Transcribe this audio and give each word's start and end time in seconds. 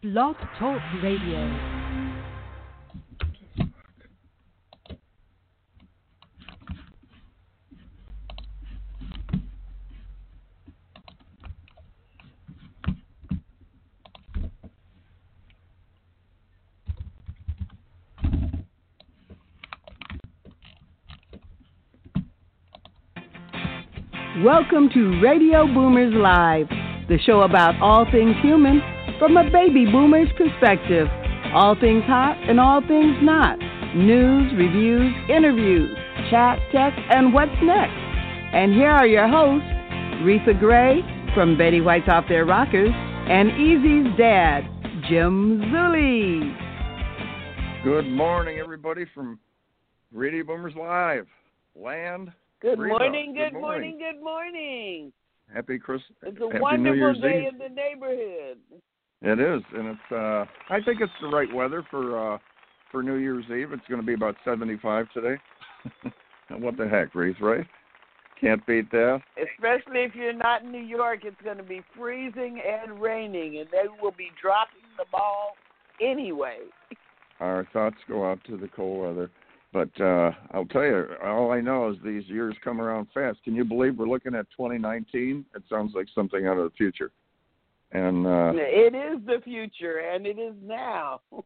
Blog 0.00 0.36
Talk 0.60 0.80
Radio. 1.02 1.42
Welcome 24.44 24.90
to 24.94 25.20
Radio 25.20 25.66
Boomers 25.66 26.14
Live, 26.14 26.68
the 27.08 27.18
show 27.26 27.40
about 27.40 27.74
all 27.82 28.06
things 28.12 28.36
human 28.40 28.80
from 29.18 29.36
a 29.36 29.50
baby 29.50 29.84
boomer's 29.84 30.28
perspective. 30.36 31.08
All 31.52 31.74
things 31.78 32.04
hot 32.04 32.36
and 32.48 32.60
all 32.60 32.80
things 32.80 33.16
not. 33.22 33.58
News, 33.96 34.52
reviews, 34.56 35.12
interviews, 35.28 35.96
chat, 36.30 36.58
text, 36.72 37.00
and 37.10 37.32
what's 37.32 37.50
next. 37.62 37.96
And 38.52 38.72
here 38.72 38.90
are 38.90 39.06
your 39.06 39.28
hosts, 39.28 39.66
Reatha 40.22 40.58
Grey 40.58 41.00
from 41.34 41.56
Betty 41.56 41.80
White's 41.80 42.08
Off 42.08 42.24
Their 42.28 42.44
Rockers 42.44 42.90
and 42.92 43.50
Easy's 43.52 44.16
dad, 44.18 44.62
Jim 45.08 45.62
Zuley. 45.72 46.54
Good 47.84 48.08
morning, 48.08 48.58
everybody, 48.58 49.04
from 49.14 49.38
Radio 50.12 50.44
Boomers 50.44 50.74
Live. 50.76 51.26
Land. 51.74 52.32
Good 52.60 52.78
Reba, 52.78 52.98
morning, 52.98 53.34
good 53.34 53.52
good 53.52 53.60
morning, 53.60 53.98
good 53.98 54.22
morning. 54.22 55.12
Happy 55.52 55.78
Christmas. 55.78 56.16
It's 56.22 56.38
a 56.40 56.44
Happy 56.44 56.56
New 56.56 56.60
wonderful 56.60 56.96
Year's 56.96 57.18
day 57.20 57.46
Eve. 57.46 57.52
in 57.54 57.58
the 57.58 57.68
neighborhood. 57.74 58.58
It 59.22 59.40
is, 59.40 59.62
and 59.74 59.88
it's. 59.88 60.12
uh 60.12 60.44
I 60.72 60.80
think 60.84 61.00
it's 61.00 61.12
the 61.20 61.28
right 61.28 61.52
weather 61.52 61.84
for 61.90 62.34
uh 62.34 62.38
for 62.92 63.02
New 63.02 63.16
Year's 63.16 63.44
Eve. 63.46 63.72
It's 63.72 63.86
going 63.88 64.00
to 64.00 64.06
be 64.06 64.14
about 64.14 64.36
seventy-five 64.44 65.06
today. 65.12 65.36
what 66.50 66.76
the 66.76 66.88
heck, 66.88 67.14
Reese? 67.14 67.36
Right? 67.40 67.66
Can't 68.40 68.64
beat 68.66 68.90
that. 68.92 69.20
Especially 69.36 70.02
if 70.02 70.14
you're 70.14 70.32
not 70.32 70.62
in 70.62 70.70
New 70.70 70.78
York, 70.78 71.20
it's 71.24 71.40
going 71.42 71.56
to 71.56 71.64
be 71.64 71.80
freezing 71.96 72.60
and 72.64 73.00
raining, 73.00 73.58
and 73.58 73.68
they 73.72 73.88
will 74.00 74.14
be 74.16 74.30
dropping 74.40 74.82
the 74.96 75.04
ball 75.10 75.56
anyway. 76.00 76.58
Our 77.40 77.66
thoughts 77.72 77.96
go 78.08 78.30
out 78.30 78.38
to 78.46 78.56
the 78.56 78.68
cold 78.68 79.04
weather. 79.04 79.30
But 79.72 80.00
uh 80.00 80.30
I'll 80.52 80.66
tell 80.66 80.84
you, 80.84 81.06
all 81.24 81.50
I 81.50 81.60
know 81.60 81.90
is 81.90 81.96
these 82.04 82.24
years 82.28 82.54
come 82.62 82.80
around 82.80 83.08
fast. 83.12 83.42
Can 83.42 83.56
you 83.56 83.64
believe 83.64 83.98
we're 83.98 84.06
looking 84.08 84.36
at 84.36 84.46
2019? 84.56 85.44
It 85.56 85.62
sounds 85.68 85.92
like 85.96 86.06
something 86.14 86.46
out 86.46 86.56
of 86.56 86.70
the 86.70 86.76
future. 86.76 87.10
And 87.92 88.26
uh 88.26 88.52
it 88.54 88.94
is 88.94 89.24
the 89.26 89.40
future, 89.42 89.98
and 89.98 90.26
it 90.26 90.38
is 90.38 90.54
now. 90.62 91.20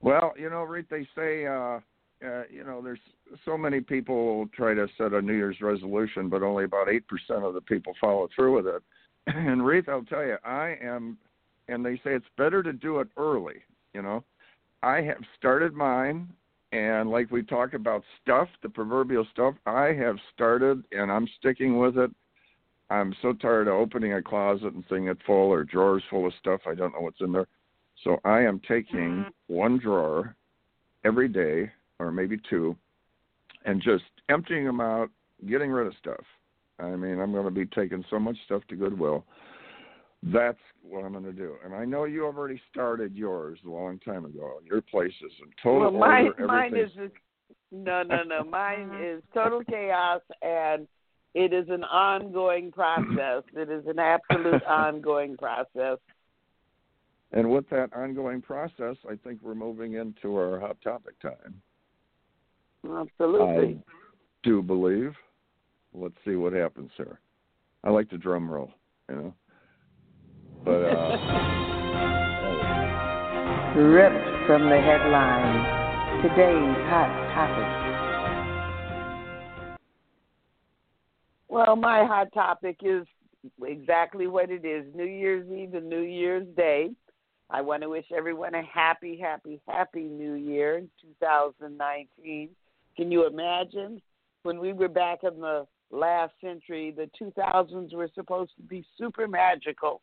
Well, 0.00 0.32
you 0.38 0.48
know, 0.48 0.62
Reed, 0.62 0.86
they 0.90 1.06
say, 1.16 1.46
uh, 1.46 1.80
uh, 2.24 2.42
you 2.50 2.64
know, 2.64 2.80
there's 2.82 3.00
so 3.44 3.56
many 3.56 3.80
people 3.80 4.48
try 4.54 4.74
to 4.74 4.86
set 4.96 5.12
a 5.12 5.20
New 5.20 5.34
Year's 5.34 5.60
resolution, 5.60 6.28
but 6.28 6.42
only 6.42 6.64
about 6.64 6.88
8% 6.88 7.00
of 7.46 7.54
the 7.54 7.60
people 7.60 7.94
follow 8.00 8.28
through 8.34 8.56
with 8.56 8.66
it. 8.66 8.82
And 9.34 9.64
Reed, 9.64 9.88
I'll 9.88 10.04
tell 10.04 10.24
you, 10.24 10.36
I 10.44 10.78
am, 10.82 11.18
and 11.68 11.84
they 11.84 11.96
say 11.96 12.14
it's 12.14 12.24
better 12.38 12.62
to 12.62 12.72
do 12.72 13.00
it 13.00 13.08
early, 13.18 13.56
you 13.92 14.00
know. 14.00 14.24
I 14.82 15.02
have 15.02 15.18
started 15.36 15.74
mine, 15.74 16.28
and 16.72 17.10
like 17.10 17.30
we 17.30 17.42
talked 17.42 17.74
about 17.74 18.04
stuff, 18.22 18.48
the 18.62 18.70
proverbial 18.70 19.26
stuff, 19.30 19.54
I 19.66 19.92
have 19.92 20.16
started, 20.32 20.82
and 20.92 21.12
I'm 21.12 21.28
sticking 21.38 21.78
with 21.78 21.98
it. 21.98 22.10
I'm 22.90 23.14
so 23.20 23.32
tired 23.32 23.68
of 23.68 23.74
opening 23.74 24.14
a 24.14 24.22
closet 24.22 24.72
and 24.72 24.84
seeing 24.88 25.08
it 25.08 25.18
full 25.26 25.52
or 25.52 25.64
drawers 25.64 26.02
full 26.08 26.26
of 26.26 26.32
stuff. 26.40 26.60
I 26.66 26.74
don't 26.74 26.92
know 26.92 27.00
what's 27.00 27.20
in 27.20 27.32
there. 27.32 27.46
So 28.04 28.18
I 28.24 28.40
am 28.40 28.60
taking 28.66 28.98
mm-hmm. 28.98 29.54
one 29.54 29.78
drawer 29.78 30.34
every 31.04 31.28
day, 31.28 31.70
or 31.98 32.10
maybe 32.10 32.38
two, 32.48 32.76
and 33.64 33.82
just 33.82 34.04
emptying 34.28 34.64
them 34.64 34.80
out, 34.80 35.10
getting 35.48 35.70
rid 35.70 35.86
of 35.86 35.94
stuff. 36.00 36.24
I 36.78 36.90
mean, 36.90 37.18
I'm 37.18 37.32
going 37.32 37.44
to 37.44 37.50
be 37.50 37.66
taking 37.66 38.04
so 38.08 38.18
much 38.18 38.36
stuff 38.46 38.62
to 38.68 38.76
Goodwill. 38.76 39.24
That's 40.22 40.58
what 40.82 41.04
I'm 41.04 41.12
going 41.12 41.24
to 41.24 41.32
do. 41.32 41.56
And 41.64 41.74
I 41.74 41.84
know 41.84 42.04
you 42.04 42.24
already 42.24 42.60
started 42.70 43.14
yours 43.14 43.58
a 43.66 43.70
long 43.70 43.98
time 44.00 44.24
ago. 44.24 44.60
Your 44.64 44.80
place 44.80 45.12
is 45.24 45.32
in 45.42 45.50
total 45.62 45.92
well, 45.92 46.00
mine, 46.00 46.26
order. 46.26 46.46
mine 46.46 46.76
is 46.76 46.90
everything's- 46.96 47.22
no, 47.70 48.02
no, 48.02 48.22
no. 48.22 48.44
Mine 48.44 48.90
is 49.02 49.22
total 49.34 49.62
chaos, 49.64 50.22
and 50.42 50.86
it 51.34 51.52
is 51.52 51.66
an 51.68 51.84
ongoing 51.84 52.72
process. 52.72 53.42
It 53.56 53.70
is 53.70 53.84
an 53.86 53.98
absolute 53.98 54.62
ongoing 54.64 55.36
process. 55.36 55.98
And 57.32 57.50
with 57.50 57.68
that 57.70 57.92
ongoing 57.92 58.40
process, 58.40 58.96
I 59.08 59.14
think 59.22 59.40
we're 59.42 59.54
moving 59.54 59.94
into 59.94 60.34
our 60.36 60.58
hot 60.58 60.78
topic 60.82 61.20
time. 61.20 61.60
Absolutely. 62.84 63.74
I 63.74 63.76
do 64.42 64.62
believe. 64.62 65.12
Let's 65.92 66.14
see 66.24 66.36
what 66.36 66.52
happens 66.52 66.90
here. 66.96 67.20
I 67.84 67.90
like 67.90 68.08
the 68.10 68.18
drum 68.18 68.50
roll, 68.50 68.70
you 69.08 69.16
know. 69.16 69.34
But 70.64 70.84
uh 70.84 71.16
Ripped 73.78 74.46
from 74.46 74.68
the 74.68 74.80
headlines. 74.80 76.22
Today's 76.22 76.76
hot 76.88 77.12
topic. 77.34 77.87
Well, 81.58 81.74
my 81.74 82.04
hot 82.04 82.32
topic 82.32 82.82
is 82.84 83.04
exactly 83.66 84.28
what 84.28 84.48
it 84.48 84.64
is 84.64 84.84
New 84.94 85.02
Year's 85.02 85.44
Eve 85.50 85.74
and 85.74 85.88
New 85.88 86.02
Year's 86.02 86.46
Day. 86.56 86.90
I 87.50 87.62
want 87.62 87.82
to 87.82 87.88
wish 87.88 88.04
everyone 88.16 88.54
a 88.54 88.62
happy, 88.62 89.18
happy, 89.20 89.60
happy 89.66 90.04
New 90.04 90.34
Year 90.34 90.78
in 90.78 90.88
2019. 91.20 92.50
Can 92.96 93.10
you 93.10 93.26
imagine 93.26 94.00
when 94.44 94.60
we 94.60 94.72
were 94.72 94.86
back 94.86 95.24
in 95.24 95.40
the 95.40 95.66
last 95.90 96.32
century, 96.40 96.94
the 96.96 97.10
2000s 97.20 97.92
were 97.92 98.10
supposed 98.14 98.52
to 98.54 98.62
be 98.62 98.86
super 98.96 99.26
magical, 99.26 100.00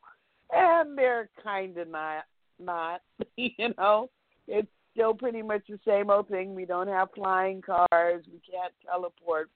and 0.51 0.97
they're 0.97 1.29
kind 1.41 1.77
of 1.77 1.87
not. 1.87 2.25
Not, 2.59 2.99
you 3.37 3.73
know, 3.77 4.09
it's 4.49 4.67
still 4.91 5.13
pretty 5.13 5.41
much 5.41 5.61
the 5.69 5.79
same 5.87 6.09
old 6.09 6.27
thing. 6.27 6.53
We 6.53 6.66
don't 6.66 6.89
have 6.89 7.07
flying 7.16 7.61
cars, 7.61 8.25
we 8.29 8.41
can't 8.41 8.73
teleport, 8.85 9.49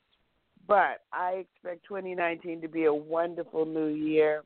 but 0.69 1.02
I 1.12 1.46
expect 1.46 1.84
2019 1.88 2.62
to 2.62 2.68
be 2.68 2.85
a 2.85 2.94
wonderful 2.94 3.66
new 3.66 3.88
year. 3.88 4.44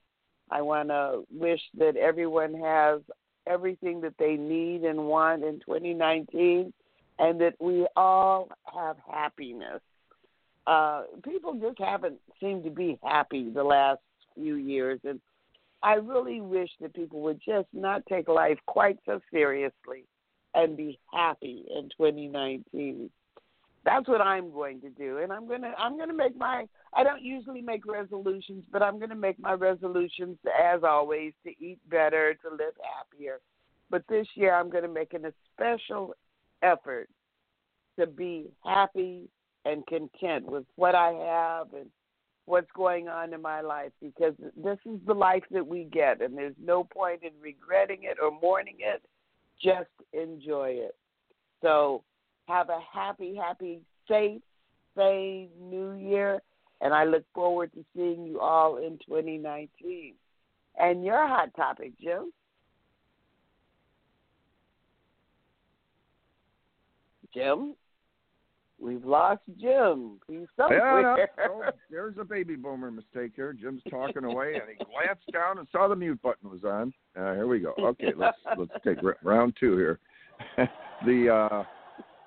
I 0.50 0.62
want 0.62 0.88
to 0.88 1.24
wish 1.30 1.60
that 1.78 1.98
everyone 1.98 2.54
has 2.54 3.02
everything 3.46 4.00
that 4.02 4.14
they 4.18 4.36
need 4.36 4.84
and 4.84 5.06
want 5.06 5.44
in 5.44 5.60
2019 5.60 6.74
and 7.20 7.42
that 7.42 7.56
we 7.60 7.86
all 7.98 8.48
have 8.74 8.96
happiness. 9.06 9.82
Uh, 10.66 11.04
people 11.26 11.56
just 11.56 11.78
haven't 11.78 12.20
seemed 12.40 12.64
to 12.64 12.70
be 12.70 12.98
happy 13.04 13.50
the 13.50 13.64
last 13.64 14.00
few 14.34 14.56
years. 14.56 15.02
And 15.04 15.20
I 15.84 15.96
really 15.96 16.40
wish 16.40 16.70
that 16.80 16.96
people 16.96 17.20
would 17.24 17.42
just 17.46 17.68
not 17.74 18.02
take 18.08 18.30
life 18.30 18.60
quite 18.66 18.98
so 19.06 19.20
seriously 19.30 20.06
and 20.56 20.78
be 20.78 21.00
happy 21.12 21.66
in 21.76 21.90
2019 21.98 23.10
that's 23.86 24.08
what 24.08 24.22
I'm 24.22 24.52
going 24.52 24.80
to 24.82 24.90
do, 24.90 25.18
and 25.18 25.32
I'm 25.32 25.48
gonna 25.48 25.74
I'm 25.78 25.98
gonna 25.98 26.14
make 26.14 26.38
my. 26.38 26.66
I 26.94 27.04
don't 27.04 27.22
usually 27.22 27.62
make 27.62 27.86
resolutions, 27.86 28.64
but 28.72 28.82
I'm 28.82 29.00
gonna 29.00 29.16
make 29.16 29.40
my 29.40 29.54
resolutions 29.54 30.38
as 30.62 30.84
always 30.84 31.34
to 31.46 31.50
eat 31.60 31.80
better, 31.90 32.34
to 32.34 32.50
live 32.50 32.74
happier. 32.98 33.40
But 33.90 34.04
this 34.08 34.28
year, 34.36 34.54
I'm 34.54 34.70
gonna 34.70 34.88
make 34.88 35.14
an 35.14 35.26
special 35.54 36.16
effort 36.62 37.10
to 38.00 38.08
be 38.08 38.48
happy 38.64 39.28
and 39.66 39.86
content 39.86 40.46
with 40.46 40.66
what 40.76 40.96
I 40.96 41.12
have 41.12 41.74
and 41.74 41.90
what's 42.46 42.72
going 42.76 43.08
on 43.08 43.34
in 43.34 43.42
my 43.42 43.62
life 43.62 43.92
because 44.02 44.34
this 44.58 44.78
is 44.86 45.00
the 45.06 45.14
life 45.14 45.44
that 45.52 45.66
we 45.66 45.86
get, 45.86 46.22
and 46.22 46.38
there's 46.38 46.56
no 46.62 46.86
point 46.86 47.22
in 47.24 47.32
regretting 47.42 48.04
it 48.04 48.18
or 48.22 48.32
mourning 48.42 48.78
it. 48.80 49.02
Just 49.62 49.90
enjoy 50.14 50.70
it. 50.70 50.96
So 51.62 52.04
have 52.48 52.70
a 52.70 52.80
happy, 52.94 53.36
happy, 53.36 53.82
safe, 54.08 54.42
safe 54.96 55.50
new 55.62 55.94
year. 55.94 56.42
And 56.82 56.94
I 56.94 57.06
look 57.06 57.24
forward 57.34 57.72
to 57.74 57.86
seeing 57.96 58.26
you 58.26 58.40
all 58.40 58.78
in 58.78 59.00
2019. 59.06 60.16
And 60.78 61.06
your 61.06 61.28
hot 61.28 61.54
topic, 61.56 61.94
Jim? 62.02 62.32
Jim? 67.34 67.76
We've 68.80 69.06
lost 69.06 69.42
Jim. 69.62 70.20
He's 70.28 70.40
yeah, 70.60 70.68
somewhere. 70.68 71.30
no, 71.38 71.64
there's 71.90 72.16
a 72.20 72.26
baby 72.26 72.56
boomer 72.56 72.92
mistake 72.92 73.32
here. 73.36 73.54
Jim's 73.54 73.82
talking 73.90 74.26
away, 74.26 74.56
and 74.56 74.64
he 74.68 74.84
glanced 74.84 75.32
down 75.32 75.58
and 75.60 75.68
saw 75.72 75.88
the 75.88 75.96
mute 75.96 76.22
button 76.22 76.50
was 76.50 76.66
on. 76.66 76.94
Uh, 77.16 77.34
here 77.34 77.48
we 77.48 77.60
go. 77.60 77.74
Okay, 77.80 78.12
let's 78.18 78.38
let's 78.58 78.72
take 78.84 78.98
round 79.24 79.56
two 79.58 79.78
here. 79.78 80.00
the 81.06 81.30
uh, 81.30 81.64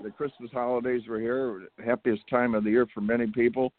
the 0.03 0.11
Christmas 0.11 0.51
holidays 0.53 1.03
were 1.09 1.21
here, 1.21 1.69
happiest 1.85 2.23
time 2.29 2.55
of 2.55 2.65
the 2.65 2.71
year 2.71 2.87
for 2.93 3.01
many 3.01 3.27
people, 3.27 3.73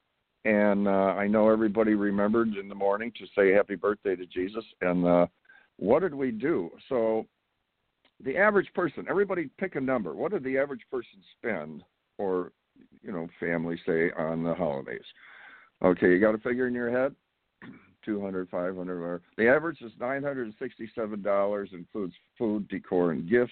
and 0.45 0.87
uh, 0.87 0.91
I 0.91 1.27
know 1.27 1.49
everybody 1.49 1.93
remembered 1.93 2.55
in 2.55 2.69
the 2.69 2.75
morning 2.75 3.11
to 3.19 3.25
say 3.35 3.51
happy 3.51 3.75
birthday 3.75 4.15
to 4.15 4.25
Jesus, 4.25 4.63
and 4.81 5.05
uh, 5.05 5.27
what 5.77 6.01
did 6.01 6.15
we 6.15 6.31
do? 6.31 6.71
So 6.89 7.25
the 8.23 8.37
average 8.37 8.69
person, 8.73 9.05
everybody 9.09 9.49
pick 9.57 9.75
a 9.75 9.81
number. 9.81 10.15
What 10.15 10.31
did 10.31 10.43
the 10.43 10.57
average 10.57 10.81
person 10.91 11.19
spend 11.37 11.83
or 12.17 12.51
you 13.03 13.11
know, 13.11 13.27
family 13.39 13.79
say 13.85 14.11
on 14.17 14.43
the 14.43 14.53
holidays? 14.53 15.01
Okay, 15.83 16.11
you 16.11 16.19
got 16.19 16.35
a 16.35 16.39
figure 16.39 16.67
in 16.67 16.73
your 16.73 16.91
head? 16.91 17.15
200, 18.05 18.49
500, 18.49 19.01
or 19.01 19.21
the 19.37 19.47
average 19.47 19.81
is 19.81 19.91
$967 19.99 21.73
includes 21.73 22.13
food, 22.37 22.67
decor 22.69 23.11
and 23.11 23.29
gifts. 23.29 23.51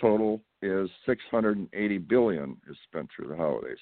Total 0.00 0.40
is 0.62 0.90
680 1.06 1.98
billion 1.98 2.56
is 2.68 2.76
spent 2.88 3.08
through 3.14 3.28
the 3.28 3.36
holidays. 3.36 3.78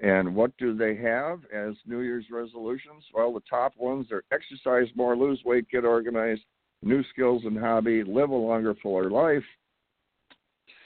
And 0.00 0.34
what 0.34 0.56
do 0.56 0.74
they 0.74 0.96
have 0.96 1.40
as 1.54 1.74
New 1.86 2.00
Year's 2.00 2.24
resolutions? 2.30 3.04
Well, 3.12 3.34
the 3.34 3.42
top 3.48 3.74
ones 3.76 4.06
are 4.10 4.24
exercise 4.32 4.88
more, 4.96 5.14
lose 5.14 5.42
weight, 5.44 5.68
get 5.70 5.84
organized, 5.84 6.42
new 6.82 7.02
skills 7.12 7.42
and 7.44 7.58
hobby, 7.58 8.02
live 8.02 8.30
a 8.30 8.34
longer, 8.34 8.74
fuller 8.82 9.10
life, 9.10 9.44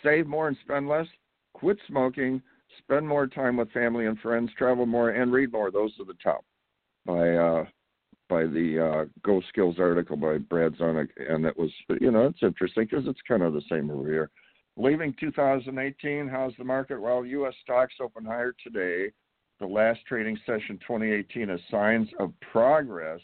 save 0.03 0.27
more 0.27 0.49
and 0.49 0.57
spend 0.65 0.89
less, 0.89 1.07
quit 1.53 1.79
smoking, 1.87 2.43
spend 2.79 3.07
more 3.07 3.29
time 3.29 3.57
with 3.57 3.71
family 3.71 4.07
and 4.07 4.19
friends, 4.19 4.51
travel 4.59 4.87
more, 4.87 5.11
and 5.11 5.33
read 5.33 5.53
more. 5.53 5.71
Those 5.71 5.93
are 6.01 6.05
the 6.05 6.15
top 6.23 6.45
by 7.07 7.31
uh, 7.31 7.65
by 8.29 8.45
the 8.47 8.85
uh, 8.85 9.05
Go 9.23 9.43
Skills 9.49 9.77
article 9.79 10.17
by 10.17 10.39
Brad 10.39 10.75
Zomick, 10.75 11.09
and 11.17 11.45
it 11.45 11.57
was 11.57 11.71
you 12.01 12.11
know 12.11 12.27
it's 12.27 12.43
interesting 12.43 12.87
because 12.91 13.07
it's 13.07 13.21
kind 13.29 13.43
of 13.43 13.53
the 13.53 13.63
same 13.71 13.91
every 13.91 14.13
year. 14.13 14.31
Leaving 14.77 15.15
2018, 15.21 16.29
how's 16.29 16.53
the 16.59 16.65
market? 16.65 17.01
Well, 17.01 17.25
U.S. 17.25 17.55
stocks 17.63 17.95
open 18.01 18.25
higher 18.25 18.55
today. 18.63 19.13
The 19.61 19.67
last 19.67 20.01
trading 20.09 20.37
session 20.45 20.79
2018 20.87 21.49
is 21.49 21.61
signs 21.71 22.09
of 22.19 22.33
progress 22.41 23.21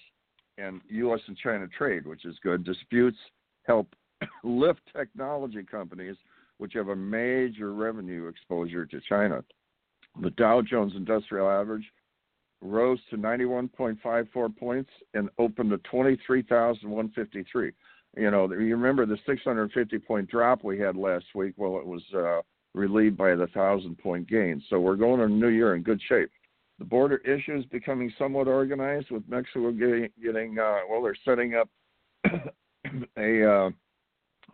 in 0.59 0.81
U.S. 0.91 1.21
and 1.27 1.37
China 1.37 1.67
trade, 1.77 2.07
which 2.07 2.25
is 2.25 2.37
good. 2.43 2.65
Disputes 2.65 3.19
help 3.65 3.89
lift 4.45 4.81
technology 4.97 5.65
companies, 5.65 6.17
which 6.59 6.75
have 6.75 6.89
a 6.89 6.97
major 6.97 7.73
revenue 7.73 8.29
exposure 8.29 8.87
to 8.87 9.01
China. 9.09 9.43
The 10.23 10.31
Dow 10.31 10.63
Jones 10.63 10.93
Industrial 10.95 11.49
Average 11.51 11.91
rose 12.63 12.99
to 13.11 13.17
91.54 13.17 14.57
points 14.57 14.91
and 15.15 15.31
opened 15.39 15.71
to 15.71 15.79
23,153. 15.79 17.73
You 18.17 18.31
know, 18.31 18.51
you 18.53 18.77
remember 18.77 19.07
the 19.07 19.19
650 19.27 19.99
point 20.01 20.29
drop 20.29 20.65
we 20.65 20.79
had 20.79 20.97
last 20.97 21.27
week? 21.35 21.55
Well, 21.57 21.79
it 21.79 21.87
was 21.87 22.03
uh, 22.15 22.41
relieved 22.75 23.17
by 23.17 23.31
the 23.31 23.49
1,000 23.55 23.97
point 23.99 24.29
gain. 24.29 24.63
So 24.69 24.81
we're 24.81 24.97
going 24.97 25.21
to 25.21 25.29
New 25.29 25.49
Year 25.49 25.75
in 25.75 25.83
good 25.83 26.01
shape. 26.09 26.31
The 26.79 26.85
border 26.85 27.19
issues 27.19 27.65
becoming 27.67 28.13
somewhat 28.19 28.49
organized 28.49 29.11
with 29.11 29.23
Mexico 29.29 29.71
getting, 29.71 30.09
getting 30.23 30.59
uh, 30.59 30.79
well, 30.91 31.03
they're 31.03 31.15
setting 31.25 31.55
up 31.55 31.69
a 33.17 33.45
uh, 33.45 33.71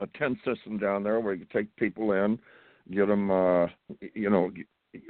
a 0.01 0.07
tent 0.19 0.39
system 0.45 0.79
down 0.79 1.03
there 1.03 1.21
where 1.21 1.35
you 1.35 1.47
can 1.47 1.63
take 1.63 1.77
people 1.77 2.13
in, 2.13 2.39
get 2.91 3.07
them, 3.07 3.31
uh, 3.31 3.67
you 4.15 4.31
know, 4.31 4.51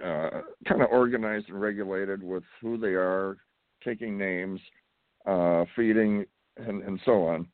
uh, 0.05 0.43
kind 0.69 0.83
of 0.83 0.91
organized 0.91 1.49
and 1.49 1.61
regulated 1.61 2.23
with 2.23 2.43
who 2.61 2.79
they 2.79 2.95
are, 2.95 3.37
taking 3.85 4.17
names, 4.17 4.61
uh, 5.27 5.65
feeding, 5.75 6.25
and, 6.57 6.83
and 6.83 7.01
so 7.05 7.25
on, 7.25 7.47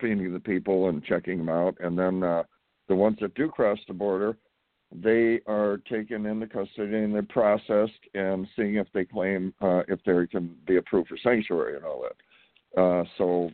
feeding 0.00 0.32
the 0.32 0.40
people 0.40 0.88
and 0.88 1.04
checking 1.04 1.38
them 1.38 1.48
out. 1.48 1.76
And 1.80 1.98
then 1.98 2.22
uh, 2.22 2.42
the 2.88 2.94
ones 2.94 3.18
that 3.20 3.34
do 3.34 3.48
cross 3.48 3.78
the 3.88 3.94
border, 3.94 4.36
they 4.92 5.40
are 5.46 5.78
taken 5.88 6.26
into 6.26 6.46
custody 6.46 6.96
and 6.96 7.14
they're 7.14 7.22
processed 7.22 7.92
and 8.14 8.46
seeing 8.54 8.76
if 8.76 8.86
they 8.94 9.04
claim 9.04 9.52
uh, 9.60 9.82
if 9.88 10.00
they 10.04 10.26
can 10.26 10.54
be 10.66 10.76
approved 10.76 11.08
for 11.08 11.18
sanctuary 11.22 11.76
and 11.76 11.84
all 11.84 12.02
that. 12.02 12.80
Uh, 12.80 13.04
so 13.18 13.50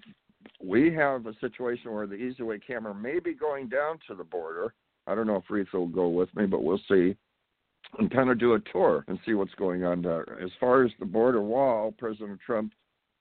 we 0.62 0.93
have 0.93 1.26
a 1.26 1.34
situation 1.40 1.93
where 1.93 2.06
the 2.06 2.14
Easy 2.14 2.43
Way 2.43 2.58
camera 2.58 2.94
may 2.94 3.19
be 3.19 3.34
going 3.34 3.69
down 3.69 3.99
to 4.08 4.14
the 4.14 4.25
border. 4.25 4.75
I 5.06 5.14
don't 5.14 5.26
know 5.26 5.37
if 5.37 5.50
Reith 5.50 5.73
will 5.73 5.88
go 5.88 6.08
with 6.08 6.34
me, 6.37 6.46
but 6.46 6.62
we'll 6.62 6.81
see 6.88 7.17
and 7.99 8.11
kind 8.11 8.31
of 8.31 8.38
do 8.38 8.55
a 8.55 8.61
tour 8.73 9.05
and 9.08 9.19
see 9.26 9.34
what's 9.34 9.55
going 9.55 9.84
on 9.84 10.02
there. 10.02 10.38
As 10.43 10.50
far 10.58 10.84
as 10.84 10.93
the 10.99 11.05
border 11.05 11.43
wall, 11.43 11.94
President 11.99 12.40
Trump 12.44 12.73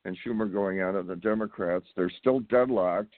and 0.06 0.18
Schumer 0.26 0.52
going 0.52 0.82
out 0.82 0.96
it, 0.96 1.08
the 1.08 1.16
Democrats, 1.16 1.86
they're 1.96 2.12
still 2.20 2.40
deadlocked, 2.42 3.14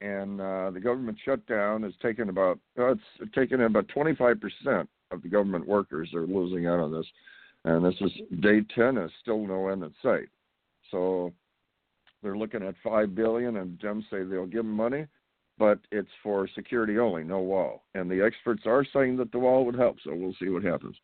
and 0.00 0.40
uh, 0.40 0.70
the 0.70 0.80
government 0.80 1.18
shutdown 1.24 1.82
has 1.82 1.92
taken 2.02 2.28
about 2.28 2.58
uh, 2.78 2.92
it's 2.92 3.34
taken 3.34 3.60
about 3.62 3.88
25 3.88 4.36
percent 4.40 4.88
of 5.10 5.22
the 5.22 5.28
government 5.28 5.66
workers 5.66 6.12
are 6.14 6.26
losing 6.26 6.66
out 6.66 6.80
on 6.80 6.92
this, 6.92 7.06
and 7.64 7.84
this 7.84 7.94
is 8.00 8.12
day 8.40 8.60
10 8.74 8.98
is 8.98 9.10
still 9.20 9.46
no 9.46 9.68
end 9.68 9.82
in 9.82 9.92
sight. 10.02 10.28
So 10.90 11.32
they're 12.22 12.36
looking 12.36 12.62
at 12.62 12.74
five 12.82 13.14
billion, 13.14 13.56
and 13.56 13.78
Dems 13.78 14.04
say 14.10 14.22
they'll 14.24 14.46
give 14.46 14.64
them 14.64 14.72
money 14.72 15.06
but 15.58 15.80
it's 15.90 16.08
for 16.22 16.48
security 16.54 16.98
only, 16.98 17.24
no 17.24 17.40
wall. 17.40 17.82
And 17.94 18.10
the 18.10 18.24
experts 18.24 18.62
are 18.64 18.86
saying 18.92 19.16
that 19.16 19.32
the 19.32 19.38
wall 19.38 19.64
would 19.66 19.74
help, 19.74 19.96
so 20.04 20.14
we'll 20.14 20.34
see 20.40 20.48
what 20.48 20.62
happens. 20.62 20.96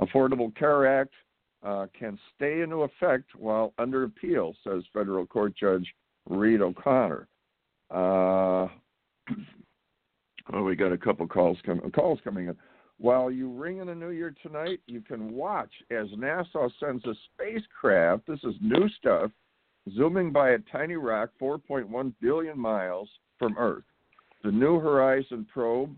Affordable 0.00 0.54
Care 0.56 1.00
Act 1.00 1.14
uh, 1.62 1.86
can 1.98 2.18
stay 2.34 2.62
into 2.62 2.82
effect 2.82 3.34
while 3.36 3.72
under 3.78 4.04
appeal, 4.04 4.54
says 4.64 4.82
federal 4.92 5.26
court 5.26 5.54
judge 5.56 5.86
Reed 6.28 6.60
O'Connor. 6.60 7.28
Uh, 7.90 8.68
we 10.64 10.76
got 10.76 10.92
a 10.92 10.98
couple 10.98 11.26
calls 11.26 11.58
coming. 11.64 11.90
Calls 11.90 12.20
coming 12.24 12.48
in. 12.48 12.56
While 12.98 13.30
you 13.30 13.50
ring 13.50 13.78
in 13.78 13.86
the 13.86 13.94
new 13.94 14.10
year 14.10 14.34
tonight, 14.42 14.80
you 14.86 15.00
can 15.00 15.32
watch 15.32 15.70
as 15.90 16.06
NASA 16.08 16.70
sends 16.78 17.04
a 17.06 17.14
spacecraft. 17.32 18.26
This 18.26 18.40
is 18.44 18.54
new 18.60 18.88
stuff, 18.98 19.30
zooming 19.96 20.32
by 20.32 20.50
a 20.50 20.58
tiny 20.70 20.96
rock 20.96 21.30
4.1 21.40 22.12
billion 22.20 22.58
miles 22.58 23.08
from 23.38 23.56
Earth. 23.56 23.84
The 24.44 24.52
New 24.52 24.78
Horizon 24.80 25.46
probe, 25.50 25.96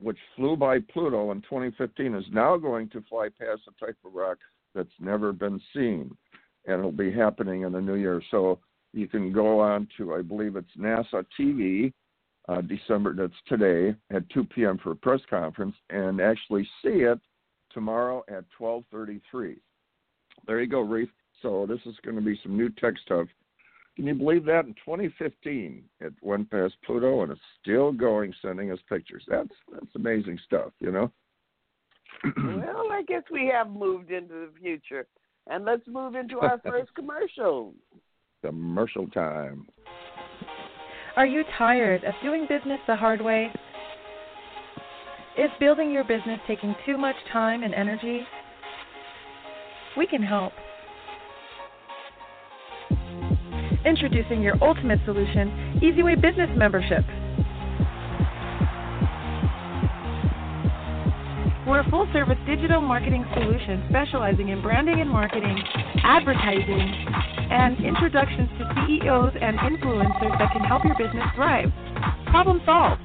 which 0.00 0.18
flew 0.36 0.56
by 0.56 0.78
Pluto 0.78 1.32
in 1.32 1.40
2015, 1.42 2.14
is 2.14 2.24
now 2.32 2.56
going 2.56 2.88
to 2.90 3.02
fly 3.08 3.28
past 3.28 3.62
a 3.66 3.84
type 3.84 3.96
of 4.04 4.14
rock 4.14 4.38
that's 4.76 4.88
never 5.00 5.32
been 5.32 5.60
seen, 5.74 6.16
and 6.66 6.78
it'll 6.78 6.92
be 6.92 7.12
happening 7.12 7.62
in 7.62 7.72
the 7.72 7.80
new 7.80 7.94
year. 7.94 8.22
So 8.30 8.60
you 8.92 9.08
can 9.08 9.32
go 9.32 9.60
on 9.60 9.88
to, 9.96 10.14
I 10.14 10.22
believe 10.22 10.56
it's 10.56 10.76
NASA 10.78 11.24
TV, 11.38 11.92
uh, 12.48 12.60
December, 12.60 13.14
that's 13.14 13.32
today, 13.48 13.96
at 14.10 14.28
2 14.30 14.44
p.m. 14.44 14.78
for 14.78 14.92
a 14.92 14.96
press 14.96 15.20
conference, 15.28 15.74
and 15.90 16.20
actually 16.20 16.64
see 16.82 17.00
it 17.00 17.18
tomorrow 17.72 18.22
at 18.28 18.44
12:33. 18.60 19.56
There 20.46 20.60
you 20.60 20.68
go, 20.68 20.80
Reith. 20.80 21.08
So 21.42 21.66
this 21.68 21.80
is 21.86 21.96
going 22.04 22.16
to 22.16 22.22
be 22.22 22.38
some 22.42 22.56
new 22.56 22.70
tech 22.70 22.94
stuff 23.04 23.26
can 23.96 24.06
you 24.06 24.14
believe 24.14 24.44
that? 24.44 24.66
In 24.66 24.74
2015, 24.74 25.82
it 26.00 26.12
went 26.20 26.50
past 26.50 26.74
Pluto 26.84 27.22
and 27.22 27.32
it's 27.32 27.40
still 27.62 27.92
going, 27.92 28.32
sending 28.42 28.70
us 28.70 28.78
pictures. 28.88 29.24
That's 29.26 29.48
that's 29.72 29.94
amazing 29.94 30.38
stuff, 30.44 30.72
you 30.80 30.92
know. 30.92 31.10
well, 32.36 32.92
I 32.92 33.02
guess 33.06 33.22
we 33.30 33.50
have 33.52 33.70
moved 33.70 34.10
into 34.10 34.34
the 34.34 34.50
future, 34.60 35.06
and 35.46 35.64
let's 35.64 35.86
move 35.86 36.14
into 36.14 36.38
our 36.40 36.60
first 36.66 36.94
commercial. 36.94 37.74
Commercial 38.42 39.08
time. 39.08 39.66
Are 41.16 41.26
you 41.26 41.44
tired 41.56 42.04
of 42.04 42.14
doing 42.22 42.46
business 42.48 42.78
the 42.86 42.96
hard 42.96 43.22
way? 43.22 43.50
Is 45.38 45.50
building 45.60 45.90
your 45.90 46.04
business 46.04 46.38
taking 46.46 46.74
too 46.84 46.96
much 46.96 47.16
time 47.32 47.62
and 47.62 47.74
energy? 47.74 48.20
We 49.96 50.06
can 50.06 50.22
help. 50.22 50.52
Introducing 53.84 54.42
your 54.42 54.56
ultimate 54.62 54.98
solution, 55.04 55.80
EasyWay 55.82 56.20
Business 56.20 56.50
Membership. 56.56 57.04
We're 61.66 61.80
a 61.80 61.90
full 61.90 62.06
service 62.12 62.38
digital 62.46 62.80
marketing 62.80 63.26
solution 63.34 63.82
specializing 63.90 64.50
in 64.50 64.62
branding 64.62 65.00
and 65.00 65.10
marketing, 65.10 65.58
advertising, 66.04 66.78
and 67.50 67.82
introductions 67.82 68.48
to 68.54 68.70
CEOs 68.86 69.34
and 69.34 69.58
influencers 69.58 70.38
that 70.38 70.54
can 70.54 70.62
help 70.62 70.84
your 70.84 70.94
business 70.94 71.26
thrive. 71.34 71.66
Problem 72.30 72.62
solved. 72.64 73.02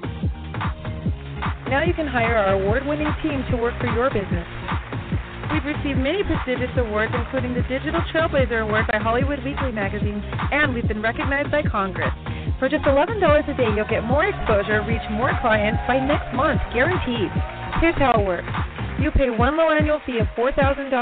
Now 1.73 1.81
you 1.81 1.95
can 1.97 2.05
hire 2.05 2.37
our 2.37 2.53
award 2.61 2.85
winning 2.85 3.09
team 3.23 3.41
to 3.49 3.57
work 3.57 3.73
for 3.81 3.89
your 3.97 4.13
business. 4.13 4.45
We've 5.49 5.65
received 5.65 5.97
many 5.97 6.21
prestigious 6.21 6.69
awards, 6.77 7.17
including 7.17 7.57
the 7.57 7.65
Digital 7.65 7.99
Trailblazer 8.13 8.61
Award 8.61 8.85
by 8.85 8.99
Hollywood 9.01 9.43
Weekly 9.43 9.71
magazine, 9.71 10.21
and 10.53 10.75
we've 10.75 10.87
been 10.87 11.01
recognized 11.01 11.49
by 11.49 11.63
Congress. 11.63 12.13
For 12.59 12.69
just 12.69 12.85
$11 12.85 13.17
a 13.17 13.57
day, 13.57 13.73
you'll 13.73 13.89
get 13.89 14.05
more 14.05 14.29
exposure, 14.29 14.85
reach 14.85 15.01
more 15.09 15.33
clients 15.41 15.81
by 15.89 15.97
next 15.97 16.29
month, 16.37 16.61
guaranteed. 16.71 17.33
Here's 17.79 17.95
how 17.95 18.19
it 18.19 18.25
works 18.25 18.49
you 19.01 19.09
pay 19.09 19.31
one 19.31 19.57
low 19.57 19.71
annual 19.71 19.99
fee 20.05 20.19
of 20.19 20.27
$4,000, 20.37 20.93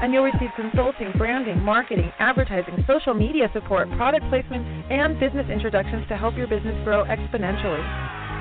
and 0.00 0.12
you'll 0.12 0.22
receive 0.22 0.50
consulting, 0.54 1.10
branding, 1.18 1.60
marketing, 1.60 2.12
advertising, 2.20 2.84
social 2.86 3.14
media 3.14 3.50
support, 3.52 3.90
product 3.96 4.24
placement, 4.30 4.64
and 4.92 5.18
business 5.18 5.46
introductions 5.50 6.06
to 6.06 6.16
help 6.16 6.36
your 6.36 6.46
business 6.46 6.76
grow 6.84 7.04
exponentially. 7.04 7.82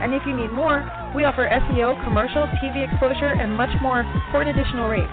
And 0.04 0.14
if 0.14 0.22
you 0.28 0.36
need 0.38 0.52
more, 0.52 0.86
we 1.16 1.26
offer 1.26 1.50
SEO, 1.50 2.04
commercial, 2.04 2.46
TV 2.62 2.86
exposure, 2.86 3.34
and 3.34 3.58
much 3.58 3.74
more 3.82 4.04
for 4.32 4.42
an 4.42 4.48
additional 4.50 4.88
rate. 4.88 5.10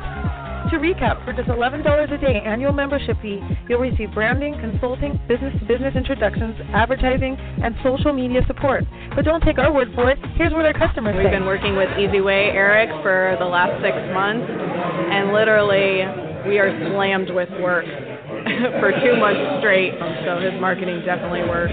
To 0.70 0.78
recap, 0.78 1.25
for 1.25 1.32
just 1.32 1.49
$11 1.49 1.78
a 2.12 2.18
day 2.18 2.42
annual 2.44 2.73
membership 2.73 3.16
fee, 3.23 3.40
you'll 3.68 3.78
receive 3.78 4.12
branding, 4.12 4.54
consulting, 4.58 5.14
business 5.28 5.54
to 5.61 5.64
business 5.64 5.94
introductions, 5.94 6.56
advertising, 6.75 7.37
and 7.38 7.76
social 7.85 8.12
media 8.12 8.40
support. 8.49 8.82
But 9.14 9.25
don't 9.25 9.42
take 9.42 9.58
our 9.58 9.73
word 9.73 9.92
for 9.94 10.11
it. 10.11 10.18
Here's 10.35 10.52
what 10.52 10.66
our 10.66 10.73
customers 10.75 11.14
We've 11.16 11.26
say. 11.26 11.30
been 11.30 11.46
working 11.46 11.76
with 11.76 11.88
EasyWay 11.90 12.52
Eric 12.52 12.90
for 13.02 13.37
the 13.38 13.44
last 13.46 13.80
six 13.80 13.94
months, 14.12 14.42
and 14.50 15.32
literally 15.32 16.02
we 16.50 16.58
are 16.58 16.75
slammed 16.90 17.30
with 17.30 17.49
work 17.62 17.87
for 18.82 18.90
two 19.06 19.14
months 19.23 19.62
straight. 19.62 19.94
So 20.26 20.40
his 20.42 20.58
marketing 20.61 21.02
definitely 21.06 21.46
works. 21.46 21.73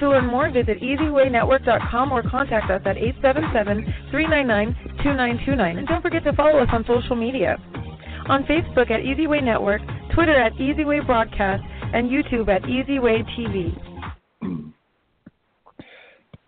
To 0.00 0.08
learn 0.08 0.24
more, 0.26 0.48
visit 0.50 0.80
easywaynetwork.com 0.80 2.12
or 2.12 2.22
contact 2.22 2.70
us 2.70 2.80
at 2.86 2.96
877-399-2929. 4.16 5.78
And 5.78 5.86
don't 5.86 6.00
forget 6.00 6.24
to 6.24 6.32
follow 6.32 6.58
us 6.60 6.68
on 6.72 6.84
social 6.88 7.14
media. 7.14 7.58
On 8.28 8.44
Facebook 8.44 8.90
at 8.90 9.00
Easyway 9.00 9.42
Network, 9.42 9.80
Twitter 10.14 10.38
at 10.38 10.52
Easyway 10.54 11.04
Broadcast, 11.04 11.62
and 11.92 12.08
YouTube 12.08 12.48
at 12.48 12.62
Easyway 12.62 13.24
TV. 13.36 13.76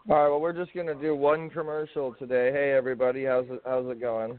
All 0.09 0.17
right, 0.17 0.29
well, 0.29 0.41
we're 0.41 0.52
just 0.52 0.75
gonna 0.75 0.95
do 0.95 1.14
one 1.14 1.49
commercial 1.50 2.14
today. 2.19 2.50
Hey, 2.52 2.73
everybody, 2.73 3.25
how's 3.25 3.47
it 3.49 3.62
how's 3.64 3.88
it 3.91 4.00
going? 4.00 4.33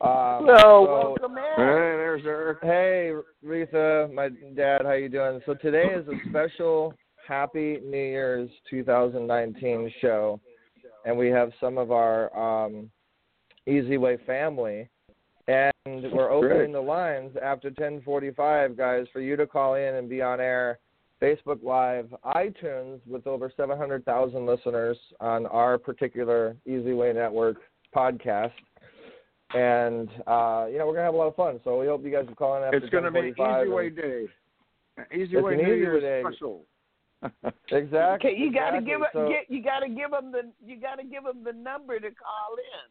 Um, 0.00 0.46
Hello, 0.46 0.56
so- 0.56 1.16
welcome 1.18 1.36
in. 1.36 1.44
Hey, 1.56 1.64
there's 1.96 2.22
Eric. 2.24 2.58
Hey, 2.62 3.12
Reatha, 3.44 4.12
my 4.12 4.28
dad, 4.54 4.82
how 4.84 4.92
you 4.92 5.08
doing? 5.08 5.40
So 5.44 5.54
today 5.54 5.88
is 5.94 6.06
a 6.08 6.28
special 6.30 6.94
Happy 7.26 7.78
New 7.84 7.96
Year's 7.96 8.50
2019 8.70 9.92
show, 10.00 10.40
and 11.04 11.16
we 11.18 11.28
have 11.28 11.52
some 11.60 11.76
of 11.76 11.90
our 11.92 12.34
um, 12.36 12.90
Easy 13.66 13.98
Way 13.98 14.16
family, 14.26 14.88
and 16.04 16.12
we're 16.12 16.30
opening 16.30 16.56
Great. 16.56 16.72
the 16.72 16.80
lines 16.80 17.36
after 17.42 17.70
10:45, 17.70 18.76
guys, 18.76 19.06
for 19.12 19.20
you 19.20 19.36
to 19.36 19.46
call 19.46 19.74
in 19.74 19.94
and 19.96 20.08
be 20.08 20.22
on 20.22 20.40
air. 20.40 20.78
Facebook 21.20 21.62
Live, 21.62 22.08
iTunes, 22.24 22.98
with 23.06 23.26
over 23.26 23.52
700,000 23.54 24.46
listeners 24.46 24.96
on 25.20 25.44
our 25.46 25.76
particular 25.76 26.56
Easy 26.64 26.94
Way 26.94 27.12
Network 27.12 27.58
podcast. 27.94 28.52
And 29.52 30.08
uh, 30.26 30.66
you 30.70 30.78
know 30.78 30.86
we're 30.86 30.94
gonna 30.94 31.04
have 31.04 31.14
a 31.14 31.16
lot 31.18 31.26
of 31.28 31.36
fun, 31.36 31.60
so 31.64 31.78
we 31.78 31.86
hope 31.86 32.04
you 32.04 32.10
guys 32.10 32.26
will 32.26 32.36
call 32.36 32.56
in 32.56 32.62
after 32.62 32.78
It's 32.78 32.88
going 32.88 33.04
to 33.04 33.10
be 33.10 33.32
10:45 33.32 33.62
Easy 33.66 33.70
Way 33.72 33.90
Day. 33.90 34.26
Easy 35.12 35.36
It's 35.36 35.42
Way 35.44 35.56
New 35.56 35.62
Easy 35.62 35.76
Year's 35.80 36.02
Day. 36.02 36.22
special. 36.26 36.62
Exactly. 37.72 38.30
Okay, 38.30 38.38
you 38.38 38.50
gotta 38.52 38.78
exactly. 38.78 38.86
give 38.86 39.00
it. 39.02 39.08
So- 39.12 39.28
Get, 39.28 39.50
you 39.50 39.62
gotta 39.62 39.88
give 39.88 40.10
them 40.10 40.32
the. 40.32 40.50
You 40.64 40.80
gotta 40.80 41.02
give 41.04 41.24
them 41.24 41.44
the 41.44 41.52
number 41.52 42.00
to 42.00 42.08
call 42.08 42.56
in. 42.56 42.88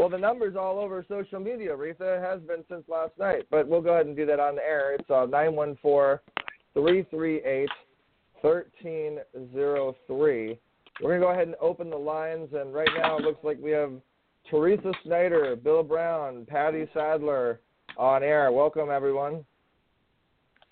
Well, 0.00 0.08
the 0.08 0.16
number's 0.16 0.56
all 0.56 0.78
over 0.78 1.04
social 1.06 1.40
media, 1.40 1.76
Reatha. 1.76 2.16
It 2.16 2.22
has 2.22 2.40
been 2.40 2.64
since 2.70 2.84
last 2.88 3.12
night, 3.18 3.44
but 3.50 3.68
we'll 3.68 3.82
go 3.82 3.92
ahead 3.92 4.06
and 4.06 4.16
do 4.16 4.24
that 4.24 4.40
on 4.40 4.54
the 4.54 4.62
air. 4.62 4.94
It's 4.94 5.10
uh, 5.10 5.26
914-338-1303. 6.74 7.68
We're 10.08 11.18
going 11.18 11.20
to 11.20 11.26
go 11.26 11.30
ahead 11.30 11.48
and 11.48 11.56
open 11.60 11.90
the 11.90 11.98
lines, 11.98 12.48
and 12.54 12.72
right 12.72 12.88
now 12.96 13.18
it 13.18 13.24
looks 13.24 13.44
like 13.44 13.58
we 13.60 13.72
have 13.72 13.92
Teresa 14.48 14.90
Snyder, 15.04 15.54
Bill 15.54 15.82
Brown, 15.82 16.46
Patty 16.48 16.88
Sadler 16.94 17.60
on 17.98 18.22
air. 18.22 18.50
Welcome, 18.52 18.88
everyone. 18.90 19.44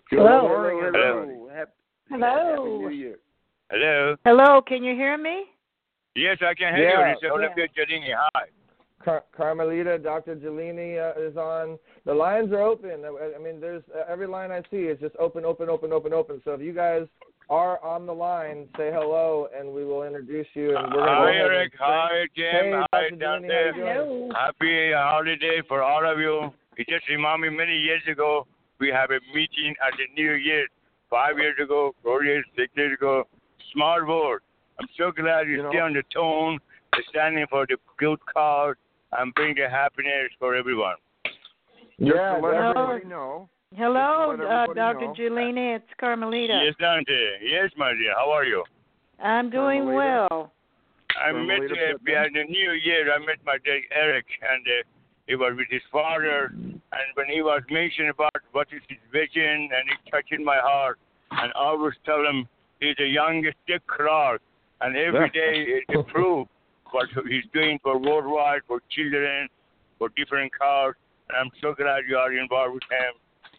Good 0.08 0.20
Hello. 0.20 0.48
morning, 0.48 0.80
Hello. 0.90 1.50
Happy, 1.54 1.70
Hello. 2.08 2.26
Happy 2.56 2.62
New 2.62 2.88
Year. 2.88 3.18
Hello. 3.70 4.16
Hello, 4.24 4.62
can 4.62 4.82
you 4.82 4.94
hear 4.94 5.18
me? 5.18 5.44
Yes, 6.16 6.38
I 6.40 6.54
can 6.54 6.74
hear 6.74 6.88
Yeah. 6.88 7.10
you. 7.10 7.16
It's 7.20 7.30
Olivia 7.30 7.68
Giardini. 7.68 8.14
Hi. 8.34 8.46
Car- 9.04 9.24
Carmelita, 9.36 9.98
Dr. 9.98 10.36
Gelini 10.36 10.98
uh, 10.98 11.20
is 11.20 11.36
on. 11.36 11.78
The 12.04 12.14
lines 12.14 12.52
are 12.52 12.62
open. 12.62 13.04
I 13.04 13.32
I 13.36 13.42
mean, 13.42 13.60
there's 13.60 13.82
uh, 13.96 14.02
every 14.10 14.26
line 14.26 14.50
I 14.50 14.62
see 14.70 14.78
is 14.92 14.98
just 15.00 15.14
open, 15.18 15.44
open, 15.44 15.68
open, 15.68 15.92
open, 15.92 16.12
open. 16.12 16.40
So 16.44 16.52
if 16.52 16.60
you 16.60 16.72
guys 16.72 17.02
are 17.50 17.82
on 17.82 18.06
the 18.06 18.12
line, 18.12 18.66
say 18.76 18.90
hello, 18.92 19.48
and 19.58 19.72
we 19.72 19.84
will 19.84 20.02
introduce 20.02 20.46
you. 20.54 20.76
And 20.76 20.92
we're 20.92 21.00
gonna 21.06 21.20
go 21.20 21.24
Hi, 21.24 21.30
ahead 21.30 21.44
and 21.46 21.54
Eric. 21.54 21.72
Hi, 21.78 22.24
Jim. 22.36 22.44
Hey, 22.50 22.72
Hi, 22.92 23.02
Dr. 23.08 23.16
down 23.16 23.42
Gelini, 23.42 23.48
there. 23.48 23.72
how 23.72 23.78
you 23.78 24.08
doing? 24.08 24.30
Happy 24.34 24.92
holiday 24.92 25.62
for 25.68 25.82
all 25.82 26.04
of 26.10 26.18
you. 26.18 26.50
It 26.76 26.86
just 26.88 27.08
reminded 27.08 27.50
me 27.52 27.56
many 27.56 27.76
years 27.76 28.02
ago 28.10 28.46
we 28.80 28.88
have 28.88 29.10
a 29.10 29.20
meeting 29.34 29.74
at 29.86 29.94
the 29.96 30.04
New 30.20 30.32
Year. 30.34 30.66
Five 31.10 31.38
years 31.38 31.56
ago, 31.62 31.94
four 32.02 32.22
years, 32.24 32.44
six 32.54 32.70
years 32.76 32.92
ago. 32.98 33.24
Smart 33.72 34.06
board. 34.06 34.42
I'm 34.78 34.86
so 34.98 35.10
glad 35.10 35.46
you, 35.48 35.56
You 35.56 35.62
know- 35.62 35.80
on 35.86 35.94
the 35.94 36.02
tone, 36.14 36.58
standing 37.08 37.46
for 37.48 37.64
the 37.66 37.78
good 37.96 38.18
cause, 38.26 38.76
and 39.16 39.34
bring 39.34 39.54
the 39.54 39.68
happiness 39.68 40.30
for 40.38 40.54
everyone. 40.54 40.96
Just 41.24 41.36
Yeah, 41.98 42.36
to 42.36 42.40
let 42.46 42.52
definitely. 42.52 42.82
everybody 42.82 43.04
know. 43.06 43.48
Hello, 43.76 44.36
Just 44.36 44.42
to 44.42 44.48
let 44.48 44.68
uh, 44.70 44.74
Dr. 44.74 45.06
know. 45.06 45.14
Julina. 45.14 45.76
It's 45.76 45.92
Carmelita. 46.00 46.60
Yes, 46.64 46.74
Dante. 46.80 47.20
Yes, 47.42 47.70
my 47.76 47.92
dear. 47.92 48.14
How 48.16 48.30
are 48.30 48.44
you? 48.44 48.64
I'm 49.22 49.50
doing 49.50 49.82
Carmelita. 49.84 50.28
well. 50.30 50.52
I 51.20 51.32
From 51.32 51.46
met 51.46 51.60
Lita 51.60 51.74
uh, 51.74 51.98
behind 52.04 52.36
the 52.36 52.44
New 52.44 52.72
Year. 52.84 53.12
I 53.12 53.18
met 53.18 53.38
my 53.44 53.56
dad 53.64 53.80
Eric, 53.92 54.26
and 54.42 54.64
uh, 54.66 54.86
he 55.26 55.34
was 55.34 55.54
with 55.56 55.66
his 55.70 55.82
father. 55.90 56.52
And 56.54 57.06
when 57.14 57.26
he 57.26 57.42
was 57.42 57.62
mentioning 57.70 58.10
about 58.10 58.32
what 58.52 58.68
is 58.72 58.80
his 58.88 58.98
vision, 59.12 59.68
and 59.72 59.84
it 59.90 59.98
touching 60.10 60.44
my 60.44 60.58
heart, 60.62 60.98
and 61.32 61.50
I 61.54 61.58
always 61.58 61.94
tell 62.06 62.24
him 62.24 62.48
he's 62.80 62.96
the 62.96 63.06
youngest 63.06 63.56
Dick 63.66 63.82
Clark, 63.86 64.40
and 64.80 64.96
every 64.96 65.28
day 65.30 65.66
it 65.66 65.84
improves 65.88 66.48
what 66.92 67.08
he's 67.28 67.44
doing 67.52 67.78
for 67.82 67.98
worldwide, 67.98 68.60
for 68.66 68.80
children, 68.90 69.48
for 69.98 70.08
different 70.16 70.52
cause. 70.58 70.94
And 71.28 71.38
I'm 71.38 71.50
so 71.60 71.74
glad 71.74 72.02
you 72.08 72.16
are 72.16 72.32
involved 72.32 72.74
with 72.74 72.82
him 72.84 73.14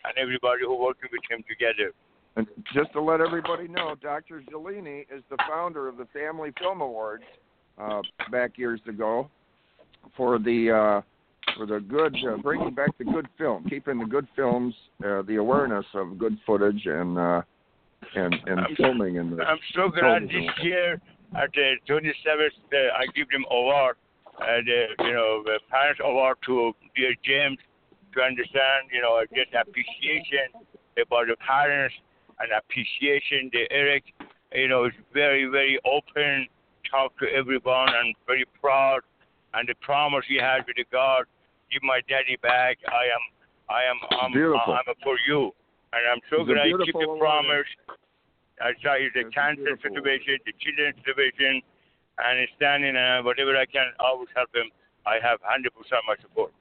and 0.06 0.18
everybody 0.18 0.62
who 0.64 0.76
working 0.80 1.10
with 1.12 1.22
him 1.30 1.44
together. 1.48 1.92
And 2.36 2.48
just 2.74 2.92
to 2.94 3.02
let 3.02 3.22
everybody 3.22 3.68
know, 3.68 3.96
Dr. 4.02 4.42
Gelini 4.52 5.02
is 5.14 5.24
the 5.30 5.38
founder 5.48 5.88
of 5.88 5.98
the 5.98 6.06
Family 6.14 6.52
Film 6.60 6.82
Awards 6.82 7.24
uh, 7.78 8.02
back 8.32 8.58
years 8.58 8.80
ago 8.88 9.30
for 10.16 10.40
the 10.40 10.72
uh, 10.72 11.02
for 11.58 11.66
the 11.66 11.80
good, 11.80 12.16
uh, 12.28 12.38
bringing 12.38 12.74
back 12.74 12.98
the 12.98 13.04
good 13.04 13.28
film, 13.38 13.66
keeping 13.70 13.98
the 14.00 14.06
good 14.06 14.28
films, 14.36 14.74
uh, 15.04 15.22
the 15.24 15.38
awareness 15.38 15.86
of 15.96 16.18
good 16.18 16.38
footage 16.46 16.86
and 16.86 17.18
uh, 17.18 17.42
and 18.16 18.34
and 18.46 18.60
I'm- 18.60 18.76
filming 18.78 19.16
in 19.16 19.36
the 19.36 19.44
I'm 19.44 19.60
so 19.74 19.90
glad 19.90 20.24
this 20.24 20.50
year 20.64 21.02
at 21.36 21.52
the 21.54 21.76
27th, 21.88 22.58
uh, 22.74 22.78
I 22.98 23.06
give 23.16 23.30
them 23.30 23.46
award, 23.52 23.98
uh, 24.42 24.64
the 24.66 24.88
you 25.04 25.14
know 25.14 25.44
the 25.44 25.60
parents 25.70 26.00
award 26.04 26.38
to 26.46 26.74
dear 26.96 27.14
James 27.24 27.58
to 28.16 28.22
understand 28.22 28.90
you 28.92 29.02
know 29.02 29.22
just 29.36 29.54
appreciation 29.54 30.56
about 30.96 31.28
the 31.28 31.36
parents 31.46 31.96
and 32.40 32.50
appreciation. 32.56 33.50
The 33.52 33.68
Eric, 33.70 34.04
you 34.54 34.68
know, 34.68 34.86
is 34.86 34.94
very 35.14 35.46
very 35.46 35.80
open, 35.86 36.48
talk 36.90 37.18
to 37.20 37.28
everyone, 37.30 37.90
and 37.90 38.16
very 38.26 38.46
proud. 38.62 39.02
And 39.54 39.68
the 39.68 39.74
promise 39.82 40.24
he 40.28 40.38
had 40.38 40.62
with 40.68 40.78
the 40.78 40.86
God, 40.92 41.26
give 41.72 41.82
my 41.82 42.02
daddy 42.08 42.38
back. 42.42 42.78
I 42.88 43.10
am, 43.10 43.24
I 43.70 43.82
am, 43.90 43.98
I'm, 44.22 44.32
Beautiful. 44.32 44.78
I'm 44.78 44.94
for 45.04 45.18
you, 45.28 45.52
and 45.94 46.04
I'm 46.06 46.22
so 46.30 46.46
glad 46.46 46.70
I 46.70 46.86
keep 46.86 46.94
the 46.94 47.18
promise. 47.20 47.66
I 48.62 48.72
saw 48.84 48.96
the 49.00 49.10
It's 49.22 49.34
cancer 49.34 49.64
beautiful. 49.64 49.96
situation, 49.96 50.38
the 50.46 50.54
children's 50.60 50.96
situation, 51.06 51.62
and 52.20 52.40
he's 52.40 52.50
standing 52.56 52.96
uh, 52.96 53.22
whatever 53.24 53.56
I 53.56 53.66
can, 53.66 53.88
always 54.00 54.28
help 54.36 54.54
him. 54.54 54.70
I 55.06 55.18
have 55.24 55.40
100% 55.42 55.68
of 55.72 56.04
my 56.08 56.16
support. 56.22 56.52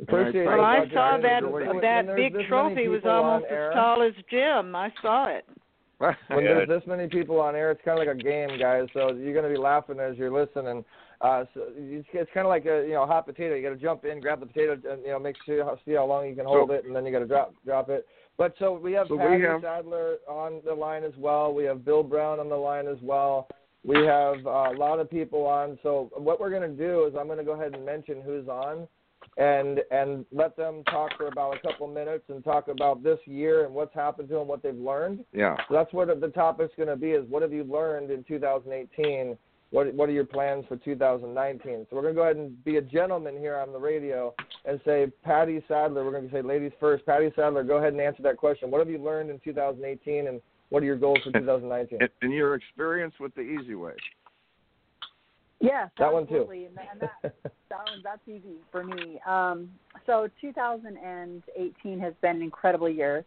Appreciate 0.00 0.44
Well, 0.46 0.54
it, 0.54 0.58
Well, 0.58 0.64
I 0.64 0.88
saw 0.90 1.18
Gelini. 1.18 1.22
that 1.22 1.42
When- 1.50 1.66
when 1.66 1.80
that 1.80 2.06
there's 2.06 2.32
big 2.32 2.46
trophy 2.48 2.88
was 2.88 2.98
people 3.02 3.10
on 3.10 3.24
almost 3.24 3.50
air- 3.50 3.70
as 3.70 3.74
tall 3.74 4.02
as 4.02 4.14
Jim. 4.30 4.74
I 4.74 4.92
saw 5.02 5.26
it. 5.28 5.44
when 5.98 6.14
Yeah. 6.44 6.54
there's 6.54 6.68
this 6.68 6.86
many 6.86 7.08
people 7.08 7.40
on 7.40 7.54
air, 7.54 7.70
it's 7.70 7.80
kind 7.82 7.98
of 7.98 8.06
like 8.06 8.14
a 8.14 8.18
game, 8.18 8.58
guys. 8.58 8.88
So 8.92 9.12
you're 9.14 9.32
going 9.32 9.44
to 9.44 9.50
be 9.50 9.56
laughing 9.56 10.00
as 10.00 10.16
you're 10.18 10.30
listening. 10.32 10.84
Uh, 11.20 11.44
so 11.54 11.68
it's, 11.76 12.06
it's 12.12 12.30
kind 12.34 12.44
of 12.46 12.50
like 12.50 12.66
a 12.66 12.84
you 12.86 12.92
know 12.94 13.06
hot 13.06 13.24
potato. 13.26 13.54
You 13.54 13.62
got 13.62 13.70
to 13.70 13.76
jump 13.76 14.04
in, 14.04 14.20
grab 14.20 14.40
the 14.40 14.46
potato, 14.46 14.72
and 14.72 15.00
you 15.02 15.08
know 15.12 15.18
make 15.20 15.36
sure 15.46 15.78
see 15.86 15.92
how 15.94 16.04
long 16.04 16.28
you 16.28 16.34
can 16.34 16.44
hold 16.44 16.70
it, 16.72 16.84
and 16.84 16.94
then 16.94 17.06
you 17.06 17.12
got 17.12 17.20
to 17.20 17.26
drop 17.26 17.54
drop 17.64 17.88
it. 17.88 18.06
But 18.36 18.54
so 18.58 18.72
we 18.76 18.92
have 18.92 19.06
So 19.08 19.16
Patty 19.16 19.42
have- 19.42 19.60
Sadler 19.62 20.16
on 20.28 20.60
the 20.64 20.74
line 20.74 21.04
as 21.04 21.12
well. 21.16 21.52
We 21.54 21.64
have 21.64 21.84
Bill 21.84 22.02
Brown 22.02 22.40
on 22.40 22.48
the 22.48 22.56
line 22.56 22.88
as 22.88 22.98
well. 23.02 23.48
We 23.84 23.96
have 24.06 24.44
uh, 24.46 24.70
a 24.72 24.76
lot 24.76 24.98
of 24.98 25.10
people 25.10 25.44
on. 25.46 25.78
So 25.82 26.10
what 26.16 26.40
we're 26.40 26.50
going 26.50 26.62
to 26.62 26.68
do 26.76 27.04
is 27.04 27.14
I'm 27.18 27.26
going 27.26 27.38
to 27.38 27.44
go 27.44 27.52
ahead 27.52 27.74
and 27.74 27.84
mention 27.84 28.22
who's 28.22 28.48
on, 28.48 28.88
and 29.36 29.80
and 29.90 30.24
let 30.32 30.56
them 30.56 30.82
talk 30.84 31.10
for 31.16 31.26
about 31.28 31.56
a 31.56 31.60
couple 31.60 31.86
minutes 31.86 32.24
and 32.28 32.42
talk 32.42 32.68
about 32.68 33.02
this 33.02 33.18
year 33.26 33.64
and 33.66 33.74
what's 33.74 33.94
happened 33.94 34.28
to 34.30 34.34
them, 34.36 34.48
what 34.48 34.62
they've 34.62 34.74
learned. 34.74 35.24
yeah. 35.32 35.56
So 35.68 35.74
that's 35.74 35.92
what 35.92 36.08
the 36.20 36.28
topic's 36.28 36.72
going 36.76 36.88
to 36.88 36.96
be: 36.96 37.10
is 37.10 37.28
what 37.28 37.42
have 37.42 37.52
you 37.52 37.64
learned 37.64 38.10
in 38.10 38.24
2018? 38.24 39.36
What 39.74 39.92
what 39.92 40.08
are 40.08 40.12
your 40.12 40.24
plans 40.24 40.64
for 40.68 40.76
2019? 40.76 41.86
So 41.90 41.96
we're 41.96 42.02
going 42.02 42.14
to 42.14 42.18
go 42.20 42.22
ahead 42.22 42.36
and 42.36 42.64
be 42.64 42.76
a 42.76 42.80
gentleman 42.80 43.36
here 43.36 43.56
on 43.56 43.72
the 43.72 43.78
radio 43.78 44.32
and 44.64 44.80
say, 44.84 45.08
Patty 45.24 45.64
Sadler. 45.66 46.04
We're 46.04 46.12
going 46.12 46.28
to 46.28 46.32
say 46.32 46.42
ladies 46.42 46.70
first. 46.78 47.04
Patty 47.04 47.32
Sadler, 47.34 47.64
go 47.64 47.78
ahead 47.78 47.92
and 47.92 48.00
answer 48.00 48.22
that 48.22 48.36
question. 48.36 48.70
What 48.70 48.78
have 48.78 48.88
you 48.88 48.98
learned 48.98 49.30
in 49.30 49.40
2018, 49.42 50.28
and 50.28 50.40
what 50.68 50.84
are 50.84 50.86
your 50.86 50.94
goals 50.94 51.18
for 51.24 51.32
2019? 51.32 51.98
And, 52.00 52.08
in 52.22 52.30
your 52.30 52.54
experience 52.54 53.14
with 53.18 53.34
the 53.34 53.40
Easy 53.40 53.74
Way. 53.74 53.94
Yes, 55.58 55.90
That 55.98 56.12
one 56.12 56.28
too. 56.28 56.46
And, 56.52 56.76
that, 56.76 56.86
and 56.92 57.00
that, 57.00 57.34
that 57.42 57.78
one, 57.78 58.00
that's 58.04 58.28
easy 58.28 58.58
for 58.70 58.84
me. 58.84 59.18
Um, 59.26 59.70
so 60.06 60.28
2018 60.40 61.98
has 61.98 62.14
been 62.22 62.36
an 62.36 62.42
incredible 62.42 62.88
year. 62.88 63.24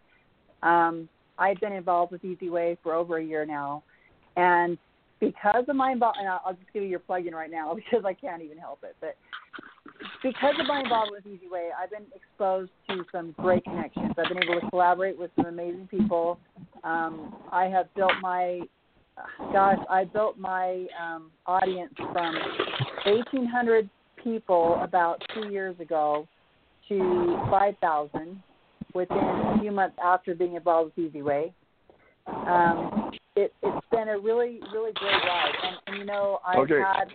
Um, 0.63 1.10
I've 1.38 1.60
been 1.60 1.74
involved 1.74 2.13
with 2.13 2.24
Easy 2.24 2.50
Way 2.50 2.77
for 2.84 2.94
over 2.94 3.18
a 3.18 3.24
year 3.24 3.46
now, 3.46 3.84
and 4.38 4.77
because 5.20 5.66
of 5.68 5.76
my 5.76 5.92
involvement, 5.92 6.28
I'll 6.28 6.54
just 6.54 6.72
give 6.74 6.84
you 6.84 6.90
your 6.90 7.00
plug-in 7.00 7.34
right 7.34 7.52
now 7.52 7.74
because 7.76 8.06
I 8.06 8.14
can't 8.14 8.42
even 8.42 8.58
help 8.58 8.80
it. 8.84 8.96
But 9.00 9.16
because 10.24 10.54
of 10.60 10.68
my 10.68 10.82
involvement 10.82 11.24
with 11.24 11.34
Easy 11.34 11.50
Way, 11.50 11.70
I've 11.78 11.90
been 11.90 12.06
exposed 12.14 12.72
to 12.90 13.04
some 13.12 13.34
great 13.38 13.64
connections. 13.64 14.12
I've 14.18 14.30
been 14.30 14.44
able 14.44 14.62
to 14.62 14.70
collaborate 14.70 15.18
with 15.18 15.32
some 15.36 15.46
amazing 15.46 15.88
people. 15.90 16.40
Um, 16.84 17.36
I 17.52 17.66
have 17.66 17.94
built 17.96 18.12
my 18.22 18.62
gosh, 19.52 19.80
I 19.90 20.04
built 20.04 20.38
my 20.38 20.86
um, 21.02 21.32
audience 21.46 21.94
from 21.98 22.36
1,800 23.06 23.90
people 24.24 24.80
about 24.82 25.22
two 25.34 25.50
years 25.50 25.80
ago 25.80 26.28
to 26.90 27.48
5,000 27.50 28.42
within 28.94 29.18
a 29.18 29.58
few 29.60 29.72
months 29.72 29.98
after 30.04 30.36
being 30.36 30.56
involved 30.56 30.94
with 30.96 31.08
Easy 31.08 31.22
Way. 31.22 31.54
Um, 32.28 33.12
it, 33.38 33.53
it's 33.62 33.88
been 33.91 34.10
a 34.10 34.17
really, 34.17 34.60
really 34.74 34.91
great 34.94 35.13
ride. 35.13 35.53
And, 35.63 35.77
and 35.88 35.98
you 35.98 36.06
know, 36.06 36.39
I've 36.46 36.60
Okay. 36.60 36.82
had 36.82 37.13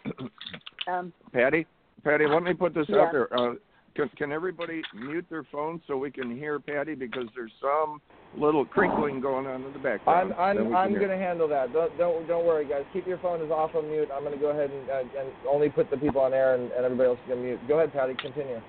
um, 0.87 1.13
Patty, 1.33 1.67
Patty, 2.05 2.27
let 2.27 2.43
me 2.43 2.55
put 2.55 2.75
this 2.75 2.87
Yeah. 2.89 3.01
out 3.01 3.13
there. 3.13 3.37
Uh, 3.37 3.55
can, 3.95 4.09
can 4.17 4.33
everybody 4.33 4.83
mute 4.95 5.27
their 5.29 5.45
phones 5.53 5.83
so 5.87 5.99
we 5.99 6.11
can 6.11 6.35
hear 6.35 6.59
Patty 6.59 6.95
because 6.95 7.27
there's 7.35 7.53
some 7.61 8.01
little 8.35 8.65
crinkling 8.65 9.21
going 9.21 9.47
on 9.47 9.57
in 9.57 9.73
the 9.73 9.79
I'm 9.79 9.83
background. 9.83 10.35
I'm 10.39 10.75
I'm 10.75 10.95
gonna 10.95 11.19
handle 11.19 11.47
that. 11.49 11.75
Don't 11.75 11.97
don't 11.99 12.27
don't 12.27 12.47
worry, 12.47 12.67
guys. 12.67 12.85
Keep 12.95 13.07
your 13.07 13.19
phone 13.19 13.43
is 13.43 13.51
off 13.51 13.75
on 13.75 13.91
mute. 13.91 14.09
I'm 14.11 14.25
gonna 14.25 14.39
go 14.39 14.47
ahead 14.49 14.71
and 14.71 14.89
uh, 14.89 15.21
and 15.21 15.29
only 15.47 15.69
put 15.69 15.91
the 15.91 15.99
people 15.99 16.23
on 16.23 16.33
air, 16.33 16.55
and, 16.55 16.73
and 16.73 16.87
everybody 16.87 17.11
else 17.11 17.19
can 17.29 17.43
mute. 17.43 17.61
Go 17.69 17.77
ahead, 17.81 17.93
Patty. 17.93 18.15
Continue. 18.15 18.63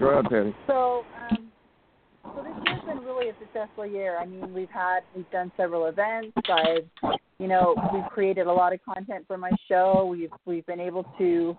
Go 0.00 0.08
ahead, 0.08 0.24
Patty. 0.24 0.54
So, 0.66 1.04
um, 1.30 1.47
so 2.34 2.42
this 2.42 2.52
year's 2.66 2.80
been 2.86 3.04
really 3.04 3.30
a 3.30 3.32
successful 3.38 3.86
year. 3.86 4.18
I 4.18 4.26
mean, 4.26 4.52
we've 4.52 4.70
had 4.70 5.00
we've 5.14 5.30
done 5.30 5.52
several 5.56 5.86
events. 5.86 6.36
I've, 6.48 7.18
you 7.38 7.48
know, 7.48 7.74
we've 7.92 8.06
created 8.10 8.46
a 8.46 8.52
lot 8.52 8.72
of 8.72 8.80
content 8.84 9.24
for 9.26 9.36
my 9.38 9.50
show. 9.68 10.06
We've 10.10 10.30
we've 10.44 10.66
been 10.66 10.80
able 10.80 11.04
to 11.18 11.56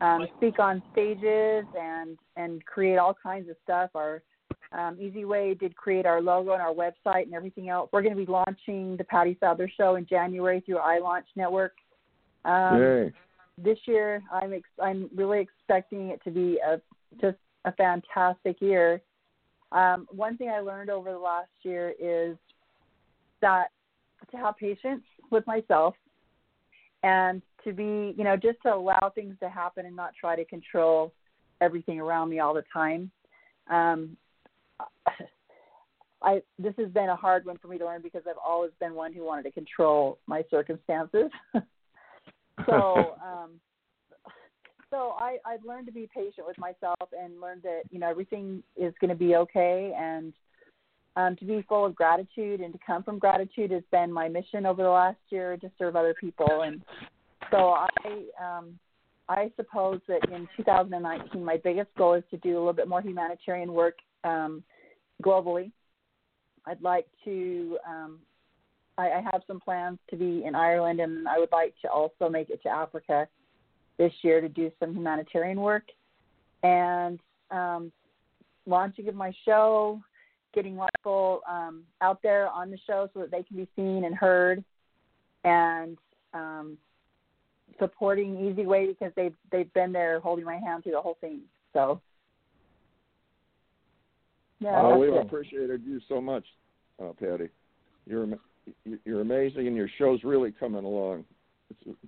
um, 0.00 0.26
speak 0.36 0.58
on 0.58 0.82
stages 0.92 1.64
and 1.78 2.18
and 2.36 2.64
create 2.66 2.96
all 2.96 3.16
kinds 3.20 3.48
of 3.48 3.56
stuff. 3.64 3.90
Our 3.94 4.22
um, 4.72 4.98
Easy 5.00 5.24
Way 5.24 5.54
did 5.54 5.76
create 5.76 6.06
our 6.06 6.20
logo 6.20 6.52
and 6.52 6.62
our 6.62 6.74
website 6.74 7.24
and 7.24 7.34
everything 7.34 7.68
else. 7.68 7.88
We're 7.92 8.02
going 8.02 8.16
to 8.16 8.24
be 8.24 8.30
launching 8.30 8.96
the 8.96 9.04
Patty 9.04 9.36
Sadler 9.40 9.70
Show 9.76 9.96
in 9.96 10.06
January 10.06 10.60
through 10.60 10.78
iLaunch 10.78 11.24
Network. 11.36 11.74
Um, 12.44 12.80
Yay. 12.80 13.12
this 13.56 13.78
year 13.86 14.22
I'm 14.30 14.52
ex- 14.52 14.68
I'm 14.82 15.08
really 15.14 15.40
expecting 15.40 16.08
it 16.08 16.22
to 16.24 16.30
be 16.30 16.60
a 16.66 16.80
just 17.20 17.38
a 17.64 17.72
fantastic 17.72 18.60
year. 18.60 19.00
Um, 19.74 20.06
one 20.10 20.36
thing 20.36 20.48
I 20.48 20.60
learned 20.60 20.88
over 20.88 21.12
the 21.12 21.18
last 21.18 21.50
year 21.62 21.94
is 22.00 22.36
that 23.42 23.66
to 24.30 24.36
have 24.36 24.56
patience 24.56 25.02
with 25.30 25.46
myself 25.46 25.94
and 27.02 27.42
to 27.64 27.72
be, 27.72 28.14
you 28.16 28.24
know, 28.24 28.36
just 28.36 28.58
to 28.62 28.72
allow 28.72 29.12
things 29.14 29.34
to 29.40 29.48
happen 29.48 29.84
and 29.84 29.96
not 29.96 30.12
try 30.18 30.36
to 30.36 30.44
control 30.44 31.12
everything 31.60 32.00
around 32.00 32.30
me 32.30 32.38
all 32.38 32.54
the 32.54 32.64
time. 32.72 33.10
Um, 33.68 34.16
I 36.22 36.40
this 36.58 36.74
has 36.78 36.90
been 36.90 37.10
a 37.10 37.16
hard 37.16 37.44
one 37.44 37.58
for 37.58 37.68
me 37.68 37.78
to 37.78 37.84
learn 37.84 38.00
because 38.00 38.22
I've 38.28 38.36
always 38.44 38.70
been 38.80 38.94
one 38.94 39.12
who 39.12 39.24
wanted 39.24 39.42
to 39.42 39.50
control 39.50 40.18
my 40.26 40.42
circumstances. 40.50 41.30
so 42.66 43.16
um 43.24 43.50
so 44.94 45.14
I 45.18 45.38
I've 45.44 45.64
learned 45.64 45.86
to 45.86 45.92
be 45.92 46.08
patient 46.14 46.46
with 46.46 46.56
myself 46.56 47.08
and 47.18 47.40
learned 47.40 47.62
that 47.62 47.82
you 47.90 47.98
know 47.98 48.08
everything 48.08 48.62
is 48.76 48.94
going 49.00 49.10
to 49.10 49.16
be 49.16 49.34
okay. 49.36 49.92
And 49.98 50.32
um 51.16 51.36
to 51.36 51.44
be 51.44 51.64
full 51.68 51.84
of 51.84 51.94
gratitude 51.94 52.60
and 52.60 52.72
to 52.72 52.78
come 52.86 53.02
from 53.02 53.18
gratitude 53.18 53.72
has 53.72 53.82
been 53.90 54.12
my 54.12 54.28
mission 54.28 54.66
over 54.66 54.82
the 54.82 54.88
last 54.88 55.18
year 55.30 55.56
to 55.56 55.70
serve 55.78 55.96
other 55.96 56.14
people. 56.20 56.62
And 56.62 56.80
so 57.50 57.70
I 57.70 57.88
um 58.40 58.78
I 59.28 59.50
suppose 59.56 60.00
that 60.06 60.30
in 60.30 60.46
2019 60.56 61.44
my 61.44 61.56
biggest 61.62 61.90
goal 61.98 62.14
is 62.14 62.24
to 62.30 62.36
do 62.38 62.50
a 62.50 62.58
little 62.58 62.72
bit 62.72 62.88
more 62.88 63.02
humanitarian 63.02 63.72
work 63.72 63.96
um 64.22 64.62
globally. 65.24 65.72
I'd 66.66 66.82
like 66.82 67.06
to 67.24 67.78
um 67.88 68.20
I, 68.96 69.10
I 69.10 69.24
have 69.32 69.42
some 69.48 69.58
plans 69.58 69.98
to 70.10 70.16
be 70.16 70.44
in 70.44 70.54
Ireland, 70.54 71.00
and 71.00 71.26
I 71.26 71.40
would 71.40 71.50
like 71.50 71.74
to 71.82 71.90
also 71.90 72.28
make 72.28 72.48
it 72.48 72.62
to 72.62 72.68
Africa 72.68 73.26
this 73.98 74.12
year 74.22 74.40
to 74.40 74.48
do 74.48 74.70
some 74.80 74.94
humanitarian 74.94 75.60
work 75.60 75.84
and 76.62 77.20
um, 77.50 77.92
launching 78.66 79.08
of 79.08 79.14
my 79.14 79.32
show, 79.44 80.00
getting 80.54 80.78
people 80.98 81.40
um, 81.48 81.82
out 82.00 82.20
there 82.22 82.48
on 82.48 82.70
the 82.70 82.78
show 82.86 83.08
so 83.12 83.20
that 83.20 83.30
they 83.30 83.42
can 83.42 83.56
be 83.56 83.68
seen 83.76 84.04
and 84.04 84.14
heard, 84.14 84.64
and 85.44 85.98
um, 86.32 86.78
supporting 87.78 88.48
Easy 88.50 88.66
Way 88.66 88.86
because 88.86 89.12
they've 89.14 89.34
they've 89.52 89.72
been 89.74 89.92
there 89.92 90.20
holding 90.20 90.44
my 90.44 90.56
hand 90.56 90.82
through 90.82 90.92
the 90.92 91.00
whole 91.00 91.18
thing. 91.20 91.40
So. 91.72 92.00
Yeah, 94.60 94.80
oh, 94.82 94.96
we've 94.96 95.12
it. 95.12 95.20
appreciated 95.20 95.82
you 95.84 96.00
so 96.08 96.20
much, 96.22 96.44
uh, 97.02 97.12
Patty. 97.20 97.48
You're 98.06 98.26
you- 98.84 98.98
you're 99.04 99.20
amazing, 99.20 99.66
and 99.66 99.76
your 99.76 99.88
show's 99.98 100.24
really 100.24 100.50
coming 100.52 100.84
along. 100.84 101.24
It's, 101.68 101.98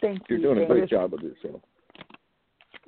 Thank 0.00 0.22
you're 0.28 0.38
you. 0.38 0.44
doing 0.44 0.62
a 0.62 0.66
great 0.66 0.88
job 0.88 1.12
with 1.12 1.22
your 1.22 1.32
show. 1.42 1.60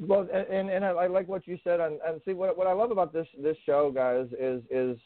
Well, 0.00 0.28
and 0.32 0.46
and, 0.48 0.70
and 0.70 0.84
I, 0.84 0.90
I 0.90 1.06
like 1.06 1.28
what 1.28 1.46
you 1.46 1.58
said. 1.62 1.80
And, 1.80 1.98
and 2.06 2.20
see, 2.24 2.32
what 2.32 2.56
what 2.56 2.66
I 2.66 2.72
love 2.72 2.90
about 2.90 3.12
this 3.12 3.26
this 3.40 3.56
show, 3.64 3.90
guys, 3.90 4.26
is 4.38 4.62
is 4.70 4.98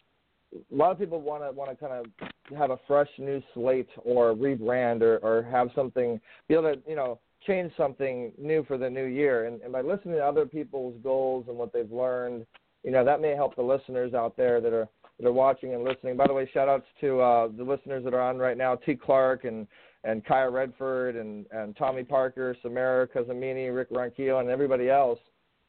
a 0.54 0.74
lot 0.74 0.92
of 0.92 0.98
people 0.98 1.20
want 1.20 1.42
to 1.42 1.52
want 1.52 1.70
to 1.70 1.76
kind 1.76 1.92
of 1.92 2.56
have 2.56 2.70
a 2.70 2.78
fresh 2.86 3.08
new 3.18 3.42
slate 3.54 3.88
or 4.04 4.34
rebrand 4.34 5.02
or 5.02 5.18
or 5.18 5.42
have 5.42 5.68
something 5.74 6.20
be 6.48 6.54
able 6.54 6.74
to 6.74 6.80
you 6.88 6.96
know 6.96 7.18
change 7.46 7.72
something 7.76 8.32
new 8.38 8.64
for 8.64 8.76
the 8.78 8.88
new 8.88 9.04
year. 9.04 9.46
And, 9.46 9.60
and 9.62 9.72
by 9.72 9.80
listening 9.80 10.14
to 10.14 10.24
other 10.24 10.46
people's 10.46 10.94
goals 11.02 11.46
and 11.48 11.56
what 11.56 11.72
they've 11.72 11.90
learned, 11.90 12.46
you 12.82 12.90
know 12.90 13.04
that 13.04 13.20
may 13.20 13.34
help 13.34 13.56
the 13.56 13.62
listeners 13.62 14.14
out 14.14 14.36
there 14.36 14.60
that 14.60 14.72
are 14.72 14.88
that 15.18 15.26
are 15.26 15.32
watching 15.32 15.74
and 15.74 15.84
listening. 15.84 16.16
By 16.16 16.26
the 16.26 16.34
way, 16.34 16.48
shout 16.52 16.68
outs 16.68 16.86
to 17.00 17.20
uh, 17.20 17.48
the 17.56 17.64
listeners 17.64 18.04
that 18.04 18.14
are 18.14 18.20
on 18.20 18.38
right 18.38 18.56
now: 18.56 18.76
T. 18.76 18.94
Clark 18.94 19.44
and 19.44 19.66
and 20.04 20.24
Kaya 20.24 20.50
Redford 20.50 21.16
and 21.16 21.46
and 21.50 21.76
Tommy 21.76 22.04
Parker, 22.04 22.56
Samara 22.62 23.06
Casamini, 23.08 23.74
Rick 23.74 23.90
Ronquillo, 23.90 24.40
and 24.40 24.48
everybody 24.50 24.88
else. 24.90 25.18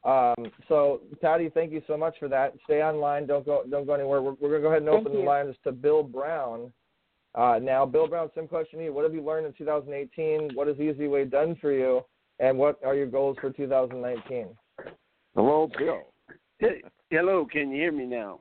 Um, 0.03 0.51
so, 0.69 1.01
Patty, 1.21 1.49
thank 1.49 1.71
you 1.71 1.81
so 1.87 1.97
much 1.97 2.15
for 2.19 2.27
that. 2.29 2.53
Stay 2.63 2.81
online. 2.81 3.25
Don't 3.25 3.45
go 3.45 3.63
don't 3.69 3.85
go 3.85 3.93
anywhere. 3.93 4.21
We're, 4.21 4.33
we're 4.39 4.49
going 4.49 4.61
to 4.61 4.67
go 4.67 4.67
ahead 4.69 4.81
and 4.81 4.89
open 4.89 5.11
the 5.11 5.19
you. 5.19 5.25
lines 5.25 5.55
to 5.63 5.71
Bill 5.71 6.03
Brown. 6.03 6.71
Uh, 7.35 7.59
now, 7.61 7.85
Bill 7.85 8.07
Brown, 8.07 8.29
same 8.35 8.47
question 8.47 8.79
to 8.79 8.85
you. 8.85 8.93
What 8.93 9.03
have 9.03 9.13
you 9.13 9.21
learned 9.23 9.45
in 9.47 9.53
2018? 9.53 10.51
What 10.55 10.67
has 10.67 10.79
Easy 10.79 11.07
Way 11.07 11.25
done 11.25 11.55
for 11.59 11.71
you? 11.71 12.01
And 12.39 12.57
what 12.57 12.79
are 12.85 12.95
your 12.95 13.05
goals 13.07 13.37
for 13.41 13.51
2019? 13.51 14.47
Hello, 15.35 15.69
Bill. 15.77 16.01
Hey, 16.59 16.81
hello, 17.11 17.45
can 17.51 17.69
you 17.71 17.77
hear 17.77 17.91
me 17.91 18.05
now? 18.05 18.39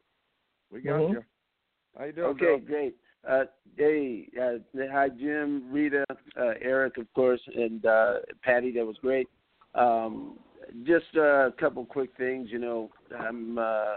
We 0.71 0.81
got 0.81 1.01
Mhm. 1.01 1.11
you. 1.13 1.25
How 1.99 2.05
you 2.05 2.13
doing, 2.13 2.29
Okay, 2.29 2.45
Bill? 2.45 2.59
great. 2.59 2.97
Uh, 3.29 3.45
hey, 3.77 4.29
uh, 4.41 4.59
hi 4.93 5.09
Jim, 5.09 5.65
Rita, 5.73 6.05
uh, 6.39 6.53
Eric, 6.61 6.99
of 6.99 7.13
course, 7.15 7.41
and 7.55 7.85
uh, 7.85 8.15
Patty. 8.43 8.73
That 8.73 8.87
was 8.87 8.97
great. 9.01 9.29
Um, 9.75 10.39
just 10.85 11.15
a 11.17 11.53
couple 11.59 11.85
quick 11.85 12.11
things. 12.17 12.49
You 12.51 12.59
know, 12.59 12.91
I'm. 13.19 13.59
Uh, 13.59 13.97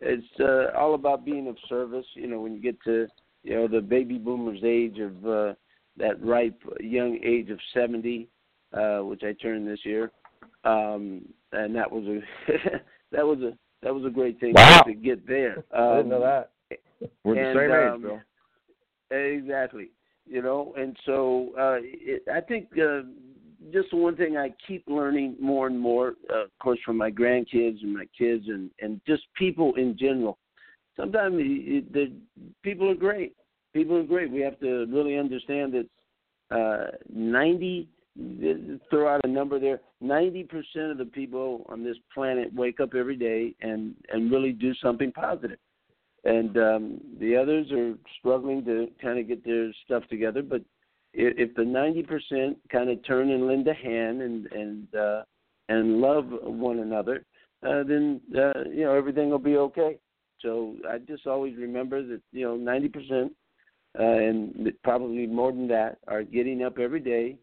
it's 0.00 0.26
uh, 0.40 0.76
all 0.76 0.94
about 0.94 1.24
being 1.24 1.46
of 1.48 1.56
service. 1.68 2.06
You 2.14 2.26
know, 2.28 2.40
when 2.40 2.54
you 2.54 2.60
get 2.60 2.82
to 2.84 3.06
you 3.42 3.54
know 3.54 3.68
the 3.68 3.80
baby 3.80 4.18
boomers 4.18 4.60
age 4.64 4.98
of 4.98 5.26
uh, 5.26 5.54
that 5.98 6.22
ripe 6.24 6.60
young 6.80 7.18
age 7.22 7.50
of 7.50 7.58
seventy, 7.74 8.28
uh, 8.72 9.00
which 9.00 9.22
I 9.22 9.32
turned 9.34 9.68
this 9.68 9.84
year, 9.84 10.10
um, 10.64 11.22
and 11.52 11.74
that 11.76 11.90
was 11.90 12.04
a 12.04 12.20
that 13.12 13.26
was 13.26 13.38
a 13.40 13.52
that 13.82 13.94
was 13.94 14.04
a 14.06 14.10
great 14.10 14.40
thing 14.40 14.54
Wow. 14.56 14.82
to 14.86 14.94
get 14.94 15.26
there. 15.26 15.58
Um, 15.72 15.88
I 15.88 15.96
didn't 15.96 16.08
know 16.08 16.20
that. 16.20 16.52
We're 17.22 17.34
the 17.34 17.52
same 17.54 17.70
age, 17.70 17.94
um, 17.94 18.02
Bill. 18.02 18.20
Exactly. 19.12 19.90
You 20.26 20.40
know, 20.42 20.72
and 20.76 20.96
so 21.04 21.50
uh, 21.58 21.78
it, 21.82 22.22
I 22.32 22.40
think 22.40 22.68
uh, 22.78 23.02
just 23.72 23.92
one 23.92 24.16
thing 24.16 24.36
I 24.36 24.50
keep 24.66 24.84
learning 24.86 25.36
more 25.40 25.66
and 25.66 25.78
more, 25.78 26.14
uh, 26.32 26.44
of 26.44 26.50
course, 26.62 26.78
from 26.84 26.96
my 26.96 27.10
grandkids 27.10 27.82
and 27.82 27.92
my 27.92 28.06
kids, 28.16 28.44
and 28.46 28.70
and 28.80 29.00
just 29.06 29.22
people 29.36 29.74
in 29.74 29.96
general. 29.98 30.38
Sometimes 30.96 31.36
it, 31.38 31.92
the 31.92 32.12
people 32.62 32.88
are 32.88 32.94
great. 32.94 33.34
People 33.74 33.96
are 33.96 34.04
great. 34.04 34.30
We 34.30 34.40
have 34.40 34.60
to 34.60 34.86
really 34.86 35.18
understand 35.18 35.74
that 35.74 36.56
uh, 36.56 36.96
ninety. 37.12 37.88
Throw 38.90 39.08
out 39.08 39.24
a 39.24 39.28
number 39.28 39.58
there. 39.58 39.80
Ninety 40.02 40.44
percent 40.44 40.92
of 40.92 40.98
the 40.98 41.06
people 41.06 41.64
on 41.70 41.82
this 41.82 41.96
planet 42.12 42.52
wake 42.54 42.78
up 42.78 42.90
every 42.94 43.16
day 43.16 43.54
and 43.62 43.94
and 44.10 44.30
really 44.30 44.52
do 44.52 44.74
something 44.74 45.10
positive 45.12 45.58
and 46.24 46.56
um, 46.56 47.00
the 47.18 47.36
others 47.36 47.70
are 47.72 47.94
struggling 48.18 48.64
to 48.64 48.88
kind 49.00 49.18
of 49.18 49.28
get 49.28 49.44
their 49.44 49.72
stuff 49.84 50.04
together. 50.08 50.42
But 50.42 50.62
if, 51.12 51.50
if 51.50 51.54
the 51.56 51.64
ninety 51.64 52.02
percent 52.02 52.58
kind 52.70 52.90
of 52.90 53.04
turn 53.04 53.30
and 53.30 53.46
lend 53.46 53.66
a 53.68 53.74
hand 53.74 54.22
and 54.22 54.46
and 54.52 54.94
uh, 54.94 55.22
and 55.68 56.00
love 56.00 56.26
one 56.42 56.80
another, 56.80 57.24
uh, 57.66 57.82
then 57.84 58.20
uh, 58.36 58.64
you 58.70 58.84
know 58.84 58.94
everything 58.94 59.30
will 59.30 59.38
be 59.38 59.56
okay. 59.56 59.98
So 60.40 60.74
I 60.88 60.98
just 60.98 61.26
always 61.26 61.56
remember 61.56 62.06
that 62.06 62.20
you 62.32 62.44
know 62.44 62.56
ninety 62.56 62.88
percent, 62.88 63.32
uh, 63.98 64.02
and 64.02 64.72
probably 64.84 65.26
more 65.26 65.52
than 65.52 65.68
that, 65.68 65.98
are 66.08 66.22
getting 66.22 66.62
up 66.62 66.78
every 66.78 67.00
day, 67.00 67.36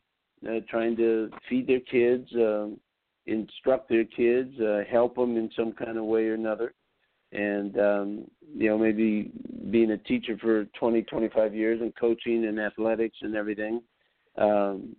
uh, 0.47 0.59
trying 0.69 0.95
to 0.97 1.29
feed 1.49 1.67
their 1.67 1.79
kids, 1.81 2.29
um, 2.35 2.79
instruct 3.25 3.89
their 3.89 4.05
kids, 4.05 4.57
uh, 4.59 4.81
help 4.89 5.15
them 5.15 5.37
in 5.37 5.49
some 5.55 5.73
kind 5.73 5.97
of 5.97 6.05
way 6.05 6.25
or 6.25 6.33
another, 6.33 6.73
and 7.31 7.77
um, 7.79 8.25
you 8.55 8.69
know 8.69 8.77
maybe 8.77 9.31
being 9.69 9.91
a 9.91 9.97
teacher 9.97 10.37
for 10.39 10.65
twenty 10.77 11.01
twenty 11.03 11.29
five 11.29 11.53
years 11.53 11.81
and 11.81 11.95
coaching 11.95 12.45
and 12.45 12.59
athletics 12.59 13.17
and 13.21 13.35
everything, 13.35 13.81
um, 14.37 14.95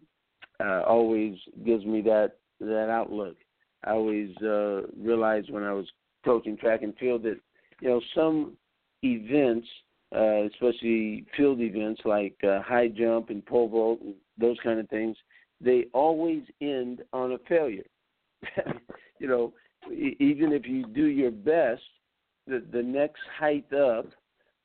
uh, 0.61 0.83
always 0.83 1.37
gives 1.64 1.85
me 1.85 2.01
that 2.03 2.33
that 2.61 2.88
outlook. 2.90 3.37
I 3.85 3.93
always 3.93 4.37
uh, 4.38 4.83
realized 4.97 5.51
when 5.51 5.64
I 5.64 5.73
was 5.73 5.87
coaching 6.25 6.57
track 6.57 6.83
and 6.83 6.97
field 6.99 7.23
that 7.25 7.38
you 7.81 7.88
know 7.88 8.01
some 8.14 8.57
events, 9.03 9.66
uh, 10.14 10.45
especially 10.45 11.25
field 11.37 11.61
events 11.61 12.03
like 12.05 12.37
uh, 12.45 12.62
high 12.62 12.88
jump 12.88 13.31
and 13.31 13.45
pole 13.45 13.69
vault 13.69 14.01
and 14.03 14.14
those 14.38 14.59
kind 14.62 14.79
of 14.79 14.88
things, 14.88 15.16
they 15.61 15.87
always 15.93 16.43
end 16.61 17.03
on 17.12 17.33
a 17.33 17.38
failure. 17.49 17.87
you 19.19 19.29
know, 19.29 19.53
even 19.90 20.53
if 20.53 20.66
you 20.66 20.87
do 20.87 21.07
your 21.07 21.31
best, 21.31 21.83
the 22.51 22.65
the 22.73 22.83
next 22.83 23.21
height 23.39 23.73
up, 23.73 24.07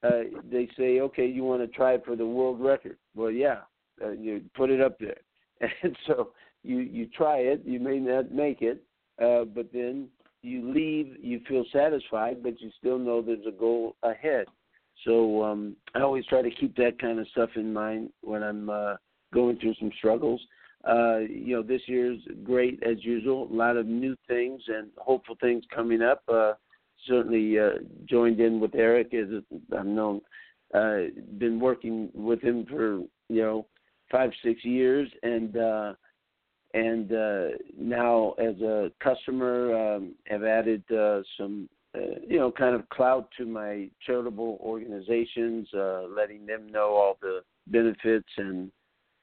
uh, 0.04 0.24
they 0.52 0.68
say, 0.78 1.00
okay, 1.00 1.26
you 1.26 1.44
want 1.44 1.62
to 1.62 1.68
try 1.68 1.98
for 2.00 2.16
the 2.16 2.26
world 2.26 2.60
record. 2.60 2.98
Well, 3.16 3.32
yeah, 3.32 3.60
uh, 4.04 4.12
you 4.12 4.42
put 4.56 4.70
it 4.70 4.82
up 4.82 5.00
there, 5.00 5.18
and 5.84 5.96
so 6.08 6.32
you 6.64 6.80
you 6.80 7.08
try 7.08 7.38
it. 7.38 7.62
You 7.66 7.80
may 7.80 8.00
not 8.00 8.32
make 8.32 8.62
it, 8.62 8.84
uh, 9.22 9.46
but 9.46 9.72
then 9.72 10.10
you 10.42 10.72
leave. 10.74 11.16
You 11.22 11.42
feel 11.48 11.66
satisfied, 11.72 12.44
but 12.44 12.60
you 12.62 12.70
still 12.78 13.00
know 13.00 13.22
there's 13.22 13.48
a 13.48 13.52
goal 13.52 13.96
ahead. 14.04 14.46
So 15.04 15.44
um, 15.44 15.76
I 15.94 16.02
always 16.02 16.26
try 16.26 16.42
to 16.42 16.52
keep 16.52 16.76
that 16.78 17.00
kind 17.00 17.20
of 17.20 17.28
stuff 17.30 17.50
in 17.56 17.74
mind 17.74 18.12
when 18.22 18.44
I'm 18.44 18.70
uh, 18.70 18.96
going 19.34 19.58
through 19.60 19.76
some 19.76 19.92
struggles. 19.98 20.42
Uh, 20.88 21.20
you 21.20 21.56
know, 21.56 21.64
this 21.64 21.82
year's 21.88 22.20
great 22.44 22.82
as 22.84 23.04
usual. 23.04 23.52
A 23.52 23.54
lot 23.54 23.76
of 23.76 23.88
new 23.88 24.16
things 24.28 24.62
and 24.68 24.90
hopeful 24.98 25.36
things 25.42 25.64
coming 25.74 26.02
up. 26.02 26.22
Uh, 26.32 26.54
certainly 27.08 27.60
uh, 27.60 27.80
joined 28.06 28.40
in 28.40 28.60
with 28.60 28.76
Eric 28.76 29.14
as 29.14 29.28
I've 29.78 29.86
known. 29.86 30.22
Uh, 30.74 31.06
been 31.38 31.60
working 31.60 32.10
with 32.14 32.42
him 32.42 32.66
for 32.66 32.98
you 33.30 33.42
know 33.42 33.66
five 34.12 34.32
six 34.44 34.64
years, 34.66 35.10
and 35.24 35.56
uh, 35.58 35.94
and 36.74 37.12
uh, 37.14 37.48
now 37.78 38.34
as 38.40 38.60
a 38.62 38.92
customer 39.02 39.96
um, 39.96 40.16
have 40.28 40.44
added 40.44 40.84
uh, 40.92 41.22
some 41.38 41.70
uh, 41.96 42.20
you 42.28 42.38
know 42.38 42.52
kind 42.52 42.76
of 42.76 42.88
clout 42.90 43.30
to 43.38 43.46
my 43.46 43.90
charitable 44.06 44.60
organizations, 44.62 45.68
uh, 45.74 46.04
letting 46.04 46.46
them 46.46 46.68
know 46.68 46.90
all 46.90 47.18
the 47.22 47.42
benefits 47.68 48.30
and 48.38 48.72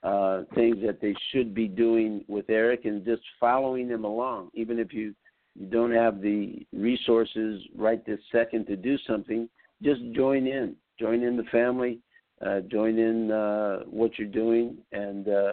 uh, 0.02 0.42
things 0.54 0.76
that 0.84 1.00
they 1.00 1.14
should 1.30 1.54
be 1.54 1.68
doing 1.68 2.24
with 2.28 2.46
Eric, 2.48 2.84
and 2.84 3.04
just 3.04 3.22
following 3.38 3.88
them 3.88 4.04
along, 4.04 4.50
even 4.54 4.78
if 4.78 4.92
you 4.92 5.14
you 5.54 5.66
don't 5.66 5.92
have 5.92 6.20
the 6.20 6.66
resources 6.72 7.62
right 7.76 8.04
this 8.06 8.20
second 8.30 8.66
to 8.66 8.76
do 8.76 8.96
something, 9.06 9.48
just 9.82 10.00
join 10.14 10.46
in. 10.46 10.76
Join 10.98 11.22
in 11.22 11.36
the 11.36 11.44
family. 11.44 12.00
Uh, 12.44 12.60
join 12.60 12.98
in 12.98 13.30
uh, 13.30 13.80
what 13.86 14.18
you're 14.18 14.28
doing, 14.28 14.78
and 14.92 15.28
uh, 15.28 15.52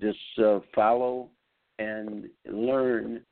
just 0.00 0.18
uh, 0.42 0.60
follow 0.74 1.28
and 1.78 2.28
learn. 2.50 3.22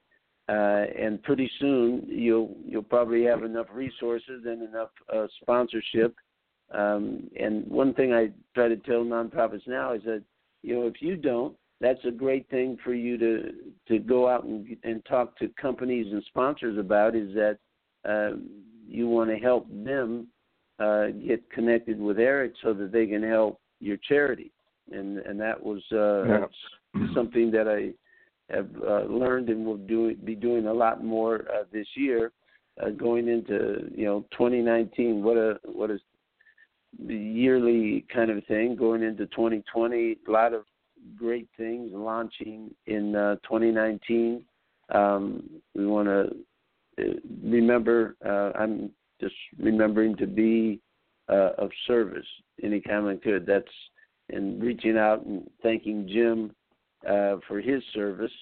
Uh, 0.48 0.86
and 0.98 1.22
pretty 1.22 1.50
soon 1.60 2.06
you'll 2.08 2.56
you'll 2.64 2.82
probably 2.82 3.24
have 3.24 3.42
enough 3.44 3.66
resources 3.72 4.44
and 4.46 4.66
enough 4.66 4.88
uh, 5.14 5.26
sponsorship. 5.42 6.14
Um, 6.70 7.28
and 7.38 7.66
one 7.66 7.92
thing 7.92 8.14
I 8.14 8.30
try 8.54 8.68
to 8.68 8.76
tell 8.76 9.04
nonprofits 9.04 9.66
now 9.66 9.92
is 9.92 10.02
that 10.04 10.22
you 10.62 10.74
know 10.74 10.86
if 10.86 11.02
you 11.02 11.16
don't, 11.16 11.54
that's 11.80 12.04
a 12.04 12.10
great 12.10 12.48
thing 12.50 12.76
for 12.82 12.94
you 12.94 13.16
to 13.18 13.52
to 13.86 13.98
go 13.98 14.28
out 14.28 14.44
and 14.44 14.76
and 14.84 15.04
talk 15.04 15.36
to 15.38 15.48
companies 15.60 16.06
and 16.12 16.22
sponsors 16.24 16.78
about 16.78 17.14
is 17.14 17.32
that 17.34 17.58
uh, 18.08 18.36
you 18.86 19.08
want 19.08 19.30
to 19.30 19.36
help 19.36 19.66
them 19.84 20.28
uh, 20.78 21.08
get 21.26 21.48
connected 21.50 22.00
with 22.00 22.18
Eric 22.18 22.52
so 22.62 22.72
that 22.72 22.92
they 22.92 23.06
can 23.06 23.22
help 23.22 23.60
your 23.80 23.96
charity 24.08 24.50
and 24.90 25.18
and 25.18 25.40
that 25.40 25.62
was 25.62 25.82
uh, 25.92 26.24
Yeah. 26.24 26.46
something 27.14 27.50
that 27.50 27.68
I 27.68 27.92
have 28.52 28.68
uh, 28.82 29.02
learned 29.02 29.50
and 29.50 29.64
will 29.64 29.76
do 29.76 30.14
be 30.16 30.34
doing 30.34 30.66
a 30.66 30.72
lot 30.72 31.04
more 31.04 31.44
uh, 31.52 31.64
this 31.72 31.86
year 31.94 32.32
uh, 32.82 32.90
going 32.90 33.28
into 33.28 33.90
you 33.94 34.06
know 34.06 34.24
2019 34.32 35.22
what 35.22 35.36
a 35.36 35.58
what 35.64 35.90
a 35.90 35.98
yearly 37.06 38.06
kind 38.12 38.30
of 38.30 38.44
thing 38.46 38.74
going 38.74 39.02
into 39.02 39.26
2020 39.26 40.16
a 40.26 40.30
lot 40.30 40.54
of 40.54 40.64
great 41.16 41.48
things 41.56 41.90
launching 41.92 42.74
in 42.86 43.14
uh, 43.14 43.36
2019. 43.44 44.44
Um, 44.94 45.48
we 45.74 45.86
want 45.86 46.08
to 46.08 46.30
remember. 47.42 48.16
Uh, 48.24 48.58
I'm 48.58 48.90
just 49.20 49.34
remembering 49.58 50.16
to 50.16 50.26
be 50.26 50.80
uh, 51.28 51.50
of 51.58 51.70
service 51.86 52.26
any 52.62 52.80
I 53.08 53.16
could. 53.16 53.46
That's 53.46 53.66
in 54.30 54.60
reaching 54.60 54.96
out 54.96 55.24
and 55.24 55.48
thanking 55.62 56.08
Jim 56.08 56.52
uh, 57.08 57.36
for 57.46 57.60
his 57.60 57.82
service 57.94 58.32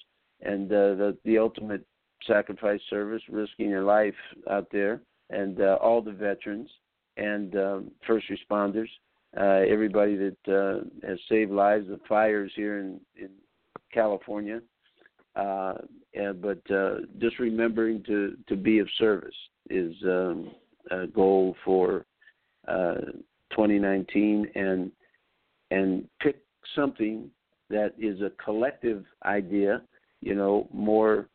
and 0.41 0.71
uh, 0.71 0.95
the 0.95 1.17
the 1.25 1.37
ultimate 1.37 1.85
sacrifice 2.25 2.81
service, 2.89 3.21
risking 3.29 3.69
your 3.69 3.83
life 3.83 4.15
out 4.49 4.67
there, 4.71 5.01
and 5.29 5.61
uh, 5.61 5.77
all 5.81 6.01
the 6.01 6.11
veterans 6.11 6.69
and 7.17 7.55
um, 7.55 7.91
first 8.05 8.25
responders 8.29 8.89
uh, 9.39 9.61
everybody 9.67 10.15
that 10.15 10.37
uh, 10.47 11.07
has 11.07 11.19
saved 11.29 11.51
lives, 11.51 11.87
the 11.87 11.99
fires 12.09 12.51
here 12.55 12.79
in, 12.79 12.99
in 13.15 13.29
California. 13.93 14.61
Uh, 15.35 15.75
and, 16.15 16.41
but 16.41 16.59
uh, 16.71 16.95
just 17.19 17.37
remembering 17.37 18.01
to, 18.03 18.35
to 18.47 18.55
be 18.55 18.79
of 18.79 18.87
service 18.97 19.35
is 19.69 19.93
um, 20.05 20.51
a 20.89 21.05
goal 21.07 21.55
for 21.63 22.05
uh, 22.67 22.95
2019, 23.51 24.47
and 24.55 24.91
and 25.71 26.05
pick 26.21 26.37
something 26.75 27.29
that 27.69 27.93
is 27.99 28.21
a 28.21 28.31
collective 28.43 29.05
idea. 29.25 29.81
You 30.21 30.35
know, 30.35 30.67
more 30.73 31.29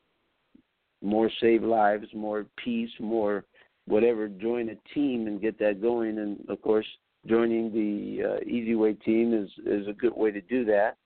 more 1.03 1.31
save 1.41 1.62
lives, 1.62 2.07
more 2.15 2.47
peace, 2.62 2.91
more 2.99 3.45
whatever. 3.87 4.29
Join 4.29 4.71
a 4.71 4.95
team 4.95 5.27
and 5.27 5.41
get 5.41 5.59
that 5.61 5.81
going, 5.81 6.19
and 6.19 6.45
of 6.49 6.61
course 6.62 6.87
joining 7.26 7.72
the 7.72 8.24
uh, 8.24 8.40
Easy 8.44 8.74
Way 8.74 8.94
team 8.94 9.35
is 9.35 9.50
is 9.66 9.87
a 9.88 9.92
good 9.92 10.14
way 10.14 10.30
to 10.30 10.40
do 10.40 10.64
that 10.66 10.96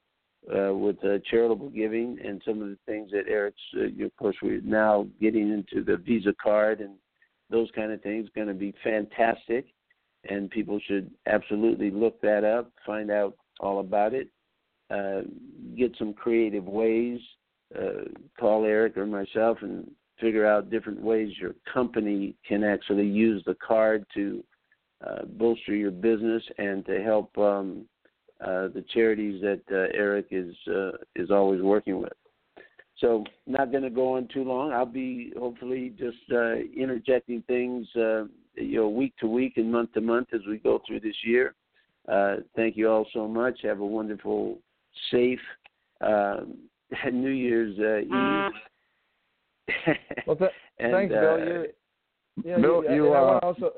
uh, 0.55 0.74
with 0.74 0.96
uh, 1.05 1.18
charitable 1.31 1.70
giving 1.70 2.18
and 2.24 2.42
some 2.46 2.62
of 2.62 2.68
the 2.68 2.79
things 2.87 3.11
that 3.12 3.29
Eric's. 3.29 3.61
Uh, 3.76 4.05
of 4.05 4.16
course, 4.16 4.37
we're 4.42 4.61
now 4.62 5.07
getting 5.20 5.52
into 5.52 5.85
the 5.85 5.96
Visa 5.96 6.35
card 6.42 6.81
and 6.81 6.94
those 7.50 7.68
kind 7.74 7.92
of 7.92 8.02
things. 8.02 8.29
Going 8.35 8.48
to 8.48 8.55
be 8.55 8.74
fantastic, 8.83 9.66
and 10.29 10.50
people 10.50 10.81
should 10.87 11.11
absolutely 11.26 11.90
look 11.90 12.20
that 12.22 12.44
up, 12.44 12.70
find 12.85 13.11
out 13.11 13.37
all 13.61 13.81
about 13.81 14.14
it, 14.14 14.29
uh, 14.90 15.22
get 15.76 15.94
some 15.98 16.12
creative 16.12 16.64
ways. 16.64 17.20
Uh, 17.76 18.05
call 18.38 18.64
Eric 18.64 18.96
or 18.96 19.07
myself 19.07 19.59
and 19.62 19.90
figure 20.20 20.46
out 20.46 20.70
different 20.70 21.00
ways 21.00 21.33
your 21.37 21.55
company 21.72 22.37
can 22.46 22.62
actually 22.62 23.07
use 23.07 23.42
the 23.44 23.57
card 23.57 24.05
to 24.14 24.44
uh, 25.05 25.25
bolster 25.25 25.75
your 25.75 25.91
business 25.91 26.43
and 26.59 26.85
to 26.87 27.03
help 27.03 27.37
um, 27.39 27.85
uh, 28.41 28.69
the 28.69 28.85
charities 28.93 29.41
that 29.41 29.61
uh, 29.71 29.97
Eric 29.97 30.29
is 30.31 30.55
uh, 30.69 30.93
is 31.15 31.31
always 31.31 31.63
working 31.63 32.01
with. 32.01 32.13
So, 32.99 33.25
not 33.47 33.71
going 33.71 33.83
to 33.83 33.91
go 33.91 34.17
on 34.17 34.29
too 34.33 34.43
long. 34.43 34.73
I'll 34.73 34.87
be 34.87 35.33
hopefully 35.39 35.93
just 35.99 36.17
uh, 36.33 36.55
interjecting 36.55 37.43
things, 37.43 37.87
uh, 37.95 38.25
you 38.55 38.77
know, 38.81 38.89
week 38.89 39.15
to 39.21 39.27
week 39.27 39.59
and 39.59 39.71
month 39.71 39.93
to 39.95 40.01
month 40.01 40.29
as 40.33 40.41
we 40.49 40.57
go 40.57 40.81
through 40.87 41.01
this 41.01 41.17
year. 41.23 41.55
Uh, 42.11 42.37
thank 42.55 42.77
you 42.77 42.89
all 42.89 43.07
so 43.13 43.29
much. 43.29 43.61
Have 43.65 43.81
a 43.81 43.87
wonderful, 43.87 44.59
safe 45.11 45.41
um, 46.01 46.55
New 47.13 47.31
Year's 47.31 47.79
uh, 47.79 47.99
Eve. 47.99 48.53
Well, 50.27 50.37
th- 50.37 50.51
And, 50.79 50.93
thanks, 50.93 51.15
uh, 51.15 51.21
Bill. 51.21 51.39
You, 51.39 51.67
you, 52.45 52.51
know, 52.51 52.63
Bill, 52.63 52.85
you, 52.85 52.95
you, 52.95 53.07
and 53.07 53.15
I 53.15 53.19
uh, 53.19 53.39
also 53.43 53.73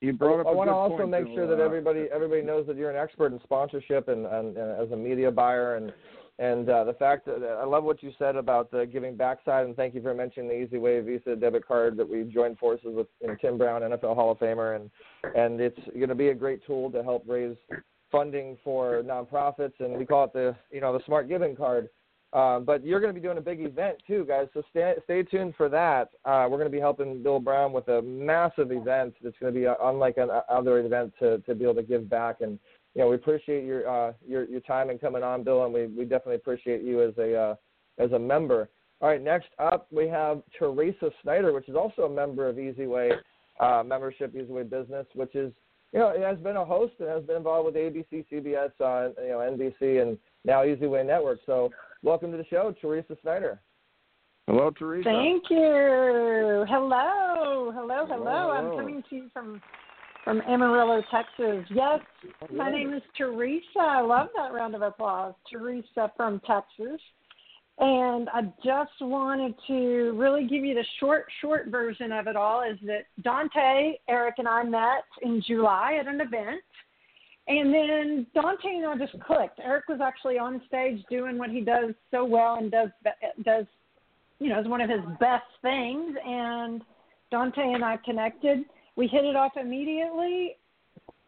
You 0.00 0.12
brought 0.12 0.40
up 0.40 0.46
I 0.46 0.52
want 0.52 0.68
to 0.68 0.74
also 0.74 1.06
make 1.06 1.26
sure 1.34 1.46
that 1.46 1.60
everybody 1.60 2.06
everybody 2.12 2.42
knows 2.42 2.66
that 2.68 2.76
you're 2.76 2.90
an 2.90 2.96
expert 2.96 3.32
in 3.32 3.40
sponsorship 3.42 4.08
and, 4.08 4.26
and, 4.26 4.56
and 4.56 4.80
as 4.80 4.90
a 4.92 4.96
media 4.96 5.30
buyer 5.30 5.76
and 5.76 5.92
and 6.40 6.70
uh, 6.70 6.84
the 6.84 6.92
fact 6.92 7.26
that 7.26 7.42
I 7.42 7.64
love 7.64 7.82
what 7.82 8.00
you 8.00 8.12
said 8.16 8.36
about 8.36 8.70
the 8.70 8.86
giving 8.86 9.16
backside 9.16 9.66
and 9.66 9.74
thank 9.74 9.94
you 9.94 10.02
for 10.02 10.14
mentioning 10.14 10.48
the 10.48 10.54
Easy 10.54 10.78
Way 10.78 11.00
Visa 11.00 11.34
debit 11.34 11.66
card 11.66 11.96
that 11.96 12.08
we 12.08 12.22
joined 12.22 12.58
forces 12.58 12.90
with 12.94 13.08
you 13.20 13.26
know, 13.26 13.36
Tim 13.40 13.58
Brown, 13.58 13.82
NFL 13.82 14.14
Hall 14.14 14.30
of 14.30 14.38
Famer, 14.38 14.76
and 14.76 14.88
and 15.34 15.60
it's 15.60 15.80
going 15.94 16.08
to 16.08 16.14
be 16.14 16.28
a 16.28 16.34
great 16.34 16.64
tool 16.64 16.92
to 16.92 17.02
help 17.02 17.24
raise 17.26 17.56
funding 18.12 18.56
for 18.62 19.02
nonprofits, 19.02 19.80
and 19.80 19.98
we 19.98 20.06
call 20.06 20.24
it 20.24 20.32
the 20.32 20.54
you 20.70 20.80
know 20.80 20.92
the 20.92 21.04
Smart 21.06 21.28
Giving 21.28 21.56
Card. 21.56 21.88
Um, 22.34 22.64
but 22.64 22.84
you're 22.84 23.00
going 23.00 23.14
to 23.14 23.18
be 23.18 23.24
doing 23.24 23.38
a 23.38 23.42
big 23.42 23.62
event 23.62 23.96
too, 24.06 24.24
guys. 24.28 24.48
So 24.52 24.62
stay 24.70 24.94
stay 25.04 25.22
tuned 25.22 25.54
for 25.56 25.68
that. 25.70 26.10
Uh, 26.26 26.46
we're 26.50 26.58
going 26.58 26.70
to 26.70 26.76
be 26.76 26.80
helping 26.80 27.22
Bill 27.22 27.40
Brown 27.40 27.72
with 27.72 27.88
a 27.88 28.02
massive 28.02 28.70
event 28.70 29.14
that's 29.22 29.36
going 29.40 29.52
to 29.54 29.58
be 29.58 29.66
uh, 29.66 29.74
unlike 29.84 30.18
an 30.18 30.28
other 30.50 30.78
event 30.80 31.14
to 31.20 31.38
to 31.38 31.54
be 31.54 31.64
able 31.64 31.76
to 31.76 31.82
give 31.82 32.08
back. 32.10 32.42
And 32.42 32.58
you 32.94 33.02
know 33.02 33.08
we 33.08 33.14
appreciate 33.14 33.64
your 33.64 33.88
uh, 33.88 34.12
your 34.26 34.44
your 34.44 34.60
time 34.60 34.90
and 34.90 35.00
coming 35.00 35.22
on, 35.22 35.42
Bill, 35.42 35.64
and 35.64 35.72
we 35.72 35.86
we 35.86 36.04
definitely 36.04 36.36
appreciate 36.36 36.82
you 36.82 37.02
as 37.02 37.16
a 37.16 37.34
uh, 37.34 37.54
as 37.98 38.12
a 38.12 38.18
member. 38.18 38.68
All 39.00 39.08
right, 39.08 39.22
next 39.22 39.48
up 39.58 39.86
we 39.90 40.06
have 40.08 40.42
Teresa 40.58 41.10
Snyder, 41.22 41.54
which 41.54 41.68
is 41.68 41.76
also 41.76 42.02
a 42.02 42.10
member 42.10 42.46
of 42.46 42.58
Easy 42.58 42.86
Way 42.86 43.12
uh, 43.58 43.82
membership, 43.86 44.34
Easy 44.34 44.52
Way 44.52 44.64
Business, 44.64 45.06
which 45.14 45.34
is 45.34 45.50
you 45.92 46.00
know, 46.00 46.10
it 46.10 46.20
has 46.20 46.38
been 46.38 46.56
a 46.56 46.64
host 46.64 46.94
and 47.00 47.08
has 47.08 47.22
been 47.24 47.36
involved 47.36 47.66
with 47.66 47.74
ABC, 47.74 48.26
CBS, 48.30 48.72
uh, 48.80 49.10
you 49.22 49.30
know, 49.30 49.38
NBC, 49.38 50.02
and 50.02 50.18
now 50.44 50.64
Easy 50.64 50.86
Way 50.86 51.02
Network. 51.02 51.40
So, 51.46 51.70
welcome 52.02 52.30
to 52.30 52.36
the 52.36 52.46
show, 52.46 52.74
Teresa 52.80 53.16
Snyder. 53.22 53.60
Hello, 54.46 54.70
Teresa. 54.70 55.10
Thank 55.10 55.44
you. 55.50 56.64
Hello, 56.68 57.70
hello, 57.74 58.06
hello. 58.06 58.06
Hello. 58.08 58.50
I'm 58.50 58.78
coming 58.78 59.02
to 59.10 59.16
you 59.16 59.28
from 59.32 59.60
from 60.24 60.42
Amarillo, 60.42 61.02
Texas. 61.10 61.64
Yes, 61.70 62.00
my 62.52 62.70
name 62.70 62.92
is 62.92 63.02
Teresa. 63.16 63.78
I 63.78 64.00
love 64.00 64.28
that 64.36 64.52
round 64.52 64.74
of 64.74 64.82
applause. 64.82 65.34
Teresa 65.50 66.12
from 66.16 66.40
Texas. 66.46 67.00
And 67.80 68.28
I 68.30 68.42
just 68.64 68.90
wanted 69.00 69.54
to 69.68 70.12
really 70.16 70.46
give 70.48 70.64
you 70.64 70.74
the 70.74 70.84
short, 70.98 71.26
short 71.40 71.68
version 71.68 72.10
of 72.10 72.26
it 72.26 72.34
all 72.34 72.62
is 72.62 72.76
that 72.86 73.04
Dante, 73.22 73.92
Eric, 74.08 74.34
and 74.38 74.48
I 74.48 74.64
met 74.64 75.04
in 75.22 75.42
July 75.46 75.98
at 76.00 76.08
an 76.08 76.20
event. 76.20 76.60
And 77.48 77.72
then 77.72 78.26
Dante 78.34 78.68
and 78.68 78.86
I 78.86 78.96
just 78.98 79.18
clicked. 79.22 79.58
Eric 79.62 79.88
was 79.88 80.00
actually 80.02 80.38
on 80.38 80.60
stage 80.68 81.02
doing 81.08 81.38
what 81.38 81.48
he 81.48 81.62
does 81.62 81.94
so 82.10 82.24
well 82.24 82.56
and 82.56 82.70
does 82.70 82.90
does 83.44 83.64
you 84.38 84.50
know 84.50 84.60
is 84.60 84.68
one 84.68 84.82
of 84.82 84.90
his 84.90 85.00
best 85.18 85.46
things. 85.62 86.14
And 86.26 86.82
Dante 87.30 87.62
and 87.62 87.82
I 87.82 87.96
connected. 88.04 88.60
We 88.96 89.06
hit 89.06 89.24
it 89.24 89.34
off 89.34 89.52
immediately. 89.60 90.56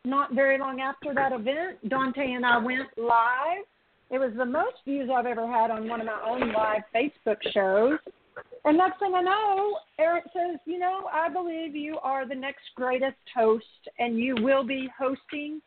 Not 0.05 0.35
very 0.35 0.59
long 0.59 0.81
after 0.81 1.15
that 1.15 1.33
event, 1.33 1.89
Dante 1.89 2.33
and 2.33 2.45
I 2.45 2.57
went 2.59 2.89
live. 2.97 3.65
It 4.11 4.19
was 4.19 4.33
the 4.37 4.47
most 4.47 4.77
views 4.85 5.11
I've 5.15 5.27
ever 5.27 5.47
had 5.47 5.71
on 5.71 5.89
one 5.89 6.01
of 6.01 6.07
my 6.07 6.21
own 6.27 6.53
live 6.53 6.83
Facebook 6.95 7.37
shows. 7.53 7.99
And 8.65 8.77
next 8.77 8.99
thing 8.99 9.13
I 9.15 9.23
know, 9.23 9.79
Eric 9.99 10.25
says, 10.35 10.59
You 10.67 10.79
know, 10.79 11.09
I 11.13 11.29
believe 11.29 11.77
you 11.77 11.99
are 12.03 12.27
the 12.27 12.35
next 12.35 12.63
greatest 12.75 13.17
host, 13.35 13.65
and 13.99 14.19
you 14.19 14.35
will 14.41 14.65
be 14.65 14.89
hosting 14.99 15.61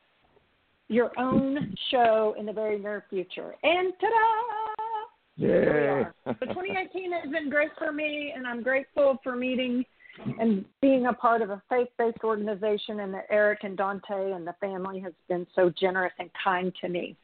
your 0.89 1.11
own 1.17 1.75
show 1.91 2.35
in 2.37 2.45
the 2.45 2.53
very 2.53 2.79
near 2.79 3.05
future. 3.09 3.55
And 3.63 3.93
ta 3.99 4.07
da! 4.07 4.73
Here 5.35 5.73
we 5.73 5.79
Yay. 5.79 5.87
are. 5.87 6.15
So 6.25 6.45
2018 6.53 7.11
has 7.11 7.31
been 7.31 7.49
great 7.49 7.71
for 7.77 7.91
me, 7.91 8.33
and 8.35 8.45
I'm 8.45 8.61
grateful 8.61 9.17
for 9.23 9.35
meeting 9.35 9.83
and 10.39 10.63
being 10.79 11.07
a 11.07 11.13
part 11.13 11.41
of 11.41 11.49
a 11.49 11.61
faith-based 11.69 12.23
organization, 12.23 12.99
and 12.99 13.11
that 13.15 13.25
Eric 13.31 13.63
and 13.63 13.75
Dante 13.75 14.31
and 14.31 14.45
the 14.45 14.53
family 14.59 14.99
has 14.99 15.13
been 15.27 15.47
so 15.55 15.71
generous 15.79 16.13
and 16.19 16.29
kind 16.43 16.71
to 16.81 16.89
me. 16.89 17.15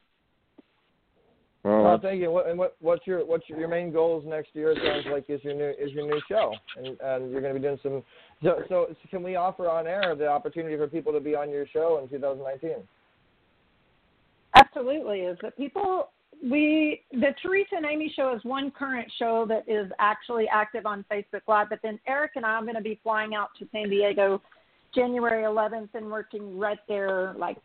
Well, 1.64 1.84
Well, 1.84 2.00
thank 2.02 2.22
you. 2.22 2.32
What, 2.32 2.48
and 2.48 2.58
what, 2.58 2.78
what's 2.80 3.06
your 3.06 3.26
what's 3.26 3.48
your, 3.50 3.60
your 3.60 3.68
main 3.68 3.92
goals 3.92 4.24
next 4.26 4.50
year? 4.54 4.72
It 4.72 4.80
sounds 4.84 5.06
like 5.12 5.26
is 5.30 5.44
your 5.44 5.54
new 5.54 5.70
is 5.78 5.92
your 5.92 6.08
new 6.08 6.20
show, 6.28 6.56
and 6.78 7.00
and 7.02 7.32
you're 7.32 7.42
going 7.42 7.54
to 7.54 7.60
be 7.60 7.66
doing 7.66 7.80
some. 7.84 8.02
So, 8.42 8.64
so 8.70 8.96
can 9.12 9.22
we 9.22 9.36
offer 9.36 9.70
on 9.70 9.86
air 9.86 10.16
the 10.16 10.28
opportunity 10.28 10.78
for 10.78 10.88
people 10.88 11.12
to 11.12 11.20
be 11.20 11.36
on 11.36 11.50
your 11.52 11.68
show 11.68 12.00
in 12.02 12.10
2019? 12.10 12.88
Absolutely, 14.56 15.22
is 15.22 15.38
that 15.42 15.56
people 15.58 16.10
we 16.42 17.02
the 17.12 17.34
Teresa 17.42 17.76
and 17.76 17.86
Amy 17.86 18.12
show 18.16 18.34
is 18.34 18.44
one 18.44 18.72
current 18.72 19.12
show 19.20 19.46
that 19.50 19.64
is 19.68 19.92
actually 20.00 20.48
active 20.52 20.86
on 20.86 21.04
Facebook 21.12 21.42
Live, 21.48 21.68
but 21.70 21.80
then 21.84 22.00
Eric 22.08 22.32
and 22.36 22.46
I 22.46 22.52
are 22.52 22.62
going 22.62 22.76
to 22.76 22.82
be 22.82 23.00
flying 23.04 23.36
out 23.36 23.50
to 23.60 23.68
San 23.72 23.90
Diego 23.90 24.42
January 24.96 25.44
11th 25.44 25.90
and 25.94 26.10
working 26.10 26.58
right 26.58 26.80
there, 26.88 27.34
like 27.38 27.58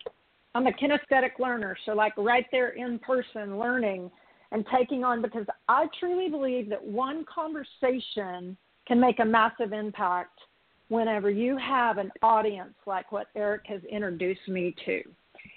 I'm 0.54 0.66
a 0.66 0.72
kinesthetic 0.72 1.38
learner, 1.38 1.76
so 1.86 1.92
like 1.92 2.12
right 2.16 2.46
there 2.50 2.70
in 2.70 2.98
person 2.98 3.58
learning 3.58 4.10
and 4.52 4.64
taking 4.76 5.04
on 5.04 5.22
because 5.22 5.46
I 5.68 5.86
truly 5.98 6.28
believe 6.28 6.68
that 6.70 6.84
one 6.84 7.24
conversation 7.32 8.56
can 8.86 9.00
make 9.00 9.18
a 9.20 9.24
massive 9.24 9.72
impact 9.72 10.38
whenever 10.88 11.30
you 11.30 11.56
have 11.56 11.98
an 11.98 12.12
audience 12.22 12.74
like 12.86 13.10
what 13.10 13.28
Eric 13.34 13.62
has 13.66 13.80
introduced 13.84 14.46
me 14.46 14.74
to. 14.84 15.02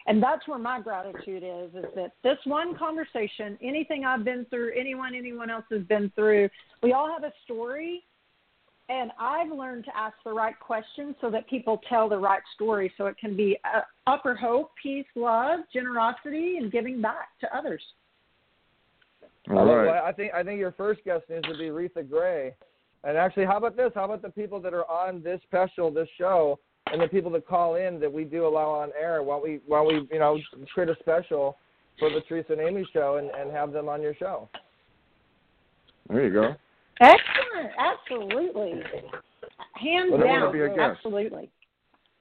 And 0.07 0.23
that's 0.23 0.47
where 0.47 0.59
my 0.59 0.79
gratitude 0.79 1.43
is, 1.43 1.73
is 1.75 1.89
that 1.95 2.13
this 2.23 2.37
one 2.45 2.77
conversation, 2.77 3.57
anything 3.61 4.05
I've 4.05 4.23
been 4.23 4.45
through, 4.49 4.71
anyone, 4.79 5.13
anyone 5.13 5.49
else 5.49 5.65
has 5.71 5.83
been 5.83 6.11
through, 6.15 6.49
we 6.81 6.93
all 6.93 7.11
have 7.11 7.23
a 7.23 7.33
story. 7.43 8.03
And 8.89 9.11
I've 9.19 9.51
learned 9.51 9.83
to 9.85 9.97
ask 9.97 10.15
the 10.23 10.31
right 10.31 10.57
questions 10.57 11.15
so 11.19 11.29
that 11.29 11.49
people 11.49 11.81
tell 11.89 12.07
the 12.07 12.17
right 12.17 12.41
story 12.55 12.91
so 12.97 13.07
it 13.07 13.17
can 13.17 13.35
be 13.35 13.57
uh, 13.65 13.81
upper 14.05 14.33
hope, 14.33 14.71
peace, 14.81 15.05
love, 15.15 15.59
generosity, 15.73 16.55
and 16.57 16.71
giving 16.71 17.01
back 17.01 17.27
to 17.41 17.57
others. 17.57 17.81
all 19.49 19.69
I. 19.69 19.99
I 20.07 20.13
think 20.13 20.33
I 20.33 20.41
think 20.41 20.59
your 20.59 20.71
first 20.71 21.03
guest 21.03 21.25
needs 21.29 21.45
to 21.49 21.57
be 21.57 21.65
Reatha 21.65 22.09
Grey. 22.09 22.55
And 23.03 23.17
actually, 23.17 23.45
how 23.45 23.57
about 23.57 23.75
this? 23.75 23.91
How 23.93 24.05
about 24.05 24.21
the 24.21 24.29
people 24.29 24.61
that 24.61 24.73
are 24.73 24.89
on 24.89 25.21
this 25.21 25.41
special, 25.43 25.91
this 25.91 26.07
show, 26.17 26.57
and 26.91 27.01
the 27.01 27.07
people 27.07 27.31
that 27.31 27.47
call 27.47 27.75
in 27.75 27.99
that 27.99 28.11
we 28.11 28.23
do 28.23 28.45
allow 28.47 28.69
on 28.69 28.89
air? 28.99 29.23
While 29.23 29.41
we 29.41 29.59
while 29.67 29.85
we 29.85 30.07
you 30.11 30.19
know 30.19 30.37
create 30.73 30.89
a 30.89 30.95
special 30.99 31.57
for 31.99 32.09
the 32.09 32.21
Teresa 32.21 32.53
and 32.53 32.61
Amy 32.61 32.87
show 32.93 33.17
and, 33.17 33.29
and 33.31 33.51
have 33.51 33.71
them 33.71 33.89
on 33.89 34.01
your 34.01 34.13
show. 34.15 34.47
There 36.09 36.23
you 36.25 36.33
go. 36.33 36.55
Excellent. 37.01 37.71
Absolutely. 37.77 38.81
Hands 39.73 40.09
Well, 40.11 40.21
down. 40.21 40.53
be 40.53 40.61
a 40.61 40.67
guest. 40.69 40.79
Absolutely. 40.79 41.49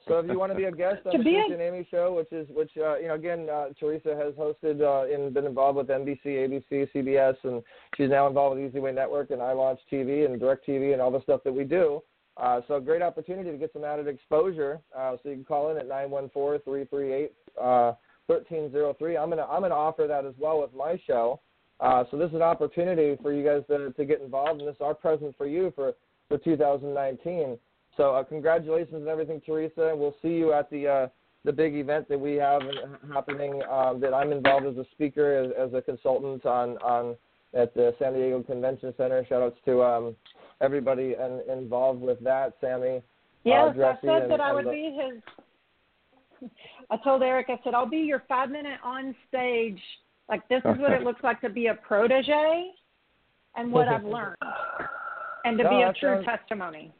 So 0.08 0.18
if 0.20 0.26
you 0.30 0.38
want 0.38 0.52
to 0.52 0.56
be 0.56 0.64
a 0.64 0.72
guest 0.72 1.04
on 1.04 1.12
To 1.12 1.18
the 1.18 1.24
be 1.24 1.30
a- 1.36 1.42
Teresa 1.48 1.52
and 1.54 1.62
Amy 1.62 1.86
show, 1.90 2.14
which 2.14 2.30
is 2.32 2.46
which 2.54 2.70
uh, 2.76 2.96
you 2.98 3.08
know 3.08 3.14
again 3.14 3.48
uh, 3.52 3.66
Teresa 3.78 4.14
has 4.16 4.34
hosted 4.34 4.80
uh, 4.80 5.12
and 5.12 5.34
been 5.34 5.46
involved 5.46 5.76
with 5.78 5.88
NBC, 5.88 6.24
ABC, 6.26 6.88
CBS, 6.94 7.34
and 7.42 7.62
she's 7.96 8.08
now 8.10 8.26
involved 8.28 8.56
with 8.58 8.68
Easy 8.70 8.78
Way 8.78 8.92
Network 8.92 9.30
and 9.30 9.42
I 9.42 9.52
Launch 9.52 9.80
TV 9.90 10.24
and 10.24 10.38
Direct 10.38 10.66
TV 10.66 10.92
and 10.92 11.02
all 11.02 11.10
the 11.10 11.22
stuff 11.22 11.40
that 11.44 11.52
we 11.52 11.64
do. 11.64 12.00
Uh, 12.36 12.60
so 12.68 12.78
great 12.78 13.02
opportunity 13.02 13.50
to 13.50 13.56
get 13.56 13.72
some 13.72 13.84
added 13.84 14.06
exposure. 14.06 14.80
Uh, 14.96 15.16
so 15.22 15.30
you 15.30 15.36
can 15.36 15.44
call 15.44 15.70
in 15.70 15.78
at 15.78 15.88
nine 15.88 16.10
one 16.10 16.28
four 16.30 16.58
three 16.58 16.84
three 16.84 17.12
eight 17.12 17.32
uh. 17.60 17.92
I'm 18.28 19.30
gonna 19.30 19.46
I'm 19.48 19.62
gonna 19.62 19.74
offer 19.74 20.06
that 20.08 20.24
as 20.24 20.34
well 20.38 20.60
with 20.60 20.74
my 20.74 21.00
show. 21.06 21.40
Uh, 21.78 22.04
so 22.10 22.16
this 22.16 22.28
is 22.30 22.34
an 22.34 22.42
opportunity 22.42 23.16
for 23.22 23.32
you 23.32 23.44
guys 23.44 23.62
to 23.68 23.92
to 23.92 24.04
get 24.04 24.20
involved, 24.20 24.60
and 24.60 24.68
this 24.68 24.74
is 24.74 24.80
our 24.80 24.94
present 24.94 25.36
for 25.36 25.46
you 25.46 25.72
for 25.76 25.94
for 26.28 26.38
2019. 26.38 27.56
So 27.96 28.14
uh, 28.14 28.24
congratulations 28.24 28.94
and 28.94 29.08
everything, 29.08 29.40
Teresa. 29.44 29.94
We'll 29.94 30.16
see 30.22 30.30
you 30.30 30.52
at 30.52 30.68
the 30.70 30.88
uh, 30.88 31.08
the 31.44 31.52
big 31.52 31.76
event 31.76 32.08
that 32.08 32.18
we 32.18 32.34
have 32.34 32.62
happening. 33.12 33.62
Um, 33.70 34.00
that 34.00 34.12
I'm 34.12 34.32
involved 34.32 34.66
as 34.66 34.76
a 34.76 34.86
speaker, 34.90 35.36
as, 35.36 35.68
as 35.68 35.74
a 35.74 35.82
consultant 35.82 36.44
on 36.44 36.76
on 36.78 37.16
at 37.54 37.74
the 37.74 37.94
San 37.98 38.14
Diego 38.14 38.42
Convention 38.42 38.92
Center. 38.96 39.24
Shout 39.28 39.42
outs 39.42 39.58
to 39.66 39.82
um, 39.82 40.16
everybody 40.60 41.14
and, 41.18 41.40
involved 41.48 42.00
with 42.00 42.20
that, 42.24 42.54
Sammy. 42.60 43.02
Yes, 43.44 43.74
uh, 43.78 43.82
I 43.82 43.98
said 44.00 44.22
and- 44.22 44.30
that 44.30 44.40
I 44.40 44.52
would 44.52 44.66
the- 44.66 44.70
be 44.70 44.98
his. 46.42 46.50
I 46.90 46.96
told 46.98 47.22
Eric, 47.22 47.46
I 47.48 47.58
said, 47.64 47.74
I'll 47.74 47.88
be 47.88 47.98
your 47.98 48.22
five 48.28 48.50
minute 48.50 48.78
on 48.84 49.14
stage. 49.28 49.80
Like, 50.28 50.46
this 50.48 50.60
is 50.64 50.78
what 50.78 50.92
it 50.92 51.02
looks 51.02 51.22
like 51.22 51.40
to 51.40 51.48
be 51.48 51.66
a 51.68 51.74
protege 51.74 52.70
and 53.56 53.72
what 53.72 53.88
I've 53.88 54.04
learned, 54.16 54.36
and 55.44 55.56
to 55.58 55.64
No, 55.64 55.70
be 55.70 55.82
a 55.82 55.92
true 55.92 56.16
sounds- 56.16 56.26
testimony. 56.26 56.92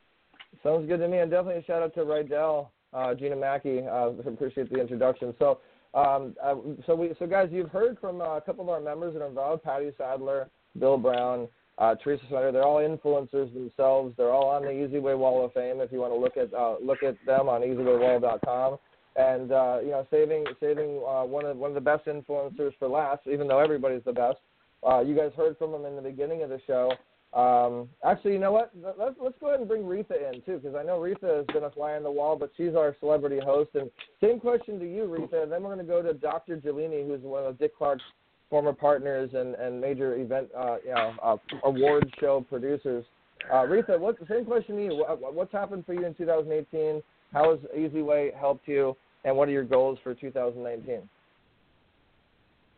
Sounds 0.63 0.89
good 0.89 0.99
to 0.99 1.09
me, 1.09 1.19
and 1.19 1.31
definitely 1.31 1.61
a 1.61 1.65
shout 1.65 1.83
out 1.83 1.95
to 1.95 2.01
Rydell, 2.01 2.69
uh, 2.93 3.15
Gina 3.15 3.37
Mackey. 3.37 3.81
Uh, 3.87 4.09
appreciate 4.27 4.73
the 4.73 4.81
introduction. 4.81 5.35
So, 5.39 5.59
um, 5.95 6.35
uh, 6.43 6.55
so 6.87 6.95
we, 6.97 7.13
so 7.19 7.27
guys, 7.27 7.49
you've 7.53 7.71
heard 7.71 7.99
from 8.01 8.21
uh, 8.21 8.37
a 8.37 8.41
couple 8.41 8.65
of 8.65 8.71
our 8.71 8.81
members 8.81 9.15
that 9.15 9.23
are 9.23 9.29
involved: 9.29 9.63
Patty 9.65 9.91
Sadler, 9.99 10.49
Bill 10.79 10.99
Brown, 10.99 11.47
uh, 11.79 11.95
Teresa 11.97 12.25
Snyder. 12.29 12.53
They're 12.53 12.65
all 12.65 12.77
influencers 12.77 13.53
themselves. 13.53 14.15
They're 14.17 14.33
all 14.33 14.49
on 14.49 14.63
the 14.63 14.71
Easy 14.71 14.99
Way 14.99 15.15
Wall 15.15 15.45
of 15.45 15.53
Fame. 15.53 15.81
If 15.81 15.93
you 15.93 16.01
want 16.01 16.13
to 16.13 16.19
look 16.19 16.37
at 16.37 16.53
uh, 16.55 16.77
look 16.83 17.03
at 17.03 17.17
them 17.27 17.49
on 17.49 17.63
EasyWayWall.com. 17.63 18.79
And 19.17 19.51
uh, 19.51 19.79
you 19.83 19.91
know, 19.91 20.07
saving 20.11 20.45
saving 20.61 21.03
uh, 21.07 21.25
one 21.25 21.47
of 21.47 21.57
one 21.57 21.71
of 21.71 21.75
the 21.75 21.81
best 21.81 22.07
influencers 22.07 22.73
for 22.79 22.89
last, 22.89 23.27
even 23.27 23.49
though 23.49 23.61
everybody's 23.61 24.05
the 24.05 24.13
best. 24.13 24.39
Uh, 24.87 25.01
you 25.01 25.17
guys 25.17 25.33
heard 25.37 25.57
from 25.59 25.73
them 25.73 25.85
in 25.85 25.97
the 25.97 26.03
beginning 26.03 26.43
of 26.43 26.51
the 26.51 26.61
show. 26.67 26.93
Um, 27.33 27.89
actually, 28.05 28.33
you 28.33 28.39
know 28.39 28.53
what? 28.53 28.73
Let's 28.99 29.17
let's 29.21 29.37
go 29.41 29.49
ahead 29.49 29.61
and 29.61 29.69
bring 29.69 29.83
Reatha 29.83 30.33
in 30.33 30.43
too, 30.43 30.59
because 30.59 30.75
I 30.75 30.83
know 30.83 30.99
Reatha 30.99 31.39
has 31.39 31.47
been 31.47 31.65
a 31.65 31.71
fly 31.71 31.93
on 31.93 32.03
the 32.03 32.11
wall, 32.11 32.37
but 32.37 32.51
she's 32.57 32.75
our 32.75 32.95
celebrity 33.01 33.41
host. 33.43 33.71
And 33.75 33.91
same 34.23 34.39
question 34.39 34.79
to 34.79 34.87
you, 34.87 35.05
Reatha. 35.05 35.43
And 35.43 35.53
then 35.53 35.63
we're 35.63 35.75
going 35.75 35.87
to 35.87 35.93
go 35.93 36.03
to 36.03 36.15
Dr. 36.15 36.57
Gelini, 36.59 37.07
who's 37.07 37.21
one 37.21 37.45
of 37.45 37.59
Dick 37.59 37.77
Clark's 37.77 38.05
former 38.51 38.73
partners 38.73 39.31
and, 39.35 39.55
and 39.55 39.81
major 39.81 40.17
event, 40.17 40.49
uh, 40.57 40.77
you 40.85 40.95
know, 40.95 41.13
uh, 41.23 41.37
award 41.65 42.13
show 42.21 42.45
producers. 42.49 43.05
Uh, 43.51 43.65
Reatha, 43.65 43.99
what 43.99 44.17
same 44.29 44.45
question 44.45 44.77
to 44.77 44.85
you? 44.85 44.97
What, 44.97 45.35
what's 45.35 45.53
happened 45.53 45.85
for 45.85 45.95
you 45.95 46.05
in 46.05 46.15
2018? 46.15 47.03
How 47.33 47.51
has 47.51 47.59
Easy 47.77 48.03
Way 48.03 48.33
helped 48.39 48.67
you? 48.69 48.97
And 49.25 49.37
what 49.37 49.49
are 49.49 49.53
your 49.53 49.65
goals 49.65 49.99
for 50.03 50.15
2019? 50.15 51.09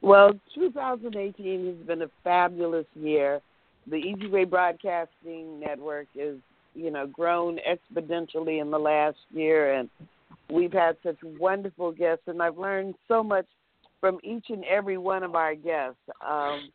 Well, 0.01 0.33
2018 0.55 1.67
has 1.67 1.87
been 1.87 2.03
a 2.03 2.11
fabulous 2.25 2.87
year. 2.95 3.41
The 3.87 3.97
Easy 3.97 4.29
Way 4.29 4.45
Broadcasting 4.45 5.61
Network 5.61 6.07
is, 6.15 6.39
you 6.75 6.91
know, 6.91 7.07
grown 7.07 7.59
exponentially 7.69 8.61
in 8.61 8.71
the 8.71 8.79
last 8.79 9.17
year, 9.31 9.75
and 9.75 9.89
we've 10.51 10.73
had 10.73 10.97
such 11.03 11.17
wonderful 11.23 11.93
guests, 11.93 12.25
and 12.27 12.43
I've 12.43 12.59
learned 12.59 12.95
so 13.09 13.23
much 13.23 13.47
from 14.01 14.19
each 14.23 14.47
and 14.49 14.65
every 14.65 14.99
one 14.99 15.23
of 15.23 15.35
our 15.35 15.55
guests. 15.55 16.01
Um, 16.27 16.71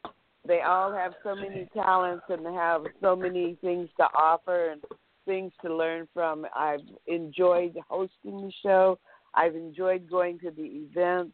they 0.45 0.61
all 0.61 0.91
have 0.91 1.13
so 1.23 1.35
many 1.35 1.67
talents 1.73 2.25
and 2.29 2.45
have 2.45 2.83
so 3.01 3.15
many 3.15 3.57
things 3.61 3.89
to 3.97 4.03
offer 4.03 4.71
and 4.71 4.83
things 5.25 5.53
to 5.61 5.73
learn 5.73 6.07
from. 6.13 6.45
I've 6.55 6.81
enjoyed 7.07 7.77
hosting 7.89 8.41
the 8.41 8.51
show. 8.61 8.99
I've 9.33 9.55
enjoyed 9.55 10.09
going 10.09 10.39
to 10.39 10.51
the 10.51 10.63
events. 10.63 11.33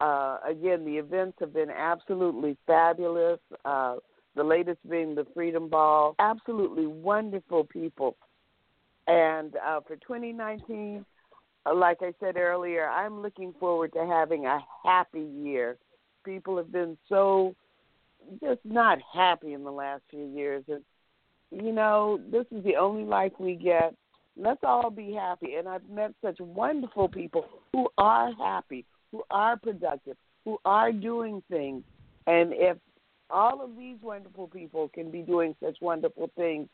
Uh, 0.00 0.38
again, 0.48 0.84
the 0.84 0.96
events 0.96 1.36
have 1.40 1.52
been 1.52 1.70
absolutely 1.70 2.56
fabulous. 2.66 3.40
Uh, 3.64 3.96
the 4.36 4.44
latest 4.44 4.78
being 4.88 5.14
the 5.16 5.26
Freedom 5.34 5.68
Ball. 5.68 6.14
Absolutely 6.20 6.86
wonderful 6.86 7.64
people. 7.64 8.16
And 9.08 9.56
uh, 9.56 9.80
for 9.80 9.96
2019, 9.96 11.00
uh, 11.00 11.17
like 11.66 11.98
I 12.00 12.12
said 12.20 12.36
earlier, 12.36 12.88
I'm 12.88 13.20
looking 13.20 13.54
forward 13.58 13.92
to 13.94 14.06
having 14.06 14.46
a 14.46 14.60
happy 14.84 15.26
year. 15.42 15.76
People 16.24 16.56
have 16.56 16.72
been 16.72 16.96
so 17.08 17.54
just 18.42 18.60
not 18.64 18.98
happy 19.12 19.52
in 19.52 19.64
the 19.64 19.70
last 19.70 20.02
few 20.10 20.26
years. 20.26 20.64
And, 20.68 20.82
you 21.50 21.72
know, 21.72 22.20
this 22.30 22.46
is 22.50 22.64
the 22.64 22.76
only 22.76 23.04
life 23.04 23.32
we 23.38 23.54
get. 23.54 23.94
Let's 24.36 24.60
all 24.62 24.90
be 24.90 25.12
happy. 25.12 25.54
And 25.54 25.68
I've 25.68 25.88
met 25.88 26.12
such 26.22 26.38
wonderful 26.40 27.08
people 27.08 27.46
who 27.72 27.88
are 27.98 28.32
happy, 28.34 28.84
who 29.12 29.22
are 29.30 29.56
productive, 29.56 30.16
who 30.44 30.58
are 30.64 30.92
doing 30.92 31.42
things. 31.50 31.82
And 32.26 32.52
if 32.52 32.76
all 33.30 33.62
of 33.62 33.76
these 33.76 33.96
wonderful 34.02 34.48
people 34.48 34.88
can 34.88 35.10
be 35.10 35.22
doing 35.22 35.54
such 35.62 35.76
wonderful 35.80 36.30
things, 36.36 36.68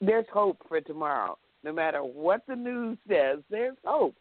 there's 0.00 0.26
hope 0.32 0.58
for 0.68 0.80
tomorrow. 0.80 1.38
No 1.64 1.72
matter 1.72 2.00
what 2.00 2.42
the 2.46 2.56
news 2.56 2.98
says, 3.08 3.38
there's 3.50 3.76
hope. 3.84 4.16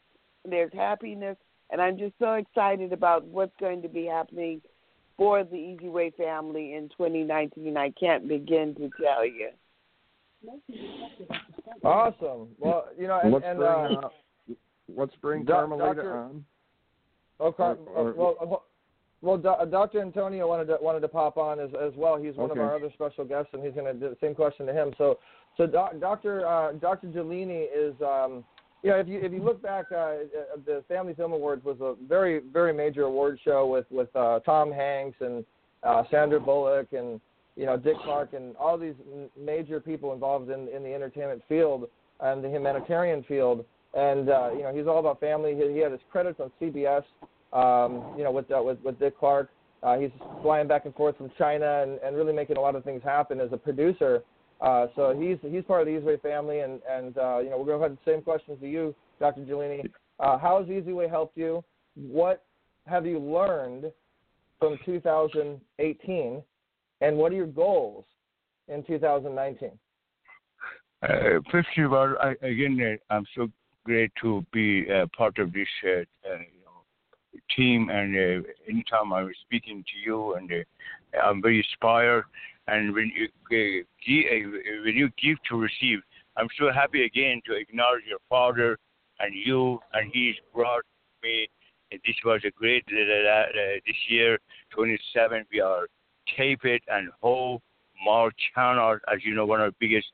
There's 0.48 0.74
happiness. 0.74 1.38
And 1.72 1.82
I'm 1.82 1.98
just 1.98 2.14
so 2.20 2.34
excited 2.34 2.92
about 2.94 3.24
what's 3.26 3.56
going 3.60 3.82
to 3.82 3.88
be 3.88 4.06
happening 4.06 4.62
for 5.18 5.44
the 5.44 5.56
Easy 5.56 5.88
Way 5.88 6.12
family 6.18 6.74
in 6.74 6.90
2019. 6.90 7.78
I 7.78 7.92
can't 7.92 8.28
begin 8.28 8.76
to 8.76 8.90
tell 9.02 9.26
you. 9.26 9.50
Awesome. 11.84 12.50
Well, 12.60 12.88
you 12.98 13.08
know, 13.08 13.20
and, 13.24 13.32
let's 13.32 13.46
and 13.46 13.58
bring, 13.60 13.70
uh, 13.70 14.02
uh, 14.04 14.10
let's 14.96 15.16
bring 15.22 15.46
Doc- 15.46 15.68
Carmelita 15.70 15.96
Doctor- 15.96 16.14
on. 16.18 16.46
Oh, 17.40 17.52
Car- 17.52 17.78
Or- 17.96 18.12
or- 18.12 18.14
well, 18.14 18.36
uh, 18.42 18.58
well, 19.22 19.38
Do- 19.38 19.70
Dr. 19.70 20.02
Antonio 20.02 20.48
wanted 20.48 20.66
to 20.66 20.78
wanted 20.82 21.02
to 21.02 21.08
pop 21.08 21.38
on 21.38 21.60
as 21.60 21.74
as 21.76 21.94
well. 21.96 22.18
He's 22.18 22.36
one 22.36 22.52
Okay. 22.52 22.60
of 22.60 22.66
our 22.66 22.76
other 22.76 22.90
special 22.92 23.24
guests, 23.24 23.54
and 23.54 23.64
he's 23.64 23.74
going 23.74 23.86
to 23.86 23.94
do 23.94 24.10
the 24.10 24.18
same 24.20 24.36
question 24.36 24.66
to 24.66 24.74
him. 24.74 24.94
So, 24.98 25.20
so 25.58 25.68
doc, 25.68 25.94
Dr. 26.00 26.48
Uh, 26.48 26.74
Dr. 26.74 27.08
Gelini 27.08 27.66
is, 27.74 27.94
um, 28.02 28.44
you 28.84 28.90
know, 28.90 28.98
if 28.98 29.08
you 29.08 29.20
if 29.22 29.32
you 29.32 29.44
look 29.44 29.62
back, 29.62 29.86
uh, 29.92 29.96
uh, 29.96 30.18
the 30.66 30.84
Family 30.88 31.14
Film 31.14 31.34
Awards 31.34 31.64
was 31.64 31.78
a 31.82 31.96
very 32.08 32.42
very 32.52 32.74
major 32.74 33.04
award 33.04 33.40
show 33.44 33.68
with 33.68 33.86
with 33.92 34.14
uh, 34.16 34.40
Tom 34.40 34.72
Hanks 34.72 35.18
and 35.22 35.46
uh, 35.84 36.04
Sandra 36.10 36.40
Bullock 36.40 36.88
and 36.94 37.22
you 37.56 37.66
know 37.66 37.78
Dick 37.78 37.96
Clark 38.04 38.34
and 38.34 38.56
all 38.58 38.78
these 38.78 38.96
major 39.40 39.80
people 39.80 40.14
involved 40.14 40.50
in 40.50 40.68
in 40.70 40.84
the 40.84 40.94
entertainment 40.94 41.44
field 41.48 41.88
and 42.22 42.44
the 42.44 42.50
humanitarian 42.50 43.24
field. 43.24 43.66
And 43.94 44.30
uh, 44.30 44.52
you 44.54 44.64
know, 44.64 44.74
he's 44.74 44.88
all 44.88 45.00
about 45.00 45.20
family. 45.20 45.54
He, 45.56 45.74
he 45.74 45.80
had 45.80 45.92
his 45.92 46.02
credits 46.12 46.40
on 46.40 46.52
CBS 46.62 47.04
um, 47.54 48.14
you 48.18 48.24
know, 48.24 48.32
with, 48.32 48.50
uh, 48.52 48.62
with 48.62 48.80
with 48.84 48.98
Dick 49.00 49.18
Clark. 49.20 49.50
Uh, 49.84 49.98
he's 49.98 50.12
flying 50.44 50.68
back 50.68 50.86
and 50.86 50.94
forth 50.94 51.18
from 51.18 51.32
China 51.38 51.82
and, 51.82 52.00
and 52.04 52.16
really 52.16 52.34
making 52.34 52.56
a 52.56 52.62
lot 52.62 52.76
of 52.76 52.84
things 52.84 53.02
happen 53.04 53.42
as 53.42 53.52
a 53.52 53.58
producer. 53.58 54.24
Uh, 54.62 54.88
so 54.96 55.20
he's 55.20 55.38
he's 55.52 55.64
part 55.64 55.82
of 55.82 55.88
the 55.88 55.94
Easyway 55.94 56.22
family, 56.22 56.60
and 56.60 56.80
and 56.90 57.18
uh, 57.18 57.40
you 57.40 57.50
know 57.50 57.58
we're 57.58 57.66
going 57.66 57.80
to 57.80 57.90
have 57.90 57.98
the 58.06 58.12
same 58.12 58.22
questions 58.22 58.60
to 58.62 58.68
you, 58.68 58.96
Dr. 59.20 59.42
Giuliani. 59.42 59.90
Uh, 60.20 60.38
how 60.38 60.60
has 60.60 60.68
Easyway 60.68 61.10
helped 61.10 61.36
you? 61.36 61.64
What 61.96 62.44
have 62.86 63.06
you 63.08 63.18
learned 63.18 63.92
from 64.60 64.78
2018, 64.86 66.44
and 67.02 67.18
what 67.18 67.32
are 67.32 67.36
your 67.36 67.48
goals 67.48 68.06
in 68.68 68.84
2019? 68.84 69.72
Uh, 71.02 71.08
first 71.52 71.70
of 71.78 71.94
all, 71.94 72.16
I, 72.22 72.36
again, 72.46 73.00
uh, 73.10 73.14
I'm 73.14 73.26
so 73.36 73.50
great 73.84 74.12
to 74.22 74.46
be 74.54 74.86
part 75.18 75.40
of 75.40 75.52
this 75.54 75.68
you 75.84 76.06
know, 76.24 77.40
team. 77.58 77.90
And 77.90 78.46
anytime 78.70 79.12
I'm 79.12 79.32
speaking 79.44 79.84
to 79.84 80.08
you, 80.08 80.36
and 80.36 80.52
I'm 81.20 81.42
very 81.42 81.58
inspired. 81.58 82.26
And 82.68 82.94
when 82.94 83.12
you 83.16 83.26
uh, 83.26 83.84
give, 84.06 84.26
uh, 84.54 84.84
when 84.84 84.96
you 84.96 85.10
give 85.22 85.38
to 85.50 85.58
receive, 85.58 86.00
I'm 86.38 86.48
so 86.58 86.72
happy 86.72 87.06
again 87.06 87.42
to 87.46 87.56
acknowledge 87.56 88.04
your 88.08 88.20
father 88.30 88.78
and 89.20 89.34
you, 89.34 89.80
and 89.94 90.10
he's 90.14 90.36
brought 90.54 90.84
me. 91.24 91.50
This 91.92 92.16
was 92.24 92.42
a 92.46 92.52
great 92.52 92.86
uh, 92.92 93.30
uh, 93.30 93.46
this 93.86 93.96
year, 94.08 94.40
27. 94.74 95.46
We 95.52 95.60
are 95.60 95.88
tape 96.38 96.64
it 96.64 96.82
and 96.88 97.10
whole 97.22 97.62
more 98.04 98.32
channel, 98.54 98.98
as 99.12 99.20
you 99.24 99.36
know, 99.36 99.46
one 99.46 99.62
of 99.62 99.74
the 99.74 99.78
biggest 99.80 100.08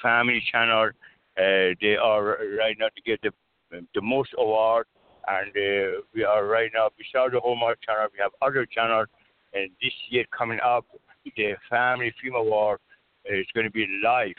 family 0.00 0.42
channel. 0.50 0.90
Uh, 1.36 1.74
they 1.80 1.96
are 2.00 2.38
right 2.58 2.76
now 2.78 2.86
to 2.94 3.02
get 3.04 3.20
the 3.22 3.30
the 3.94 4.00
most 4.00 4.30
award, 4.38 4.86
and 5.26 5.48
uh, 5.48 6.00
we 6.14 6.22
are 6.22 6.46
right 6.46 6.70
now 6.72 6.88
beside 6.96 7.32
the 7.32 7.40
Hallmark 7.40 7.78
channel. 7.82 8.06
We 8.12 8.20
have 8.22 8.30
other 8.40 8.66
channels, 8.66 9.08
and 9.52 9.70
this 9.82 9.92
year 10.10 10.24
coming 10.36 10.60
up, 10.64 10.86
the 11.36 11.54
Family 11.70 12.12
Film 12.22 12.36
Award 12.36 12.80
is 13.24 13.46
going 13.54 13.66
to 13.66 13.72
be 13.72 13.86
live 14.02 14.34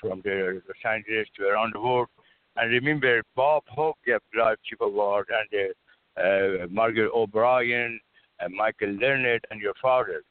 from 0.00 0.20
the 0.24 0.60
Los 0.66 0.92
Angeles 0.92 1.28
to 1.36 1.46
around 1.46 1.74
the 1.74 1.80
world. 1.80 2.08
And 2.56 2.70
remember, 2.70 3.22
Bob 3.36 3.62
Hope 3.68 3.96
got 4.06 4.22
live 4.36 4.58
Chief 4.64 4.80
Award, 4.80 5.28
and 5.30 5.70
uh, 6.18 6.20
uh, 6.20 6.66
Margaret 6.70 7.10
O'Brien, 7.14 7.98
and 8.40 8.54
Michael 8.54 8.92
Leonard, 9.00 9.46
and 9.50 9.60
your 9.60 9.74
father. 9.80 10.22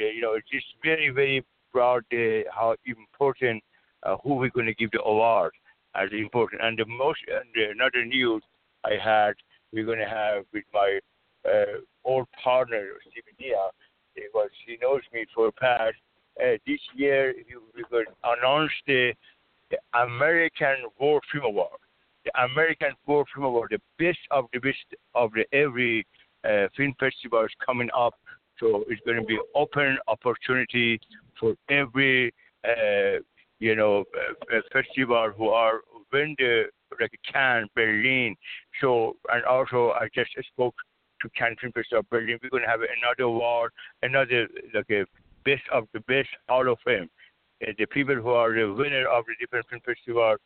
Uh, 0.00 0.04
you 0.06 0.20
know, 0.20 0.34
it's 0.34 0.48
just 0.50 0.66
very, 0.82 1.10
very 1.10 1.44
proud 1.72 2.02
uh, 2.12 2.48
how 2.52 2.74
important 2.86 3.62
uh, 4.04 4.16
who 4.22 4.34
we're 4.34 4.50
going 4.50 4.66
to 4.66 4.74
give 4.74 4.90
the 4.92 5.02
award 5.02 5.52
as 5.94 6.08
important. 6.12 6.62
And 6.62 6.78
the 6.78 6.86
most, 6.86 7.20
and 7.28 7.44
the, 7.54 7.70
another 7.70 8.04
news 8.04 8.42
I 8.84 8.94
had, 9.02 9.34
we're 9.72 9.84
going 9.84 9.98
to 9.98 10.08
have 10.08 10.44
with 10.52 10.64
my 10.72 10.98
uh, 11.46 11.80
old 12.04 12.26
partner, 12.42 12.84
Stephen 13.10 13.34
Dia, 13.38 13.68
because 14.26 14.50
he 14.66 14.76
knows 14.80 15.02
me 15.12 15.26
for 15.34 15.50
past. 15.52 15.96
Uh, 16.40 16.56
this 16.66 16.80
year, 16.94 17.34
we're 17.74 17.88
going 17.90 18.06
to 18.06 18.30
announce 18.38 18.72
the, 18.86 19.12
the 19.70 19.78
American 19.98 20.76
War 20.98 21.20
Film 21.32 21.44
Award. 21.44 21.80
The 22.24 22.44
American 22.44 22.92
War 23.06 23.24
Film 23.34 23.46
Award, 23.46 23.70
the 23.72 24.04
best 24.04 24.18
of 24.30 24.46
the 24.52 24.60
best 24.60 24.78
of 25.14 25.32
the 25.32 25.44
every 25.56 26.06
uh, 26.44 26.68
film 26.76 26.94
festival 27.00 27.44
is 27.44 27.50
coming 27.64 27.88
up. 27.96 28.14
So 28.60 28.84
it's 28.88 29.00
going 29.04 29.18
to 29.18 29.24
be 29.24 29.38
open 29.54 29.98
opportunity 30.08 31.00
for 31.38 31.54
every 31.70 32.32
uh, 32.64 33.18
you 33.60 33.74
know, 33.74 34.04
uh, 34.14 34.56
uh, 34.56 34.60
festival 34.72 35.32
who 35.36 35.48
are 35.48 35.80
win 36.12 36.34
the 36.38 36.64
like 37.00 37.12
Cannes, 37.30 37.68
Berlin. 37.74 38.34
So 38.80 39.16
and 39.30 39.44
also 39.44 39.90
I 39.90 40.08
just 40.14 40.30
spoke 40.52 40.74
to 41.20 41.30
Film 41.60 41.72
Festival 41.72 42.04
Berlin. 42.10 42.38
We're 42.42 42.50
gonna 42.50 42.68
have 42.68 42.80
another 42.80 43.24
award, 43.24 43.72
another 44.02 44.48
like 44.74 44.90
a 44.90 45.04
best 45.44 45.62
of 45.72 45.88
the 45.92 46.00
best 46.00 46.28
Hall 46.48 46.70
of 46.70 46.78
Fame. 46.84 47.08
Uh, 47.66 47.72
the 47.78 47.86
people 47.86 48.14
who 48.14 48.30
are 48.30 48.54
the 48.54 48.72
winner 48.72 49.06
of 49.06 49.24
the 49.26 49.34
different 49.40 49.66
film 49.68 49.80
festival, 49.84 50.36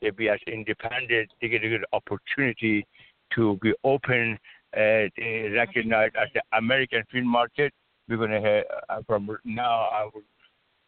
they 0.00 0.10
be 0.10 0.28
as 0.28 0.40
independent. 0.46 1.30
They 1.40 1.48
get 1.48 1.64
a 1.64 1.68
good 1.68 1.84
opportunity 1.92 2.86
to 3.34 3.58
be 3.62 3.72
open. 3.84 4.38
Uh, 4.74 5.08
they 5.16 5.50
recognized 5.54 6.16
as 6.16 6.28
the 6.34 6.42
American 6.56 7.02
film 7.10 7.26
market. 7.26 7.72
We're 8.08 8.16
gonna 8.16 8.40
have 8.40 8.64
uh, 8.88 9.02
from 9.06 9.36
now. 9.44 9.88
I 9.92 10.04
will 10.04 10.22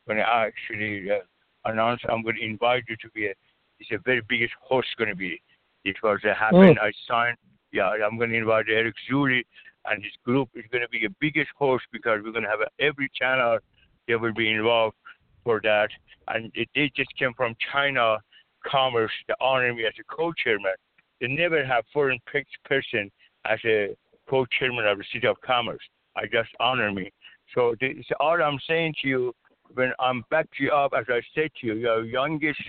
gonna 0.06 0.26
actually. 0.28 1.10
Uh, 1.10 1.18
announce 1.64 2.00
I'm 2.08 2.22
going 2.22 2.36
to 2.36 2.44
invite 2.44 2.84
you 2.88 2.96
to 2.96 3.10
be 3.14 3.26
a 3.26 3.34
it's 3.80 3.90
a 3.90 3.98
very 4.04 4.22
biggest 4.28 4.52
host 4.60 4.88
going 4.96 5.10
to 5.10 5.16
be. 5.16 5.40
It 5.84 5.96
was 6.02 6.20
uh, 6.24 6.34
happened. 6.34 6.78
I 6.80 6.92
signed. 7.08 7.36
Yeah, 7.74 7.90
I'm 8.06 8.18
going 8.18 8.30
to 8.30 8.36
invite 8.36 8.66
Eric 8.68 8.94
Zuley 9.10 9.42
and 9.86 10.00
his 10.00 10.12
group 10.24 10.48
is 10.54 10.64
going 10.70 10.82
to 10.82 10.88
be 10.88 11.00
the 11.00 11.14
biggest 11.20 11.50
host 11.58 11.82
because 11.90 12.20
we're 12.22 12.30
going 12.30 12.44
to 12.44 12.48
have 12.48 12.60
every 12.78 13.10
channel 13.20 13.58
that 14.06 14.20
will 14.20 14.32
be 14.32 14.48
involved 14.48 14.94
for 15.42 15.60
that. 15.64 15.88
And 16.28 16.52
it, 16.54 16.68
they 16.76 16.92
just 16.94 17.10
came 17.18 17.32
from 17.36 17.56
China 17.72 18.18
Commerce 18.64 19.10
to 19.26 19.34
honor 19.40 19.74
me 19.74 19.86
as 19.86 19.92
a 19.98 20.04
co-chairman. 20.04 20.74
They 21.20 21.26
never 21.26 21.64
have 21.64 21.84
foreign 21.92 22.20
pe- 22.32 22.44
person 22.64 23.10
as 23.44 23.58
a 23.64 23.96
co-chairman 24.30 24.86
of 24.86 24.98
the 24.98 25.04
City 25.12 25.26
of 25.26 25.40
Commerce. 25.40 25.82
I 26.16 26.26
just 26.26 26.50
honor 26.60 26.92
me. 26.92 27.12
So 27.56 27.74
this, 27.80 27.96
all 28.20 28.40
I'm 28.40 28.60
saying 28.68 28.94
to 29.02 29.08
you 29.08 29.32
when 29.74 29.90
I'm 29.98 30.22
back 30.30 30.46
to 30.58 30.62
you 30.62 30.70
up, 30.70 30.92
as 30.96 31.06
I 31.08 31.20
said 31.34 31.50
to 31.60 31.66
you, 31.66 31.74
your 31.74 32.04
youngest 32.04 32.62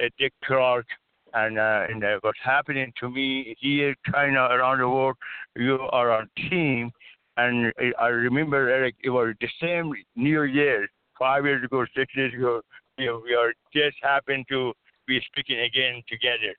uh, 0.00 0.04
Dick 0.20 0.32
Clark, 0.44 0.86
and, 1.34 1.58
uh, 1.58 1.86
and 1.88 2.04
uh, 2.04 2.18
what's 2.22 2.38
happening 2.42 2.92
to 3.00 3.10
me 3.10 3.56
here, 3.58 3.94
China, 4.10 4.48
around 4.50 4.78
the 4.78 4.88
world, 4.88 5.16
you 5.56 5.78
are 5.90 6.10
on 6.10 6.28
team. 6.50 6.90
And 7.36 7.72
I, 7.78 8.04
I 8.04 8.08
remember, 8.08 8.68
Eric, 8.68 8.96
it 9.02 9.10
was 9.10 9.34
the 9.40 9.48
same 9.60 9.92
New 10.16 10.42
Year, 10.42 10.88
five 11.18 11.44
years 11.44 11.64
ago, 11.64 11.84
six 11.96 12.14
years 12.14 12.34
ago. 12.34 12.60
You 12.98 13.06
know, 13.06 13.22
we 13.24 13.34
are 13.34 13.52
just 13.72 13.96
happened 14.02 14.46
to 14.50 14.72
be 15.06 15.20
speaking 15.30 15.60
again 15.60 16.02
together. 16.08 16.54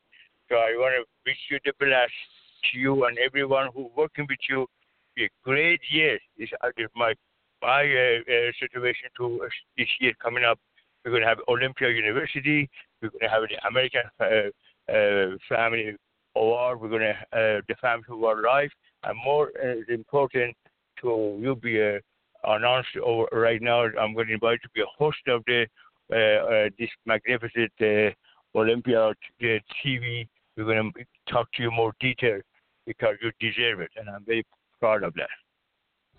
So 0.50 0.56
I 0.56 0.76
want 0.78 0.96
to 0.98 1.06
wish 1.26 1.38
you 1.50 1.60
the 1.64 1.74
best 1.80 2.12
to 2.72 2.80
you 2.80 3.06
and 3.06 3.18
everyone 3.20 3.70
who 3.74 3.90
working 3.96 4.26
with 4.30 4.40
you. 4.50 4.68
A 5.20 5.30
great 5.44 5.80
year. 5.92 6.18
Is 6.40 6.50
uh, 6.64 6.70
my 6.96 7.14
my 7.62 7.84
uh, 7.84 8.20
uh, 8.20 8.52
situation 8.60 9.10
to 9.18 9.44
uh, 9.44 9.48
this 9.78 9.88
year 10.00 10.14
coming 10.22 10.44
up. 10.44 10.60
We're 11.06 11.12
going 11.12 11.22
to 11.22 11.28
have 11.28 11.38
Olympia 11.48 11.90
University. 11.90 12.70
We're 13.02 13.10
going 13.10 13.22
to 13.22 13.30
have 13.30 13.44
the 13.44 13.68
American 13.68 14.02
uh, 14.20 14.50
uh, 14.90 15.38
Family 15.50 15.96
Award. 16.36 16.82
We're 16.82 16.90
going 16.90 17.02
to 17.02 17.12
uh, 17.12 17.62
the 17.68 17.76
Family 17.82 18.06
Award 18.10 18.44
Life. 18.46 18.72
And 19.04 19.18
more 19.24 19.52
uh, 19.62 19.94
important 19.94 20.56
to 21.02 21.38
you 21.42 21.56
be 21.56 21.82
uh, 21.82 22.00
announced 22.46 22.96
over 23.04 23.28
right 23.34 23.62
now. 23.62 23.82
I'm 23.84 24.14
going 24.14 24.28
to 24.28 24.34
invite 24.34 24.60
you 24.64 24.70
to 24.70 24.70
be 24.74 24.82
a 24.82 24.98
host 24.98 25.20
of 25.28 25.44
the 25.46 25.68
uh, 26.12 26.16
uh, 26.16 26.70
this 26.78 26.90
magnificent 27.06 27.72
uh, 27.82 28.12
Olympia 28.58 29.14
TV. 29.42 30.28
We're 30.56 30.66
going 30.66 30.92
to 30.94 31.06
talk 31.32 31.52
to 31.54 31.64
you 31.64 31.72
more 31.72 31.94
detail 32.00 32.40
because 32.86 33.16
you 33.22 33.32
deserve 33.40 33.80
it, 33.80 33.90
and 33.96 34.10
I'm 34.10 34.24
very 34.26 34.46
proud 34.80 35.04
of 35.04 35.14
that. 35.16 35.30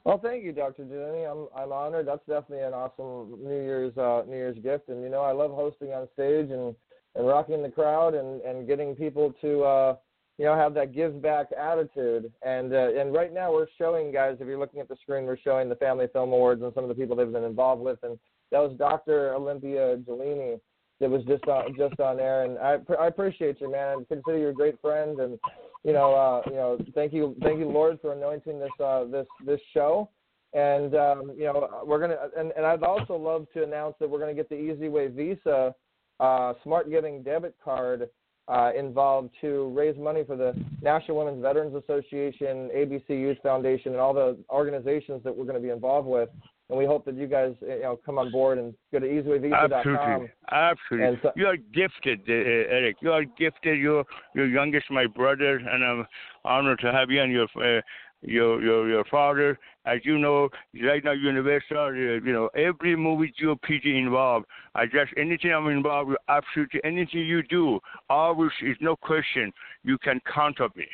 Well, 0.05 0.19
thank 0.19 0.45
you, 0.45 0.53
Dr. 0.53 0.85
Giannini. 0.85 1.31
I'm 1.31 1.49
I'm 1.57 1.73
honored. 1.73 2.09
That's 2.09 2.27
definitely 2.27 2.65
an 2.65 2.75
awesome 2.75 3.43
New 3.43 3.62
Year's 3.62 3.95
New 3.97 4.35
Year's 4.35 4.59
gift. 4.59 4.89
And 4.89 5.03
you 5.03 5.09
know, 5.09 5.23
I 5.23 5.33
love 5.33 5.51
hosting 5.53 5.93
on 5.93 6.09
stage 6.15 6.51
and 6.51 6.75
and 7.15 7.27
rocking 7.27 7.62
the 7.62 7.69
crowd 7.69 8.15
and 8.15 8.41
and 8.43 8.67
getting 8.67 8.95
people 8.95 9.33
to 9.41 9.62
uh, 9.65 9.97
you 10.39 10.45
know 10.45 10.55
have 10.55 10.75
that 10.75 10.95
give 10.95 11.21
back 11.23 11.47
attitude. 11.53 12.33
And 12.43 12.73
uh, 12.75 12.95
and 12.99 13.12
right 13.12 13.33
now 13.33 13.53
we're 13.53 13.69
showing 13.79 14.12
guys. 14.12 14.37
If 14.41 14.47
you're 14.47 14.59
looking 14.59 14.81
at 14.81 14.89
the 14.89 14.97
screen, 15.03 15.25
we're 15.25 15.39
showing 15.39 15.69
the 15.69 15.77
Family 15.77 16.07
Film 16.12 16.33
Awards 16.33 16.62
and 16.62 16.73
some 16.75 16.85
of 16.85 16.89
the 16.89 16.95
people 16.95 17.17
they've 17.17 17.31
been 17.31 17.45
involved 17.45 17.83
with. 17.83 17.99
And 18.03 18.19
that 18.51 18.59
was 18.59 18.77
Dr. 18.79 19.35
Olympia 19.35 19.97
Gelini 19.99 20.61
that 21.01 21.11
was 21.11 21.25
just 21.25 21.45
on 21.45 21.75
just 21.77 21.99
on 22.01 22.21
air. 22.21 22.45
And 22.45 22.59
I 22.59 22.79
I 22.99 23.07
appreciate 23.07 23.61
you, 23.61 23.71
man. 23.71 23.99
I 23.99 24.15
consider 24.15 24.39
you 24.39 24.49
a 24.49 24.53
great 24.53 24.81
friend 24.81 25.19
and 25.21 25.39
you 25.85 25.93
know, 25.93 26.15
uh, 26.15 26.41
you 26.51 26.57
know, 26.57 26.79
thank 26.95 27.12
you, 27.12 27.37
thank 27.43 27.59
you, 27.59 27.69
Lord, 27.69 27.99
for 28.01 28.15
anointing 28.15 28.59
this 28.59 28.71
uh, 28.83 29.05
this 29.05 29.27
this 29.45 29.61
show. 29.73 30.09
And 30.55 30.95
um, 30.95 31.33
you 31.37 31.45
know, 31.45 31.83
we're 31.85 32.01
gonna, 32.01 32.17
and, 32.39 32.53
and 32.57 32.65
I'd 32.65 32.83
also 32.83 33.17
love 33.17 33.47
to 33.55 33.65
announce 33.65 33.97
that 34.01 34.09
we're 34.09 34.21
gonna 34.21 34.35
get 34.35 34.49
the 34.49 34.57
Easy 34.57 34.89
Way 34.89 35.09
Visa 35.09 35.75
uh, 36.21 36.55
Smart 36.62 36.91
Giving 36.91 37.23
debit 37.23 37.55
card 37.62 38.09
uh, 38.49 38.71
involved 38.79 39.31
to 39.41 39.73
raise 39.75 39.97
money 39.97 40.23
for 40.25 40.37
the 40.37 40.55
National 40.83 41.19
Women's 41.19 41.43
Veterans 41.43 41.75
Association, 41.75 42.71
ABC 42.75 43.09
Youth 43.09 43.39
Foundation, 43.43 43.93
and 43.93 44.01
all 44.01 44.12
the 44.12 44.37
organizations 44.51 45.23
that 45.25 45.35
we're 45.35 45.45
going 45.45 45.57
to 45.57 45.62
be 45.62 45.71
involved 45.71 46.07
with. 46.07 46.29
And 46.71 46.79
we 46.79 46.87
hope 46.87 47.05
that 47.05 47.17
you 47.17 47.27
guys, 47.27 47.55
you 47.61 47.81
know, 47.83 47.99
come 48.05 48.19
on 48.19 48.31
board 48.31 48.59
and 48.59 48.75
go 48.91 48.99
to 48.99 49.07
easywayvisa.com. 49.07 49.73
Absolutely, 49.73 50.31
absolutely. 50.51 51.19
So, 51.23 51.33
you 51.37 51.47
are 51.47 51.57
gifted, 51.57 52.21
uh, 52.27 52.33
Eric. 52.33 52.97
You 53.03 53.12
are 53.12 53.25
gifted. 53.25 53.79
You're 53.79 54.05
your 54.35 54.47
youngest, 54.47 54.91
my 54.91 55.07
brother, 55.07 55.57
and 55.57 55.85
I'm 55.85 56.07
honored 56.45 56.81
to 56.81 56.91
have 56.91 57.11
you 57.11 57.21
and 57.21 57.33
your 57.33 57.49
uh, 57.57 57.83
your 58.25 58.62
your 58.62 58.89
your 58.89 59.05
father. 59.05 59.59
As 59.87 60.01
you 60.05 60.18
know, 60.18 60.49
right 60.83 61.05
now 61.05 61.12
Universal, 61.12 61.77
uh, 61.77 61.91
you 61.93 62.33
know, 62.33 62.49
every 62.57 62.97
movie 62.97 63.33
you 63.37 63.55
PG 63.62 63.97
involved. 63.99 64.47
I 64.75 64.87
just 64.87 65.12
anything 65.16 65.53
I'm 65.53 65.68
involved 65.68 66.11
with, 66.11 66.18
absolutely 66.29 66.81
anything 66.85 67.20
you 67.20 67.43
do, 67.43 67.81
always 68.09 68.51
is 68.62 68.77
no 68.81 68.97
question. 68.97 69.53
You 69.83 69.99
can 69.99 70.20
count 70.33 70.61
on 70.61 70.70
me 70.75 70.87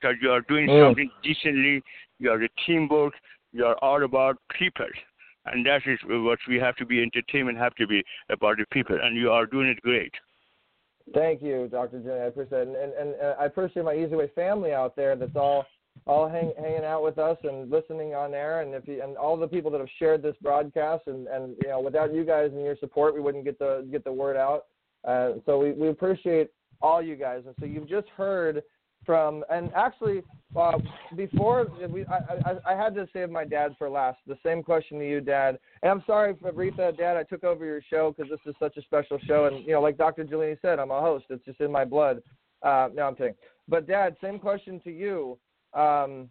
because 0.00 0.16
you 0.22 0.30
are 0.30 0.42
doing 0.42 0.68
Mm. 0.68 0.86
something 0.86 1.10
decently. 1.22 1.82
You 2.20 2.30
are 2.30 2.42
a 2.42 2.48
teamwork. 2.64 3.14
You 3.52 3.66
are 3.66 3.76
all 3.82 4.04
about 4.04 4.36
people. 4.56 4.88
And 5.46 5.64
that 5.66 5.82
is 5.86 5.98
what 6.04 6.38
we 6.46 6.60
have 6.60 6.76
to 6.76 6.86
be. 6.86 7.02
Entertainment 7.02 7.58
have 7.58 7.74
to 7.76 7.86
be 7.86 8.04
about 8.28 8.58
the 8.58 8.66
people, 8.70 8.98
and 9.00 9.16
you 9.16 9.32
are 9.32 9.46
doing 9.46 9.68
it 9.68 9.80
great. 9.80 10.14
Thank 11.14 11.40
you, 11.40 11.68
Dr. 11.68 12.00
Jenny. 12.00 12.20
I 12.20 12.24
appreciate 12.24 12.60
it, 12.60 12.68
and, 12.68 12.76
and, 12.76 12.92
and 12.92 13.14
uh, 13.20 13.34
I 13.40 13.46
appreciate 13.46 13.84
my 13.84 13.94
Easy 13.94 14.14
Way 14.14 14.28
family 14.34 14.72
out 14.74 14.94
there 14.94 15.16
that's 15.16 15.36
all 15.36 15.64
all 16.06 16.28
hang, 16.28 16.52
hanging 16.58 16.84
out 16.84 17.02
with 17.02 17.18
us 17.18 17.36
and 17.44 17.70
listening 17.70 18.14
on 18.14 18.34
air, 18.34 18.62
and 18.62 18.74
if 18.74 18.86
you, 18.86 19.02
and 19.02 19.16
all 19.16 19.36
the 19.36 19.48
people 19.48 19.70
that 19.70 19.80
have 19.80 19.88
shared 19.98 20.22
this 20.22 20.36
broadcast, 20.42 21.02
and, 21.06 21.26
and 21.28 21.56
you 21.62 21.68
know, 21.68 21.80
without 21.80 22.14
you 22.14 22.24
guys 22.24 22.50
and 22.52 22.62
your 22.62 22.76
support, 22.78 23.14
we 23.14 23.20
wouldn't 23.20 23.44
get 23.44 23.58
the 23.58 23.86
get 23.90 24.04
the 24.04 24.12
word 24.12 24.36
out. 24.36 24.66
Uh, 25.06 25.32
so 25.46 25.58
we, 25.58 25.72
we 25.72 25.88
appreciate 25.88 26.50
all 26.80 27.02
you 27.02 27.16
guys, 27.16 27.42
and 27.46 27.54
so 27.58 27.66
you've 27.66 27.88
just 27.88 28.08
heard 28.16 28.62
from, 29.04 29.44
and 29.50 29.70
actually, 29.74 30.22
uh, 30.56 30.78
before 31.16 31.66
we, 31.88 32.04
I, 32.06 32.18
I, 32.44 32.72
I 32.72 32.76
had 32.76 32.94
to 32.96 33.08
save 33.12 33.30
my 33.30 33.44
dad 33.44 33.74
for 33.78 33.88
last. 33.88 34.18
The 34.26 34.36
same 34.44 34.62
question 34.62 34.98
to 34.98 35.08
you, 35.08 35.20
Dad. 35.20 35.58
And 35.82 35.90
I'm 35.90 36.02
sorry, 36.06 36.34
Reatha, 36.34 36.96
Dad, 36.96 37.16
I 37.16 37.22
took 37.22 37.44
over 37.44 37.64
your 37.64 37.80
show 37.88 38.12
because 38.14 38.30
this 38.30 38.40
is 38.44 38.54
such 38.58 38.76
a 38.76 38.82
special 38.82 39.18
show, 39.26 39.46
and 39.46 39.64
you 39.64 39.72
know, 39.72 39.80
like 39.80 39.96
Dr. 39.96 40.24
Giuliani 40.24 40.60
said, 40.60 40.78
I'm 40.78 40.90
a 40.90 41.00
host. 41.00 41.26
It's 41.30 41.44
just 41.44 41.60
in 41.60 41.72
my 41.72 41.84
blood. 41.84 42.22
Uh, 42.62 42.88
no, 42.94 43.04
I'm 43.04 43.14
kidding. 43.14 43.34
But 43.68 43.86
Dad, 43.86 44.16
same 44.20 44.38
question 44.38 44.80
to 44.84 44.90
you. 44.90 45.38
Um, 45.74 46.28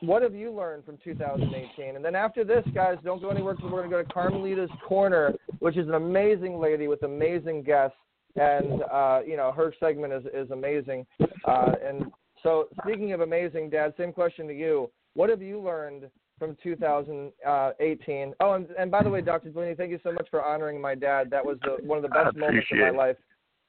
what 0.00 0.22
have 0.22 0.34
you 0.34 0.50
learned 0.50 0.84
from 0.84 0.98
2018? 1.04 1.96
And 1.96 2.04
then 2.04 2.14
after 2.14 2.42
this, 2.44 2.64
guys, 2.74 2.96
don't 3.04 3.20
go 3.20 3.28
anywhere 3.30 3.54
because 3.54 3.70
we're 3.70 3.86
going 3.86 3.90
to 3.90 3.96
go 3.96 4.02
to 4.02 4.12
Carmelita's 4.12 4.70
Corner, 4.86 5.34
which 5.58 5.76
is 5.76 5.88
an 5.88 5.94
amazing 5.94 6.58
lady 6.58 6.88
with 6.88 7.02
amazing 7.02 7.62
guests, 7.62 7.96
and 8.36 8.82
uh, 8.90 9.20
you 9.26 9.36
know 9.36 9.52
her 9.52 9.74
segment 9.80 10.12
is 10.12 10.24
is 10.32 10.50
amazing. 10.50 11.06
Uh, 11.44 11.72
and 11.84 12.06
so, 12.42 12.68
speaking 12.82 13.12
of 13.12 13.20
amazing, 13.20 13.68
Dad, 13.70 13.92
same 13.98 14.12
question 14.12 14.46
to 14.48 14.54
you. 14.54 14.90
What 15.14 15.28
have 15.28 15.42
you 15.42 15.60
learned 15.60 16.08
from 16.38 16.56
2018? 16.62 18.34
Oh, 18.40 18.52
and, 18.54 18.66
and 18.78 18.90
by 18.90 19.02
the 19.02 19.10
way, 19.10 19.20
Dr. 19.20 19.50
Delaney, 19.50 19.74
thank 19.74 19.90
you 19.90 20.00
so 20.02 20.12
much 20.12 20.26
for 20.30 20.42
honoring 20.42 20.80
my 20.80 20.94
dad. 20.94 21.28
That 21.30 21.44
was 21.44 21.58
the, 21.62 21.84
one 21.86 21.98
of 21.98 22.02
the 22.02 22.08
best 22.08 22.34
moments 22.36 22.66
of 22.70 22.78
my 22.78 22.86
appreciate 22.86 22.88
it. 22.88 22.94
life. 22.94 23.16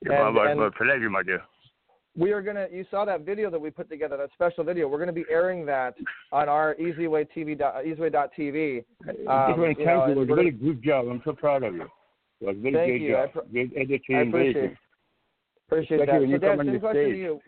Yeah, 0.05 0.27
And- 0.27 0.35
my, 0.35 0.51
and- 0.51 0.59
my 0.59 0.69
pleasure, 0.77 1.09
my 1.09 1.23
dear. 1.23 1.41
We 2.17 2.31
are 2.31 2.41
gonna. 2.41 2.67
You 2.71 2.85
saw 2.91 3.05
that 3.05 3.21
video 3.21 3.49
that 3.49 3.59
we 3.59 3.69
put 3.69 3.89
together, 3.89 4.17
that 4.17 4.29
special 4.33 4.63
video. 4.63 4.87
We're 4.87 4.99
gonna 4.99 5.13
be 5.13 5.25
airing 5.29 5.65
that 5.67 5.95
on 6.31 6.49
our 6.49 6.75
EasyWay 6.75 7.27
TV, 7.35 7.57
EasyWay.tv. 7.57 8.83
I 9.29 9.53
just 9.55 9.79
you 9.79 9.85
know, 9.85 10.07
you. 10.07 10.21
It 10.21 10.29
was 10.29 10.39
a 10.39 10.51
good 10.51 10.83
job. 10.83 11.07
I'm 11.07 11.21
so 11.23 11.33
proud 11.33 11.63
of 11.63 11.75
you. 11.75 11.87
It 12.41 12.47
was 12.47 12.55
a 12.57 12.71
Thank 12.71 13.01
you. 13.01 13.15
I 13.15 13.25
job. 13.25 13.33
pr- 13.33 13.39
great 13.51 13.71
editing. 13.75 14.15
I 14.15 14.21
appreciate 14.21 14.77
appreciate 15.71 16.05
that. 16.05 16.21
you 16.21 16.33
So, 16.33 16.37
Dad, 16.37 16.57
same 16.59 16.79
question 16.79 17.09
to 17.11 17.17
you. 17.17 17.39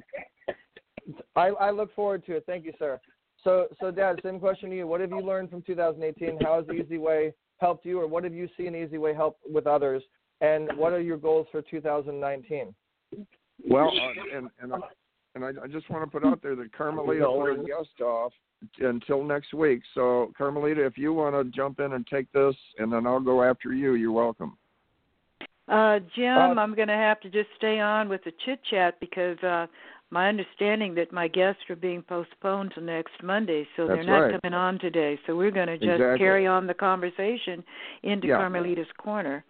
I, 1.36 1.48
I 1.48 1.72
look 1.72 1.94
forward 1.96 2.26
to 2.28 2.38
it. 2.38 2.46
Thank 2.46 2.66
you, 2.66 2.74
sir. 2.80 3.00
So, 3.44 3.68
so 3.82 3.92
Dad, 3.92 4.20
same 4.24 4.40
question 4.40 4.70
to 4.70 4.76
you. 4.76 4.88
What 4.88 5.02
have 5.02 5.10
you 5.10 5.20
learned 5.20 5.50
from 5.50 5.62
2018? 5.64 6.40
How 6.42 6.64
has 6.64 6.66
Easy 6.74 6.98
Way 6.98 7.34
helped 7.58 7.86
you, 7.86 8.00
or 8.00 8.08
what 8.08 8.24
have 8.24 8.34
you 8.34 8.48
seen 8.58 8.76
Easy 8.76 8.98
Way 8.98 9.14
help 9.14 9.38
with 9.50 9.68
others? 9.68 10.02
And 10.40 10.70
what 10.78 10.94
are 10.94 11.02
your 11.02 11.18
goals 11.18 11.48
for 11.52 11.62
2019? 11.62 12.74
Well, 13.68 13.90
uh, 13.90 14.38
and 14.38 14.50
and 14.62 14.74
I, 14.74 14.78
and 15.36 15.46
I, 15.46 15.64
I 15.64 15.68
just 15.68 15.90
want 15.90 16.04
to 16.04 16.20
put 16.20 16.28
out 16.28 16.42
there 16.42 16.56
that 16.56 16.76
Carmelita 16.76 17.26
put 17.26 17.46
her 17.46 17.56
guest 17.56 18.02
off 18.02 18.34
until 18.80 19.24
next 19.24 19.54
week. 19.54 19.82
So, 19.94 20.32
Carmelita, 20.38 20.86
if 20.86 20.98
you 20.98 21.14
want 21.14 21.36
to 21.36 21.56
jump 21.56 21.80
in 21.80 21.94
and 21.94 22.06
take 22.08 22.32
this, 22.32 22.56
and 22.78 22.92
then 22.92 23.06
I'll 23.06 23.20
go 23.20 23.44
after 23.44 23.74
you, 23.74 23.96
you're 23.96 24.12
welcome. 24.12 24.58
Uh, 25.68 26.00
Jim, 26.16 26.38
Uh, 26.38 26.62
I'm 26.62 26.76
going 26.76 26.90
to 26.90 26.94
have 26.94 27.20
to 27.22 27.30
just 27.30 27.50
stay 27.58 27.80
on 27.80 28.10
with 28.10 28.24
the 28.26 28.34
chit 28.46 28.60
chat 28.70 29.00
because 29.00 29.38
uh, 29.40 29.68
my 30.10 30.28
understanding 30.28 30.94
that 30.96 31.12
my 31.12 31.28
guests 31.28 31.62
are 31.70 31.76
being 31.76 32.02
postponed 32.02 32.74
to 32.76 32.82
next 32.82 33.14
Monday, 33.24 33.68
so 33.76 33.88
they're 33.88 34.04
not 34.04 34.20
right. 34.20 34.42
coming 34.42 34.54
on 34.54 34.78
today. 34.80 35.18
So 35.26 35.36
we're 35.36 35.52
going 35.52 35.68
to 35.68 35.78
just 35.78 35.90
Exactly. 35.90 36.20
carry 36.20 36.48
on 36.48 36.68
the 36.68 36.74
conversation 36.74 37.64
into 38.04 38.28
Yeah. 38.28 38.38
Carmelita's 38.38 38.92
corner. 38.98 39.44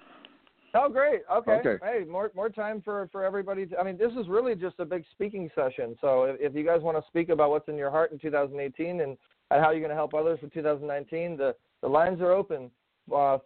Oh, 0.76 0.90
great. 0.90 1.22
Okay. 1.32 1.52
Okay. 1.52 1.76
Hey, 1.84 2.04
more 2.04 2.32
more 2.36 2.50
time 2.50 2.82
for 2.84 3.08
for 3.12 3.24
everybody. 3.24 3.68
To, 3.68 3.78
I 3.80 3.84
mean, 3.84 3.98
this 3.98 4.12
is 4.14 4.28
really 4.28 4.56
just 4.56 4.76
a 4.80 4.86
big 4.86 5.04
speaking 5.12 5.50
session. 5.54 5.96
So 6.02 6.24
if, 6.24 6.38
if 6.40 6.56
you 6.56 6.66
guys 6.66 6.82
want 6.82 6.98
to 6.98 7.04
speak 7.08 7.30
about 7.30 7.52
what's 7.52 7.70
in 7.70 7.78
your 7.78 7.92
heart 7.92 8.12
in 8.12 8.18
2018 8.18 9.02
and, 9.02 9.02
and 9.02 9.18
how 9.50 9.70
you're 9.70 9.80
going 9.80 9.90
to 9.90 9.96
help 9.96 10.14
others 10.14 10.40
for 10.40 10.48
2019, 10.48 11.38
the 11.38 11.56
the 11.82 11.88
lines 11.88 12.22
are 12.22 12.32
open. 12.32 12.72
Uh, 13.14 13.38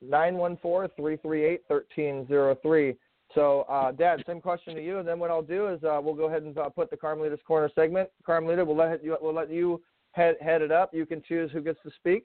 nine 0.00 0.36
one 0.36 0.56
four 0.62 0.88
three 0.96 1.16
three 1.18 1.44
eight 1.44 1.62
thirteen 1.68 2.26
zero 2.28 2.56
three. 2.62 2.94
So, 3.34 3.62
uh, 3.68 3.92
Dad, 3.92 4.22
same 4.26 4.40
question 4.40 4.74
to 4.74 4.82
you. 4.82 4.98
And 5.00 5.06
then 5.06 5.18
what 5.18 5.30
I'll 5.30 5.42
do 5.42 5.68
is 5.68 5.82
uh, 5.84 6.00
we'll 6.02 6.14
go 6.14 6.28
ahead 6.28 6.44
and 6.44 6.56
uh, 6.56 6.70
put 6.70 6.88
the 6.90 6.96
Carmelita's 6.96 7.40
Corner 7.46 7.70
segment. 7.74 8.08
Carmelita, 8.24 8.64
we'll 8.64 8.76
let 8.76 9.04
you 9.04 9.16
we'll 9.20 9.34
let 9.34 9.50
you 9.50 9.82
head 10.12 10.36
head 10.40 10.62
it 10.62 10.72
up. 10.72 10.94
You 10.94 11.04
can 11.04 11.22
choose 11.26 11.50
who 11.52 11.60
gets 11.60 11.82
to 11.82 11.90
speak. 11.96 12.24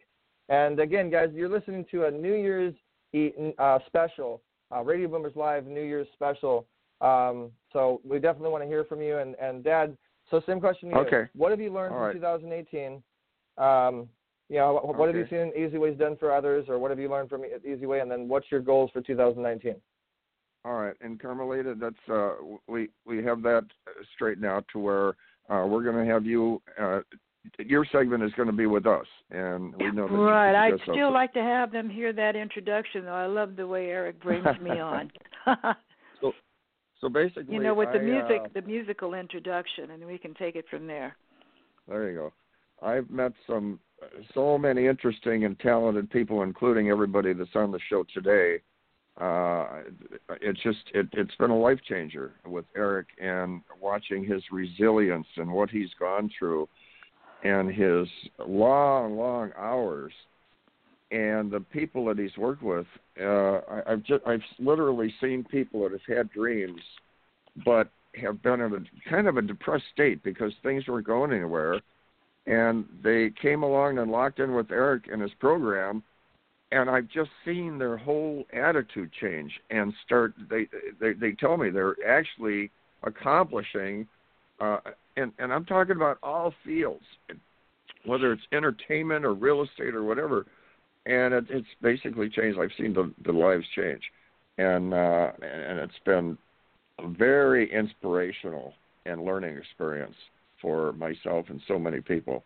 And 0.49 0.79
again, 0.79 1.09
guys, 1.09 1.29
you're 1.33 1.49
listening 1.49 1.85
to 1.91 2.05
a 2.05 2.11
New 2.11 2.35
Year's 2.35 2.73
Uh, 3.13 3.79
special, 3.85 4.41
uh, 4.73 4.81
Radio 4.81 5.07
Boomers 5.07 5.35
Live 5.35 5.67
New 5.67 5.83
Year's 5.83 6.07
special. 6.13 6.65
Um, 6.99 7.51
so 7.71 8.01
we 8.03 8.19
definitely 8.19 8.49
want 8.49 8.63
to 8.63 8.67
hear 8.67 8.83
from 8.85 9.01
you. 9.01 9.17
And, 9.17 9.35
and 9.39 9.63
Dad, 9.63 9.95
so 10.31 10.41
same 10.47 10.59
question 10.59 10.89
to 10.89 10.95
you. 10.95 11.01
Okay. 11.01 11.29
What 11.35 11.51
have 11.51 11.59
you 11.59 11.71
learned 11.71 11.93
All 11.93 11.99
from 11.99 12.21
right. 12.21 12.41
2018? 12.41 13.03
Um, 13.57 14.09
you 14.49 14.57
know, 14.57 14.73
what, 14.73 14.97
what 14.97 15.07
have 15.07 15.15
you 15.15 15.27
seen 15.29 15.51
Easy 15.55 15.77
Way's 15.77 15.97
done 15.97 16.17
for 16.17 16.31
others, 16.31 16.65
or 16.67 16.79
what 16.79 16.91
have 16.91 16.99
you 16.99 17.09
learned 17.09 17.29
from 17.29 17.43
Easy 17.45 17.85
Way? 17.85 17.99
And 17.99 18.09
then 18.09 18.27
what's 18.27 18.51
your 18.51 18.61
goals 18.61 18.89
for 18.91 19.01
2019? 19.01 19.75
All 20.65 20.73
right, 20.73 20.95
and 21.01 21.19
Carmelita, 21.19 21.75
that's 21.79 21.95
uh, 22.09 22.35
we 22.67 22.89
we 23.05 23.23
have 23.23 23.41
that 23.41 23.65
straightened 24.15 24.45
out 24.45 24.65
to 24.71 24.79
where 24.79 25.09
uh, 25.49 25.65
we're 25.67 25.83
going 25.83 26.05
to 26.05 26.11
have 26.11 26.25
you 26.25 26.61
uh, 26.81 27.01
your 27.59 27.85
segment 27.91 28.23
is 28.23 28.31
going 28.33 28.47
to 28.47 28.53
be 28.53 28.65
with 28.65 28.85
us, 28.85 29.05
and 29.31 29.75
we 29.75 29.91
know 29.91 30.07
that 30.07 30.13
right. 30.13 30.55
I'd 30.55 30.79
still 30.81 31.11
like 31.11 31.33
to 31.33 31.41
have 31.41 31.71
them 31.71 31.89
hear 31.89 32.13
that 32.13 32.35
introduction, 32.35 33.05
though. 33.05 33.11
I 33.11 33.25
love 33.25 33.55
the 33.55 33.67
way 33.67 33.87
Eric 33.87 34.21
brings 34.21 34.45
me 34.61 34.71
on. 34.79 35.11
so, 36.21 36.31
so 37.01 37.09
basically, 37.09 37.53
you 37.53 37.61
know, 37.61 37.73
with 37.73 37.89
the 37.93 37.99
music, 37.99 38.41
uh, 38.45 38.47
the 38.53 38.61
musical 38.61 39.13
introduction, 39.13 39.91
and 39.91 40.05
we 40.05 40.17
can 40.17 40.33
take 40.33 40.55
it 40.55 40.65
from 40.69 40.87
there. 40.87 41.15
There 41.87 42.09
you 42.09 42.17
go. 42.17 42.33
I've 42.81 43.09
met 43.09 43.33
some 43.47 43.79
so 44.33 44.57
many 44.57 44.87
interesting 44.87 45.45
and 45.45 45.59
talented 45.59 46.09
people, 46.09 46.43
including 46.43 46.89
everybody 46.89 47.33
that's 47.33 47.55
on 47.55 47.71
the 47.71 47.79
show 47.89 48.05
today. 48.13 48.61
Uh, 49.19 49.83
it's 50.41 50.61
just 50.63 50.79
it, 50.93 51.07
it's 51.13 51.35
been 51.35 51.51
a 51.51 51.57
life 51.57 51.79
changer 51.87 52.33
with 52.47 52.65
Eric 52.75 53.07
and 53.21 53.61
watching 53.79 54.25
his 54.25 54.41
resilience 54.51 55.27
and 55.37 55.51
what 55.51 55.69
he's 55.69 55.91
gone 55.99 56.31
through, 56.37 56.67
and 57.43 57.73
his 57.73 58.07
long, 58.45 59.17
long 59.17 59.51
hours, 59.57 60.13
and 61.11 61.51
the 61.51 61.59
people 61.59 62.05
that 62.05 62.17
he's 62.17 62.35
worked 62.37 62.63
with. 62.63 62.87
Uh, 63.19 63.59
I, 63.69 63.81
I've 63.87 64.03
just 64.03 64.25
I've 64.25 64.41
literally 64.59 65.13
seen 65.21 65.43
people 65.43 65.83
that 65.83 65.91
have 65.91 66.17
had 66.17 66.31
dreams, 66.31 66.81
but 67.65 67.89
have 68.15 68.41
been 68.41 68.61
in 68.61 68.73
a 68.73 69.09
kind 69.09 69.27
of 69.27 69.37
a 69.37 69.41
depressed 69.41 69.85
state 69.93 70.23
because 70.23 70.53
things 70.61 70.87
weren't 70.87 71.05
going 71.05 71.31
anywhere 71.31 71.79
and 72.45 72.85
they 73.03 73.31
came 73.41 73.63
along 73.63 73.97
and 73.97 74.11
locked 74.11 74.39
in 74.39 74.53
with 74.53 74.71
Eric 74.71 75.03
and 75.11 75.21
his 75.21 75.31
program 75.39 76.03
and 76.71 76.89
I've 76.89 77.07
just 77.07 77.29
seen 77.45 77.77
their 77.77 77.97
whole 77.97 78.45
attitude 78.53 79.11
change 79.19 79.51
and 79.69 79.93
start 80.05 80.33
they 80.49 80.67
they 80.99 81.13
they 81.13 81.31
tell 81.31 81.57
me 81.57 81.69
they're 81.69 81.95
actually 82.07 82.71
accomplishing 83.03 84.07
uh 84.59 84.77
and 85.17 85.31
and 85.39 85.53
I'm 85.53 85.65
talking 85.65 85.95
about 85.95 86.17
all 86.23 86.53
fields 86.65 87.03
whether 88.05 88.33
it's 88.33 88.43
entertainment 88.51 89.23
or 89.23 89.33
real 89.33 89.63
estate 89.63 89.95
or 89.95 90.03
whatever 90.03 90.45
and 91.05 91.33
it, 91.33 91.45
it's 91.49 91.67
basically 91.81 92.29
changed 92.29 92.59
I've 92.59 92.71
seen 92.77 92.93
the 92.93 93.11
the 93.25 93.31
lives 93.31 93.65
change 93.75 94.01
and 94.57 94.93
uh 94.93 95.31
and 95.41 95.79
it's 95.79 95.93
been 96.05 96.37
a 96.99 97.07
very 97.07 97.71
inspirational 97.71 98.73
and 99.05 99.23
learning 99.23 99.57
experience 99.57 100.15
for 100.61 100.93
myself 100.93 101.45
and 101.49 101.61
so 101.67 101.77
many 101.77 102.01
people. 102.01 102.43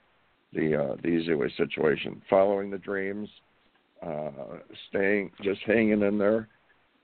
The 0.53 0.75
uh, 0.75 0.95
the 1.01 1.09
easy 1.09 1.33
way 1.33 1.51
situation, 1.57 2.21
following 2.29 2.71
the 2.71 2.77
dreams, 2.77 3.29
uh, 4.01 4.31
staying, 4.89 5.31
just 5.43 5.59
hanging 5.65 6.01
in 6.01 6.17
there, 6.17 6.47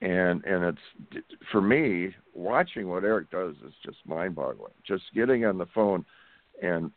and 0.04 0.44
and 0.46 0.64
it's 0.64 1.26
for 1.52 1.62
me 1.62 2.14
watching 2.36 2.88
what 2.90 3.04
Eric 3.04 3.32
does 3.32 3.56
is 3.66 3.74
just 3.86 3.98
mind-boggling. 4.06 4.74
Just 4.86 5.04
getting 5.16 5.46
on 5.46 5.58
the 5.58 5.66
phone 5.74 6.06
and 6.62 6.92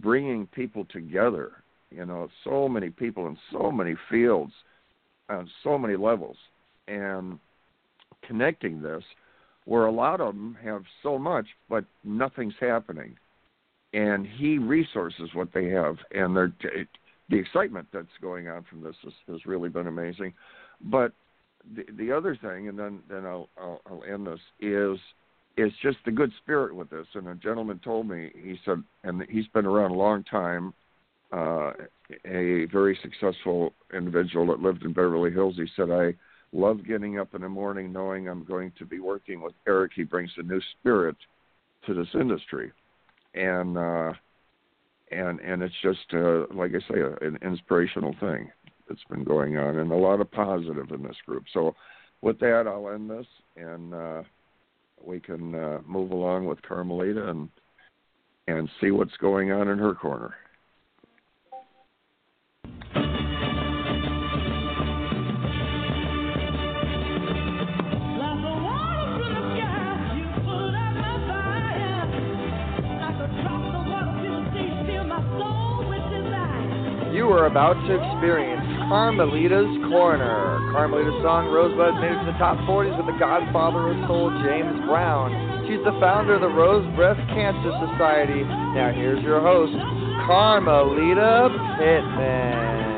bringing 0.00 0.46
people 0.48 0.86
together. 0.92 1.52
You 1.90 2.04
know, 2.04 2.28
so 2.44 2.68
many 2.68 2.90
people 2.90 3.28
in 3.28 3.38
so 3.50 3.70
many 3.70 3.94
fields, 4.10 4.52
on 5.30 5.48
so 5.64 5.78
many 5.78 5.96
levels, 5.96 6.36
and 6.86 7.38
connecting 8.26 8.82
this 8.82 9.02
where 9.64 9.86
a 9.86 9.92
lot 9.92 10.20
of 10.20 10.34
them 10.34 10.56
have 10.62 10.82
so 11.02 11.18
much, 11.18 11.46
but 11.68 11.84
nothing's 12.04 12.54
happening 12.60 13.14
and 13.92 14.26
he 14.26 14.58
resources 14.58 15.30
what 15.34 15.48
they 15.54 15.66
have, 15.66 15.96
and 16.12 16.36
they're, 16.36 16.52
the 17.30 17.36
excitement 17.36 17.86
that's 17.92 18.06
going 18.20 18.48
on 18.48 18.64
from 18.68 18.82
this 18.82 18.94
has, 19.02 19.12
has 19.28 19.46
really 19.46 19.68
been 19.68 19.86
amazing. 19.86 20.32
But 20.82 21.12
the, 21.74 21.84
the 21.96 22.12
other 22.12 22.36
thing, 22.36 22.68
and 22.68 22.78
then 22.78 23.00
then 23.08 23.24
I'll, 23.24 23.48
I'll 23.58 23.80
I'll 23.86 24.02
end 24.04 24.26
this 24.26 24.40
is 24.60 24.98
is 25.56 25.72
just 25.82 25.98
the 26.04 26.12
good 26.12 26.32
spirit 26.42 26.74
with 26.74 26.90
this. 26.90 27.06
And 27.14 27.28
a 27.28 27.34
gentleman 27.34 27.80
told 27.82 28.08
me 28.08 28.30
he 28.34 28.56
said, 28.64 28.82
and 29.02 29.24
he's 29.28 29.48
been 29.48 29.66
around 29.66 29.90
a 29.90 29.94
long 29.94 30.22
time, 30.24 30.72
uh, 31.32 31.72
a 32.24 32.66
very 32.66 32.96
successful 33.02 33.72
individual 33.92 34.46
that 34.46 34.60
lived 34.60 34.84
in 34.84 34.92
Beverly 34.92 35.32
Hills. 35.32 35.56
He 35.56 35.66
said, 35.74 35.90
I 35.90 36.14
love 36.52 36.86
getting 36.86 37.18
up 37.18 37.34
in 37.34 37.42
the 37.42 37.48
morning 37.48 37.92
knowing 37.92 38.28
I'm 38.28 38.44
going 38.44 38.72
to 38.78 38.86
be 38.86 39.00
working 39.00 39.40
with 39.40 39.54
Eric. 39.66 39.92
He 39.96 40.04
brings 40.04 40.30
a 40.36 40.42
new 40.42 40.60
spirit 40.78 41.16
to 41.86 41.94
this 41.94 42.08
industry 42.14 42.72
and 43.34 43.76
uh, 43.76 44.12
and 45.10 45.40
and 45.40 45.62
it's 45.62 45.74
just 45.82 45.98
uh, 46.12 46.46
like 46.54 46.72
I 46.74 46.80
say, 46.92 47.00
an 47.22 47.38
inspirational 47.42 48.14
thing 48.20 48.50
that's 48.88 49.04
been 49.10 49.24
going 49.24 49.56
on, 49.56 49.78
and 49.78 49.92
a 49.92 49.96
lot 49.96 50.20
of 50.20 50.30
positive 50.30 50.90
in 50.90 51.02
this 51.02 51.16
group. 51.26 51.44
So, 51.52 51.74
with 52.20 52.38
that, 52.40 52.64
I'll 52.66 52.90
end 52.90 53.10
this, 53.10 53.26
and 53.56 53.94
uh, 53.94 54.22
we 55.04 55.20
can 55.20 55.54
uh, 55.54 55.78
move 55.86 56.10
along 56.10 56.46
with 56.46 56.60
Carmelita 56.62 57.28
and 57.30 57.48
and 58.48 58.68
see 58.80 58.90
what's 58.90 59.16
going 59.18 59.52
on 59.52 59.68
in 59.68 59.78
her 59.78 59.94
corner. 59.94 60.34
You 77.12 77.28
are 77.30 77.46
about 77.46 77.74
to 77.86 77.94
experience 77.94 78.67
Carmelita's 78.88 79.68
Corner. 79.92 80.72
Carmelita's 80.72 81.20
song 81.20 81.52
Rosebud 81.52 82.00
made 82.00 82.08
it 82.08 82.24
to 82.24 82.32
the 82.32 82.38
top 82.40 82.56
40s 82.64 82.96
with 82.96 83.04
the 83.04 83.18
godfather 83.20 83.92
of 83.92 84.00
soul, 84.08 84.32
James 84.40 84.80
Brown. 84.88 85.28
She's 85.68 85.84
the 85.84 85.92
founder 86.00 86.34
of 86.34 86.40
the 86.40 86.48
Rose 86.48 86.88
Breast 86.96 87.20
Cancer 87.36 87.68
Society. 87.84 88.40
Now 88.72 88.90
here's 88.96 89.22
your 89.22 89.44
host, 89.44 89.76
Carmelita 90.24 91.52
Pittman. 91.76 92.88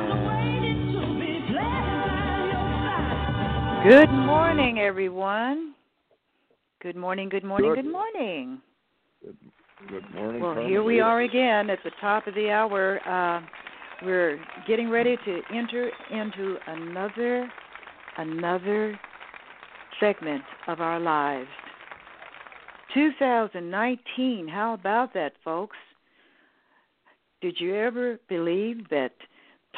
Good 3.83 4.11
morning, 4.15 4.79
everyone. 4.79 5.75
Good 6.83 6.95
morning, 6.95 7.29
good 7.29 7.43
morning, 7.43 7.75
good, 7.75 7.83
good 7.83 7.91
morning. 7.91 8.61
Good, 9.25 9.37
good 9.89 10.15
morning. 10.15 10.41
Well, 10.41 10.55
Carmelita. 10.55 10.69
here 10.71 10.85
we 10.85 11.01
are 11.01 11.23
again 11.23 11.69
at 11.69 11.81
the 11.83 11.91
top 12.01 12.29
of 12.29 12.35
the 12.37 12.49
hour. 12.49 13.01
Uh, 13.09 13.41
we're 14.03 14.39
getting 14.67 14.89
ready 14.89 15.17
to 15.25 15.41
enter 15.53 15.91
into 16.11 16.57
another 16.67 17.51
another 18.17 18.99
segment 19.99 20.43
of 20.67 20.81
our 20.81 20.99
lives. 20.99 21.49
2019, 22.95 24.49
how 24.49 24.75
about 24.75 25.15
that, 25.15 25.33
folks? 25.45 25.77
Did 27.41 27.57
you 27.59 27.75
ever 27.77 28.19
believe 28.29 28.89
that 28.91 29.13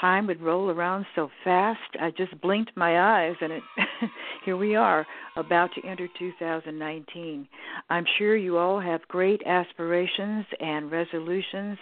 time 0.01 0.27
would 0.27 0.41
roll 0.41 0.71
around 0.71 1.05
so 1.15 1.29
fast? 1.45 1.81
I 2.01 2.11
just 2.11 2.41
blinked 2.41 2.77
my 2.77 3.25
eyes 3.25 3.37
and 3.41 3.53
it 3.53 3.63
here 4.45 4.57
we 4.57 4.75
are 4.75 5.07
about 5.37 5.71
to 5.75 5.87
enter 5.87 6.09
2019. 6.19 7.47
I'm 7.91 8.05
sure 8.19 8.37
you 8.37 8.57
all 8.59 8.81
have 8.81 9.07
great 9.09 9.43
aspirations 9.47 10.47
and 10.59 10.91
resolutions 10.91 11.79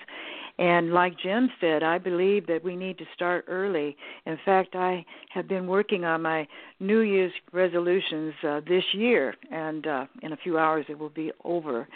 and 0.60 0.92
like 0.92 1.14
Jim 1.18 1.48
said, 1.58 1.82
I 1.82 1.96
believe 1.96 2.46
that 2.48 2.62
we 2.62 2.76
need 2.76 2.98
to 2.98 3.06
start 3.14 3.46
early. 3.48 3.96
In 4.26 4.36
fact, 4.44 4.74
I 4.74 5.06
have 5.30 5.48
been 5.48 5.66
working 5.66 6.04
on 6.04 6.20
my 6.20 6.46
New 6.80 7.00
Year's 7.00 7.32
resolutions 7.50 8.34
uh, 8.46 8.60
this 8.68 8.84
year, 8.92 9.34
and 9.50 9.86
uh, 9.86 10.04
in 10.22 10.34
a 10.34 10.36
few 10.36 10.58
hours 10.58 10.84
it 10.90 10.98
will 10.98 11.08
be 11.08 11.32
over. 11.44 11.88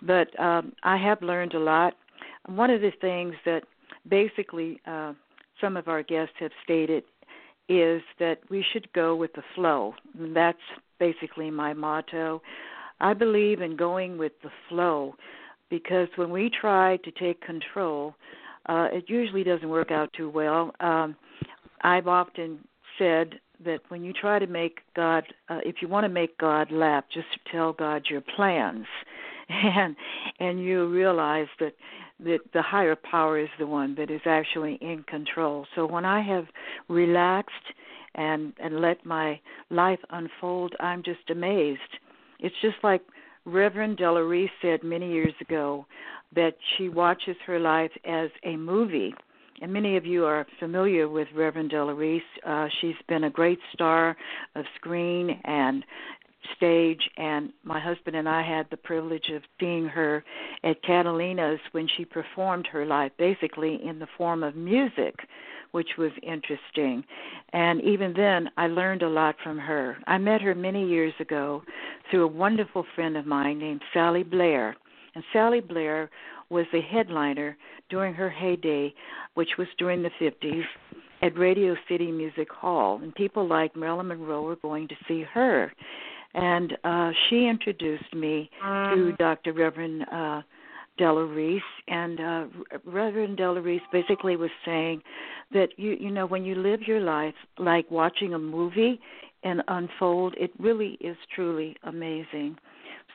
But 0.00 0.28
um, 0.40 0.72
I 0.82 0.96
have 0.96 1.20
learned 1.20 1.52
a 1.52 1.58
lot. 1.58 1.92
One 2.46 2.70
of 2.70 2.80
the 2.80 2.92
things 3.02 3.34
that 3.44 3.64
basically 4.08 4.80
uh, 4.86 5.12
some 5.60 5.76
of 5.76 5.86
our 5.86 6.02
guests 6.02 6.36
have 6.40 6.52
stated 6.64 7.04
is 7.68 8.00
that 8.18 8.38
we 8.48 8.64
should 8.72 8.90
go 8.94 9.14
with 9.14 9.34
the 9.34 9.42
flow. 9.54 9.92
And 10.18 10.34
that's 10.34 10.56
basically 10.98 11.50
my 11.50 11.74
motto. 11.74 12.40
I 12.98 13.12
believe 13.12 13.60
in 13.60 13.76
going 13.76 14.16
with 14.16 14.32
the 14.42 14.50
flow 14.70 15.16
because 15.70 16.08
when 16.16 16.30
we 16.30 16.50
try 16.60 16.96
to 16.98 17.10
take 17.12 17.40
control, 17.40 18.14
uh, 18.68 18.88
it 18.92 19.04
usually 19.08 19.44
doesn't 19.44 19.68
work 19.68 19.90
out 19.90 20.12
too 20.12 20.28
well. 20.30 20.72
Um, 20.80 21.16
I've 21.82 22.08
often 22.08 22.58
said 22.98 23.34
that 23.64 23.80
when 23.88 24.02
you 24.02 24.12
try 24.12 24.38
to 24.38 24.46
make 24.46 24.78
God, 24.94 25.24
uh, 25.48 25.60
if 25.64 25.76
you 25.80 25.88
want 25.88 26.04
to 26.04 26.08
make 26.08 26.36
God 26.38 26.70
laugh, 26.70 27.04
just 27.12 27.28
tell 27.50 27.72
God 27.72 28.06
your 28.10 28.20
plans, 28.20 28.86
and 29.48 29.96
and 30.40 30.62
you 30.62 30.88
realize 30.88 31.46
that 31.60 31.74
that 32.20 32.38
the 32.52 32.62
higher 32.62 32.96
power 32.96 33.38
is 33.38 33.48
the 33.58 33.66
one 33.66 33.94
that 33.96 34.10
is 34.10 34.22
actually 34.24 34.78
in 34.80 35.02
control. 35.04 35.66
So 35.74 35.86
when 35.86 36.04
I 36.04 36.20
have 36.22 36.46
relaxed 36.88 37.52
and 38.14 38.52
and 38.58 38.80
let 38.80 39.04
my 39.04 39.38
life 39.70 40.00
unfold, 40.10 40.74
I'm 40.80 41.02
just 41.02 41.30
amazed. 41.30 41.80
It's 42.40 42.56
just 42.60 42.76
like 42.82 43.02
Reverend 43.46 43.96
Della 43.96 44.46
said 44.60 44.82
many 44.82 45.10
years 45.10 45.34
ago 45.40 45.86
that 46.34 46.56
she 46.76 46.88
watches 46.88 47.36
her 47.46 47.60
life 47.60 47.92
as 48.04 48.28
a 48.44 48.56
movie. 48.56 49.14
And 49.62 49.72
many 49.72 49.96
of 49.96 50.04
you 50.04 50.26
are 50.26 50.46
familiar 50.58 51.08
with 51.08 51.28
Reverend 51.34 51.70
Della 51.70 51.94
Reese. 51.94 52.22
Uh, 52.44 52.66
she's 52.80 52.96
been 53.08 53.24
a 53.24 53.30
great 53.30 53.60
star 53.72 54.16
of 54.56 54.64
screen 54.74 55.40
and 55.44 55.84
stage 56.56 57.00
and 57.16 57.52
my 57.64 57.80
husband 57.80 58.14
and 58.14 58.28
I 58.28 58.42
had 58.42 58.66
the 58.70 58.76
privilege 58.76 59.30
of 59.34 59.42
seeing 59.58 59.86
her 59.86 60.22
at 60.62 60.82
Catalina's 60.82 61.58
when 61.72 61.88
she 61.96 62.04
performed 62.04 62.68
her 62.68 62.86
life 62.86 63.10
basically 63.18 63.80
in 63.84 63.98
the 63.98 64.06
form 64.16 64.44
of 64.44 64.54
music 64.54 65.14
which 65.76 65.90
was 65.98 66.10
interesting 66.22 67.04
and 67.52 67.80
even 67.82 68.12
then 68.14 68.50
I 68.56 68.66
learned 68.66 69.02
a 69.02 69.08
lot 69.08 69.36
from 69.42 69.58
her. 69.58 69.96
I 70.06 70.18
met 70.18 70.42
her 70.42 70.54
many 70.54 70.86
years 70.86 71.14
ago 71.20 71.62
through 72.10 72.24
a 72.24 72.28
wonderful 72.28 72.84
friend 72.94 73.16
of 73.16 73.26
mine 73.26 73.58
named 73.58 73.82
Sally 73.92 74.22
Blair. 74.22 74.76
And 75.14 75.24
Sally 75.32 75.60
Blair 75.60 76.10
was 76.50 76.66
a 76.74 76.80
headliner 76.80 77.56
during 77.88 78.14
her 78.14 78.28
heyday, 78.28 78.92
which 79.34 79.50
was 79.58 79.68
during 79.78 80.02
the 80.02 80.10
50s 80.20 80.64
at 81.22 81.38
Radio 81.38 81.76
City 81.88 82.10
Music 82.10 82.50
Hall, 82.50 83.00
and 83.02 83.14
people 83.14 83.48
like 83.48 83.74
Marilyn 83.74 84.08
Monroe 84.08 84.42
were 84.42 84.56
going 84.56 84.86
to 84.88 84.94
see 85.08 85.22
her. 85.32 85.72
And 86.34 86.76
uh, 86.84 87.12
she 87.28 87.46
introduced 87.46 88.12
me 88.12 88.50
to 88.62 89.12
Dr. 89.18 89.54
Reverend 89.54 90.04
uh, 90.12 90.42
Della 90.98 91.24
Reese, 91.24 91.62
and 91.88 92.20
uh, 92.20 92.44
Reverend 92.84 93.36
Della 93.36 93.60
Reese 93.60 93.82
basically 93.92 94.36
was 94.36 94.50
saying 94.64 95.02
that 95.52 95.68
you 95.76 95.96
you 95.98 96.10
know 96.10 96.26
when 96.26 96.44
you 96.44 96.54
live 96.54 96.82
your 96.82 97.00
life 97.00 97.34
like 97.58 97.90
watching 97.90 98.34
a 98.34 98.38
movie 98.38 99.00
and 99.42 99.62
unfold, 99.68 100.34
it 100.38 100.50
really 100.58 100.96
is 101.00 101.16
truly 101.34 101.76
amazing. 101.84 102.56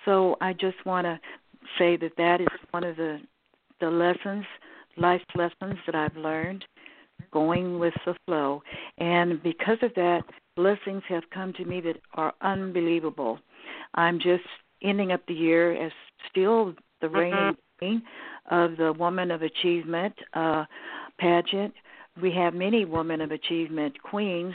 So 0.05 0.37
I 0.41 0.53
just 0.53 0.85
want 0.85 1.05
to 1.05 1.19
say 1.77 1.97
that 1.97 2.13
that 2.17 2.41
is 2.41 2.47
one 2.71 2.83
of 2.83 2.95
the 2.95 3.19
the 3.79 3.89
lessons, 3.89 4.45
life 4.97 5.21
lessons 5.35 5.79
that 5.85 5.95
I've 5.95 6.15
learned 6.15 6.65
going 7.31 7.79
with 7.79 7.93
the 8.05 8.15
flow. 8.25 8.61
And 8.97 9.41
because 9.43 9.77
of 9.81 9.93
that, 9.95 10.21
blessings 10.55 11.03
have 11.07 11.23
come 11.33 11.53
to 11.53 11.65
me 11.65 11.81
that 11.81 11.97
are 12.13 12.33
unbelievable. 12.41 13.39
I'm 13.95 14.19
just 14.19 14.43
ending 14.83 15.11
up 15.11 15.21
the 15.27 15.33
year 15.33 15.73
as 15.85 15.91
still 16.29 16.73
the 17.01 17.09
reigning 17.09 17.55
queen 17.55 17.57
of 17.81 18.77
the 18.77 18.93
Woman 18.97 19.31
of 19.31 19.41
Achievement 19.41 20.13
uh, 20.33 20.65
pageant. 21.17 21.73
We 22.21 22.31
have 22.33 22.53
many 22.53 22.85
Women 22.85 23.21
of 23.21 23.31
Achievement 23.31 24.01
queens, 24.03 24.53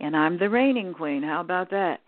and 0.00 0.16
I'm 0.16 0.38
the 0.38 0.50
reigning 0.50 0.92
queen. 0.92 1.22
How 1.22 1.40
about 1.40 1.70
that? 1.70 2.00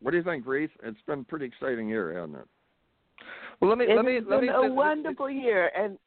what 0.00 0.10
do 0.10 0.18
you 0.18 0.22
think, 0.22 0.46
Reese? 0.46 0.70
It's 0.82 1.00
been 1.06 1.20
a 1.20 1.24
pretty 1.24 1.46
exciting 1.46 1.88
year, 1.88 2.12
hasn't 2.14 2.36
it? 2.36 2.46
Well, 3.60 3.70
let 3.70 3.78
me 3.78 3.86
It's 3.86 3.96
let 3.96 4.04
me 4.04 4.20
let 4.20 4.40
been 4.40 4.48
me 4.48 4.54
a 4.54 4.72
wonderful 4.72 5.30
year, 5.30 5.70
and 5.74 5.98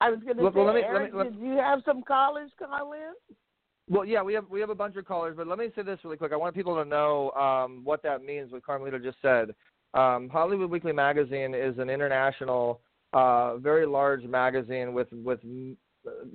I 0.00 0.10
was 0.10 0.20
going 0.20 0.36
to 0.36 0.42
Well, 0.42 0.52
say, 0.52 0.56
well, 0.58 0.66
let 0.66 0.74
me- 0.74 0.82
let 0.82 0.90
Eric, 0.90 1.12
me- 1.12 1.18
let- 1.18 1.32
did 1.32 1.40
you 1.42 1.56
have 1.56 1.82
some 1.84 2.02
callers 2.02 2.50
call 2.58 2.92
in? 2.92 3.12
Well, 3.88 4.04
yeah, 4.04 4.20
we 4.22 4.34
have 4.34 4.48
we 4.50 4.60
have 4.60 4.70
a 4.70 4.74
bunch 4.74 4.96
of 4.96 5.04
callers, 5.04 5.36
but 5.36 5.46
let 5.46 5.58
me 5.58 5.70
say 5.76 5.82
this 5.82 6.00
really 6.04 6.16
quick. 6.16 6.32
I 6.32 6.36
want 6.36 6.54
people 6.56 6.74
to 6.74 6.84
know 6.84 7.30
um, 7.32 7.82
what 7.84 8.02
that 8.02 8.22
means. 8.24 8.50
What 8.50 8.64
Carmelita 8.64 8.98
just 8.98 9.18
said. 9.22 9.54
Um, 9.94 10.28
Hollywood 10.28 10.70
Weekly 10.70 10.92
Magazine 10.92 11.54
is 11.54 11.78
an 11.78 11.88
international, 11.88 12.80
uh, 13.12 13.56
very 13.58 13.86
large 13.86 14.24
magazine 14.24 14.92
with 14.92 15.06
with 15.12 15.38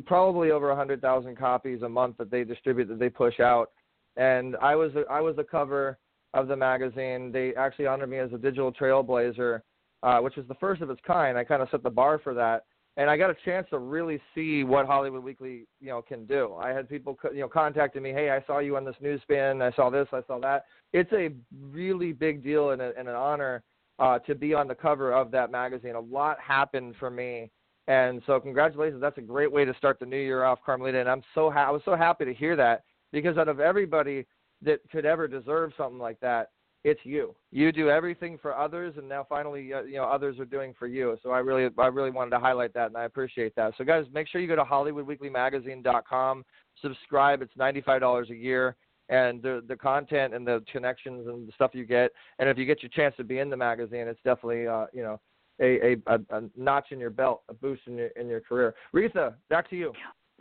probably 0.06 0.52
over 0.52 0.72
a 0.72 0.76
hundred 0.76 1.02
thousand 1.02 1.36
copies 1.38 1.82
a 1.82 1.90
month 1.90 2.18
that 2.18 2.32
they 2.32 2.44
distribute 2.46 2.88
that 2.88 3.00
they 3.00 3.10
push 3.10 3.40
out. 3.42 3.72
And 4.16 4.56
I 4.62 4.76
was 4.76 4.92
I 5.10 5.20
was 5.20 5.36
the 5.36 5.44
cover 5.44 5.98
of 6.34 6.48
the 6.48 6.56
magazine. 6.56 7.32
They 7.34 7.54
actually 7.56 7.88
honored 7.88 8.10
me 8.10 8.18
as 8.20 8.32
a 8.32 8.38
digital 8.38 8.72
trailblazer, 8.72 9.62
uh, 10.04 10.20
which 10.20 10.38
was 10.38 10.48
the 10.48 10.56
first 10.56 10.82
of 10.82 10.90
its 10.90 11.02
kind. 11.06 11.38
I 11.38 11.44
kind 11.44 11.62
of 11.62 11.70
set 11.70 11.84
the 11.84 11.90
bar 11.90 12.18
for 12.18 12.34
that 12.34 12.64
and 12.98 13.10
I 13.10 13.18
got 13.18 13.30
a 13.30 13.36
chance 13.46 13.68
to 13.70 13.80
really 13.80 14.20
see 14.36 14.64
what 14.64 14.86
Hollywood 14.86 15.24
Weekly, 15.24 15.66
you 15.80 15.90
know, 15.90 16.02
can 16.02 16.26
do. 16.26 16.56
I 16.56 16.70
had 16.70 16.90
people, 16.90 17.18
you 17.34 17.40
know, 17.40 17.48
contacting 17.48 18.04
me, 18.04 18.12
"Hey, 18.12 18.30
I 18.30 18.44
saw 18.46 18.60
you 18.60 18.76
on 18.76 18.84
this 18.84 18.96
news 19.00 19.22
spin. 19.22 19.62
I 19.62 19.72
saw 19.72 19.90
this. 19.90 20.08
I 20.12 20.22
saw 20.28 20.40
that." 20.40 20.66
It's 20.94 21.12
a 21.14 21.34
really 21.72 22.12
big 22.12 22.44
deal 22.44 22.72
and, 22.72 22.82
a, 22.82 22.92
and 22.98 23.08
an 23.08 23.16
honor 23.16 23.64
uh, 24.00 24.20
to 24.20 24.36
be 24.36 24.54
on 24.54 24.68
the 24.68 24.76
cover 24.76 25.14
of 25.14 25.32
that 25.32 25.52
magazine. 25.52 25.96
A 25.96 26.00
lot 26.00 26.40
happened 26.40 26.96
for 27.00 27.10
me, 27.10 27.50
and 27.88 28.22
so 28.26 28.40
congratulations. 28.40 29.02
That's 29.02 29.18
a 29.18 29.22
great 29.22 29.52
way 29.52 29.64
to 29.64 29.74
start 29.76 30.00
the 30.00 30.06
new 30.06 30.18
year 30.18 30.44
off, 30.44 30.60
Carmelita. 30.66 31.00
And 31.00 31.10
I'm 31.10 31.24
so 31.34 31.50
ha- 31.50 31.68
I 31.68 31.72
was 31.72 31.82
so 31.86 31.96
happy 31.96 32.26
to 32.26 32.34
hear 32.34 32.56
that 32.58 32.84
because 33.12 33.38
out 33.38 33.48
of 33.48 33.60
everybody 33.60 34.26
that 34.64 34.80
could 34.92 35.06
ever 35.06 35.28
deserve 35.28 35.72
something 35.78 36.00
like 36.00 36.20
that, 36.20 36.50
it's 36.84 37.02
you. 37.04 37.36
You 37.52 37.72
do 37.72 37.90
everything 37.90 38.40
for 38.42 38.56
others, 38.58 38.96
and 38.98 39.08
now 39.08 39.26
finally, 39.28 39.74
uh, 39.74 39.84
you 39.84 39.98
know, 39.98 40.06
others 40.06 40.40
are 40.40 40.46
doing 40.46 40.74
for 40.78 40.88
you. 40.88 41.18
So 41.22 41.30
I 41.30 41.40
really, 41.40 41.70
I 41.78 41.88
really 41.88 42.10
wanted 42.10 42.32
to 42.32 42.40
highlight 42.40 42.74
that, 42.74 42.88
and 42.88 42.98
I 42.98 43.04
appreciate 43.04 43.56
that. 43.56 43.74
So 43.78 43.84
guys, 43.84 44.06
make 44.14 44.28
sure 44.28 44.42
you 44.42 44.48
go 44.48 44.56
to 44.56 44.64
HollywoodWeeklyMagazine.com, 44.64 46.44
subscribe. 46.82 47.42
It's 47.42 47.56
ninety-five 47.56 48.02
dollars 48.02 48.30
a 48.32 48.36
year, 48.36 48.76
and 49.10 49.42
the 49.44 49.64
the 49.68 49.76
content 49.76 50.34
and 50.34 50.46
the 50.46 50.64
connections 50.72 51.28
and 51.28 51.48
the 51.48 51.52
stuff 51.54 51.72
you 51.74 51.86
get. 51.86 52.12
And 52.40 52.50
if 52.50 52.58
you 52.58 52.66
get 52.66 52.82
your 52.82 52.90
chance 52.90 53.16
to 53.18 53.24
be 53.24 53.40
in 53.40 53.50
the 53.50 53.58
magazine, 53.58 54.08
it's 54.08 54.20
definitely, 54.24 54.66
uh, 54.68 54.88
you 54.92 55.04
know, 55.04 55.20
a, 55.60 55.98
a, 56.08 56.20
a, 56.32 56.42
notch 56.58 56.88
in 56.92 57.00
your 57.00 57.12
belt, 57.12 57.44
a 57.50 57.54
boost 57.54 57.84
in 57.86 57.96
your 57.96 58.08
in 58.08 58.28
your 58.28 58.42
career. 58.42 58.74
Reatha, 58.96 59.36
back 59.50 59.70
to 59.70 59.76
you. 59.76 59.94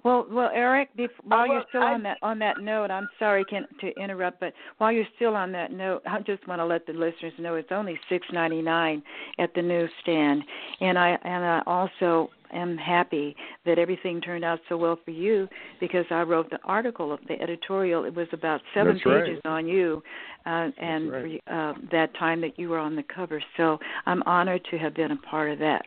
Well, 0.02 0.26
well, 0.30 0.50
Eric, 0.54 0.88
bef- 0.96 1.08
while 1.24 1.46
you're 1.46 1.64
still 1.68 1.82
I- 1.82 1.92
on 1.92 2.02
that 2.04 2.18
on 2.22 2.38
that 2.38 2.60
note, 2.60 2.90
I'm 2.90 3.08
sorry 3.18 3.44
can, 3.44 3.66
to 3.80 3.92
interrupt, 4.02 4.40
but 4.40 4.54
while 4.78 4.90
you're 4.90 5.04
still 5.16 5.36
on 5.36 5.52
that 5.52 5.72
note, 5.72 6.02
I 6.06 6.20
just 6.20 6.46
want 6.48 6.60
to 6.60 6.64
let 6.64 6.86
the 6.86 6.92
listeners 6.92 7.32
know 7.38 7.56
it's 7.56 7.70
only 7.70 7.98
six 8.08 8.26
ninety 8.32 8.62
nine 8.62 9.02
at 9.38 9.52
the 9.54 9.62
newsstand, 9.62 10.42
and 10.80 10.98
I 10.98 11.18
and 11.22 11.44
I 11.44 11.62
also 11.66 12.30
am 12.52 12.76
happy 12.76 13.36
that 13.64 13.78
everything 13.78 14.20
turned 14.20 14.44
out 14.44 14.58
so 14.68 14.76
well 14.76 14.98
for 15.04 15.10
you 15.10 15.48
because 15.80 16.06
I 16.10 16.22
wrote 16.22 16.50
the 16.50 16.58
article 16.64 17.12
of 17.12 17.20
the 17.28 17.40
editorial. 17.40 18.04
It 18.04 18.14
was 18.14 18.26
about 18.32 18.60
seven 18.74 18.94
That's 18.94 19.06
right. 19.06 19.24
pages 19.26 19.40
on 19.44 19.66
you, 19.66 20.02
uh, 20.46 20.68
and 20.78 21.12
right. 21.12 21.42
uh, 21.46 21.74
that 21.92 22.14
time 22.18 22.40
that 22.40 22.58
you 22.58 22.70
were 22.70 22.78
on 22.78 22.96
the 22.96 23.04
cover. 23.14 23.42
So 23.56 23.78
I'm 24.06 24.22
honored 24.24 24.64
to 24.70 24.78
have 24.78 24.94
been 24.94 25.12
a 25.12 25.16
part 25.16 25.50
of 25.50 25.58
that. 25.58 25.84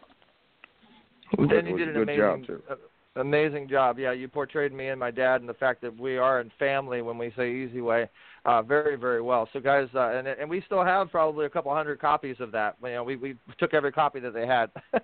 And 1.37 1.49
That 1.49 1.65
you 1.65 1.77
did 1.77 1.89
an 1.89 2.03
amazing, 2.03 2.17
job, 2.21 2.45
too. 2.45 2.63
uh, 2.69 2.75
amazing 3.15 3.67
job. 3.67 3.99
Yeah, 3.99 4.11
you 4.11 4.27
portrayed 4.27 4.73
me 4.73 4.89
and 4.89 4.99
my 4.99 5.11
dad 5.11 5.41
and 5.41 5.49
the 5.49 5.53
fact 5.53 5.81
that 5.81 5.97
we 5.99 6.17
are 6.17 6.41
in 6.41 6.51
family 6.57 7.01
when 7.01 7.17
we 7.17 7.31
say 7.35 7.51
Easy 7.51 7.81
Way. 7.81 8.09
Uh, 8.45 8.61
very 8.61 8.97
very 8.97 9.21
well. 9.21 9.47
So 9.53 9.59
guys, 9.59 9.87
uh, 9.95 10.09
and 10.09 10.27
and 10.27 10.49
we 10.49 10.61
still 10.65 10.83
have 10.83 11.11
probably 11.11 11.45
a 11.45 11.49
couple 11.49 11.73
hundred 11.73 12.01
copies 12.01 12.35
of 12.39 12.51
that. 12.51 12.75
You 12.83 12.89
know, 12.89 13.03
we 13.03 13.15
we 13.15 13.35
took 13.57 13.73
every 13.73 13.91
copy 13.91 14.19
that 14.19 14.33
they 14.33 14.45
had. 14.45 14.69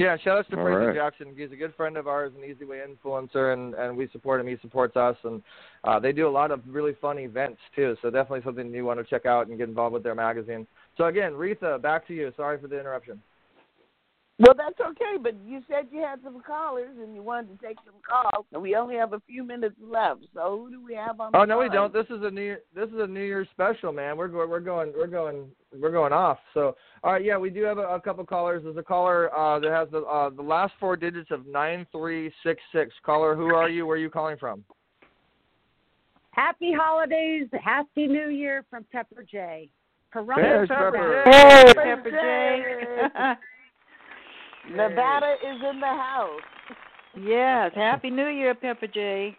Yeah, 0.01 0.17
shout 0.17 0.39
out 0.39 0.49
to 0.49 0.57
All 0.57 0.63
Frankie 0.63 0.85
right. 0.87 0.95
Jackson. 0.95 1.27
He's 1.37 1.51
a 1.51 1.55
good 1.55 1.75
friend 1.75 1.95
of 1.95 2.07
ours, 2.07 2.31
an 2.35 2.43
Easy 2.43 2.65
Way 2.65 2.81
influencer, 2.81 3.53
and 3.53 3.75
and 3.75 3.95
we 3.95 4.09
support 4.11 4.41
him. 4.41 4.47
He 4.47 4.57
supports 4.59 4.97
us, 4.97 5.15
and 5.23 5.43
uh, 5.83 5.99
they 5.99 6.11
do 6.11 6.27
a 6.27 6.29
lot 6.29 6.49
of 6.49 6.61
really 6.67 6.93
fun 6.99 7.19
events 7.19 7.59
too. 7.75 7.95
So 8.01 8.09
definitely 8.09 8.41
something 8.43 8.73
you 8.73 8.83
want 8.83 8.99
to 8.99 9.05
check 9.05 9.27
out 9.27 9.47
and 9.47 9.59
get 9.59 9.69
involved 9.69 9.93
with 9.93 10.01
their 10.01 10.15
magazine. 10.15 10.65
So 10.97 11.05
again, 11.05 11.33
Reatha, 11.33 11.79
back 11.79 12.07
to 12.07 12.15
you. 12.15 12.33
Sorry 12.35 12.59
for 12.59 12.67
the 12.67 12.79
interruption. 12.79 13.21
Well, 14.39 14.55
that's 14.57 14.79
okay, 14.79 15.21
but 15.21 15.35
you 15.45 15.61
said 15.69 15.89
you 15.91 16.01
had 16.01 16.19
some 16.23 16.41
callers 16.41 16.97
and 16.99 17.13
you 17.13 17.21
wanted 17.21 17.59
to 17.59 17.63
take 17.63 17.77
some 17.85 17.93
calls, 18.01 18.47
and 18.53 18.59
we 18.59 18.75
only 18.75 18.95
have 18.95 19.13
a 19.13 19.21
few 19.27 19.43
minutes 19.43 19.75
left. 19.79 20.21
So 20.33 20.63
who 20.65 20.71
do 20.71 20.83
we 20.83 20.95
have 20.95 21.19
on? 21.19 21.29
Oh 21.35 21.41
the 21.41 21.45
no, 21.45 21.59
we 21.59 21.69
don't. 21.69 21.93
This 21.93 22.07
is 22.09 22.23
a 22.23 22.31
new 22.31 22.55
this 22.73 22.89
is 22.89 22.95
a 22.97 23.05
New 23.05 23.21
Year's 23.21 23.47
special, 23.51 23.91
man. 23.91 24.17
We're 24.17 24.29
go- 24.29 24.47
we're 24.47 24.61
going 24.61 24.93
we're 24.97 25.05
going 25.05 25.45
we're 25.79 25.91
going 25.91 26.13
off. 26.13 26.39
So 26.53 26.75
all 27.03 27.13
right, 27.13 27.23
yeah, 27.23 27.37
we 27.37 27.49
do 27.49 27.63
have 27.63 27.77
a, 27.77 27.81
a 27.81 28.01
couple 28.01 28.25
callers. 28.25 28.63
There's 28.63 28.77
a 28.77 28.83
caller 28.83 29.33
uh, 29.35 29.59
that 29.59 29.71
has 29.71 29.89
the 29.91 29.99
uh, 29.99 30.29
the 30.29 30.41
last 30.41 30.73
four 30.79 30.95
digits 30.95 31.29
of 31.31 31.45
nine 31.47 31.85
three 31.91 32.31
six 32.43 32.61
six. 32.73 32.93
Caller, 33.05 33.35
who 33.35 33.53
are 33.55 33.69
you? 33.69 33.85
Where 33.85 33.95
are 33.97 33.99
you 33.99 34.09
calling 34.09 34.37
from? 34.37 34.63
Happy 36.31 36.71
holidays, 36.73 37.47
happy 37.61 38.07
New 38.07 38.29
Year 38.29 38.63
from 38.69 38.85
Pepper 38.91 39.25
Jay. 39.29 39.69
Corona 40.13 40.41
There's 40.41 40.69
Pepper 40.69 41.23
Pepper 41.25 41.73
Jay. 41.73 41.73
J. 41.73 41.83
Pepper 41.83 42.11
Jay. 42.11 43.33
Nevada 44.75 45.33
is 45.43 45.61
in 45.69 45.79
the 45.79 45.85
house. 45.87 46.41
yes, 47.19 47.71
Happy 47.75 48.09
New 48.09 48.27
Year, 48.27 48.53
Pepper 48.55 48.87
Jay. 48.87 49.35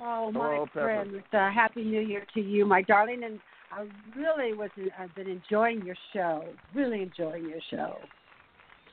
Oh, 0.00 0.30
my 0.30 0.40
Hello, 0.40 0.66
Pepper. 0.66 0.80
friends, 0.80 1.24
uh, 1.32 1.50
happy 1.50 1.82
New 1.82 2.00
Year 2.00 2.24
to 2.34 2.40
you, 2.40 2.64
my 2.64 2.82
darling, 2.82 3.24
and 3.24 3.40
I 3.70 3.86
really 4.18 4.54
was 4.54 4.70
I've 4.98 5.14
been 5.14 5.28
enjoying 5.28 5.84
your 5.84 5.96
show, 6.12 6.44
really 6.74 7.02
enjoying 7.02 7.48
your 7.48 7.60
show. 7.70 7.96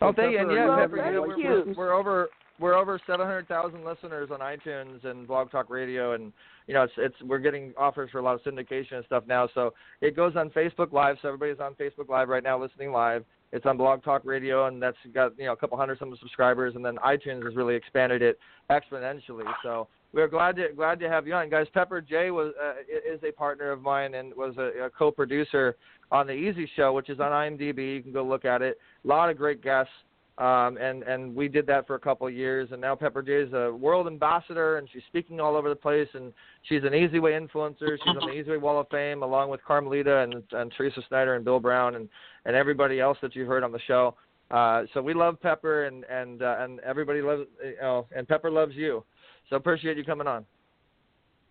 Oh, 0.02 0.14
thank 0.14 0.34
you. 0.34 0.40
And 0.40 0.52
yeah, 0.52 0.68
Well, 0.68 0.78
Pepper, 0.78 0.98
thank 0.98 1.14
you 1.14 1.22
we're, 1.22 1.38
you. 1.38 1.64
we're, 1.68 1.74
we're 1.74 1.94
over 1.94 2.30
we're 2.60 2.76
over 2.76 3.00
700,000 3.06 3.84
listeners 3.84 4.30
on 4.32 4.40
iTunes 4.40 5.04
and 5.04 5.28
Blog 5.28 5.52
Talk 5.52 5.70
Radio, 5.70 6.14
and 6.14 6.32
you 6.68 6.74
know 6.74 6.84
it's 6.84 6.94
it's 6.98 7.16
we're 7.24 7.40
getting 7.40 7.74
offers 7.78 8.10
for 8.12 8.20
a 8.20 8.22
lot 8.22 8.36
of 8.36 8.42
syndication 8.42 8.94
and 8.94 9.06
stuff 9.06 9.24
now. 9.28 9.50
So 9.54 9.74
it 10.02 10.16
goes 10.16 10.36
on 10.36 10.50
Facebook 10.52 10.94
Live. 10.94 11.18
So 11.22 11.30
everybody's 11.30 11.60
on 11.60 11.74
Facebook 11.76 12.10
Live 12.10 12.30
right 12.30 12.44
now, 12.44 12.60
listening 12.60 12.92
live. 12.92 13.26
It's 13.52 13.66
on 13.66 13.78
Blog 13.78 14.04
Talk 14.04 14.24
Radio, 14.26 14.68
and 14.68 14.82
that's 14.82 14.98
got 15.14 15.38
you 15.38 15.46
know 15.46 15.54
a 15.54 15.58
couple 15.58 15.78
hundred 15.78 16.00
some 16.00 16.16
subscribers, 16.20 16.76
and 16.76 16.84
then 16.84 16.96
iTunes 16.98 17.44
has 17.46 17.56
really 17.56 17.76
expanded 17.76 18.22
it 18.22 18.40
exponentially. 18.70 19.46
So 19.64 19.88
we're 20.14 20.28
glad 20.28 20.56
to 20.58 20.70
glad 20.76 21.00
to 21.02 21.10
have 21.10 21.28
you 21.28 21.34
on, 21.34 21.50
guys. 21.50 21.68
Pepper 21.74 22.02
Jay 22.02 22.32
was 22.32 22.54
uh, 22.62 22.74
is 23.14 23.22
a 23.24 23.32
partner 23.32 23.72
of 23.72 23.82
mine 23.82 24.16
and 24.16 24.34
was 24.36 24.56
a, 24.58 24.86
a 24.86 24.90
co-producer 24.90 25.76
on 26.12 26.28
the 26.28 26.34
Easy 26.34 26.70
Show, 26.76 26.94
which 26.94 27.10
is 27.10 27.20
on 27.20 27.32
IMDb. 27.32 27.96
You 27.96 28.04
can 28.04 28.14
go 28.14 28.24
look 28.24 28.46
at 28.46 28.62
it. 28.62 28.80
A 29.04 29.08
lot 29.08 29.30
of 29.30 29.38
great 29.38 29.62
guests. 29.62 29.92
Um, 30.38 30.78
and 30.78 31.04
and 31.04 31.34
we 31.34 31.48
did 31.48 31.66
that 31.68 31.88
for 31.88 31.96
a 31.96 32.00
couple 32.00 32.28
of 32.28 32.34
years, 32.34 32.68
and 32.74 32.82
now 32.82 32.94
Pepper 32.94 33.22
Jay 33.22 33.36
is 33.48 33.54
a 33.54 33.72
world 33.72 34.06
ambassador, 34.06 34.78
and 34.78 34.88
she's 34.92 35.04
speaking 35.08 35.40
all 35.40 35.56
over 35.56 35.70
the 35.70 35.76
place, 35.76 36.10
and 36.14 36.34
she's 36.64 36.84
an 36.84 36.94
Easy 36.94 37.20
Way 37.20 37.32
influencer. 37.32 37.98
She's 38.04 38.18
on 38.22 38.28
the 38.28 38.34
Easy 38.34 38.52
Way 38.52 38.58
Wall 38.58 38.82
of 38.82 38.90
Fame, 38.90 39.24
along 39.24 39.50
with 39.50 39.64
Carmelita 39.64 40.18
and, 40.20 40.44
and 40.52 40.74
Teresa 40.76 41.02
Snyder 41.08 41.36
and 41.36 41.46
Bill 41.46 41.62
Brown 41.62 41.96
and 41.96 42.10
and 42.44 42.54
everybody 42.54 43.00
else 43.00 43.18
that 43.22 43.34
you've 43.34 43.48
heard 43.48 43.64
on 43.64 43.72
the 43.72 43.80
show. 43.88 44.16
Uh, 44.52 44.84
so 44.94 45.02
we 45.02 45.14
love 45.14 45.42
Pepper, 45.42 45.86
and 45.86 46.04
and 46.06 46.42
uh, 46.42 46.58
and 46.60 46.82
everybody 46.82 47.22
loves 47.22 47.44
you 47.64 47.76
know, 47.82 48.06
and 48.14 48.28
Pepper 48.28 48.52
loves 48.52 48.76
you. 48.76 49.06
So 49.50 49.56
appreciate 49.56 49.98
you 49.98 50.04
coming 50.04 50.28
on. 50.28 50.46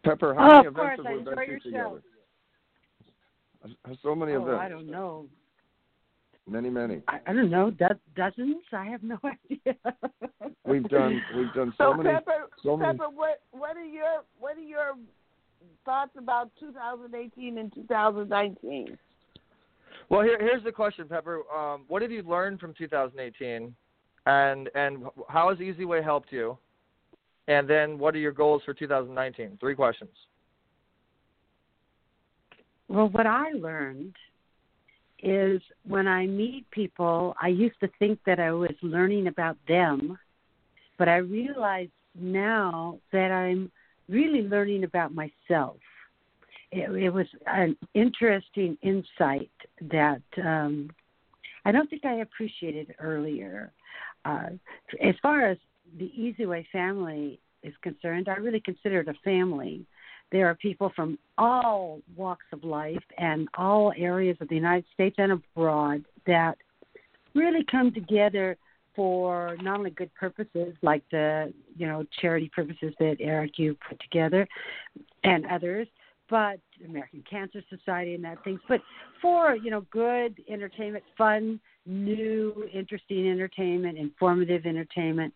Pepper, 0.04 0.34
how 0.34 0.42
Oh, 0.42 0.56
many 0.56 0.66
of 0.68 0.74
course, 0.74 0.98
events 0.98 1.06
I 1.06 1.10
have 1.10 1.18
we 1.18 1.24
been 1.24 1.38
enjoy 1.38 1.54
to 1.54 1.60
together? 1.60 2.02
So 4.02 4.14
many 4.14 4.32
oh, 4.32 4.42
events. 4.42 4.60
I 4.60 4.68
don't 4.68 4.90
know. 4.90 5.26
Many, 6.46 6.68
many. 6.68 7.00
I, 7.08 7.20
I 7.26 7.32
don't 7.32 7.50
know, 7.50 7.70
do- 7.70 7.86
dozens? 8.14 8.62
I 8.72 8.84
have 8.84 9.02
no 9.02 9.18
idea. 9.24 9.76
We've 10.66 10.86
done 10.88 11.22
we've 11.34 11.52
done 11.54 11.72
so, 11.78 11.92
So, 11.92 11.94
many 11.94 12.10
Pepper, 12.10 12.50
so 12.62 12.76
many 12.76 12.92
Pepper, 12.92 13.08
what 13.10 13.40
what 13.50 13.76
are 13.78 13.84
your 13.84 14.24
what 14.38 14.58
are 14.58 14.60
your 14.60 14.94
thoughts 15.86 16.12
about 16.18 16.50
2018 16.60 17.56
and 17.58 17.72
2019? 17.74 18.98
Well, 20.10 20.20
here, 20.20 20.38
here's 20.38 20.62
the 20.64 20.72
question, 20.72 21.08
Pepper. 21.08 21.40
Um, 21.54 21.84
what 21.88 22.02
have 22.02 22.10
you 22.10 22.22
learned 22.22 22.60
from 22.60 22.74
2018, 22.76 23.74
and 24.26 24.70
and 24.74 25.04
how 25.28 25.48
has 25.48 25.60
Easy 25.62 25.86
Way 25.86 26.02
helped 26.02 26.30
you? 26.30 26.58
And 27.46 27.68
then, 27.68 27.98
what 27.98 28.14
are 28.14 28.18
your 28.18 28.32
goals 28.32 28.62
for 28.64 28.72
2019? 28.72 29.58
Three 29.60 29.74
questions. 29.74 30.10
Well, 32.88 33.08
what 33.08 33.26
I 33.26 33.52
learned 33.52 34.14
is 35.22 35.60
when 35.86 36.06
I 36.06 36.26
meet 36.26 36.70
people, 36.70 37.34
I 37.40 37.48
used 37.48 37.80
to 37.80 37.88
think 37.98 38.18
that 38.26 38.38
I 38.38 38.52
was 38.52 38.74
learning 38.82 39.26
about 39.26 39.56
them, 39.66 40.18
but 40.98 41.08
I 41.08 41.16
realize 41.16 41.88
now 42.14 42.98
that 43.12 43.30
I'm 43.30 43.70
really 44.08 44.42
learning 44.42 44.84
about 44.84 45.12
myself. 45.14 45.76
It, 46.70 46.90
it 46.90 47.10
was 47.10 47.26
an 47.46 47.76
interesting 47.94 48.76
insight 48.82 49.50
that 49.80 50.22
um, 50.42 50.90
I 51.64 51.72
don't 51.72 51.88
think 51.88 52.04
I 52.04 52.16
appreciated 52.16 52.94
earlier. 52.98 53.72
Uh, 54.24 54.50
as 55.02 55.14
far 55.22 55.46
as 55.46 55.58
the 55.98 56.10
Easy 56.14 56.46
Way 56.46 56.66
family 56.72 57.40
is 57.62 57.74
concerned, 57.82 58.28
I 58.28 58.34
really 58.36 58.60
consider 58.60 59.00
it 59.00 59.08
a 59.08 59.14
family. 59.24 59.86
There 60.32 60.48
are 60.48 60.54
people 60.54 60.92
from 60.94 61.18
all 61.38 62.00
walks 62.16 62.46
of 62.52 62.64
life 62.64 63.02
and 63.18 63.48
all 63.56 63.92
areas 63.96 64.36
of 64.40 64.48
the 64.48 64.54
United 64.54 64.84
States 64.92 65.16
and 65.18 65.32
abroad 65.32 66.04
that 66.26 66.56
really 67.34 67.64
come 67.70 67.92
together 67.92 68.56
for 68.96 69.56
not 69.60 69.78
only 69.78 69.90
good 69.90 70.12
purposes 70.14 70.74
like 70.82 71.02
the 71.10 71.52
you 71.76 71.86
know 71.86 72.04
charity 72.20 72.50
purposes 72.54 72.94
that 73.00 73.16
Eric 73.20 73.58
you 73.58 73.76
put 73.88 74.00
together 74.00 74.46
and 75.24 75.46
others, 75.46 75.88
but 76.30 76.60
American 76.84 77.22
Cancer 77.28 77.62
Society 77.68 78.14
and 78.14 78.24
that 78.24 78.42
things, 78.44 78.60
but 78.68 78.80
for 79.20 79.56
you 79.56 79.70
know 79.70 79.84
good 79.90 80.42
entertainment, 80.48 81.04
fun, 81.18 81.60
new, 81.86 82.68
interesting 82.72 83.30
entertainment, 83.30 83.98
informative 83.98 84.66
entertainment, 84.66 85.32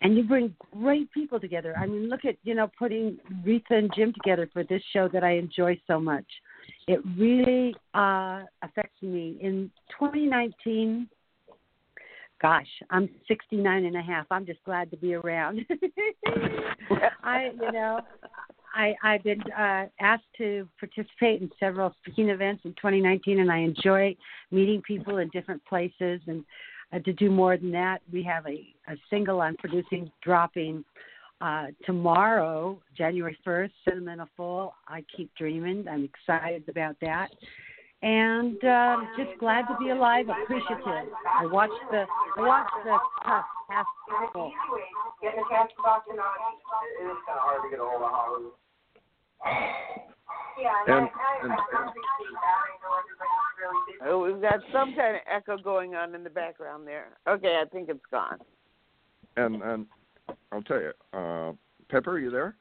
and 0.00 0.16
you 0.16 0.24
bring 0.24 0.54
great 0.72 1.10
people 1.12 1.38
together. 1.38 1.74
I 1.78 1.86
mean, 1.86 2.08
look 2.08 2.24
at 2.24 2.36
you 2.42 2.54
know 2.54 2.70
putting 2.78 3.18
Reatha 3.44 3.70
and 3.70 3.90
Jim 3.94 4.12
together 4.12 4.48
for 4.52 4.64
this 4.64 4.82
show 4.92 5.08
that 5.12 5.24
I 5.24 5.32
enjoy 5.32 5.80
so 5.86 6.00
much. 6.00 6.26
It 6.86 7.00
really 7.16 7.74
uh, 7.94 8.42
affects 8.62 9.00
me. 9.02 9.38
In 9.40 9.70
2019, 9.98 11.08
gosh, 12.40 12.66
I'm 12.90 13.08
69 13.28 13.84
and 13.84 13.96
a 13.96 14.02
half. 14.02 14.26
I'm 14.30 14.46
just 14.46 14.62
glad 14.64 14.90
to 14.90 14.96
be 14.96 15.14
around. 15.14 15.64
I, 17.22 17.50
you 17.60 17.72
know, 17.72 18.00
I 18.74 18.94
I've 19.02 19.22
been 19.22 19.42
uh, 19.56 19.86
asked 20.00 20.24
to 20.38 20.68
participate 20.78 21.40
in 21.42 21.50
several 21.58 21.94
speaking 22.00 22.28
events 22.28 22.62
in 22.64 22.72
2019, 22.72 23.40
and 23.40 23.50
I 23.50 23.58
enjoy 23.58 24.16
meeting 24.50 24.82
people 24.82 25.18
in 25.18 25.28
different 25.28 25.64
places. 25.64 26.20
And 26.26 26.44
uh, 26.92 26.98
to 27.00 27.12
do 27.12 27.30
more 27.30 27.56
than 27.56 27.72
that, 27.72 28.00
we 28.12 28.22
have 28.24 28.46
a, 28.46 28.66
a 28.88 28.96
single 29.08 29.40
I'm 29.40 29.56
producing 29.56 30.10
dropping 30.22 30.84
uh, 31.40 31.66
tomorrow, 31.84 32.78
January 32.96 33.36
1st, 33.46 33.70
Sentimental 33.88 34.26
Full. 34.36 34.74
I 34.86 35.04
keep 35.16 35.30
dreaming. 35.36 35.86
I'm 35.88 36.04
excited 36.04 36.68
about 36.68 36.96
that. 37.00 37.28
And 38.02 38.62
uh, 38.64 38.96
just 39.18 39.38
glad 39.38 39.66
to 39.68 39.76
be 39.78 39.90
alive, 39.90 40.26
appreciative. 40.28 41.12
I 41.38 41.44
watched 41.46 41.72
the 41.90 42.06
I 42.38 42.46
watched 42.46 42.72
the 42.84 42.92
uh, 42.92 43.42
past 43.68 43.88
full. 44.32 44.52
and, 50.86 51.08
and 51.42 51.52
Oh, 54.06 54.24
we've 54.24 54.40
got 54.40 54.60
some 54.72 54.94
kind 54.94 55.16
of 55.16 55.22
echo 55.30 55.58
going 55.58 55.94
on 55.94 56.14
in 56.14 56.24
the 56.24 56.30
background 56.30 56.86
there. 56.86 57.18
Okay, 57.28 57.60
I 57.62 57.68
think 57.68 57.90
it's 57.90 58.00
gone. 58.10 58.38
and 59.36 59.62
and 59.62 59.86
I'll 60.52 60.62
tell 60.62 60.80
you, 60.80 60.92
uh, 61.12 61.52
Pepper, 61.90 62.12
are 62.12 62.18
you 62.18 62.30
there? 62.30 62.56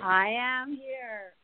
I 0.00 0.28
am 0.28 0.70
here. 0.70 1.34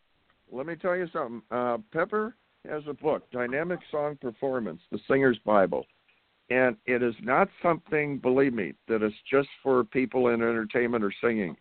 Let 0.50 0.66
me 0.66 0.76
tell 0.76 0.96
you 0.96 1.08
something. 1.12 1.42
Uh, 1.50 1.78
Pepper 1.92 2.34
has 2.68 2.82
a 2.88 2.94
book, 2.94 3.30
Dynamic 3.30 3.80
Song 3.90 4.16
Performance: 4.20 4.80
The 4.90 4.98
Singer's 5.08 5.38
Bible, 5.44 5.86
and 6.50 6.76
it 6.86 7.02
is 7.02 7.14
not 7.22 7.48
something, 7.62 8.18
believe 8.18 8.52
me, 8.52 8.74
that 8.88 9.02
is 9.02 9.12
just 9.30 9.48
for 9.62 9.84
people 9.84 10.28
in 10.28 10.42
entertainment 10.42 11.04
or 11.04 11.12
singing. 11.22 11.56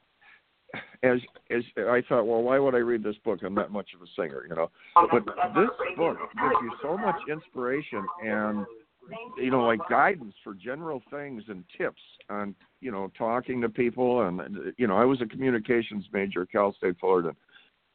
As 1.02 1.20
as 1.50 1.64
I 1.78 2.04
thought, 2.08 2.28
well, 2.28 2.44
why 2.44 2.60
would 2.60 2.76
I 2.76 2.80
read 2.80 3.04
this 3.04 3.16
book? 3.26 3.40
I'm 3.44 3.56
not 3.56 3.72
much 3.72 3.90
of 3.96 4.02
a 4.02 4.06
singer, 4.16 4.46
you 4.48 4.56
know. 4.56 4.70
But 4.96 5.26
this 5.56 5.70
book 5.98 6.18
gives 6.20 6.56
you 6.62 6.72
so 6.84 6.96
much 6.96 7.16
inspiration 7.28 8.06
and 8.24 8.66
you 9.38 9.52
know, 9.52 9.66
like 9.66 9.80
guidance 9.90 10.34
for 10.44 10.54
general 10.54 11.02
things 11.10 11.44
and 11.48 11.64
tips 11.78 12.02
on, 12.30 12.56
you 12.82 12.92
know, 12.92 13.12
talking 13.18 13.62
to 13.62 13.70
people. 13.70 14.28
And, 14.28 14.74
you 14.78 14.88
know, 14.88 14.98
I 14.98 15.06
was 15.06 15.22
a 15.22 15.26
communications 15.26 16.06
major 16.12 16.44
at 16.44 16.52
Cal 16.52 16.74
State 16.74 16.96
Fullerton, 17.00 17.36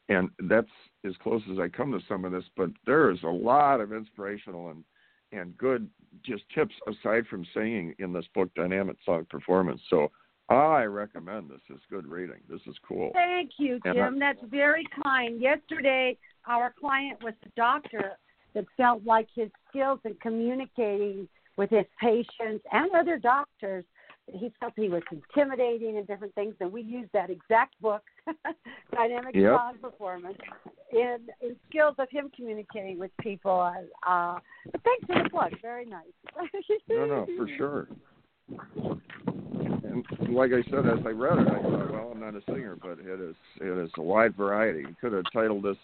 and 0.09 0.28
that's 0.44 0.68
as 1.07 1.14
close 1.22 1.42
as 1.50 1.59
I 1.59 1.68
come 1.68 1.92
to 1.92 2.00
some 2.09 2.24
of 2.24 2.32
this. 2.32 2.44
But 2.57 2.70
there 2.86 3.11
is 3.11 3.22
a 3.22 3.28
lot 3.28 3.80
of 3.80 3.92
inspirational 3.92 4.70
and 4.70 4.84
and 5.32 5.57
good 5.59 5.88
just 6.24 6.44
tips 6.55 6.74
aside 6.86 7.26
from 7.26 7.44
singing 7.55 7.94
in 7.98 8.12
this 8.12 8.26
book, 8.34 8.48
Dynamic 8.55 8.96
Song 9.05 9.26
Performance. 9.28 9.80
So 9.90 10.12
I 10.48 10.82
recommend 10.84 11.50
this. 11.50 11.61
It's 11.70 11.82
good 11.90 12.07
reading. 12.07 12.36
This 12.48 12.61
is 12.66 12.76
cool. 12.86 13.11
Thank 13.14 13.52
you, 13.59 13.80
Jim. 13.84 14.16
I- 14.16 14.18
That's 14.18 14.42
very 14.50 14.86
kind. 15.02 15.40
Yesterday, 15.40 16.16
our 16.46 16.72
client 16.78 17.22
was 17.22 17.34
a 17.44 17.48
doctor 17.57 18.12
that 18.55 18.64
felt 18.76 19.05
like 19.05 19.26
his 19.34 19.50
skills 19.68 19.98
in 20.05 20.14
communicating 20.22 21.28
with 21.57 21.70
his 21.70 21.86
patients 22.00 22.64
and 22.72 22.90
other 22.94 23.18
doctors, 23.18 23.84
he 24.32 24.52
felt 24.61 24.72
he 24.76 24.88
was 24.88 25.02
intimidating 25.11 25.96
and 25.98 26.07
different 26.07 26.34
things. 26.34 26.55
And 26.61 26.72
we 26.72 26.82
used 26.82 27.11
that 27.12 27.30
exact 27.30 27.80
book, 27.80 28.02
Dynamic 28.93 29.35
Yep. 29.35 29.53
Song 29.53 29.75
Performance, 29.81 30.39
in, 30.93 31.18
in 31.41 31.57
skills 31.68 31.95
of 31.99 32.09
him 32.11 32.31
communicating 32.35 32.99
with 32.99 33.11
people. 33.20 33.72
Uh, 34.07 34.39
but 34.70 34.81
thanks 34.83 35.07
for 35.07 35.22
the 35.22 35.31
plug. 35.31 35.53
Very 35.62 35.87
nice. 35.87 36.05
No, 36.89 37.07
no, 37.07 37.27
for 37.37 37.49
sure. 37.57 37.89
And 39.85 40.05
like 40.29 40.51
I 40.53 40.62
said, 40.70 40.87
as 40.87 41.05
I 41.07 41.11
read 41.11 41.39
it, 41.39 41.49
I 41.49 41.62
thought, 41.62 41.93
well, 41.93 42.11
I'm 42.12 42.20
not 42.20 42.35
a 42.35 42.43
singer, 42.47 42.77
but 42.81 42.99
it 42.99 43.20
is 43.20 43.35
it 43.61 43.85
is 43.85 43.91
a 43.97 44.03
wide 44.03 44.37
variety. 44.37 44.81
You 44.81 44.97
could 45.01 45.12
have 45.12 45.25
titled 45.33 45.62
this 45.62 45.77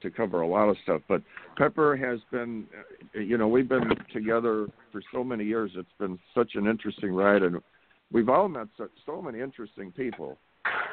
to 0.00 0.10
cover 0.10 0.40
a 0.40 0.46
lot 0.46 0.68
of 0.68 0.76
stuff, 0.82 1.02
but 1.08 1.22
Pepper 1.56 1.96
has 1.96 2.18
been, 2.30 2.66
uh, 3.14 3.20
you 3.20 3.36
know, 3.36 3.48
we've 3.48 3.68
been 3.68 3.90
together 4.12 4.66
for 4.90 5.02
so 5.12 5.22
many 5.22 5.44
years. 5.44 5.70
It's 5.74 5.88
been 5.98 6.18
such 6.34 6.52
an 6.54 6.66
interesting 6.66 7.12
ride, 7.12 7.42
and 7.42 7.60
we've 8.10 8.28
all 8.28 8.48
met 8.48 8.68
so, 8.76 8.88
so 9.04 9.20
many 9.20 9.40
interesting 9.40 9.92
people, 9.92 10.38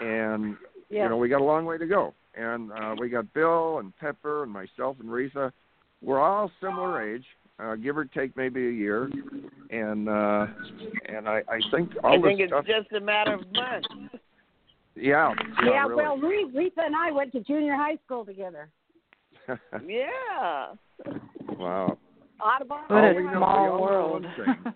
and 0.02 0.56
Yeah. 0.90 1.04
you 1.04 1.10
know, 1.10 1.18
we 1.18 1.30
got 1.30 1.42
a 1.42 1.44
long 1.44 1.66
way 1.66 1.78
to 1.78 1.86
go. 1.88 2.14
And 2.36 2.72
uh, 2.72 2.96
we 3.00 3.10
got 3.10 3.32
Bill 3.34 3.80
and 3.80 3.96
Pepper 3.98 4.44
and 4.44 4.52
myself 4.52 4.98
and 5.00 5.10
Risa. 5.10 5.52
We're 6.02 6.20
all 6.20 6.50
similar 6.62 7.02
age, 7.16 7.26
uh, 7.60 7.76
give 7.76 7.98
or 7.98 8.06
take 8.06 8.38
maybe 8.38 8.68
a 8.68 8.72
year, 8.72 9.10
and 9.70 10.08
uh, 10.08 10.48
and 11.10 11.28
I, 11.28 11.42
I 11.50 11.60
think 11.72 11.92
all 12.04 12.14
I 12.14 12.18
this 12.18 12.24
think 12.26 12.40
it's 12.40 12.52
stuff. 12.52 12.66
just 12.66 12.92
a 12.94 13.02
matter 13.02 13.34
of 13.34 13.42
months. 13.52 13.88
yeah, 14.96 15.34
yeah, 15.66 15.84
really. 15.84 15.96
well, 15.96 16.18
Re- 16.18 16.50
Lisa 16.54 16.82
and 16.86 16.96
I 16.96 17.12
went 17.12 17.34
to 17.34 17.42
junior 17.42 17.76
high 17.76 17.98
school 18.06 18.24
together. 18.26 18.70
Yeah. 19.86 20.74
wow. 21.58 21.98
Audubon. 22.40 22.78
What 22.88 23.04
All 23.04 23.10
a 23.12 23.14
we 23.16 23.24
know- 23.24 23.32
small 23.34 23.64
we 23.64 23.70
all 23.70 23.76
know 23.78 23.82
world. 23.82 24.26
one 24.26 24.76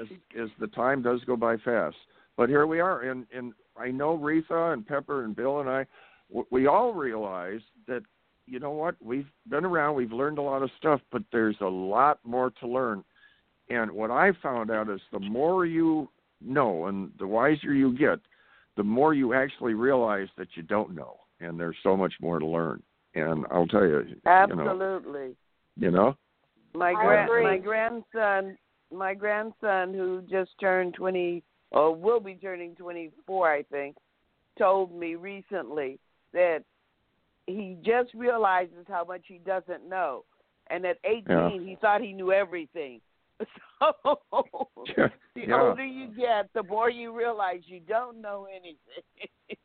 is, 0.00 0.08
is 0.34 0.50
the 0.60 0.68
time 0.68 1.02
does 1.02 1.20
go 1.26 1.36
by 1.36 1.56
fast. 1.58 1.96
But 2.36 2.48
here 2.48 2.66
we 2.66 2.80
are, 2.80 3.02
and 3.02 3.26
and 3.36 3.52
I 3.76 3.90
know 3.90 4.18
Reatha 4.18 4.72
and 4.72 4.86
Pepper 4.86 5.24
and 5.24 5.34
Bill 5.34 5.60
and 5.60 5.68
I, 5.68 5.86
we 6.50 6.66
all 6.66 6.92
realize 6.92 7.60
that 7.86 8.02
you 8.46 8.58
know 8.58 8.70
what 8.70 8.96
we've 9.02 9.30
been 9.48 9.64
around, 9.64 9.94
we've 9.94 10.12
learned 10.12 10.38
a 10.38 10.42
lot 10.42 10.62
of 10.62 10.70
stuff, 10.78 11.00
but 11.10 11.22
there's 11.32 11.56
a 11.60 11.66
lot 11.66 12.18
more 12.24 12.50
to 12.60 12.66
learn. 12.66 13.04
And 13.68 13.90
what 13.90 14.10
I 14.10 14.32
found 14.42 14.70
out 14.70 14.90
is 14.90 15.00
the 15.12 15.20
more 15.20 15.64
you 15.64 16.08
know 16.40 16.86
and 16.86 17.10
the 17.18 17.26
wiser 17.26 17.72
you 17.72 17.96
get, 17.96 18.18
the 18.76 18.82
more 18.82 19.14
you 19.14 19.34
actually 19.34 19.74
realize 19.74 20.28
that 20.36 20.48
you 20.54 20.62
don't 20.62 20.94
know, 20.94 21.18
and 21.40 21.58
there's 21.58 21.76
so 21.82 21.96
much 21.96 22.14
more 22.20 22.38
to 22.38 22.46
learn. 22.46 22.82
And 23.14 23.44
I'll 23.50 23.66
tell 23.66 23.86
you, 23.86 24.00
you 24.00 24.16
know, 24.24 24.30
Absolutely. 24.30 25.36
you 25.76 25.90
know. 25.90 26.16
My 26.74 26.90
I 26.92 27.26
grand 27.26 27.44
my 27.44 27.58
grandson 27.58 28.58
my 28.90 29.14
grandson 29.14 29.94
who 29.94 30.22
just 30.28 30.50
turned 30.58 30.94
twenty 30.94 31.42
or 31.72 31.94
will 31.94 32.20
be 32.20 32.34
turning 32.34 32.74
twenty 32.76 33.10
four 33.26 33.52
I 33.52 33.62
think, 33.64 33.96
told 34.58 34.94
me 34.94 35.14
recently 35.14 35.98
that 36.32 36.60
he 37.46 37.76
just 37.84 38.14
realizes 38.14 38.86
how 38.88 39.04
much 39.04 39.22
he 39.26 39.38
doesn't 39.38 39.88
know. 39.88 40.24
And 40.70 40.84
at 40.86 40.98
eighteen 41.04 41.26
Yeah. 41.28 41.60
he 41.60 41.76
thought 41.80 42.00
he 42.00 42.12
knew 42.12 42.32
everything. 42.32 43.00
So 43.80 44.58
Yeah. 44.96 45.08
the 45.34 45.40
Yeah. 45.48 45.60
older 45.60 45.84
you 45.84 46.06
get, 46.08 46.52
the 46.52 46.62
more 46.62 46.88
you 46.88 47.10
realize 47.16 47.62
you 47.66 47.80
don't 47.80 48.20
know 48.20 48.46
anything. 48.48 49.02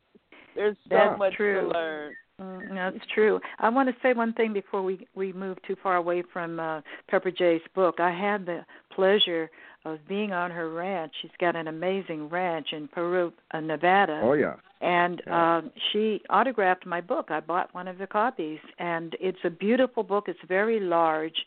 There's 0.56 0.76
so 0.88 0.96
That's 0.96 1.18
much 1.18 1.34
true. 1.34 1.60
to 1.60 1.68
learn. 1.68 2.16
Mm, 2.40 2.74
That's 2.74 3.06
true. 3.14 3.40
I 3.60 3.68
want 3.68 3.88
to 3.88 3.94
say 4.02 4.12
one 4.12 4.32
thing 4.32 4.52
before 4.52 4.82
we 4.82 5.06
we 5.14 5.32
move 5.32 5.58
too 5.62 5.76
far 5.82 5.96
away 5.96 6.22
from 6.32 6.58
uh, 6.58 6.80
Pepper 7.08 7.30
Jay's 7.30 7.62
book. 7.74 8.00
I 8.00 8.10
had 8.10 8.44
the 8.46 8.64
pleasure 8.90 9.50
of 9.84 9.98
being 10.08 10.32
on 10.32 10.50
her 10.50 10.70
ranch. 10.70 11.12
She's 11.22 11.30
got 11.40 11.56
an 11.56 11.68
amazing 11.68 12.28
ranch 12.28 12.68
in 12.72 12.88
Pahrump, 12.88 13.32
uh, 13.52 13.60
Nevada. 13.60 14.20
Oh 14.22 14.32
yeah. 14.34 14.54
and 14.80 15.22
Yeah. 15.26 15.58
um 15.58 15.70
she 15.92 16.20
autographed 16.30 16.84
my 16.86 17.00
book. 17.00 17.30
I 17.30 17.40
bought 17.40 17.72
one 17.74 17.88
of 17.88 17.98
the 17.98 18.06
copies. 18.06 18.60
And 18.78 19.16
it's 19.20 19.38
a 19.44 19.50
beautiful 19.50 20.02
book. 20.02 20.24
It's 20.28 20.38
very 20.48 20.80
large. 20.80 21.46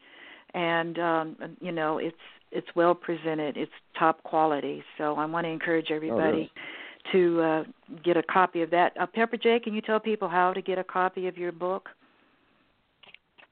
And 0.54 0.98
um 1.00 1.36
you 1.60 1.72
know 1.72 1.98
it's 1.98 2.16
it's 2.52 2.68
well 2.76 2.96
presented. 2.96 3.58
It's 3.58 3.72
top 3.98 4.24
quality. 4.24 4.84
So 4.98 5.16
i 5.16 5.26
want 5.26 5.46
to 5.46 5.50
encourage 5.50 5.92
everybody 5.92 6.52
to 7.12 7.42
uh 7.42 7.64
get 8.04 8.16
a 8.18 8.24
copy 8.24 8.62
of 8.62 8.70
that. 8.72 8.94
Uh, 9.00 9.06
pepper 9.06 9.38
jay 9.38 9.60
can 9.60 9.74
you 9.74 9.82
tell 9.82 10.00
people 10.00 10.28
how 10.30 10.54
to 10.54 10.62
get 10.62 10.78
a 10.78 10.84
copy 10.84 11.28
of 11.28 11.38
your 11.38 11.52
book 11.52 11.90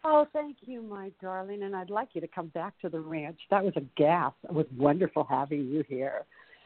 Oh, 0.04 0.26
thank 0.32 0.58
you, 0.62 0.82
my 0.82 1.12
darling, 1.22 1.64
and 1.64 1.76
I'd 1.76 1.90
like 1.90 2.10
you 2.14 2.22
to 2.22 2.28
come 2.28 2.48
back 2.48 2.74
to 2.82 2.90
the 2.90 3.00
ranch. 3.00 3.40
That 3.52 3.64
was 3.64 3.74
a 3.76 3.82
gas. 3.98 4.32
It 4.46 4.54
was 4.54 4.66
wonderful 4.78 5.26
having 5.30 5.68
you 5.68 5.84
here. 5.88 6.24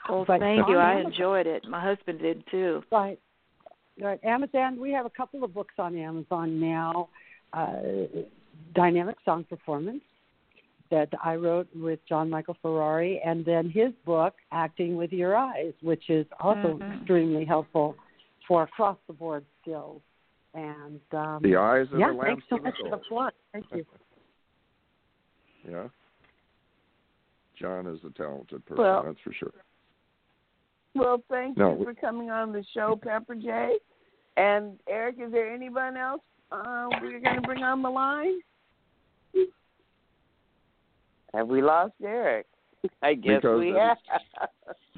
well 0.07 0.23
But 0.25 0.39
thank 0.41 0.67
you 0.67 0.77
i 0.77 0.91
Amazon- 0.93 1.11
enjoyed 1.11 1.47
it 1.47 1.65
my 1.67 1.79
husband 1.81 2.19
did 2.19 2.43
too 2.51 2.83
Right. 2.91 3.19
Right. 3.99 4.19
Amazon, 4.23 4.79
we 4.79 4.91
have 4.91 5.05
a 5.05 5.09
couple 5.09 5.43
of 5.43 5.53
books 5.53 5.75
on 5.77 5.95
Amazon 5.95 6.59
now. 6.59 7.09
Uh, 7.53 7.77
Dynamic 8.73 9.17
Song 9.23 9.43
Performance 9.43 10.01
that 10.89 11.09
I 11.23 11.35
wrote 11.35 11.67
with 11.75 11.99
John 12.09 12.27
Michael 12.29 12.57
Ferrari, 12.61 13.21
and 13.23 13.45
then 13.45 13.69
his 13.69 13.91
book, 14.05 14.33
Acting 14.51 14.95
with 14.95 15.11
Your 15.13 15.35
Eyes, 15.35 15.73
which 15.81 16.09
is 16.09 16.25
also 16.39 16.77
Mhm. 16.79 16.97
extremely 16.97 17.45
helpful 17.45 17.95
for 18.47 18.63
across 18.63 18.97
the 19.07 19.13
board 19.13 19.45
skills. 19.61 20.01
And 20.55 20.99
um, 21.13 21.39
The 21.41 21.55
eyes 21.55 21.87
of 21.91 21.99
yeah, 21.99 22.11
the 22.11 22.19
thanks 22.21 22.43
so 22.49 22.57
much 22.57 22.75
for 22.79 22.89
the 22.89 22.97
the 22.97 23.03
plug. 23.09 23.33
Thank 23.53 23.65
you. 23.73 23.85
Yeah. 25.69 25.87
John 27.57 27.87
is 27.87 27.99
a 28.05 28.09
talented 28.17 28.65
person, 28.65 28.83
Well- 28.83 29.03
that's 29.05 29.17
for 29.23 29.31
sure. 29.33 29.53
Well, 30.93 31.23
thank 31.29 31.57
No, 31.57 31.71
you 31.71 31.77
we- 31.79 31.85
for 31.85 31.93
coming 31.93 32.29
on 32.29 32.51
the 32.51 32.65
show, 32.73 32.99
Pepper 33.01 33.35
Jay. 33.35 33.77
And 34.35 34.77
Eric, 34.89 35.15
is 35.25 35.31
there 35.31 35.51
anyone 35.53 35.95
else 35.95 36.21
uh, 36.51 36.87
we're 37.01 37.19
going 37.21 37.35
to 37.37 37.41
bring 37.43 37.63
on 37.63 37.81
the 37.81 37.89
line? 37.89 38.39
Have 41.33 41.47
we 41.47 41.61
lost 41.61 41.93
Eric? 42.03 42.45
I 43.01 43.13
guess 43.13 43.37
Because 43.41 43.59
we 43.59 43.69
it's- 43.71 43.97
have. 44.09 44.49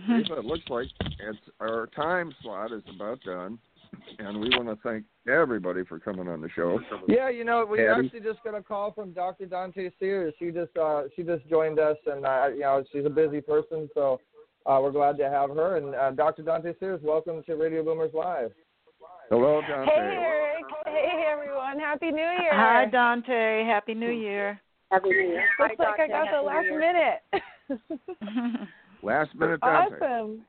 Lisa, 0.10 0.34
it 0.40 0.46
looks 0.46 0.68
like 0.70 0.88
it's 1.20 1.38
our 1.60 1.88
time 1.96 2.34
slot 2.42 2.72
is 2.72 2.82
about 2.94 3.22
done, 3.22 3.60
and 4.20 4.40
we 4.40 4.50
want 4.50 4.68
to 4.68 4.78
thank 4.84 5.04
everybody 5.32 5.84
for 5.84 6.00
coming 6.00 6.28
on 6.28 6.42
the 6.42 6.50
show. 6.56 6.80
Yeah, 7.08 7.30
you 7.30 7.44
know, 7.44 7.66
we 7.66 7.78
Patty? 7.78 8.06
actually 8.06 8.20
just 8.22 8.44
got 8.44 8.56
a 8.56 8.62
call 8.62 8.92
from 8.92 9.12
Dr. 9.12 9.46
Dante 9.46 9.90
Sears. 10.00 10.34
She 10.40 10.52
just 10.52 10.76
uh 10.78 11.04
she 11.16 11.24
just 11.24 11.48
joined 11.50 11.80
us 11.80 11.98
and 12.06 12.26
uh 12.26 12.48
you 12.54 12.62
know, 12.62 12.84
she's 12.92 13.06
a 13.06 13.10
busy 13.10 13.42
person, 13.42 13.90
so 13.94 14.20
uh 14.66 14.80
we're 14.82 14.92
glad 14.92 15.18
to 15.18 15.30
have 15.30 15.50
her 15.52 15.78
and 15.78 15.96
uh, 15.96 16.12
Dr. 16.12 16.44
Dante 16.44 16.74
Sears, 16.80 17.00
welcome 17.04 17.44
to 17.44 17.56
Radio 17.56 17.84
Boomers 17.84 18.12
Live. 18.14 18.52
Hello, 19.30 19.62
Dante. 19.68 19.92
Hey 19.92 20.18
Eric. 20.20 20.66
Hey 20.86 21.26
everyone. 21.32 21.80
Happy 21.80 22.12
New 22.12 22.18
Year. 22.22 22.54
hi 22.54 22.86
dante 22.86 23.64
happy 23.66 23.94
new 23.94 24.12
year 24.12 24.60
Happy 24.92 25.10
New 25.10 25.16
Year. 25.16 25.46
Looks 25.60 25.76
like 25.80 26.00
I 26.00 26.08
got 26.08 26.28
the 26.32 26.42
last 26.42 26.68
minute. 26.70 28.68
Last 29.04 29.36
minute, 29.36 29.60
Dante. 29.62 29.96
awesome. 29.96 30.42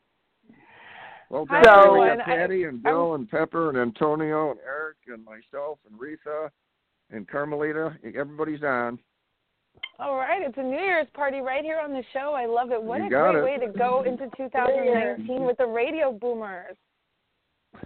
Well, 1.31 1.47
Hi, 1.51 1.63
Dante, 1.63 1.91
we 1.91 1.99
everyone. 2.01 2.19
got 2.19 2.27
Patty 2.27 2.65
and 2.65 2.83
Bill 2.83 3.15
and 3.15 3.29
Pepper 3.29 3.69
and 3.69 3.79
Antonio 3.79 4.51
and 4.53 4.61
Eric 4.65 4.97
and 5.09 5.25
myself 5.25 5.79
and 5.91 5.99
Risa 5.99 6.51
and 7.11 7.27
Carmelita. 7.29 7.97
Everybody's 8.17 8.63
on. 8.63 8.99
All 9.99 10.17
right, 10.17 10.41
it's 10.43 10.57
a 10.57 10.63
New 10.63 10.79
Year's 10.79 11.09
party 11.15 11.41
right 11.41 11.65
here 11.65 11.81
on 11.83 11.91
the 11.93 12.03
show. 12.13 12.33
I 12.35 12.47
love 12.47 12.71
it. 12.71 12.83
What 12.83 12.99
You 13.01 13.07
a 13.07 13.09
great 13.09 13.37
it. 13.37 13.45
way 13.45 13.67
to 13.67 13.73
go 13.79 14.03
into 14.07 14.29
2019 14.37 15.45
with 15.45 15.57
the 15.59 15.67
radio 15.67 16.13
boomers. 16.13 16.77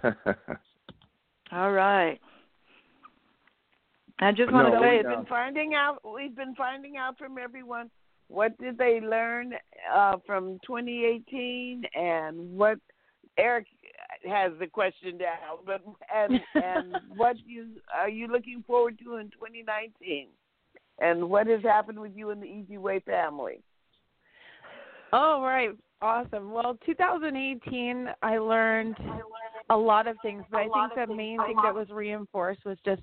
all 1.51 1.71
right 1.73 2.17
i 4.19 4.31
just 4.31 4.49
No, 4.49 4.57
want 4.59 4.73
to 4.73 4.79
say 4.79 4.97
we've 4.97 5.17
been 5.17 5.25
finding 5.25 5.73
out. 5.73 5.97
We've 6.15 6.33
been 6.35 6.55
finding 6.55 6.95
out 6.95 7.17
from 7.17 7.37
everyone 7.37 7.89
what 8.29 8.57
did 8.57 8.77
they 8.77 9.01
learn 9.01 9.53
uh, 9.93 10.15
from 10.25 10.59
2018, 10.65 11.83
and 11.93 12.37
what 12.57 12.77
Eric 13.37 13.67
has 14.29 14.51
the 14.59 14.67
question 14.67 15.17
down, 15.17 15.59
but 15.65 15.81
and 16.13 16.39
and 16.55 16.95
what 17.15 17.37
you 17.45 17.67
are 17.93 18.09
you 18.09 18.27
looking 18.27 18.63
forward 18.67 18.99
to 19.03 19.17
in 19.17 19.29
2019, 19.31 20.27
and 20.99 21.29
what 21.29 21.47
has 21.47 21.61
happened 21.63 21.99
with 21.99 22.11
you 22.15 22.29
and 22.29 22.41
the 22.41 22.47
Easy 22.47 22.77
Way 22.77 22.99
family? 22.99 23.61
Oh, 25.13 25.41
right. 25.41 25.71
Awesome. 26.01 26.51
Well, 26.51 26.79
2018, 26.85 28.07
I 28.23 28.37
learned 28.39 28.97
a 29.69 29.77
lot 29.77 30.07
of 30.07 30.17
things, 30.23 30.43
but 30.49 30.61
I 30.61 30.63
think 30.63 31.09
the 31.09 31.15
main 31.15 31.37
thing 31.45 31.57
that 31.63 31.75
was 31.75 31.87
reinforced 31.91 32.65
was 32.65 32.77
just 32.83 33.01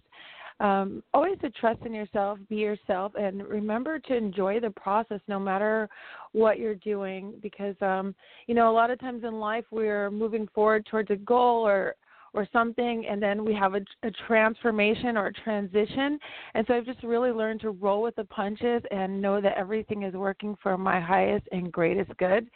um, 0.60 1.02
always 1.14 1.38
to 1.40 1.50
trust 1.50 1.80
in 1.84 1.94
yourself, 1.94 2.38
be 2.48 2.56
yourself, 2.56 3.12
and 3.18 3.46
remember 3.46 3.98
to 3.98 4.16
enjoy 4.16 4.58
the 4.60 4.70
process 4.70 5.20
no 5.28 5.38
matter 5.38 5.88
what 6.32 6.58
you're 6.58 6.74
doing. 6.74 7.34
Because 7.42 7.76
um, 7.80 8.14
you 8.46 8.54
know, 8.54 8.70
a 8.70 8.74
lot 8.74 8.90
of 8.90 8.98
times 8.98 9.24
in 9.24 9.38
life 9.38 9.64
we're 9.70 10.10
moving 10.10 10.48
forward 10.54 10.86
towards 10.86 11.10
a 11.10 11.16
goal 11.16 11.66
or 11.66 11.94
or 12.34 12.46
something, 12.52 13.06
and 13.08 13.22
then 13.22 13.44
we 13.44 13.54
have 13.54 13.74
a, 13.74 13.80
a 14.02 14.10
transformation 14.26 15.16
or 15.16 15.28
a 15.28 15.32
transition. 15.32 16.18
And 16.54 16.66
so 16.66 16.74
I've 16.74 16.84
just 16.84 17.02
really 17.02 17.30
learned 17.30 17.60
to 17.62 17.70
roll 17.70 18.02
with 18.02 18.16
the 18.16 18.24
punches 18.24 18.82
and 18.90 19.20
know 19.20 19.40
that 19.40 19.56
everything 19.56 20.02
is 20.02 20.14
working 20.14 20.56
for 20.62 20.76
my 20.76 21.00
highest 21.00 21.46
and 21.52 21.72
greatest 21.72 22.14
good. 22.18 22.48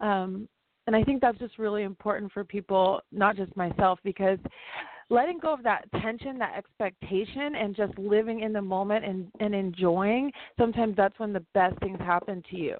Um, 0.00 0.48
and 0.86 0.94
I 0.94 1.02
think 1.02 1.20
that's 1.20 1.38
just 1.38 1.58
really 1.58 1.84
important 1.84 2.32
for 2.32 2.44
people, 2.44 3.00
not 3.12 3.36
just 3.36 3.56
myself, 3.56 3.98
because 4.04 4.38
letting 5.10 5.38
go 5.38 5.52
of 5.52 5.62
that 5.62 5.84
tension, 6.00 6.38
that 6.38 6.54
expectation, 6.56 7.54
and 7.54 7.76
just 7.76 7.96
living 7.98 8.40
in 8.40 8.52
the 8.52 8.62
moment 8.62 9.04
and, 9.04 9.30
and 9.40 9.54
enjoying, 9.54 10.30
sometimes 10.58 10.96
that's 10.96 11.18
when 11.18 11.32
the 11.32 11.44
best 11.54 11.78
things 11.80 11.98
happen 12.00 12.42
to 12.50 12.56
you. 12.56 12.76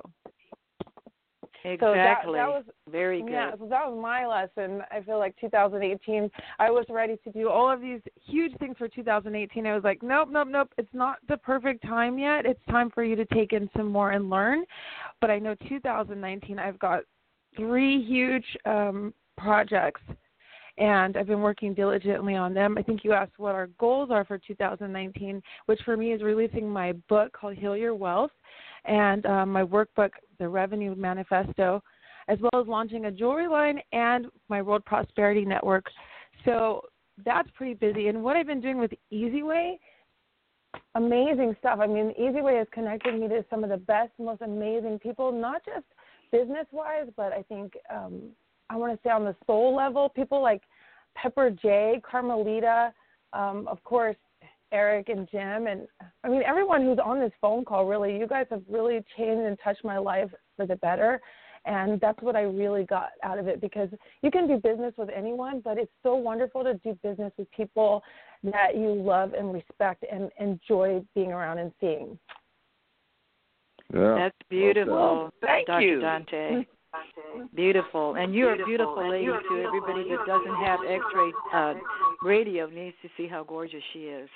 Exactly. 1.67 1.87
So 1.87 1.95
that, 1.95 2.47
that 2.47 2.49
was 2.49 2.65
very 2.91 3.23
good. 3.23 3.31
Yeah, 3.31 3.53
so 3.59 3.67
that 3.69 3.91
was 3.91 3.99
my 4.01 4.27
lesson. 4.27 4.83
I 4.91 5.01
feel 5.01 5.19
like 5.19 5.35
2018, 5.41 6.31
I 6.59 6.71
was 6.71 6.85
ready 6.91 7.17
to 7.25 7.33
do 7.33 7.49
all 7.49 7.73
of 7.73 7.81
these 7.81 8.01
huge 8.23 8.53
things 8.59 8.77
for 8.77 8.87
2018. 8.87 9.67
I 9.67 9.75
was 9.75 9.83
like, 9.83 10.03
nope, 10.03 10.29
nope, 10.31 10.49
nope. 10.51 10.71
It's 10.77 10.93
not 10.93 11.17
the 11.27 11.39
perfect 11.39 11.83
time 11.83 12.19
yet. 12.19 12.45
It's 12.45 12.61
time 12.71 12.91
for 12.91 13.03
you 13.03 13.17
to 13.17 13.25
take 13.27 13.55
in 13.55 13.71
some 13.75 13.89
more 13.89 14.11
and 14.11 14.29
learn. 14.29 14.65
But 15.23 15.31
I 15.31 15.39
know 15.39 15.55
2019, 15.67 16.59
I've 16.59 16.79
got 16.79 17.03
three 17.57 18.05
huge 18.05 18.45
um, 18.67 19.15
projects 19.39 20.03
and 20.79 21.17
I've 21.17 21.27
been 21.27 21.41
working 21.41 21.75
diligently 21.75 22.35
on 22.35 22.55
them. 22.55 22.77
I 22.77 22.83
think 22.83 23.05
you 23.05 23.13
asked 23.13 23.39
what 23.39 23.55
our 23.55 23.69
goals 23.79 24.11
are 24.11 24.25
for 24.25 24.39
2019, 24.39 25.43
which 25.67 25.81
for 25.85 25.97
me 25.97 26.13
is 26.13 26.23
releasing 26.23 26.69
my 26.69 26.93
book 27.09 27.33
called 27.33 27.57
Heal 27.57 27.77
Your 27.77 27.95
Wealth 27.95 28.33
and 28.85 29.25
um, 29.27 29.53
my 29.53 29.63
workbook, 29.63 30.11
The 30.39 30.49
Revenue 30.49 30.95
Manifesto, 30.95 31.83
as 32.29 32.39
well 32.41 32.63
as 32.63 32.69
launching 32.69 33.07
a 33.07 33.11
jewelry 33.11 33.49
line 33.49 33.81
and 33.93 34.27
my 34.49 34.63
World 34.63 34.85
Prosperity 34.85 35.45
Network. 35.45 35.87
So 36.45 36.83
that's 37.25 37.49
pretty 37.55 37.75
busy. 37.75 38.09
And 38.09 38.23
what 38.23 38.37
I've 38.37 38.47
been 38.47 38.61
doing 38.61 38.79
with 38.79 38.93
Easy 39.11 39.43
Way 39.43 39.79
amazing 40.95 41.55
stuff. 41.59 41.79
I 41.81 41.87
mean, 41.87 42.13
Easy 42.19 42.41
Way 42.41 42.57
has 42.57 42.67
connected 42.73 43.19
me 43.19 43.29
to 43.29 43.45
some 43.51 43.65
of 43.65 43.71
the 43.71 43.77
best, 43.77 44.11
most 44.19 44.43
amazing 44.43 44.99
people, 44.99 45.33
not 45.33 45.65
just 45.65 45.87
business 46.33 46.67
wise, 46.73 47.09
but 47.17 47.33
I 47.33 47.43
think 47.43 47.75
um, 47.93 48.31
I 48.71 48.77
want 48.77 48.93
to 48.93 48.99
say 49.03 49.11
on 49.11 49.25
the 49.25 49.37
soul 49.47 49.75
level, 49.75 50.09
people 50.09 50.43
like 50.43 50.63
Pepper 51.15 51.51
Jay, 51.51 52.01
Carmelita, 52.09 52.93
um, 53.33 53.67
of 53.69 53.83
course, 53.85 54.17
Eric 54.73 55.09
and 55.09 55.29
Jim, 55.31 55.67
and 55.69 55.87
I 56.25 56.29
mean 56.29 56.43
everyone 56.45 56.83
who's 56.83 56.99
on 57.03 57.21
this 57.21 57.33
phone 57.41 57.65
call. 57.65 57.87
Really, 57.87 58.17
you 58.17 58.27
guys 58.27 58.47
have 58.51 58.63
really 58.69 59.05
changed 59.17 59.43
and 59.43 59.57
touched 59.63 59.85
my 59.85 59.99
life 59.99 60.31
for 60.57 60.67
the 60.67 60.77
better, 60.77 61.21
and 61.65 62.01
that's 62.01 62.21
what 62.23 62.35
I 62.35 62.43
really 62.43 62.85
got 62.85 63.11
out 63.23 63.39
of 63.39 63.47
it. 63.47 63.61
Because 63.61 63.89
you 64.23 64.33
can 64.33 64.49
do 64.49 64.57
business 64.57 64.93
with 64.97 65.11
anyone, 65.15 65.61
but 65.65 65.79
it's 65.79 65.93
so 66.03 66.17
wonderful 66.17 66.65
to 66.65 66.75
do 66.75 66.99
business 67.05 67.33
with 67.39 67.49
people 67.53 68.03
that 68.43 68.77
you 68.77 68.95
love 68.95 69.33
and 69.35 69.53
respect 69.53 70.05
and 70.11 70.31
enjoy 70.41 71.03
being 71.15 71.33
around 71.33 71.59
and 71.59 71.73
seeing. 71.81 72.19
Yeah. 73.93 74.15
That's 74.17 74.37
beautiful, 74.51 74.95
Well, 74.95 75.33
thank 75.41 75.69
Dr. 75.69 75.83
you. 75.83 76.01
Dante. 76.01 76.67
Beautiful, 77.55 78.15
and 78.15 78.35
you're 78.35 78.61
a 78.61 78.65
beautiful 78.65 79.09
lady 79.09 79.27
too. 79.27 79.65
Everybody 79.67 80.09
that 80.11 80.27
doesn't 80.27 80.55
have 80.65 80.81
X-ray 80.89 81.33
uh, 81.53 81.75
radio 82.23 82.67
needs 82.67 82.97
to 83.03 83.09
see 83.17 83.27
how 83.27 83.45
gorgeous 83.45 83.83
she 83.93 84.01
is. 84.01 84.29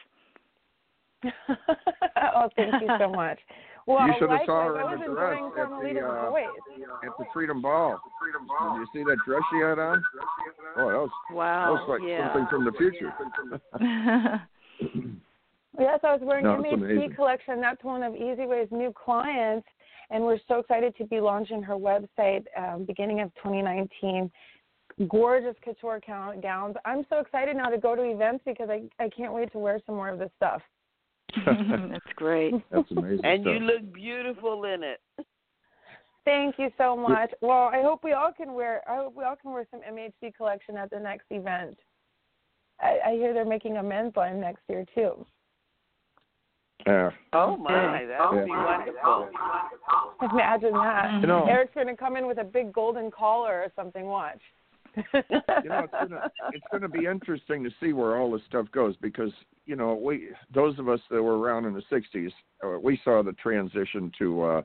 oh, 1.24 2.48
thank 2.56 2.74
you 2.80 2.88
so 2.98 3.10
much. 3.10 3.38
Well, 3.86 4.06
you 4.06 4.12
should 4.18 4.30
have 4.30 4.40
saw 4.44 4.64
her 4.64 4.94
in 4.94 5.00
the 5.00 5.06
dress 5.06 5.40
at 5.58 5.68
the 5.68 6.00
uh, 6.06 7.06
at 7.06 7.18
the 7.18 7.24
Freedom 7.32 7.62
Ball. 7.62 7.98
Did 8.22 8.80
you 8.80 8.86
see 8.92 9.02
that 9.04 9.16
dress 9.26 9.42
she 9.50 9.58
had 9.58 9.78
on? 9.78 10.04
Oh, 10.76 10.88
that 10.90 10.98
was 10.98 11.10
Wow. 11.32 11.64
that 11.64 11.70
was 11.72 11.88
like 11.88 12.08
yeah. 12.08 12.32
something 12.32 12.46
from 12.50 12.64
the 12.64 12.72
future. 12.72 13.12
Yes, 15.78 16.00
I 16.02 16.12
was 16.12 16.20
wearing 16.22 16.44
No, 16.44 16.60
it's 16.60 16.82
MHP 16.82 17.14
collection. 17.14 17.60
That's 17.60 17.82
one 17.84 18.02
of 18.02 18.12
EasyWay's 18.12 18.70
new 18.72 18.92
clients, 18.92 19.66
and 20.10 20.24
we're 20.24 20.38
so 20.48 20.58
excited 20.60 20.96
to 20.96 21.04
be 21.04 21.20
launching 21.20 21.62
her 21.62 21.74
website 21.74 22.44
um, 22.56 22.84
beginning 22.84 23.20
of 23.20 23.32
2019. 23.36 24.30
Gorgeous 25.08 25.54
couture 25.62 26.00
gown- 26.04 26.40
gowns. 26.40 26.74
I'm 26.84 27.06
so 27.08 27.18
excited 27.18 27.56
now 27.56 27.68
to 27.68 27.78
go 27.78 27.94
to 27.94 28.02
events 28.02 28.42
because 28.44 28.68
I 28.68 28.82
I 28.98 29.08
can't 29.10 29.32
wait 29.32 29.52
to 29.52 29.58
wear 29.58 29.80
some 29.86 29.94
more 29.94 30.08
of 30.08 30.18
this 30.18 30.30
stuff. 30.36 30.60
That's 31.46 32.12
great. 32.16 32.54
That's 32.72 32.90
amazing 32.90 33.20
And 33.24 33.42
stuff. 33.42 33.52
you 33.54 33.60
look 33.60 33.92
beautiful 33.92 34.64
in 34.64 34.82
it. 34.82 35.00
Thank 36.24 36.56
you 36.58 36.70
so 36.76 36.96
much. 36.96 37.30
Well, 37.40 37.70
I 37.72 37.80
hope 37.82 38.02
we 38.02 38.12
all 38.12 38.32
can 38.36 38.52
wear. 38.54 38.82
I 38.90 38.96
hope 38.96 39.14
we 39.16 39.24
all 39.24 39.36
can 39.36 39.52
wear 39.52 39.66
some 39.70 39.80
MHP 39.80 40.34
collection 40.36 40.76
at 40.76 40.90
the 40.90 40.98
next 40.98 41.26
event. 41.30 41.78
I, 42.80 42.98
I 43.06 43.12
hear 43.12 43.32
they're 43.32 43.44
making 43.44 43.76
a 43.76 43.82
men's 43.82 44.14
line 44.16 44.40
next 44.40 44.62
year 44.68 44.84
too. 44.94 45.24
Yeah. 46.86 47.10
Oh 47.32 47.56
my, 47.56 48.04
that 48.06 48.32
would 48.32 48.44
be 48.44 48.50
Yeah. 48.50 48.64
wonderful. 48.64 49.28
Imagine 50.32 50.72
that. 50.72 51.20
You 51.20 51.26
know- 51.26 51.46
Eric's 51.46 51.74
going 51.74 51.88
to 51.88 51.96
come 51.96 52.16
in 52.16 52.26
with 52.26 52.38
a 52.38 52.44
big 52.44 52.72
golden 52.72 53.10
collar 53.10 53.62
or 53.62 53.72
something. 53.76 54.06
Watch. 54.06 54.40
you 54.96 55.04
know, 55.68 55.84
it's 55.84 55.92
gonna 55.92 56.30
it's 56.52 56.66
gonna 56.72 56.88
be 56.88 57.06
interesting 57.06 57.62
to 57.62 57.70
see 57.78 57.92
where 57.92 58.16
all 58.16 58.32
this 58.32 58.40
stuff 58.48 58.66
goes 58.72 58.96
because 59.00 59.30
you 59.64 59.76
know 59.76 59.94
we 59.94 60.30
those 60.52 60.76
of 60.78 60.88
us 60.88 60.98
that 61.10 61.22
were 61.22 61.38
around 61.38 61.66
in 61.66 61.74
the 61.74 61.82
'60s, 61.92 62.32
uh, 62.64 62.78
we 62.80 62.98
saw 63.04 63.22
the 63.22 63.32
transition 63.34 64.10
to 64.18 64.42
uh, 64.42 64.62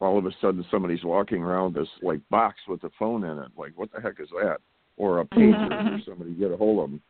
all 0.00 0.16
of 0.18 0.24
a 0.24 0.30
sudden 0.40 0.64
somebody's 0.70 1.04
walking 1.04 1.42
around 1.42 1.74
this 1.74 1.88
like 2.02 2.20
box 2.30 2.56
with 2.68 2.84
a 2.84 2.90
phone 2.98 3.24
in 3.24 3.38
it. 3.38 3.50
Like, 3.56 3.72
what 3.76 3.92
the 3.92 4.00
heck 4.00 4.20
is 4.20 4.28
that? 4.40 4.58
Or 4.96 5.20
a 5.20 5.24
pager 5.26 5.68
for 5.68 6.10
somebody 6.10 6.32
to 6.32 6.38
get 6.40 6.52
a 6.52 6.56
hold 6.56 6.84
of 6.84 6.90
them. 6.90 7.02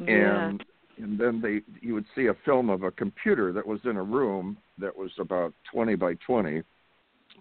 Yeah. 0.00 0.48
And 0.48 0.64
and 0.98 1.18
then 1.18 1.40
they 1.40 1.60
you 1.80 1.94
would 1.94 2.06
see 2.14 2.26
a 2.26 2.34
film 2.44 2.70
of 2.70 2.82
a 2.82 2.90
computer 2.90 3.52
that 3.52 3.66
was 3.66 3.80
in 3.84 3.96
a 3.96 4.02
room 4.02 4.56
that 4.78 4.94
was 4.96 5.10
about 5.18 5.52
20 5.72 5.94
by 5.94 6.14
20, 6.26 6.62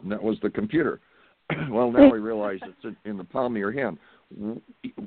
and 0.01 0.11
that 0.11 0.21
was 0.21 0.37
the 0.41 0.49
computer. 0.49 0.99
well, 1.69 1.91
now 1.91 2.11
we 2.11 2.19
realize 2.19 2.59
it's 2.63 2.97
in- 3.05 3.17
the 3.17 3.23
palm 3.23 3.55
of 3.55 3.59
your 3.59 3.71
hand. 3.71 3.97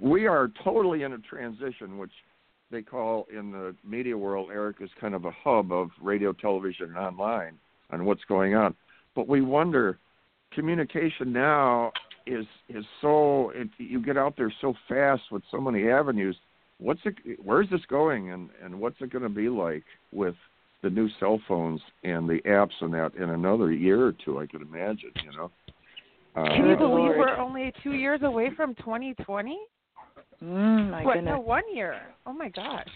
We 0.00 0.26
are 0.26 0.50
totally 0.62 1.02
in 1.02 1.12
a 1.12 1.18
transition, 1.18 1.98
which 1.98 2.12
they 2.70 2.82
call 2.82 3.26
in 3.32 3.52
the 3.52 3.74
media 3.84 4.16
world, 4.16 4.50
Eric 4.52 4.76
is 4.80 4.90
kind 5.00 5.14
of 5.14 5.24
a 5.24 5.30
hub 5.30 5.72
of 5.72 5.90
radio, 6.02 6.32
television, 6.32 6.86
and 6.88 6.98
online 6.98 7.58
and 7.90 8.04
what's 8.04 8.24
going 8.24 8.54
on. 8.54 8.74
But 9.14 9.28
we 9.28 9.40
wonder, 9.40 9.98
communication 10.52 11.32
now 11.32 11.92
is 12.26 12.44
is 12.68 12.84
so 13.00 13.50
it, 13.54 13.68
you 13.78 14.02
get 14.02 14.16
out 14.16 14.36
there 14.36 14.52
so 14.60 14.74
fast 14.88 15.22
with 15.30 15.42
so 15.50 15.60
many 15.60 15.88
avenues. 15.88 16.36
What's 16.78 17.00
it? 17.04 17.14
Where's 17.42 17.68
this 17.70 17.80
going, 17.88 18.32
and 18.32 18.50
and 18.62 18.78
what's 18.80 18.96
it 19.00 19.10
going 19.10 19.22
to 19.22 19.28
be 19.28 19.48
like 19.48 19.84
with 20.12 20.34
the 20.82 20.90
new 20.90 21.08
cell 21.18 21.40
phones 21.48 21.80
and 22.04 22.28
the 22.28 22.40
apps 22.46 22.72
and 22.80 22.92
that 22.94 23.14
in 23.14 23.30
another 23.30 23.72
year 23.72 24.04
or 24.06 24.12
two? 24.12 24.38
I 24.38 24.46
could 24.46 24.62
imagine. 24.62 25.12
You 25.24 25.32
know. 25.36 25.50
Uh, 26.36 26.44
Can 26.48 26.68
you 26.68 26.76
believe 26.76 27.16
we're 27.16 27.36
only 27.38 27.72
two 27.82 27.94
years 27.94 28.20
away 28.22 28.50
from 28.54 28.74
2020? 28.74 29.58
Mm, 30.42 30.90
my 30.90 31.04
what? 31.04 31.14
goodness. 31.14 31.32
No, 31.32 31.40
one 31.40 31.62
year. 31.74 32.00
Oh 32.26 32.32
my 32.32 32.48
gosh. 32.50 32.86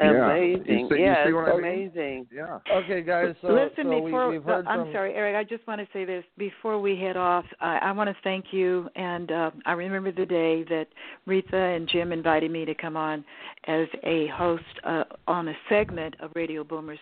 Yeah. 0.00 0.32
Amazing. 0.32 0.64
You 0.66 0.88
see- 0.88 0.94
you 0.96 1.04
yeah, 1.04 1.24
see 1.24 1.30
it's 1.30 1.38
I 1.38 1.56
mean? 1.56 1.64
amazing. 1.64 2.26
Yeah. 2.32 2.58
Okay, 2.72 3.02
guys. 3.02 3.34
So, 3.42 3.48
Listen, 3.52 3.84
so 3.84 4.04
before 4.04 4.28
we, 4.28 4.38
we've 4.38 4.44
heard 4.44 4.66
I'm 4.66 4.84
from. 4.84 4.92
sorry, 4.92 5.14
Eric. 5.14 5.36
I 5.36 5.44
just 5.44 5.66
want 5.68 5.80
to 5.80 5.86
say 5.92 6.04
this 6.04 6.24
before 6.36 6.80
we 6.80 6.96
head 6.96 7.16
off. 7.16 7.44
I, 7.60 7.78
I 7.78 7.92
want 7.92 8.08
to 8.10 8.16
thank 8.24 8.46
you, 8.52 8.88
and 8.96 9.30
uh, 9.30 9.50
I 9.66 9.72
remember 9.72 10.10
the 10.10 10.26
day 10.26 10.64
that 10.64 10.86
Reatha 11.28 11.76
and 11.76 11.88
Jim 11.88 12.12
invited 12.12 12.50
me 12.50 12.64
to 12.64 12.74
come 12.74 12.96
on 12.96 13.24
as 13.68 13.86
a 14.02 14.26
host 14.28 14.64
uh, 14.84 15.04
on 15.28 15.48
a 15.48 15.54
segment 15.68 16.16
of 16.20 16.32
Radio 16.34 16.64
Boomers 16.64 16.98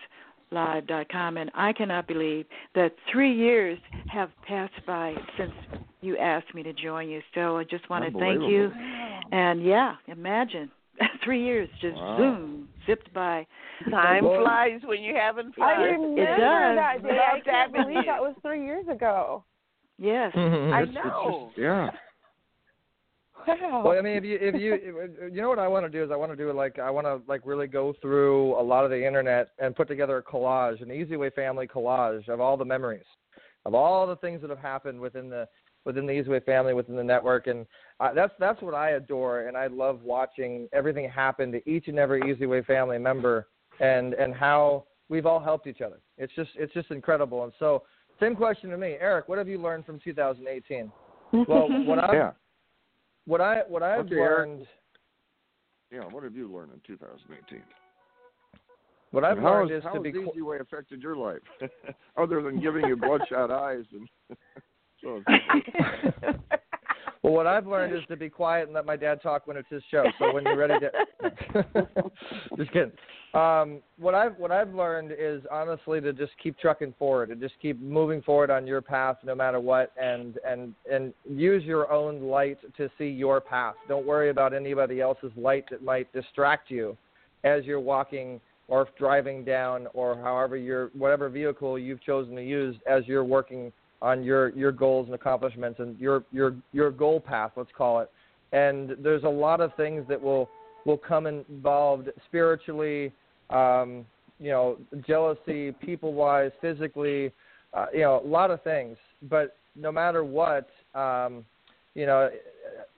Live.com, 0.51 1.37
and 1.37 1.51
I 1.53 1.73
cannot 1.73 2.07
believe 2.07 2.45
that 2.75 2.93
three 3.11 3.33
years 3.33 3.77
have 4.07 4.29
passed 4.47 4.73
by 4.85 5.13
since 5.37 5.51
you 6.01 6.17
asked 6.17 6.53
me 6.55 6.63
to 6.63 6.73
join 6.73 7.09
you. 7.09 7.21
So 7.35 7.57
I 7.57 7.63
just 7.63 7.89
want 7.89 8.05
to 8.05 8.19
thank 8.19 8.41
you. 8.41 8.71
And 9.31 9.63
yeah, 9.63 9.95
imagine 10.07 10.69
three 11.23 11.43
years 11.43 11.69
just 11.81 11.95
Wow. 11.97 12.17
zoom, 12.17 12.69
zipped 12.85 13.13
by. 13.13 13.45
Time 13.89 14.25
Well, 14.25 14.41
flies 14.41 14.81
when 14.83 15.01
you're 15.01 15.19
having 15.19 15.53
fun. 15.53 15.67
I 15.67 15.73
remember 15.83 16.25
does. 16.25 16.37
that 16.75 17.03
day. 17.03 17.19
I 17.33 17.39
can't 17.39 17.71
believe 17.71 18.05
that 18.05 18.19
was 18.21 18.35
three 18.41 18.65
years 18.65 18.85
ago. 18.89 19.43
Yes. 19.97 20.31
I 20.35 20.81
It's- 20.83 20.87
it's 20.89 20.95
know. 20.95 21.45
just- 21.49 21.57
yeah. 21.59 21.89
Wow. 23.47 23.83
Well, 23.85 23.97
I 23.97 24.01
mean, 24.01 24.17
if 24.17 24.23
you 24.25 24.37
if 24.39 24.55
you 24.55 24.73
if- 24.73 25.33
you 25.33 25.41
know 25.41 25.47
what 25.49 25.59
I 25.59 25.67
want 25.67 25.85
to 25.85 25.89
do 25.89 26.03
is 26.03 26.11
I 26.11 26.15
want 26.17 26.31
to 26.31 26.35
do 26.35 26.51
like 26.51 26.77
I 26.77 26.89
want 26.91 27.07
to 27.07 27.21
like 27.27 27.41
really 27.45 27.67
go 27.67 27.93
through 28.01 28.59
a 28.59 28.61
lot 28.61 28.83
of 28.83 28.91
the 28.91 29.05
internet 29.07 29.49
and 29.59 29.75
put 29.75 29.87
together 29.87 30.17
a 30.17 30.23
collage, 30.23 30.81
an 30.81 30.91
Easy 30.91 31.15
Way 31.15 31.29
family 31.29 31.65
collage 31.67 32.27
of 32.27 32.41
all 32.41 32.57
the 32.57 32.65
memories, 32.65 33.05
of 33.65 33.73
all 33.73 34.05
the 34.05 34.17
things 34.17 34.41
that 34.41 34.49
have 34.49 34.59
happened 34.59 34.99
within 34.99 35.29
the 35.29 35.47
within 35.85 36.05
the 36.05 36.13
Easy 36.13 36.29
Way 36.29 36.39
family, 36.41 36.73
within 36.73 36.95
the 36.95 37.03
network, 37.03 37.47
and 37.47 37.65
uh, 37.99 38.13
that's 38.13 38.33
that's 38.39 38.61
what 38.61 38.73
I 38.73 38.91
adore, 38.91 39.47
and 39.47 39.57
I 39.57 39.67
love 39.67 40.01
watching 40.03 40.67
everything 40.73 41.09
happen 41.09 41.51
to 41.51 41.69
each 41.69 41.87
and 41.87 41.97
every 41.97 42.31
Easy 42.31 42.45
Way 42.45 42.61
family 42.63 42.97
member, 42.97 43.47
and 43.79 44.13
and 44.13 44.33
how 44.33 44.85
we've 45.09 45.25
all 45.25 45.39
helped 45.39 45.67
each 45.67 45.81
other. 45.81 45.99
It's 46.17 46.33
just 46.35 46.51
it's 46.55 46.73
just 46.73 46.91
incredible, 46.91 47.43
and 47.43 47.53
so 47.59 47.83
same 48.19 48.35
question 48.35 48.69
to 48.71 48.77
me, 48.77 48.97
Eric. 48.99 49.29
What 49.29 49.37
have 49.37 49.47
you 49.47 49.61
learned 49.61 49.85
from 49.85 49.99
2018? 50.03 50.91
Well, 51.47 51.69
what 51.85 51.99
I 52.09 52.13
Yeah. 52.13 52.31
what 53.25 53.41
I 53.41 53.61
what 53.67 53.83
I've 53.83 54.05
Okay, 54.05 54.15
learned 54.19 54.67
Yeah. 55.91 56.01
What 56.01 56.23
have 56.23 56.35
you 56.35 56.51
learned 56.53 56.73
in 56.73 56.81
2018? 56.85 57.61
what 59.11 59.23
I've 59.23 59.37
And 59.37 59.45
learned 59.45 59.71
has, 59.71 59.79
is 59.79 59.83
how 59.83 59.93
to 59.93 59.95
has 59.95 60.03
be 60.03 60.11
qu- 60.11 60.29
Easy 60.31 60.41
Way 60.41 60.57
affected 60.59 61.01
your 61.01 61.15
life, 61.15 61.41
other 62.17 62.41
than 62.43 62.59
giving 62.59 62.85
you 62.85 62.95
bloodshot 62.95 63.49
eyes 63.49 63.85
and 63.93 64.07
so. 65.03 65.23
well 67.23 67.33
what 67.33 67.47
I've 67.47 67.67
learned 67.67 67.95
is 67.95 68.03
to 68.07 68.15
be 68.15 68.29
quiet 68.29 68.65
and 68.65 68.73
let 68.73 68.85
my 68.85 68.95
dad 68.95 69.21
talk 69.21 69.47
when 69.47 69.57
it's 69.57 69.69
his 69.69 69.83
show. 69.91 70.03
So 70.17 70.33
when 70.33 70.43
you're 70.43 70.57
ready 70.57 70.75
to 70.79 70.91
just 72.57 72.71
kidding. 72.71 72.91
Um, 73.33 73.81
what 73.99 74.15
I've 74.15 74.35
what 74.37 74.51
I've 74.51 74.73
learned 74.73 75.11
is 75.17 75.41
honestly 75.51 76.01
to 76.01 76.13
just 76.13 76.31
keep 76.41 76.57
trucking 76.57 76.95
forward 76.97 77.29
and 77.29 77.39
just 77.39 77.53
keep 77.61 77.79
moving 77.79 78.21
forward 78.21 78.49
on 78.49 78.65
your 78.65 78.81
path 78.81 79.17
no 79.23 79.35
matter 79.35 79.59
what 79.59 79.91
and 80.01 80.37
and 80.47 80.73
and 80.91 81.13
use 81.29 81.63
your 81.63 81.91
own 81.91 82.23
light 82.23 82.57
to 82.77 82.89
see 82.97 83.07
your 83.07 83.39
path. 83.41 83.75
Don't 83.87 84.05
worry 84.05 84.29
about 84.29 84.53
anybody 84.53 85.01
else's 85.01 85.31
light 85.35 85.65
that 85.69 85.83
might 85.83 86.11
distract 86.13 86.71
you 86.71 86.97
as 87.43 87.65
you're 87.65 87.79
walking 87.79 88.39
or 88.67 88.87
driving 88.97 89.43
down 89.43 89.87
or 89.93 90.15
however 90.17 90.55
your 90.57 90.87
whatever 90.93 91.29
vehicle 91.29 91.77
you've 91.77 92.01
chosen 92.03 92.35
to 92.35 92.43
use 92.43 92.75
as 92.89 93.03
you're 93.07 93.23
working 93.23 93.71
on 94.01 94.23
your 94.23 94.49
your 94.49 94.71
goals 94.71 95.05
and 95.05 95.15
accomplishments 95.15 95.79
and 95.79 95.99
your 95.99 96.23
your 96.31 96.55
your 96.71 96.91
goal 96.91 97.19
path 97.19 97.51
let's 97.55 97.71
call 97.77 97.99
it. 97.99 98.11
And 98.51 98.95
there's 98.99 99.23
a 99.23 99.29
lot 99.29 99.61
of 99.61 99.73
things 99.75 100.05
that 100.09 100.21
will 100.21 100.49
will 100.85 100.97
come 100.97 101.27
involved 101.27 102.09
spiritually 102.27 103.11
um 103.49 104.05
you 104.39 104.49
know 104.49 104.77
jealousy 105.05 105.71
people 105.71 106.13
wise 106.13 106.51
physically 106.61 107.31
uh, 107.73 107.87
you 107.93 108.01
know 108.01 108.21
a 108.23 108.27
lot 108.27 108.51
of 108.51 108.61
things. 108.63 108.97
But 109.29 109.57
no 109.75 109.91
matter 109.91 110.23
what 110.23 110.69
um 110.95 111.45
you 111.95 112.05
know 112.05 112.29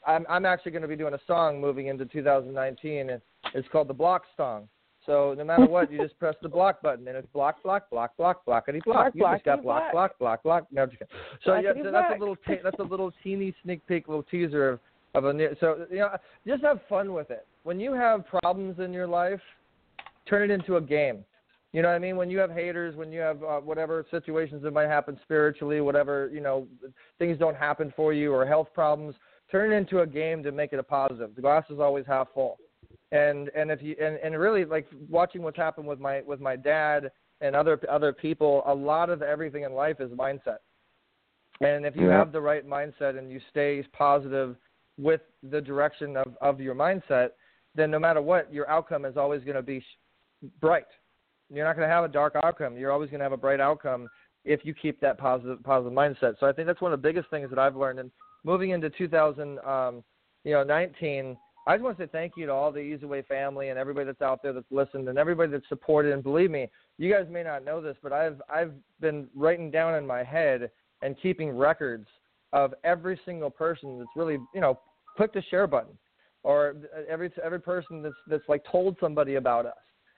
i'm 0.05 0.25
i'm 0.29 0.45
actually 0.45 0.71
going 0.71 0.81
to 0.81 0.87
be 0.87 0.95
doing 0.95 1.13
a 1.13 1.19
song 1.27 1.59
moving 1.59 1.87
into 1.87 2.05
2019 2.05 3.09
and 3.09 3.21
it's 3.53 3.67
called 3.71 3.87
the 3.87 3.93
block 3.93 4.23
song 4.37 4.67
so 5.05 5.33
no 5.35 5.43
matter 5.43 5.65
what, 5.65 5.91
you 5.91 5.97
just 5.97 6.17
press 6.19 6.35
the 6.41 6.49
block 6.49 6.81
button, 6.81 7.07
and 7.07 7.17
it's 7.17 7.27
block, 7.33 7.63
block, 7.63 7.89
block, 7.89 8.15
block, 8.17 8.45
blockety 8.45 8.83
block. 8.83 9.13
Block, 9.13 9.15
You 9.15 9.21
just 9.35 9.45
got 9.45 9.63
block, 9.63 9.91
block. 9.91 10.19
block, 10.19 10.43
block. 10.43 10.67
No, 10.71 10.85
just. 10.85 11.01
So 11.43 11.55
yeah, 11.55 11.73
so 11.83 11.91
that's 11.91 12.13
a 12.15 12.19
little 12.19 12.35
ta- 12.35 12.61
that's 12.63 12.79
a 12.79 12.83
little 12.83 13.11
teeny 13.23 13.55
sneak 13.63 13.85
peek, 13.87 14.07
little 14.07 14.23
teaser 14.23 14.69
of 14.69 14.79
of 15.15 15.25
a 15.25 15.33
new. 15.33 15.55
So 15.59 15.85
you 15.89 15.99
know, 15.99 16.17
just 16.45 16.63
have 16.63 16.81
fun 16.87 17.13
with 17.13 17.31
it. 17.31 17.47
When 17.63 17.79
you 17.79 17.93
have 17.93 18.25
problems 18.27 18.79
in 18.79 18.93
your 18.93 19.07
life, 19.07 19.41
turn 20.29 20.49
it 20.49 20.53
into 20.53 20.77
a 20.77 20.81
game. 20.81 21.25
You 21.73 21.81
know 21.81 21.87
what 21.87 21.95
I 21.95 21.99
mean? 21.99 22.17
When 22.17 22.29
you 22.29 22.37
have 22.39 22.51
haters, 22.51 22.95
when 22.95 23.11
you 23.11 23.21
have 23.21 23.41
uh, 23.43 23.59
whatever 23.59 24.05
situations 24.11 24.61
that 24.63 24.71
might 24.71 24.87
happen 24.87 25.17
spiritually, 25.23 25.81
whatever 25.81 26.29
you 26.33 26.41
know, 26.41 26.67
things 27.17 27.39
don't 27.39 27.55
happen 27.55 27.93
for 27.95 28.13
you 28.13 28.33
or 28.33 28.45
health 28.45 28.67
problems, 28.73 29.15
turn 29.49 29.71
it 29.71 29.75
into 29.77 30.01
a 30.01 30.07
game 30.07 30.43
to 30.43 30.51
make 30.51 30.73
it 30.73 30.79
a 30.79 30.83
positive. 30.83 31.33
The 31.33 31.41
glass 31.41 31.63
is 31.69 31.79
always 31.79 32.05
half 32.05 32.27
full 32.33 32.57
and 33.11 33.49
and 33.55 33.71
if 33.71 33.81
you 33.81 33.95
and, 34.01 34.17
and 34.23 34.37
really 34.39 34.65
like 34.65 34.87
watching 35.09 35.41
what's 35.41 35.57
happened 35.57 35.87
with 35.87 35.99
my 35.99 36.21
with 36.21 36.39
my 36.39 36.55
dad 36.55 37.11
and 37.41 37.55
other 37.55 37.79
other 37.89 38.13
people 38.13 38.63
a 38.65 38.73
lot 38.73 39.09
of 39.09 39.21
everything 39.21 39.63
in 39.63 39.73
life 39.73 39.99
is 39.99 40.11
mindset. 40.11 40.59
And 41.61 41.85
if 41.85 41.95
you 41.95 42.07
Yeah. 42.07 42.17
have 42.17 42.31
the 42.31 42.41
right 42.41 42.67
mindset 42.67 43.17
and 43.17 43.31
you 43.31 43.39
stay 43.49 43.83
positive 43.93 44.55
with 44.97 45.21
the 45.43 45.61
direction 45.61 46.17
of 46.17 46.37
of 46.41 46.59
your 46.61 46.75
mindset 46.75 47.31
then 47.75 47.91
no 47.91 47.99
matter 47.99 48.21
what 48.21 48.53
your 48.53 48.69
outcome 48.69 49.05
is 49.05 49.17
always 49.17 49.43
going 49.43 49.55
to 49.55 49.61
be 49.61 49.79
sh- 49.79 50.47
bright. 50.59 50.87
You're 51.49 51.65
not 51.65 51.75
going 51.75 51.87
to 51.87 51.93
have 51.93 52.03
a 52.03 52.09
dark 52.09 52.35
outcome. 52.43 52.75
You're 52.77 52.91
always 52.91 53.09
going 53.09 53.19
to 53.19 53.23
have 53.23 53.31
a 53.31 53.37
bright 53.37 53.59
outcome 53.61 54.09
if 54.43 54.65
you 54.65 54.73
keep 54.73 54.99
that 55.01 55.17
positive 55.17 55.61
positive 55.63 55.93
mindset. 55.93 56.39
So 56.39 56.47
i 56.47 56.51
think 56.51 56.67
that's 56.67 56.81
one 56.81 56.93
of 56.93 57.01
the 57.01 57.07
biggest 57.07 57.29
things 57.29 57.49
that 57.49 57.59
i've 57.59 57.75
learned. 57.75 57.99
And 57.99 58.11
moving 58.43 58.71
into 58.71 58.89
2000 58.89 59.59
um 59.59 60.03
you 60.43 60.53
know 60.53 60.63
19 60.63 61.37
I 61.67 61.75
just 61.75 61.83
want 61.83 61.97
to 61.97 62.03
say 62.03 62.09
thank 62.11 62.33
you 62.35 62.47
to 62.47 62.51
all 62.51 62.71
the 62.71 62.79
Easy 62.79 63.05
Way 63.05 63.21
family 63.21 63.69
and 63.69 63.77
everybody 63.77 64.05
that's 64.05 64.21
out 64.21 64.41
there 64.41 64.53
that's 64.53 64.71
listened 64.71 65.07
and 65.07 65.17
everybody 65.19 65.51
that's 65.51 65.67
supported. 65.69 66.13
And 66.13 66.23
believe 66.23 66.49
me, 66.49 66.67
you 66.97 67.11
guys 67.11 67.27
may 67.29 67.43
not 67.43 67.63
know 67.63 67.81
this, 67.81 67.95
but 68.01 68.11
I've 68.11 68.41
I've 68.49 68.73
been 68.99 69.27
writing 69.35 69.69
down 69.69 69.95
in 69.95 70.05
my 70.05 70.23
head 70.23 70.71
and 71.03 71.15
keeping 71.21 71.55
records 71.55 72.07
of 72.53 72.73
every 72.83 73.19
single 73.25 73.49
person 73.49 73.99
that's 73.99 74.09
really 74.15 74.39
you 74.55 74.61
know 74.61 74.79
clicked 75.15 75.35
the 75.35 75.43
share 75.43 75.67
button, 75.67 75.97
or 76.43 76.75
every 77.07 77.31
every 77.43 77.61
person 77.61 78.01
that's 78.01 78.15
that's 78.27 78.49
like 78.49 78.63
told 78.71 78.97
somebody 78.99 79.35
about 79.35 79.67
us. 79.67 79.73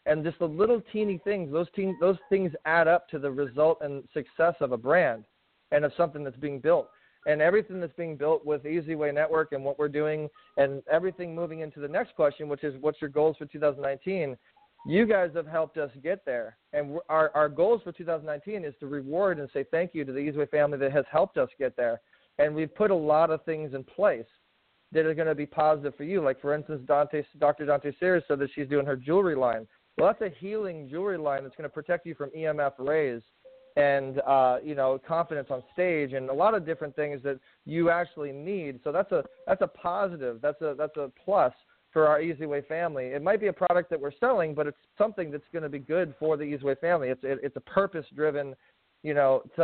And 0.05 0.23
just 0.23 0.39
the 0.39 0.45
little 0.45 0.81
teeny 0.91 1.19
things, 1.23 1.51
those 1.51 1.67
teen, 1.75 1.97
those 1.99 2.17
things 2.29 2.51
add 2.65 2.87
up 2.87 3.07
to 3.09 3.19
the 3.19 3.31
result 3.31 3.79
and 3.81 4.03
success 4.13 4.53
of 4.59 4.71
a 4.71 4.77
brand 4.77 5.25
and 5.71 5.85
of 5.85 5.91
something 5.95 6.23
that's 6.23 6.37
being 6.37 6.59
built 6.59 6.89
and 7.25 7.41
everything 7.41 7.79
that's 7.79 7.93
being 7.93 8.17
built 8.17 8.45
with 8.45 8.65
Easy 8.65 8.95
Way 8.95 9.11
Network 9.11 9.51
and 9.51 9.63
what 9.63 9.79
we're 9.79 9.87
doing, 9.87 10.29
and 10.57 10.81
everything 10.91 11.33
moving 11.33 11.61
into 11.61 11.79
the 11.79 11.87
next 11.87 12.15
question, 12.15 12.47
which 12.47 12.63
is 12.63 12.75
what's 12.81 13.01
your 13.01 13.09
goals 13.09 13.37
for 13.37 13.45
2019? 13.45 14.37
You 14.85 15.05
guys 15.05 15.31
have 15.35 15.47
helped 15.47 15.77
us 15.77 15.89
get 16.03 16.25
there, 16.25 16.57
and 16.73 16.97
our 17.07 17.31
our 17.35 17.47
goals 17.47 17.81
for 17.83 17.91
2019 17.93 18.65
is 18.65 18.73
to 18.81 18.87
reward 18.87 19.39
and 19.39 19.49
say 19.53 19.63
thank 19.71 19.91
you 19.93 20.03
to 20.03 20.11
the 20.11 20.19
Easy 20.19 20.37
Way 20.37 20.45
family 20.47 20.77
that 20.79 20.91
has 20.91 21.05
helped 21.09 21.37
us 21.37 21.49
get 21.57 21.77
there, 21.77 22.01
and 22.37 22.53
we've 22.53 22.73
put 22.75 22.91
a 22.91 22.95
lot 22.95 23.29
of 23.29 23.43
things 23.45 23.73
in 23.73 23.83
place 23.83 24.25
that 24.91 25.05
are 25.05 25.13
going 25.13 25.27
to 25.27 25.35
be 25.35 25.45
positive 25.45 25.95
for 25.95 26.03
you. 26.03 26.21
Like 26.21 26.39
for 26.41 26.53
instance, 26.53 26.81
Dante, 26.85 27.23
Dr. 27.39 27.65
Dante 27.65 27.93
Sears 27.99 28.23
said 28.27 28.39
that 28.39 28.49
she's 28.53 28.67
doing 28.67 28.85
her 28.85 28.97
jewelry 28.97 29.35
line. 29.35 29.67
Well, 29.97 30.07
that's 30.07 30.33
a 30.33 30.35
healing 30.37 30.89
jewelry 30.89 31.17
line 31.17 31.43
that's 31.43 31.55
going 31.55 31.69
to 31.69 31.73
protect 31.73 32.05
you 32.05 32.15
from 32.15 32.31
EMF 32.31 32.73
rays 32.79 33.21
and 33.75 34.19
uh, 34.19 34.57
you 34.63 34.75
know 34.75 34.99
confidence 35.07 35.47
on 35.49 35.63
stage 35.73 36.13
and 36.13 36.29
a 36.29 36.33
lot 36.33 36.53
of 36.53 36.65
different 36.65 36.95
things 36.95 37.21
that 37.23 37.39
you 37.65 37.89
actually 37.89 38.31
need. 38.31 38.79
So 38.83 38.91
that's 38.91 39.11
a 39.11 39.23
that's 39.47 39.61
a 39.61 39.67
positive. 39.67 40.39
That's 40.41 40.61
a 40.61 40.75
that's 40.77 40.97
a 40.97 41.11
plus 41.23 41.53
for 41.91 42.07
our 42.07 42.21
Easy 42.21 42.45
Way 42.45 42.61
family. 42.61 43.07
It 43.07 43.21
might 43.21 43.39
be 43.39 43.47
a 43.47 43.53
product 43.53 43.89
that 43.91 43.99
we're 43.99 44.11
selling, 44.19 44.53
but 44.55 44.67
it's 44.67 44.77
something 44.97 45.31
that's 45.31 45.43
going 45.53 45.63
to 45.63 45.69
be 45.69 45.79
good 45.79 46.13
for 46.19 46.37
the 46.37 46.43
Easy 46.43 46.63
Way 46.63 46.75
family. 46.75 47.09
It's 47.09 47.23
it, 47.23 47.39
it's 47.43 47.55
a 47.55 47.61
purpose 47.61 48.05
driven, 48.15 48.55
you 49.03 49.13
know, 49.13 49.43
t- 49.55 49.63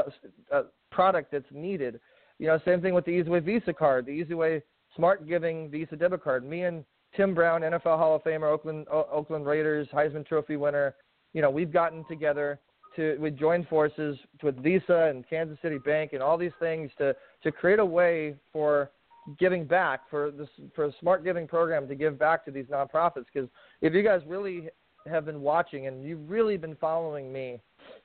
uh, 0.53 0.63
product 0.91 1.31
that's 1.31 1.51
needed. 1.51 1.99
You 2.37 2.47
know, 2.47 2.59
same 2.65 2.81
thing 2.81 2.93
with 2.93 3.05
the 3.05 3.11
Easy 3.11 3.29
Way 3.29 3.39
Visa 3.39 3.73
card, 3.73 4.05
the 4.05 4.11
Easy 4.11 4.33
Way 4.33 4.61
Smart 4.95 5.27
Giving 5.27 5.69
Visa 5.69 5.95
debit 5.95 6.23
card. 6.23 6.45
Me 6.45 6.63
and 6.63 6.85
Tim 7.15 7.33
Brown, 7.33 7.61
NFL 7.61 7.97
Hall 7.97 8.15
of 8.15 8.23
Famer, 8.23 8.51
Oakland 8.51 8.87
o- 8.91 9.07
Oakland 9.11 9.45
Raiders 9.45 9.87
Heisman 9.93 10.25
Trophy 10.25 10.55
winner. 10.55 10.95
You 11.33 11.41
know, 11.41 11.49
we've 11.49 11.73
gotten 11.73 12.05
together 12.07 12.59
to 12.99 13.17
we 13.17 13.31
joined 13.31 13.67
forces 13.67 14.17
with 14.43 14.61
Visa 14.61 15.09
and 15.09 15.27
Kansas 15.27 15.57
City 15.61 15.77
Bank 15.77 16.11
and 16.13 16.21
all 16.21 16.37
these 16.37 16.51
things 16.59 16.91
to 16.97 17.15
to 17.43 17.51
create 17.51 17.79
a 17.79 17.85
way 17.85 18.35
for 18.51 18.91
giving 19.37 19.65
back 19.65 20.09
for 20.09 20.31
this 20.31 20.49
for 20.75 20.85
a 20.85 20.91
smart 20.99 21.23
giving 21.23 21.47
program 21.47 21.87
to 21.87 21.95
give 21.95 22.19
back 22.19 22.43
to 22.45 22.51
these 22.51 22.65
nonprofits. 22.65 23.25
Because 23.33 23.49
if 23.81 23.93
you 23.93 24.03
guys 24.03 24.21
really 24.27 24.69
have 25.07 25.25
been 25.25 25.41
watching 25.41 25.87
and 25.87 26.03
you've 26.03 26.29
really 26.29 26.57
been 26.57 26.75
following 26.75 27.31
me 27.31 27.59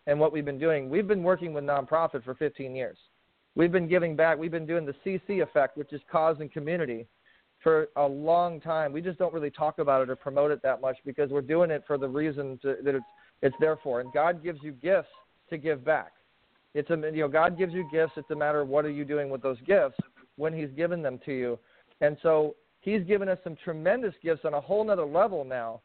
and 0.06 0.18
what 0.18 0.32
we've 0.32 0.44
been 0.44 0.60
doing 0.60 0.88
we've 0.88 1.08
been 1.08 1.24
working 1.24 1.52
with 1.52 1.64
nonprofit 1.64 2.22
for 2.24 2.34
15 2.34 2.74
years. 2.74 2.96
We've 3.56 3.72
been 3.72 3.88
giving 3.88 4.16
back. 4.16 4.38
We've 4.38 4.50
been 4.50 4.66
doing 4.66 4.86
the 4.86 4.94
cc 5.04 5.42
effect 5.42 5.76
which 5.76 5.92
is 5.92 6.00
cause 6.10 6.36
and 6.38 6.52
community 6.52 7.06
for 7.62 7.88
a 7.96 8.06
long 8.06 8.60
time. 8.60 8.92
We 8.92 9.00
just 9.00 9.18
don't 9.18 9.34
really 9.34 9.50
talk 9.50 9.80
about 9.80 10.02
it 10.02 10.10
or 10.10 10.16
promote 10.16 10.52
it 10.52 10.62
that 10.62 10.80
much 10.80 10.98
because 11.04 11.30
we're 11.30 11.40
doing 11.40 11.70
it 11.70 11.82
for 11.86 11.98
the 11.98 12.08
reason 12.08 12.58
to, 12.62 12.76
that 12.84 12.94
it's 12.94 13.04
it's 13.42 13.56
there 13.60 13.78
for. 13.82 14.00
And 14.00 14.12
God 14.12 14.42
gives 14.42 14.60
you 14.62 14.72
gifts 14.72 15.08
to 15.50 15.58
give 15.58 15.84
back. 15.84 16.12
It's 16.74 16.90
a 16.90 16.96
you 16.96 17.22
know 17.22 17.28
God 17.28 17.56
gives 17.56 17.72
you 17.72 17.88
gifts. 17.92 18.12
It's 18.16 18.30
a 18.30 18.36
matter 18.36 18.60
of 18.60 18.68
what 18.68 18.84
are 18.84 18.90
you 18.90 19.04
doing 19.04 19.30
with 19.30 19.42
those 19.42 19.60
gifts 19.66 19.96
when 20.36 20.52
He's 20.52 20.70
given 20.70 21.02
them 21.02 21.20
to 21.24 21.32
you. 21.32 21.58
And 22.00 22.16
so 22.22 22.56
He's 22.80 23.02
given 23.04 23.28
us 23.28 23.38
some 23.44 23.56
tremendous 23.62 24.14
gifts 24.22 24.44
on 24.44 24.54
a 24.54 24.60
whole 24.60 24.84
nother 24.84 25.06
level 25.06 25.44
now 25.44 25.80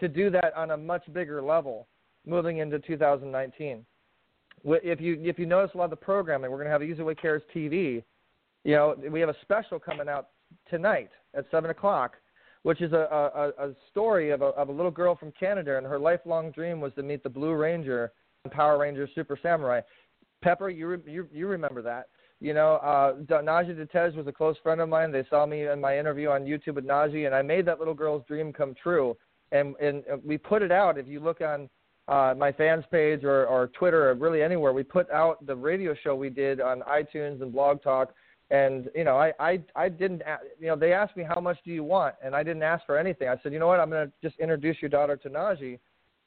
to 0.00 0.08
do 0.08 0.30
that 0.30 0.52
on 0.56 0.72
a 0.72 0.76
much 0.76 1.02
bigger 1.12 1.42
level 1.42 1.86
moving 2.26 2.58
into 2.58 2.78
2019. 2.78 3.84
If 4.64 5.00
you 5.00 5.18
if 5.22 5.38
you 5.38 5.46
notice 5.46 5.74
a 5.74 5.78
lot 5.78 5.84
of 5.84 5.90
the 5.90 5.96
programming, 5.96 6.50
we're 6.50 6.58
going 6.58 6.66
to 6.66 6.72
have 6.72 6.82
Easy 6.82 7.02
Way 7.02 7.14
Cares 7.14 7.42
TV. 7.54 8.02
You 8.64 8.74
know, 8.74 8.94
we 9.10 9.20
have 9.20 9.28
a 9.28 9.36
special 9.42 9.78
coming 9.78 10.08
out 10.08 10.28
tonight 10.68 11.10
at 11.34 11.44
seven 11.50 11.70
o'clock 11.70 12.16
which 12.62 12.80
is 12.80 12.92
a, 12.92 13.52
a, 13.58 13.68
a 13.68 13.74
story 13.90 14.30
of 14.30 14.42
a, 14.42 14.46
of 14.46 14.68
a 14.68 14.72
little 14.72 14.90
girl 14.90 15.16
from 15.16 15.32
Canada, 15.38 15.78
and 15.78 15.86
her 15.86 15.98
lifelong 15.98 16.50
dream 16.50 16.80
was 16.80 16.92
to 16.94 17.02
meet 17.02 17.22
the 17.22 17.28
Blue 17.28 17.54
Ranger 17.54 18.12
Power 18.50 18.78
Rangers 18.78 19.10
Super 19.14 19.38
Samurai. 19.42 19.80
Pepper, 20.42 20.70
you 20.70 20.86
re, 20.88 20.98
you 21.06 21.28
you 21.32 21.46
remember 21.46 21.82
that? 21.82 22.08
You 22.40 22.54
know, 22.54 22.76
uh, 22.76 23.12
Najee 23.42 23.76
De-Tiege 23.76 24.16
was 24.16 24.26
a 24.26 24.32
close 24.32 24.56
friend 24.62 24.80
of 24.80 24.88
mine. 24.88 25.12
They 25.12 25.24
saw 25.28 25.44
me 25.44 25.66
in 25.66 25.78
my 25.78 25.98
interview 25.98 26.30
on 26.30 26.46
YouTube 26.46 26.76
with 26.76 26.86
Najee, 26.86 27.26
and 27.26 27.34
I 27.34 27.42
made 27.42 27.66
that 27.66 27.78
little 27.78 27.92
girl's 27.92 28.24
dream 28.26 28.52
come 28.52 28.74
true. 28.82 29.14
And 29.52 29.74
and 29.76 30.02
we 30.24 30.38
put 30.38 30.62
it 30.62 30.72
out. 30.72 30.96
If 30.96 31.06
you 31.06 31.20
look 31.20 31.40
on 31.42 31.68
uh, 32.08 32.34
my 32.36 32.50
fans 32.52 32.84
page 32.90 33.24
or, 33.24 33.46
or 33.46 33.68
Twitter 33.68 34.08
or 34.10 34.14
really 34.14 34.42
anywhere, 34.42 34.72
we 34.72 34.82
put 34.82 35.10
out 35.10 35.44
the 35.46 35.54
radio 35.54 35.94
show 36.02 36.14
we 36.16 36.30
did 36.30 36.60
on 36.60 36.80
iTunes 36.82 37.42
and 37.42 37.52
Blog 37.52 37.82
Talk. 37.82 38.14
And 38.50 38.90
you 38.94 39.04
know, 39.04 39.16
I 39.16 39.32
I 39.38 39.62
I 39.76 39.88
didn't 39.88 40.22
you 40.58 40.68
know 40.68 40.76
they 40.76 40.92
asked 40.92 41.16
me 41.16 41.24
how 41.24 41.40
much 41.40 41.58
do 41.64 41.70
you 41.70 41.84
want, 41.84 42.16
and 42.22 42.34
I 42.34 42.42
didn't 42.42 42.64
ask 42.64 42.84
for 42.84 42.98
anything. 42.98 43.28
I 43.28 43.36
said, 43.42 43.52
you 43.52 43.58
know 43.58 43.68
what, 43.68 43.78
I'm 43.78 43.90
going 43.90 44.08
to 44.08 44.12
just 44.22 44.38
introduce 44.40 44.76
your 44.82 44.88
daughter 44.88 45.16
to 45.16 45.30
Najee, 45.30 45.78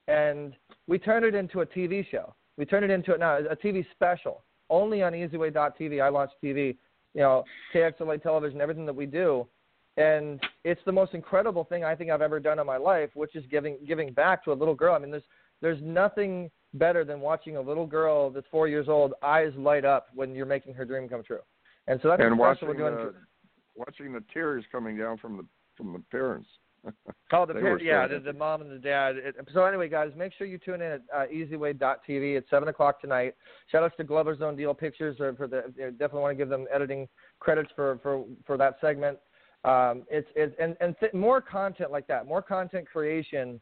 and 0.07 0.53
we 0.87 0.97
turned 0.97 1.25
it 1.25 1.35
into 1.35 1.61
a 1.61 1.65
TV 1.65 2.09
show. 2.09 2.33
We 2.57 2.65
turned 2.65 2.85
it 2.85 2.91
into 2.91 3.13
a, 3.13 3.17
now 3.17 3.37
a 3.37 3.55
TV 3.55 3.85
special 3.91 4.43
only 4.69 5.03
on 5.03 5.11
EasyWay.tv. 5.13 6.01
I 6.01 6.09
launched 6.09 6.35
TV, 6.41 6.77
you 7.13 7.21
know, 7.21 7.43
KXLA 7.75 8.23
television, 8.23 8.61
everything 8.61 8.85
that 8.85 8.95
we 8.95 9.05
do, 9.05 9.45
and 9.97 10.41
it's 10.63 10.81
the 10.85 10.91
most 10.91 11.13
incredible 11.13 11.65
thing 11.65 11.83
I 11.83 11.93
think 11.93 12.09
I've 12.09 12.21
ever 12.21 12.39
done 12.39 12.57
in 12.57 12.65
my 12.65 12.77
life, 12.77 13.09
which 13.15 13.35
is 13.35 13.43
giving 13.51 13.77
giving 13.85 14.13
back 14.13 14.43
to 14.45 14.51
a 14.51 14.53
little 14.53 14.75
girl. 14.75 14.95
I 14.95 14.99
mean, 14.99 15.11
there's 15.11 15.23
there's 15.61 15.81
nothing 15.81 16.49
better 16.73 17.03
than 17.03 17.19
watching 17.19 17.57
a 17.57 17.61
little 17.61 17.85
girl 17.85 18.29
that's 18.29 18.47
four 18.49 18.67
years 18.67 18.87
old 18.89 19.13
eyes 19.21 19.51
light 19.57 19.85
up 19.85 20.07
when 20.15 20.33
you're 20.33 20.45
making 20.45 20.73
her 20.73 20.85
dream 20.85 21.07
come 21.07 21.23
true. 21.23 21.39
And 21.87 21.99
so 22.01 22.09
that's 22.09 22.21
and 22.21 22.37
watching 22.37 22.67
we're 22.67 22.75
doing. 22.75 22.95
The, 22.95 23.13
watching 23.75 24.13
the 24.13 24.23
tears 24.33 24.63
coming 24.71 24.97
down 24.97 25.17
from 25.17 25.37
the 25.37 25.45
from 25.75 25.93
the 25.93 25.99
parents. 26.11 26.47
Oh, 27.31 27.47
the 27.47 27.53
parents, 27.55 27.83
yeah, 27.83 28.05
the, 28.05 28.19
the 28.19 28.33
mom 28.33 28.61
and 28.61 28.69
the 28.69 28.77
dad. 28.77 29.15
It, 29.15 29.35
so 29.55 29.63
anyway, 29.63 29.89
guys, 29.89 30.11
make 30.15 30.33
sure 30.37 30.45
you 30.45 30.59
tune 30.59 30.83
in 30.83 30.91
at 30.91 31.01
uh, 31.11 31.23
EasyWay.tv 31.33 32.37
at 32.37 32.43
seven 32.47 32.67
o'clock 32.67 33.01
tonight. 33.01 33.33
Shout 33.71 33.81
outs 33.81 33.95
to 33.97 34.03
Glover's 34.03 34.39
Own 34.43 34.55
Deal 34.55 34.71
Pictures 34.75 35.19
or 35.19 35.33
for 35.33 35.47
the. 35.47 35.73
Definitely 35.97 36.21
want 36.21 36.31
to 36.33 36.35
give 36.35 36.49
them 36.49 36.67
editing 36.71 37.07
credits 37.39 37.71
for 37.75 37.97
for 38.03 38.25
for 38.45 38.55
that 38.57 38.75
segment. 38.81 39.17
Um, 39.63 40.03
it's 40.11 40.27
it's 40.35 40.53
and 40.59 40.77
and 40.79 40.95
th- 40.99 41.13
more 41.13 41.41
content 41.41 41.91
like 41.91 42.05
that, 42.05 42.27
more 42.27 42.43
content 42.43 42.85
creation. 42.85 43.59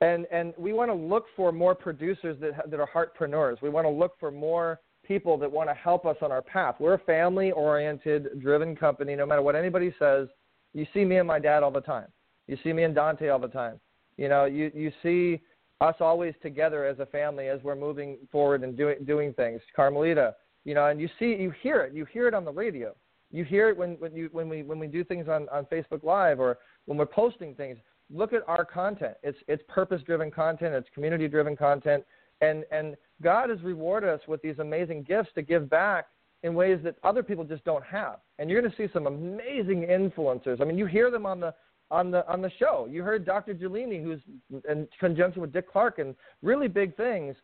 And 0.00 0.26
and 0.32 0.54
we 0.56 0.72
want 0.72 0.90
to 0.90 0.94
look 0.94 1.26
for 1.36 1.52
more 1.52 1.74
producers 1.74 2.38
that 2.40 2.54
ha- 2.54 2.62
that 2.66 2.80
are 2.80 2.88
heartpreneurs. 2.88 3.60
We 3.60 3.68
want 3.68 3.84
to 3.84 3.90
look 3.90 4.12
for 4.18 4.30
more 4.30 4.80
people 5.06 5.36
that 5.38 5.50
want 5.50 5.68
to 5.68 5.74
help 5.74 6.06
us 6.06 6.16
on 6.22 6.32
our 6.32 6.42
path. 6.42 6.76
We're 6.78 6.94
a 6.94 6.98
family-oriented, 6.98 8.40
driven 8.40 8.74
company. 8.76 9.14
No 9.14 9.26
matter 9.26 9.42
what 9.42 9.54
anybody 9.54 9.94
says, 9.98 10.28
you 10.74 10.86
see 10.92 11.04
me 11.04 11.18
and 11.18 11.26
my 11.26 11.38
dad 11.38 11.62
all 11.62 11.70
the 11.70 11.80
time. 11.80 12.08
You 12.46 12.56
see 12.62 12.72
me 12.72 12.84
and 12.84 12.94
Dante 12.94 13.28
all 13.28 13.38
the 13.38 13.48
time. 13.48 13.80
You 14.16 14.28
know, 14.28 14.44
you 14.44 14.70
you 14.74 14.92
see 15.02 15.40
us 15.80 15.96
always 16.00 16.34
together 16.42 16.84
as 16.86 16.98
a 17.00 17.06
family 17.06 17.48
as 17.48 17.62
we're 17.62 17.76
moving 17.76 18.16
forward 18.32 18.62
and 18.62 18.76
doing 18.76 19.04
doing 19.04 19.32
things. 19.34 19.60
Carmelita, 19.74 20.34
you 20.64 20.74
know, 20.74 20.86
and 20.86 21.00
you 21.00 21.08
see 21.18 21.34
you 21.34 21.52
hear 21.62 21.82
it. 21.82 21.92
You 21.92 22.06
hear 22.06 22.28
it 22.28 22.34
on 22.34 22.44
the 22.44 22.52
radio. 22.52 22.94
You 23.30 23.44
hear 23.44 23.68
it 23.68 23.76
when 23.76 23.96
when 23.98 24.14
you 24.14 24.28
when 24.32 24.48
we 24.48 24.62
when 24.62 24.78
we 24.78 24.86
do 24.86 25.04
things 25.04 25.28
on 25.28 25.48
on 25.50 25.66
Facebook 25.66 26.02
Live 26.02 26.40
or 26.40 26.58
when 26.86 26.96
we're 26.96 27.06
posting 27.06 27.54
things. 27.54 27.78
Look 28.08 28.32
at 28.32 28.42
our 28.46 28.64
content. 28.64 29.14
It's 29.22 29.38
it's 29.48 29.62
purpose 29.68 30.00
driven 30.06 30.30
content. 30.30 30.74
It's 30.74 30.88
community 30.94 31.28
driven 31.28 31.56
content. 31.56 32.04
And 32.40 32.64
and 32.70 32.96
God 33.22 33.50
has 33.50 33.62
rewarded 33.62 34.10
us 34.10 34.20
with 34.28 34.42
these 34.42 34.58
amazing 34.58 35.04
gifts 35.04 35.30
to 35.34 35.42
give 35.42 35.70
back 35.70 36.06
in 36.42 36.54
ways 36.54 36.78
that 36.84 36.96
other 37.02 37.22
people 37.22 37.44
just 37.44 37.64
don't 37.64 37.84
have. 37.84 38.18
And 38.38 38.50
you're 38.50 38.60
going 38.60 38.70
to 38.70 38.76
see 38.76 38.92
some 38.92 39.06
amazing 39.06 39.86
influencers. 39.88 40.60
I 40.60 40.64
mean, 40.64 40.78
you 40.78 40.86
hear 40.86 41.10
them 41.10 41.26
on 41.26 41.40
the 41.40 41.54
on 41.90 42.10
the 42.10 42.28
on 42.30 42.42
the 42.42 42.50
show. 42.58 42.86
You 42.90 43.02
heard 43.02 43.24
Dr. 43.24 43.54
Giuliani, 43.54 44.02
who's 44.02 44.20
in 44.68 44.88
conjunction 44.98 45.40
with 45.40 45.52
Dick 45.52 45.70
Clark, 45.70 45.98
and 45.98 46.14
really 46.42 46.68
big 46.68 46.96
things. 46.96 47.36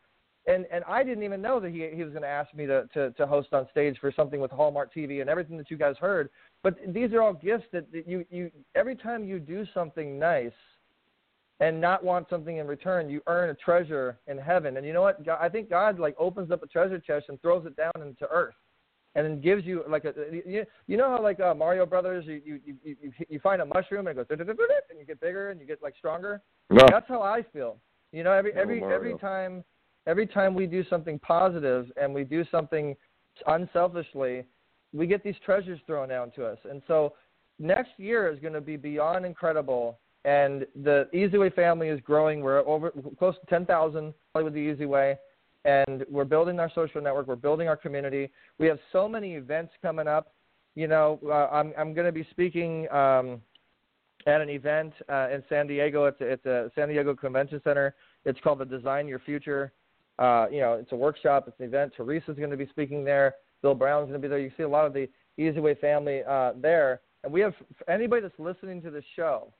And 0.47 0.66
and 0.73 0.85
I 0.89 1.05
didn't 1.05 1.23
even 1.23 1.40
know 1.40 1.60
that 1.60 1.70
he 1.70 1.89
he 1.93 2.02
was 2.02 2.12
going 2.12 2.23
to 2.23 2.28
ask 2.28 2.52
me 2.55 2.66
to, 2.66 2.89
to 2.94 3.12
to 3.12 3.27
host 3.27 3.48
on 3.52 3.66
stage 3.70 3.97
for 4.01 4.12
something 4.12 4.40
with 4.40 4.51
Hallmark 4.51 4.93
TV 4.93 5.20
and 5.20 5.31
everything 5.31 5.56
that 5.56 5.70
you 5.70 5.77
guys 5.77 5.97
heard. 5.98 6.31
But 6.62 6.77
these 6.89 7.12
are 7.12 7.23
all 7.23 7.32
gifts 7.32 7.66
that, 7.73 7.90
that 7.93 8.09
you 8.09 8.24
you 8.31 8.51
every 8.74 8.97
time 8.97 9.24
you 9.24 9.39
do 9.39 9.64
something 9.73 10.19
nice 10.19 10.52
and 11.62 11.80
not 11.80 12.05
want 12.05 12.28
something 12.28 12.56
in 12.56 12.66
return, 12.66 13.09
you 13.09 13.22
earn 13.28 13.51
a 13.51 13.55
treasure 13.55 14.18
in 14.26 14.36
heaven. 14.36 14.76
And 14.76 14.84
you 14.84 14.93
know 14.93 15.02
what? 15.02 15.24
God, 15.24 15.39
I 15.40 15.48
think 15.48 15.70
God 15.70 15.98
like 15.98 16.16
opens 16.18 16.51
up 16.51 16.62
a 16.62 16.66
treasure 16.66 16.98
chest 16.98 17.26
and 17.28 17.40
throws 17.40 17.64
it 17.66 17.76
down 17.76 17.93
into 18.02 18.26
earth 18.30 18.55
and 19.14 19.24
then 19.24 19.40
gives 19.40 19.64
you 19.64 19.84
like 19.89 20.05
a 20.05 20.12
you, 20.44 20.64
you 20.86 20.97
know 20.97 21.09
how 21.09 21.22
like 21.22 21.39
uh, 21.39 21.55
Mario 21.55 21.86
Brothers 21.86 22.24
you 22.26 22.40
you 22.44 22.60
you 22.64 22.76
you, 22.84 23.12
you 23.28 23.40
find 23.40 23.62
a 23.62 23.66
mushroom 23.66 24.06
and 24.09 24.18
it 24.18 24.28
goes 24.28 24.39
and 24.39 24.98
you 24.98 25.06
get 25.06 25.20
bigger 25.20 25.51
and 25.51 25.60
you 25.60 25.66
get 25.66 25.82
like 25.82 25.94
stronger. 25.97 26.43
No. 26.70 26.84
That's 26.90 27.09
how 27.09 27.22
I 27.22 27.44
feel. 27.52 27.76
You 28.10 28.24
know, 28.24 28.32
every 28.32 28.52
every 28.55 28.82
every 28.82 29.16
time 29.18 29.62
every 30.06 30.26
time 30.26 30.55
we 30.55 30.66
do 30.66 30.84
something 30.90 31.18
positive 31.20 31.86
and 32.01 32.12
we 32.12 32.24
do 32.24 32.44
something 32.51 32.97
unselfishly, 33.47 34.44
we 34.93 35.06
get 35.06 35.22
these 35.22 35.36
treasures 35.44 35.80
thrown 35.86 36.09
down 36.09 36.32
to 36.32 36.44
us. 36.44 36.59
And 36.68 36.82
so 36.89 37.14
next 37.59 37.93
year 37.98 38.32
is 38.32 38.40
going 38.40 38.52
to 38.55 38.60
be 38.60 38.76
beyond 38.76 39.24
incredible. 39.24 39.98
And 40.24 40.66
the 40.82 41.08
Easy 41.12 41.36
Way 41.36 41.50
family 41.50 41.88
is 41.88 42.00
growing. 42.00 42.40
We're 42.40 42.60
over 42.60 42.92
close 43.18 43.34
to 43.40 43.46
10,000 43.46 44.14
with 44.34 44.52
the 44.52 44.58
Easy 44.58 44.86
Way 44.86 45.16
and 45.64 46.04
we're 46.10 46.24
building 46.24 46.58
our 46.58 46.70
social 46.74 47.00
network. 47.00 47.26
We're 47.26 47.36
building 47.36 47.68
our 47.68 47.76
community. 47.76 48.30
We 48.58 48.66
have 48.66 48.78
so 48.90 49.08
many 49.08 49.34
events 49.34 49.72
coming 49.80 50.08
up. 50.08 50.32
You 50.74 50.88
know, 50.88 51.20
uh, 51.26 51.48
I'm 51.52 51.72
I'm 51.78 51.94
going 51.94 52.06
to 52.06 52.12
be 52.12 52.26
speaking 52.30 52.90
um, 52.90 53.40
at 54.26 54.40
an 54.40 54.48
event 54.48 54.92
uh, 55.08 55.28
in 55.32 55.42
San 55.48 55.66
Diego. 55.66 56.06
It's 56.06 56.20
a, 56.20 56.24
it's 56.24 56.46
a 56.46 56.70
San 56.74 56.88
Diego 56.88 57.14
Convention 57.14 57.60
Center. 57.62 57.94
It's 58.24 58.40
called 58.40 58.58
the 58.58 58.64
Design 58.64 59.06
Your 59.06 59.18
Future. 59.18 59.72
Uh, 60.18 60.46
you 60.50 60.60
know, 60.60 60.74
it's 60.74 60.92
a 60.92 60.96
workshop. 60.96 61.44
It's 61.46 61.58
an 61.60 61.66
event. 61.66 61.92
Teresa's 61.96 62.36
going 62.36 62.50
to 62.50 62.56
be 62.56 62.66
speaking 62.66 63.04
there. 63.04 63.34
Bill 63.60 63.74
Brown's 63.74 64.08
going 64.08 64.14
to 64.14 64.18
be 64.18 64.28
there. 64.28 64.38
You 64.38 64.50
see 64.56 64.62
a 64.62 64.68
lot 64.68 64.86
of 64.86 64.92
the 64.92 65.08
Easy 65.36 65.60
Way 65.60 65.74
family 65.74 66.22
uh, 66.28 66.52
there. 66.60 67.00
And 67.24 67.32
we 67.32 67.40
have 67.40 67.54
anybody 67.88 68.22
that's 68.22 68.38
listening 68.38 68.82
to 68.82 68.90
this 68.90 69.04
show. 69.14 69.52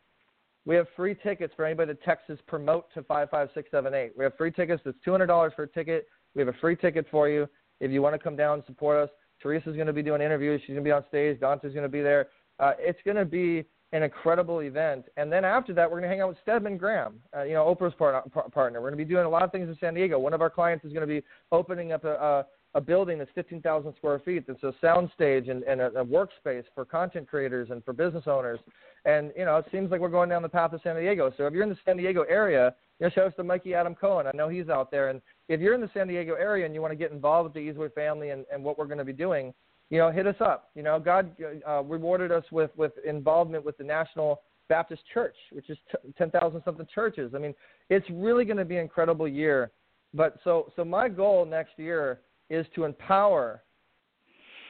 We 0.65 0.77
have 0.77 0.87
free 0.95 1.15
tickets 1.15 1.53
for 1.57 1.65
anybody 1.65 1.93
that 1.93 2.03
texts 2.05 2.31
us 2.31 2.39
promote 2.47 2.93
to 2.95 3.03
55678. 3.03 4.13
We 4.17 4.25
have 4.25 4.37
free 4.37 4.53
tickets. 4.53 4.83
It's 4.85 4.99
$200 5.07 5.55
for 5.55 5.65
a 5.65 5.69
ticket. 5.69 6.07
We 6.35 6.41
have 6.41 6.49
a 6.49 6.59
free 6.61 6.77
ticket 6.77 7.07
for 7.11 7.29
you. 7.29 7.49
If 7.81 7.91
you 7.91 8.01
want 8.01 8.15
to 8.15 8.19
come 8.19 8.37
down 8.37 8.55
and 8.55 8.65
support 8.67 9.03
us, 9.03 9.11
Teresa's 9.43 9.75
going 9.75 9.89
to 9.89 9.93
be 9.93 10.03
doing 10.03 10.23
interviews. 10.23 10.61
She's 10.61 10.75
going 10.75 10.85
to 10.85 10.89
be 10.89 10.93
on 10.93 11.05
stage. 11.09 11.41
Dante's 11.41 11.73
going 11.73 11.83
to 11.83 11.89
be 11.89 12.01
there. 12.01 12.29
Uh, 12.61 12.73
it's 12.79 13.01
going 13.05 13.17
to 13.17 13.25
be 13.25 13.65
an 13.93 14.03
incredible 14.03 14.61
event. 14.61 15.07
And 15.17 15.31
then 15.31 15.45
after 15.45 15.75
that, 15.75 15.91
we're 15.91 15.99
going 15.99 16.09
to 16.09 16.09
hang 16.09 16.21
out 16.21 16.29
with 16.29 16.39
Stedman 16.43 16.79
Graham, 16.79 17.21
uh, 17.37 17.43
you 17.43 17.55
know, 17.55 17.65
Oprah's 17.65 17.95
par- 17.95 18.23
par- 18.33 18.49
partner. 18.51 18.81
We're 18.81 18.91
going 18.91 18.99
to 18.99 19.05
be 19.05 19.11
doing 19.11 19.27
a 19.27 19.29
lot 19.29 19.43
of 19.43 19.53
things 19.53 19.69
in 19.69 19.77
San 19.81 19.95
Diego. 19.95 20.19
One 20.19 20.33
of 20.33 20.41
our 20.41 20.49
clients 20.49 20.85
is 20.85 20.93
going 20.93 21.07
to 21.07 21.13
be 21.13 21.23
opening 21.51 21.93
up 21.93 22.05
a, 22.05 22.47
a, 22.75 22.81
building 22.81 23.19
that's 23.19 23.31
15,000 23.35 23.95
square 23.97 24.19
feet. 24.21 24.47
That's 24.47 24.63
a 24.63 24.73
soundstage 24.85 25.51
and, 25.51 25.63
and 25.65 25.81
a, 25.81 25.87
a 25.89 26.05
workspace 26.05 26.65
for 26.75 26.85
content 26.85 27.29
creators 27.29 27.71
and 27.71 27.85
for 27.85 27.93
business 27.93 28.25
owners. 28.27 28.59
And, 29.05 29.33
you 29.37 29.45
know, 29.45 29.57
it 29.57 29.67
seems 29.73 29.91
like 29.91 30.01
we're 30.01 30.09
going 30.09 30.29
down 30.29 30.43
the 30.43 30.49
path 30.49 30.73
of 30.73 30.81
San 30.83 30.97
Diego. 30.97 31.33
So 31.37 31.47
if 31.47 31.53
you're 31.53 31.65
in 31.65 31.69
the 31.69 31.79
San 31.85 31.97
Diego 31.97 32.23
area, 32.29 32.75
you 32.99 33.07
know, 33.07 33.11
shout 33.11 33.27
out 33.27 33.37
to 33.37 33.45
Mikey 33.45 33.75
Adam 33.75 33.95
Cohen. 33.95 34.27
I 34.27 34.37
know 34.37 34.49
he's 34.49 34.69
out 34.69 34.91
there. 34.91 35.09
And 35.09 35.21
if 35.49 35.61
you're 35.61 35.75
in 35.75 35.81
the 35.81 35.91
San 35.93 36.09
Diego 36.09 36.35
area 36.35 36.65
and 36.65 36.75
you 36.75 36.81
want 36.81 36.93
to 36.93 36.97
get 36.97 37.11
involved 37.11 37.53
with 37.53 37.55
the 37.55 37.73
Easyway 37.73 37.93
family 37.95 38.31
and, 38.31 38.45
and 38.53 38.63
what 38.63 38.79
we're 38.79 38.87
going 38.87 38.99
to 38.99 39.05
be 39.05 39.13
doing, 39.13 39.53
you 39.91 39.99
know, 39.99 40.11
hit 40.11 40.27
us 40.27 40.37
up. 40.41 40.71
You 40.75 40.83
know, 40.83 40.99
God 40.99 41.35
uh, 41.69 41.83
rewarded 41.83 42.33
us 42.33 42.45
with, 42.51 42.71
with 42.77 42.93
involvement 43.05 43.65
with 43.65 43.77
the 43.77 43.85
National 43.85 44.41
Baptist 44.69 45.03
Church, 45.13 45.35
which 45.51 45.69
is 45.69 45.77
t- 45.91 46.13
10,000 46.17 46.63
something 46.65 46.87
churches. 46.95 47.33
I 47.35 47.39
mean, 47.39 47.55
it's 47.91 48.09
really 48.11 48.45
going 48.45 48.57
to 48.57 48.65
be 48.65 48.77
an 48.77 48.83
incredible 48.83 49.29
year. 49.29 49.71
But 50.15 50.39
so, 50.45 50.73
so 50.77 50.85
my 50.85 51.09
goal 51.09 51.45
next 51.45 51.79
year 51.79 52.21
is 52.53 52.67
to 52.75 52.85
empower 52.85 53.63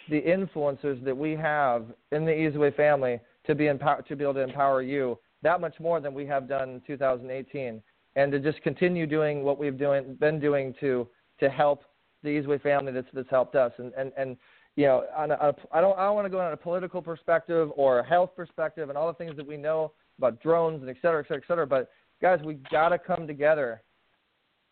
the 0.08 0.20
influencers 0.20 1.02
that 1.04 1.16
we 1.16 1.32
have 1.32 1.86
in 2.12 2.24
the 2.24 2.30
Easyway 2.30 2.74
family 2.74 3.20
to 3.46 3.54
be 3.54 3.66
empower, 3.66 4.02
to 4.02 4.16
be 4.16 4.24
able 4.24 4.34
to 4.34 4.40
empower 4.40 4.82
you 4.82 5.18
that 5.42 5.60
much 5.60 5.74
more 5.80 6.00
than 6.00 6.14
we 6.14 6.24
have 6.26 6.48
done 6.48 6.70
in 6.70 6.82
2018, 6.86 7.82
and 8.14 8.32
to 8.32 8.38
just 8.38 8.62
continue 8.62 9.06
doing 9.06 9.42
what 9.42 9.58
we've 9.58 9.78
doing 9.78 10.16
been 10.20 10.38
doing 10.38 10.74
to 10.80 11.08
to 11.40 11.50
help 11.50 11.82
the 12.22 12.28
Easyway 12.28 12.60
family 12.62 12.92
that's 12.92 13.08
that's 13.12 13.30
helped 13.30 13.56
us. 13.56 13.72
And 13.78 13.92
and 13.96 14.12
and 14.16 14.36
you 14.76 14.86
know, 14.86 15.04
on 15.16 15.28
don't 15.28 15.58
I 15.72 15.80
don't 15.80 16.14
want 16.14 16.24
to 16.24 16.30
go 16.30 16.40
on 16.40 16.52
a 16.52 16.56
political 16.56 17.02
perspective 17.02 17.70
or 17.74 17.98
a 17.98 18.06
health 18.06 18.30
perspective 18.36 18.88
and 18.88 18.96
all 18.96 19.08
the 19.08 19.14
things 19.14 19.36
that 19.36 19.46
we 19.46 19.56
know 19.56 19.92
about 20.18 20.40
drones 20.40 20.82
and 20.82 20.90
et 20.90 20.96
cetera, 21.02 21.20
et 21.20 21.24
cetera, 21.24 21.42
et 21.42 21.48
cetera. 21.48 21.66
But 21.66 21.90
guys, 22.20 22.40
we 22.44 22.54
got 22.70 22.90
to 22.90 22.98
come 22.98 23.26
together 23.26 23.82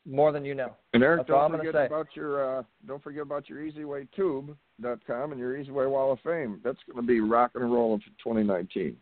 more 0.07 0.33
than 0.33 0.45
you 0.45 0.55
know. 0.55 0.73
And 0.93 1.03
Eric, 1.03 1.21
That's 1.21 1.29
don't 1.29 1.51
forget 1.51 1.75
about 1.87 2.09
your 2.15 2.59
uh, 2.59 2.63
don't 2.87 3.03
forget 3.03 3.23
about 3.23 3.49
your 3.49 3.59
EasywayTube.com 3.59 5.33
and 5.33 5.41
your 5.41 5.57
Easyway 5.57 5.89
Wall 5.91 6.13
of 6.13 6.21
Fame. 6.21 6.61
That's 6.65 6.79
going 6.87 7.05
to 7.05 7.07
be 7.07 7.21
rock 7.21 7.53
and 7.55 7.73
rolling 7.73 8.01
for 8.01 8.11
2019. 8.23 8.97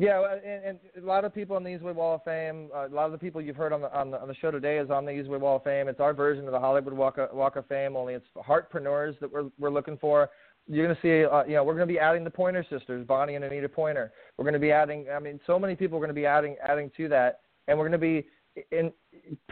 Yeah, 0.00 0.22
and, 0.32 0.64
and 0.64 0.78
a 0.96 1.04
lot 1.04 1.24
of 1.24 1.34
people 1.34 1.56
on 1.56 1.64
the 1.64 1.70
Easyway 1.70 1.92
Wall 1.92 2.14
of 2.14 2.22
Fame, 2.22 2.68
uh, 2.72 2.86
a 2.86 2.94
lot 2.94 3.06
of 3.06 3.12
the 3.12 3.18
people 3.18 3.40
you've 3.40 3.56
heard 3.56 3.72
on 3.72 3.80
the, 3.80 3.92
on 3.92 4.12
the 4.12 4.20
on 4.20 4.28
the 4.28 4.34
show 4.36 4.52
today 4.52 4.78
is 4.78 4.90
on 4.90 5.04
the 5.04 5.10
Easyway 5.10 5.40
Wall 5.40 5.56
of 5.56 5.64
Fame. 5.64 5.88
It's 5.88 5.98
our 5.98 6.14
version 6.14 6.46
of 6.46 6.52
the 6.52 6.60
Hollywood 6.60 6.94
Walk 6.94 7.18
of, 7.18 7.32
Walk 7.32 7.56
of 7.56 7.66
Fame, 7.66 7.96
only 7.96 8.14
it's 8.14 8.26
heartpreneurs 8.36 9.18
that 9.18 9.30
we're 9.30 9.50
we're 9.58 9.70
looking 9.70 9.98
for. 9.98 10.30
you're 10.68 10.86
going 10.86 10.96
to 10.96 11.02
see, 11.02 11.28
uh, 11.28 11.42
you 11.44 11.54
know, 11.54 11.64
we're 11.64 11.74
going 11.74 11.88
to 11.88 11.92
be 11.92 11.98
adding 11.98 12.22
the 12.22 12.30
Pointer 12.30 12.64
Sisters, 12.70 13.04
Bonnie 13.08 13.34
and 13.34 13.44
Anita 13.44 13.68
Pointer. 13.68 14.12
We're 14.36 14.44
going 14.44 14.52
to 14.54 14.60
be 14.60 14.70
adding. 14.70 15.06
I 15.12 15.18
mean, 15.18 15.40
so 15.48 15.58
many 15.58 15.74
people 15.74 15.98
are 15.98 16.00
going 16.00 16.08
to 16.10 16.14
be 16.14 16.26
adding 16.26 16.56
adding 16.62 16.92
to 16.96 17.08
that, 17.08 17.40
and 17.66 17.76
we're 17.76 17.88
going 17.88 17.92
to 17.92 17.98
be 17.98 18.24
in, 18.70 18.92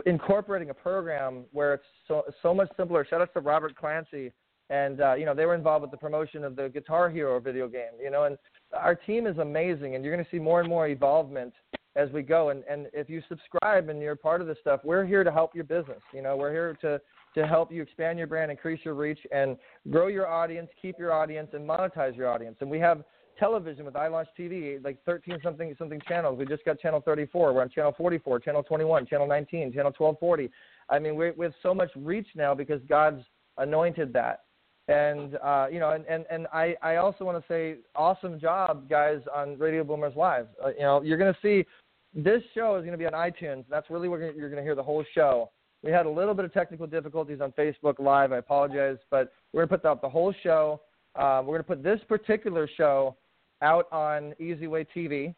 incorporating 0.07 0.71
a 0.71 0.75
program 0.75 1.45
where 1.53 1.75
it's 1.75 1.85
so 2.09 2.23
so 2.43 2.55
much 2.55 2.69
simpler. 2.77 3.07
Shout 3.09 3.21
out 3.21 3.33
to 3.35 3.41
Robert 3.41 3.77
Clancy, 3.77 4.33
and 4.71 5.01
uh, 5.01 5.15
you 5.15 5.25
know 5.25 5.35
they 5.35 5.47
were 5.47 5.55
involved 5.55 5.83
with 5.83 5.91
the 5.91 5.97
promotion 5.97 6.45
of 6.45 6.57
the 6.57 6.69
Guitar 6.69 7.11
Hero 7.11 7.39
video 7.41 7.69
game. 7.69 7.93
You 8.03 8.11
know, 8.11 8.25
and 8.25 8.39
our 8.75 8.95
team 8.95 9.27
is 9.27 9.39
amazing, 9.39 9.95
and 9.95 10.05
you're 10.05 10.15
going 10.15 10.25
to 10.25 10.31
see 10.31 10.41
more 10.41 10.61
and 10.61 10.69
more 10.69 10.89
evolvement 10.89 11.53
as 11.97 12.11
we 12.11 12.23
go. 12.23 12.51
And 12.51 12.65
and 12.71 12.87
if 12.93 13.09
you 13.09 13.23
subscribe 13.29 13.89
and 13.89 14.01
you're 14.01 14.17
part 14.17 14.41
of 14.41 14.47
this 14.47 14.59
stuff, 14.61 14.81
we're 14.85 15.05
here 15.05 15.25
to 15.25 15.33
help 15.33 15.55
your 15.55 15.65
business. 15.65 16.01
You 16.13 16.23
know, 16.23 16.37
we're 16.37 16.53
here 16.53 16.77
to 16.83 17.01
to 17.35 17.47
help 17.47 17.71
you 17.71 17.83
expand 17.83 18.19
your 18.19 18.27
brand, 18.27 18.51
increase 18.51 18.81
your 18.85 18.95
reach, 18.95 19.19
and 19.31 19.57
grow 19.91 20.07
your 20.07 20.27
audience, 20.27 20.71
keep 20.81 20.99
your 20.99 21.13
audience, 21.13 21.51
and 21.53 21.69
monetize 21.69 22.17
your 22.17 22.29
audience. 22.29 22.57
And 22.61 22.71
we 22.71 22.79
have 22.81 23.05
television 23.39 23.85
with 23.85 23.95
iLaunch 23.95 24.27
TV, 24.39 24.83
like 24.85 24.99
13 25.05 25.39
something 25.43 25.75
something 25.79 26.01
channels. 26.09 26.39
We 26.39 26.47
just 26.47 26.65
got 26.65 26.81
channel 26.81 27.01
34. 27.01 27.53
We're 27.53 27.63
on 27.63 27.71
channel 27.71 27.95
44, 27.97 28.41
channel 28.41 28.63
21, 28.63 29.07
channel 29.07 29.27
19, 29.27 29.73
channel 29.73 29.93
1240. 29.97 30.51
I 30.89 30.99
mean, 30.99 31.17
we're, 31.17 31.33
we 31.37 31.45
have 31.47 31.55
so 31.63 31.75
much 31.75 31.91
reach 31.97 32.29
now 32.35 32.55
because 32.55 32.81
God's 32.89 33.23
anointed 33.59 34.13
that. 34.13 34.45
And 34.89 35.37
uh, 35.43 35.67
you 35.71 35.81
know, 35.81 35.91
and, 35.91 36.05
and, 36.07 36.25
and 36.31 36.47
I, 36.53 36.77
I 36.83 36.97
also 36.97 37.25
want 37.25 37.39
to 37.39 37.53
say, 37.53 37.79
awesome 37.97 38.39
job, 38.39 38.89
guys, 38.89 39.21
on 39.35 39.59
Radio 39.59 39.83
Boomers 39.83 40.15
Live. 40.15 40.47
Uh, 40.65 40.69
you 40.69 40.83
know, 40.83 41.03
you're 41.03 41.19
to 41.33 41.39
see 41.43 41.67
this 42.15 42.43
show 42.55 42.77
is 42.77 42.83
to 42.93 42.99
be 42.99 43.07
on 43.07 43.13
iTunes. 43.13 43.65
That's 43.69 43.91
really 43.91 44.09
where 44.09 44.33
you're 44.33 44.49
to 44.57 44.63
hear 44.63 44.77
the 44.77 44.83
whole 44.83 45.05
show. 45.15 45.51
We 45.83 45.91
had 45.91 46.07
a 46.07 46.11
little 46.11 46.35
bit 46.35 46.45
of 46.45 46.53
technical 46.53 46.87
difficulties 46.87 47.41
on 47.41 47.53
Facebook 47.53 47.99
Live. 47.99 48.33
I 48.33 48.39
apologize, 48.39 48.97
but 49.11 49.33
we're 49.53 49.63
to 49.63 49.69
put 49.69 49.85
up 49.85 50.01
the 50.01 50.09
whole 50.09 50.33
show. 50.43 50.81
Uh, 51.15 51.43
we're 51.45 51.59
to 51.59 51.65
put 51.65 51.83
this 51.83 52.01
particular 52.09 52.69
show 52.77 53.17
out 53.63 53.91
on 53.93 54.35
Easy 54.41 54.67
Way 54.67 54.87
TV. 54.95 55.35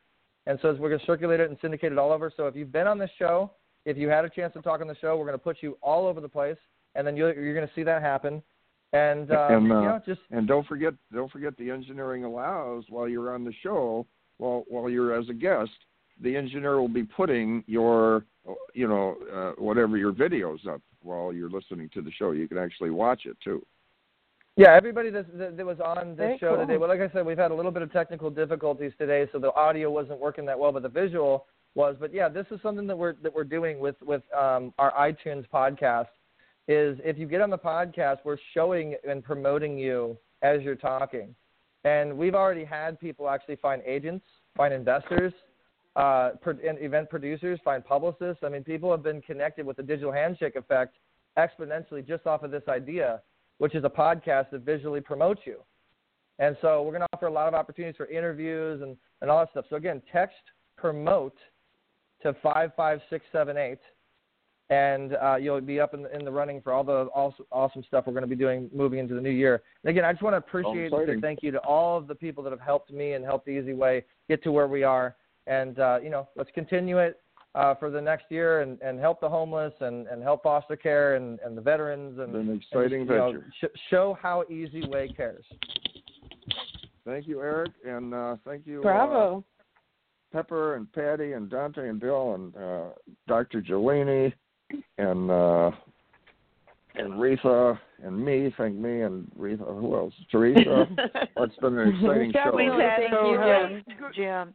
And 0.46 0.58
so 0.62 0.74
we're 0.78 0.88
going 0.88 1.00
to 1.00 1.06
circulate 1.06 1.40
it 1.40 1.50
and 1.50 1.58
syndicate 1.60 1.92
it 1.92 1.98
all 1.98 2.10
over. 2.10 2.32
So 2.34 2.46
if 2.46 2.56
you've 2.56 2.72
been 2.72 2.86
on 2.86 2.98
this 2.98 3.10
show, 3.18 3.52
if 3.84 3.96
you 3.96 4.08
had 4.08 4.24
a 4.24 4.30
chance 4.30 4.52
to 4.54 4.62
talk 4.62 4.80
on 4.80 4.86
the 4.86 4.96
show, 5.00 5.16
we're 5.16 5.26
going 5.26 5.38
to 5.38 5.42
put 5.42 5.58
you 5.60 5.76
all 5.82 6.06
over 6.06 6.20
the 6.20 6.28
place, 6.28 6.56
and 6.94 7.06
then 7.06 7.16
you're, 7.16 7.32
you're 7.38 7.54
going 7.54 7.66
to 7.66 7.74
see 7.74 7.82
that 7.84 8.02
happen. 8.02 8.42
And, 8.92 9.30
uh, 9.30 9.48
and, 9.50 9.70
uh, 9.70 9.80
you 9.80 9.84
know, 9.84 10.00
just 10.06 10.20
and 10.30 10.48
don't 10.48 10.66
forget 10.66 10.94
don't 11.12 11.30
forget 11.30 11.54
the 11.58 11.70
engineering 11.70 12.24
allows 12.24 12.84
while 12.88 13.06
you're 13.06 13.34
on 13.34 13.44
the 13.44 13.52
show, 13.62 14.06
while 14.38 14.64
while 14.68 14.88
you're 14.88 15.18
as 15.18 15.28
a 15.28 15.34
guest, 15.34 15.70
the 16.22 16.34
engineer 16.34 16.80
will 16.80 16.88
be 16.88 17.04
putting 17.04 17.62
your 17.66 18.24
you 18.72 18.88
know 18.88 19.16
uh, 19.30 19.62
whatever 19.62 19.98
your 19.98 20.12
videos 20.12 20.66
up 20.66 20.80
while 21.02 21.34
you're 21.34 21.50
listening 21.50 21.90
to 21.92 22.00
the 22.00 22.10
show. 22.12 22.30
You 22.30 22.48
can 22.48 22.56
actually 22.56 22.88
watch 22.88 23.26
it 23.26 23.36
too. 23.44 23.62
Yeah, 24.58 24.74
everybody 24.74 25.10
that, 25.10 25.56
that, 25.56 25.64
was 25.64 25.78
on 25.78 26.08
this 26.08 26.16
Very 26.16 26.38
show 26.38 26.56
cool. 26.56 26.66
today. 26.66 26.78
Well, 26.78 26.88
like 26.88 26.98
I 26.98 27.08
said, 27.12 27.24
we've 27.24 27.38
had 27.38 27.52
a 27.52 27.54
little 27.54 27.70
bit 27.70 27.82
of 27.82 27.92
technical 27.92 28.28
difficulties 28.28 28.90
today, 28.98 29.28
so 29.30 29.38
the 29.38 29.54
audio 29.54 29.88
wasn't 29.88 30.18
working 30.18 30.44
that 30.46 30.58
well, 30.58 30.72
but 30.72 30.82
the 30.82 30.88
visual 30.88 31.46
was. 31.76 31.94
But 32.00 32.12
yeah, 32.12 32.28
this 32.28 32.44
is 32.50 32.60
something 32.60 32.88
that 32.88 32.98
we're 32.98 33.14
that 33.22 33.32
we're 33.32 33.44
doing 33.44 33.78
with 33.78 33.94
with 34.02 34.22
um, 34.36 34.74
our 34.76 34.92
iTunes 34.94 35.44
podcast. 35.48 36.08
Is 36.66 36.98
if 37.04 37.16
you 37.16 37.28
get 37.28 37.40
on 37.40 37.50
the 37.50 37.58
podcast, 37.58 38.16
we're 38.24 38.36
showing 38.52 38.96
and 39.08 39.22
promoting 39.22 39.78
you 39.78 40.18
as 40.42 40.60
you're 40.62 40.74
talking, 40.74 41.36
and 41.84 42.18
we've 42.18 42.34
already 42.34 42.64
had 42.64 42.98
people 42.98 43.28
actually 43.28 43.56
find 43.62 43.80
agents, 43.86 44.26
find 44.56 44.74
investors, 44.74 45.32
uh, 45.94 46.30
pro- 46.42 46.58
and 46.68 46.80
event 46.80 47.08
producers, 47.08 47.60
find 47.64 47.84
publicists. 47.84 48.42
I 48.42 48.48
mean, 48.48 48.64
people 48.64 48.90
have 48.90 49.04
been 49.04 49.22
connected 49.22 49.64
with 49.64 49.76
the 49.76 49.84
digital 49.84 50.10
handshake 50.10 50.56
effect 50.56 50.96
exponentially 51.38 52.04
just 52.04 52.26
off 52.26 52.42
of 52.42 52.50
this 52.50 52.64
idea 52.68 53.20
which 53.58 53.74
is 53.74 53.84
a 53.84 53.90
podcast 53.90 54.50
that 54.50 54.62
visually 54.62 55.00
promotes 55.00 55.40
you. 55.44 55.58
And 56.38 56.56
so 56.62 56.82
we're 56.82 56.92
going 56.92 57.02
to 57.02 57.08
offer 57.12 57.26
a 57.26 57.32
lot 57.32 57.48
of 57.48 57.54
opportunities 57.54 57.96
for 57.96 58.06
interviews 58.06 58.80
and, 58.82 58.96
and 59.20 59.30
all 59.30 59.40
that 59.40 59.50
stuff. 59.50 59.64
So 59.70 59.76
again, 59.76 60.00
text 60.12 60.36
promote 60.76 61.36
to 62.22 62.32
55678 62.42 63.78
and 64.70 65.16
uh, 65.16 65.36
you'll 65.36 65.60
be 65.60 65.80
up 65.80 65.94
in 65.94 66.02
the, 66.02 66.14
in 66.14 66.24
the 66.24 66.30
running 66.30 66.60
for 66.60 66.72
all 66.72 66.84
the 66.84 67.08
awesome, 67.14 67.46
awesome 67.50 67.82
stuff 67.86 68.04
we're 68.06 68.12
going 68.12 68.22
to 68.22 68.28
be 68.28 68.36
doing 68.36 68.68
moving 68.72 68.98
into 68.98 69.14
the 69.14 69.20
new 69.20 69.30
year. 69.30 69.62
And 69.82 69.90
again, 69.90 70.04
I 70.04 70.12
just 70.12 70.22
want 70.22 70.34
to 70.34 70.38
appreciate 70.38 70.92
and 70.92 71.22
thank 71.22 71.42
you 71.42 71.50
to 71.52 71.58
all 71.60 71.96
of 71.96 72.06
the 72.06 72.14
people 72.14 72.44
that 72.44 72.50
have 72.50 72.60
helped 72.60 72.92
me 72.92 73.14
and 73.14 73.24
helped 73.24 73.46
the 73.46 73.52
Easy 73.52 73.72
Way 73.72 74.04
get 74.28 74.42
to 74.44 74.52
where 74.52 74.68
we 74.68 74.82
are. 74.82 75.16
And 75.46 75.78
uh, 75.78 75.98
you 76.02 76.10
know, 76.10 76.28
let's 76.36 76.50
continue 76.54 76.98
it 76.98 77.20
uh, 77.54 77.74
for 77.74 77.90
the 77.90 78.00
next 78.00 78.26
year 78.30 78.60
and, 78.60 78.80
and 78.82 78.98
help 78.98 79.20
the 79.20 79.28
homeless 79.28 79.72
and, 79.80 80.06
and 80.08 80.22
help 80.22 80.42
foster 80.42 80.76
care 80.76 81.16
and, 81.16 81.38
and 81.40 81.56
the 81.56 81.62
veterans 81.62 82.18
and, 82.18 82.34
An 82.34 82.56
exciting 82.56 83.06
just, 83.06 83.10
you 83.10 83.16
know, 83.16 83.32
sh- 83.60 83.78
show 83.90 84.16
how 84.20 84.44
Easy 84.50 84.86
Way 84.86 85.08
cares. 85.08 85.44
Thank 87.04 87.26
you, 87.26 87.40
Eric, 87.40 87.72
and 87.86 88.12
uh, 88.12 88.36
thank 88.44 88.66
you, 88.66 88.80
uh, 88.80 88.82
Bravo. 88.82 89.44
Pepper 90.32 90.76
and 90.76 90.92
Patty 90.92 91.32
and 91.32 91.48
Dante 91.48 91.88
and 91.88 91.98
Bill 91.98 92.34
and 92.34 92.54
uh, 92.56 92.90
Dr. 93.26 93.62
Jolene 93.62 94.32
and 94.98 95.30
uh, 95.30 95.70
and 96.96 97.14
Reatha 97.14 97.78
and 98.04 98.22
me. 98.22 98.52
Thank 98.58 98.76
me 98.76 99.02
and 99.02 99.30
Reatha. 99.38 99.80
Who 99.80 99.96
else? 99.96 100.14
Teresa. 100.30 100.86
Oh, 101.36 101.44
it's 101.44 101.54
been 101.56 101.78
an 101.78 101.94
exciting 101.94 102.32
show. 102.32 102.50
Thank 102.56 102.72
you, 102.72 103.38
had 103.38 103.70
a 103.70 103.82
So 103.86 103.94
great, 103.96 104.14
Jim. 104.14 104.54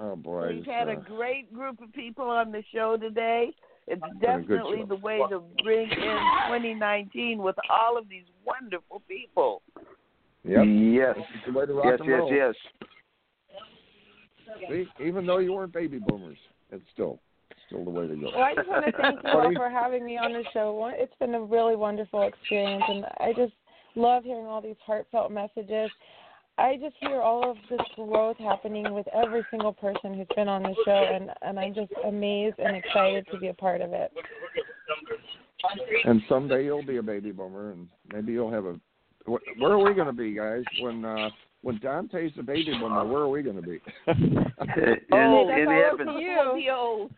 Oh 0.00 0.16
boy, 0.16 0.48
we've 0.48 0.58
it's, 0.58 0.66
had 0.66 0.88
a 0.88 0.92
uh, 0.92 1.00
great 1.00 1.52
group 1.52 1.80
of 1.82 1.92
people 1.92 2.24
on 2.24 2.52
the 2.52 2.62
show 2.72 2.96
today. 2.96 3.52
It's 3.86 4.00
been 4.00 4.10
a 4.10 4.14
good 4.14 4.20
definitely 4.20 4.84
the 4.88 4.96
way 4.96 5.18
to 5.30 5.42
bring 5.64 5.90
in 5.90 6.18
2019 6.48 7.38
with 7.38 7.56
all 7.70 7.96
of 7.98 8.08
these 8.08 8.24
wonderful 8.44 9.02
people. 9.08 9.62
Yep. 10.44 10.64
Yes. 10.66 11.16
It's 11.16 11.46
the 11.46 11.58
way 11.58 11.66
to 11.66 11.72
rock 11.72 11.84
Yes, 11.86 11.98
yes, 12.02 12.18
roll. 12.18 12.32
yes. 12.32 12.54
See, 14.68 14.86
even 15.04 15.26
though 15.26 15.38
you 15.38 15.52
weren't 15.52 15.72
baby 15.72 15.98
boomers, 15.98 16.38
it's 16.70 16.84
still 16.92 17.18
still 17.66 17.84
the 17.84 17.90
way 17.90 18.06
to 18.06 18.16
go. 18.16 18.30
Well, 18.34 18.42
I 18.42 18.54
just 18.54 18.68
want 18.68 18.86
to 18.86 18.92
thank 19.00 19.20
you 19.22 19.30
all 19.30 19.52
for 19.54 19.68
having 19.70 20.04
me 20.04 20.16
on 20.16 20.32
the 20.32 20.44
show. 20.52 20.90
It's 20.94 21.12
been 21.18 21.34
a 21.34 21.40
really 21.40 21.76
wonderful 21.76 22.22
experience, 22.22 22.84
and 22.88 23.04
I 23.20 23.32
just 23.36 23.52
love 23.94 24.24
hearing 24.24 24.46
all 24.46 24.60
these 24.60 24.76
heartfelt 24.84 25.32
messages. 25.32 25.90
I 26.58 26.76
just 26.76 26.96
hear 27.00 27.22
all 27.22 27.48
of 27.50 27.56
this 27.70 27.80
growth 27.94 28.36
happening 28.38 28.92
with 28.92 29.06
every 29.14 29.46
single 29.50 29.72
person 29.72 30.14
who's 30.14 30.26
been 30.34 30.48
on 30.48 30.64
the 30.64 30.74
show, 30.84 31.04
and 31.14 31.30
and 31.42 31.58
I'm 31.58 31.72
just 31.72 31.92
amazed 32.06 32.58
and 32.58 32.76
excited 32.76 33.26
to 33.32 33.38
be 33.38 33.48
a 33.48 33.54
part 33.54 33.80
of 33.80 33.92
it. 33.92 34.12
And 36.04 36.20
someday 36.28 36.64
you'll 36.64 36.84
be 36.84 36.96
a 36.96 37.02
baby 37.02 37.30
boomer, 37.30 37.72
and 37.72 37.88
maybe 38.12 38.32
you'll 38.32 38.52
have 38.52 38.64
a. 38.64 38.74
Where 39.58 39.72
are 39.72 39.78
we 39.78 39.94
going 39.94 40.06
to 40.06 40.12
be, 40.12 40.34
guys? 40.34 40.64
When 40.80 41.04
uh 41.04 41.28
when 41.62 41.78
Dante's 41.80 42.32
a 42.38 42.42
baby 42.42 42.72
boomer, 42.80 43.04
where 43.06 43.22
are 43.22 43.28
we 43.28 43.42
going 43.42 43.56
to 43.56 43.62
be? 43.62 43.80
Oh, 45.12 45.48
in 45.50 45.66
that's 45.66 45.90
all 45.90 45.90
up 45.90 45.98
to 45.98 46.20
you. 46.20 47.08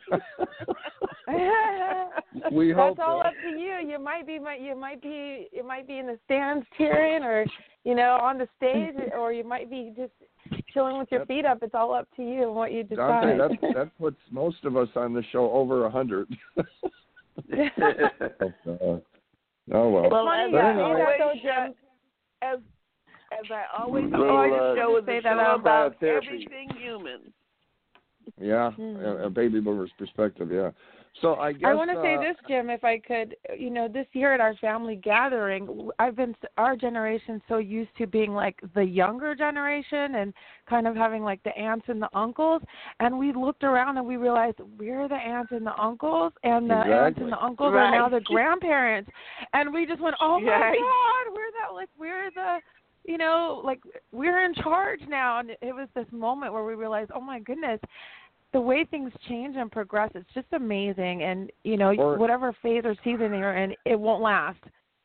we 2.53 2.73
hope 2.73 2.97
That's 2.97 3.09
all 3.09 3.23
so. 3.23 3.29
up 3.29 3.35
to 3.43 3.49
you. 3.61 3.79
You 3.87 3.99
might 4.03 4.27
be, 4.27 4.39
might 4.39 4.61
you 4.61 4.75
might 4.77 5.03
be, 5.03 5.49
you 5.53 5.67
might 5.67 5.87
be 5.87 5.99
in 5.99 6.07
the 6.07 6.19
stands 6.25 6.67
cheering, 6.77 7.23
or 7.23 7.45
you 7.85 7.95
know, 7.95 8.19
on 8.21 8.39
the 8.39 8.49
stage, 8.57 8.95
or 9.19 9.33
you 9.33 9.45
might 9.45 9.71
be 9.71 9.93
just 9.97 10.13
chilling 10.73 10.99
with 10.99 11.09
your 11.11 11.27
feet 11.27 11.45
up. 11.45 11.59
It's 11.63 11.75
all 11.75 11.95
up 11.95 12.09
to 12.17 12.23
you 12.23 12.45
and 12.45 12.55
what 12.55 12.73
you 12.73 12.83
Dante, 12.85 13.37
decide. 13.37 13.59
that 13.63 13.75
that 13.75 13.99
puts 13.99 14.17
most 14.31 14.65
of 14.65 14.77
us 14.77 14.89
on 14.97 15.13
the 15.13 15.23
show 15.33 15.51
over 15.53 15.85
a 15.87 15.91
hundred. 15.91 16.29
Uh, 16.59 16.63
oh 18.67 19.03
well. 19.69 20.11
Well, 20.11 20.25
funny 20.27 20.45
as 20.45 20.51
you 20.53 20.59
I 20.59 20.73
say 20.73 20.77
that, 20.77 20.81
always 20.81 21.19
though, 21.19 21.33
say, 21.43 21.75
as 22.43 22.59
as 23.33 23.51
I 23.51 23.65
always 23.79 24.05
say, 24.11 24.19
Well, 24.19 24.45
this 24.45 24.61
uh, 24.61 24.75
show 24.77 24.97
is 24.99 25.05
say 25.07 25.21
that 25.23 25.33
about 25.35 25.65
loud. 25.65 26.03
everything 26.03 26.69
human. 26.79 27.33
Yeah, 28.41 28.71
Hmm. 28.73 28.97
a, 28.97 29.27
a 29.27 29.31
baby 29.31 29.61
boomer's 29.61 29.91
perspective. 29.99 30.51
Yeah. 30.53 30.71
So 31.21 31.35
I 31.35 31.53
guess 31.53 31.63
I 31.69 31.75
want 31.75 31.91
to 31.91 31.99
uh, 31.99 32.03
say 32.03 32.17
this, 32.19 32.37
Jim, 32.47 32.71
if 32.71 32.85
I 32.85 32.99
could. 32.99 33.35
You 33.59 33.71
know, 33.71 33.89
this 33.89 34.07
year 34.13 34.33
at 34.33 34.41
our 34.41 34.55
family 34.57 34.95
gathering, 34.95 35.91
I've 35.99 36.15
been 36.15 36.37
our 36.57 36.77
generation 36.77 37.43
so 37.49 37.59
used 37.59 37.91
to 37.99 38.07
being 38.07 38.33
like 38.33 38.61
the 38.75 38.85
younger 38.85 39.35
generation 39.35 40.15
and 40.15 40.33
kind 40.69 40.87
of 40.87 40.95
having 40.95 41.25
like 41.25 41.43
the 41.43 41.57
aunts 41.59 41.87
and 41.89 42.01
the 42.01 42.09
uncles, 42.17 42.63
and 43.01 43.19
we 43.19 43.33
looked 43.33 43.65
around 43.65 43.99
and 43.99 44.07
we 44.07 44.17
realized 44.19 44.59
we're 44.79 45.09
the 45.09 45.17
aunts 45.17 45.51
and 45.51 45.67
the 45.67 45.77
uncles, 45.77 46.33
and 46.45 46.71
the 46.71 46.75
aunts 46.75 47.19
and 47.21 47.33
the 47.33 47.43
uncles 47.43 47.75
are 47.75 47.91
now 47.91 48.09
the 48.09 48.21
grandparents, 48.25 49.11
and 49.53 49.75
we 49.75 49.87
just 49.87 50.01
went, 50.01 50.15
oh 50.21 50.39
my 50.41 50.51
Right. 50.53 50.79
God, 50.79 51.35
we're 51.35 51.51
that 51.61 51.75
like 51.75 51.89
we're 51.99 52.31
the 52.31 52.59
you 53.05 53.19
know, 53.19 53.61
like 53.65 53.81
we're 54.13 54.45
in 54.45 54.55
charge 54.55 55.01
now. 55.09 55.41
And 55.41 55.51
it 55.51 55.75
was 55.75 55.89
this 55.95 56.07
moment 56.13 56.53
where 56.53 56.65
we 56.65 56.75
realized, 56.75 57.11
oh 57.15 57.21
my 57.21 57.41
goodness, 57.41 57.81
the 58.53 58.61
way 58.61 58.85
things 58.85 59.13
change 59.29 59.57
and 59.57 59.71
progress, 59.71 60.11
it's 60.15 60.29
just 60.35 60.47
amazing. 60.53 61.23
And 61.23 61.51
you 61.65 61.77
know, 61.77 61.95
Or- 61.95 62.17
whatever 62.19 62.53
phase 62.63 62.83
or 62.85 62.95
season 63.05 63.33
you're 63.35 63.57
in, 63.57 63.75
it 63.85 63.99
won't 63.99 64.23
last. 64.23 64.59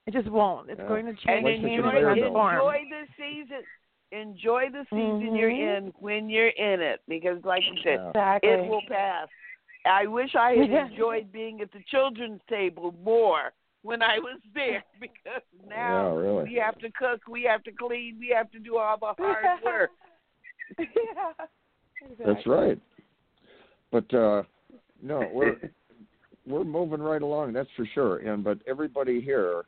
It 0.07 0.13
just 0.13 0.29
won't. 0.29 0.69
It's 0.69 0.79
Yeah. 0.79 0.87
going 0.87 1.05
to 1.07 1.13
change 1.13 1.43
Like 1.43 1.55
and 1.55 1.63
the 1.63 1.67
change 1.67 1.81
conveyor 1.81 2.09
and 2.09 2.21
belt. 2.21 2.33
transform. 2.33 2.53
enjoy 2.55 2.89
the 2.89 3.07
season. 3.17 3.63
Enjoy 4.11 4.69
the 4.69 4.85
season 4.91 5.35
you're 5.35 5.49
Mhm. 5.49 5.77
in 5.77 5.93
when 5.99 6.29
you're 6.29 6.49
in 6.49 6.79
it, 6.79 7.01
because, 7.07 7.43
like 7.43 7.63
you 7.65 7.75
said, 7.81 7.99
Exactly. 8.09 8.49
it 8.51 8.69
will 8.69 8.83
pass. 8.87 9.27
I 9.85 10.05
wish 10.05 10.35
I 10.35 10.55
had 10.55 10.69
enjoyed 10.93 11.31
being 11.31 11.59
at 11.61 11.71
the 11.71 11.81
children's 11.87 12.41
table 12.47 12.93
more 13.03 13.51
when 13.85 14.01
I 14.01 14.17
was 14.17 14.39
there 14.55 14.83
because 14.99 15.43
now 15.69 16.13
Yeah, 16.13 16.19
really. 16.19 16.43
we 16.45 16.55
have 16.55 16.77
to 16.79 16.89
cook, 16.91 17.21
we 17.29 17.43
have 17.43 17.63
to 17.63 17.71
clean, 17.71 18.17
we 18.19 18.33
have 18.35 18.51
to 18.51 18.59
do 18.59 18.77
all 18.77 18.97
the 18.97 19.13
hard 19.23 19.45
work. 19.63 19.91
yeah. 20.79 21.45
That's 22.25 22.45
right. 22.45 22.79
But 23.91 24.11
uh 24.13 24.43
no, 25.01 25.29
we're 25.31 25.55
we're 26.47 26.63
moving 26.63 27.01
right 27.01 27.21
along, 27.21 27.53
that's 27.53 27.69
for 27.75 27.87
sure. 27.93 28.17
And 28.17 28.43
but 28.43 28.59
everybody 28.67 29.21
here 29.21 29.63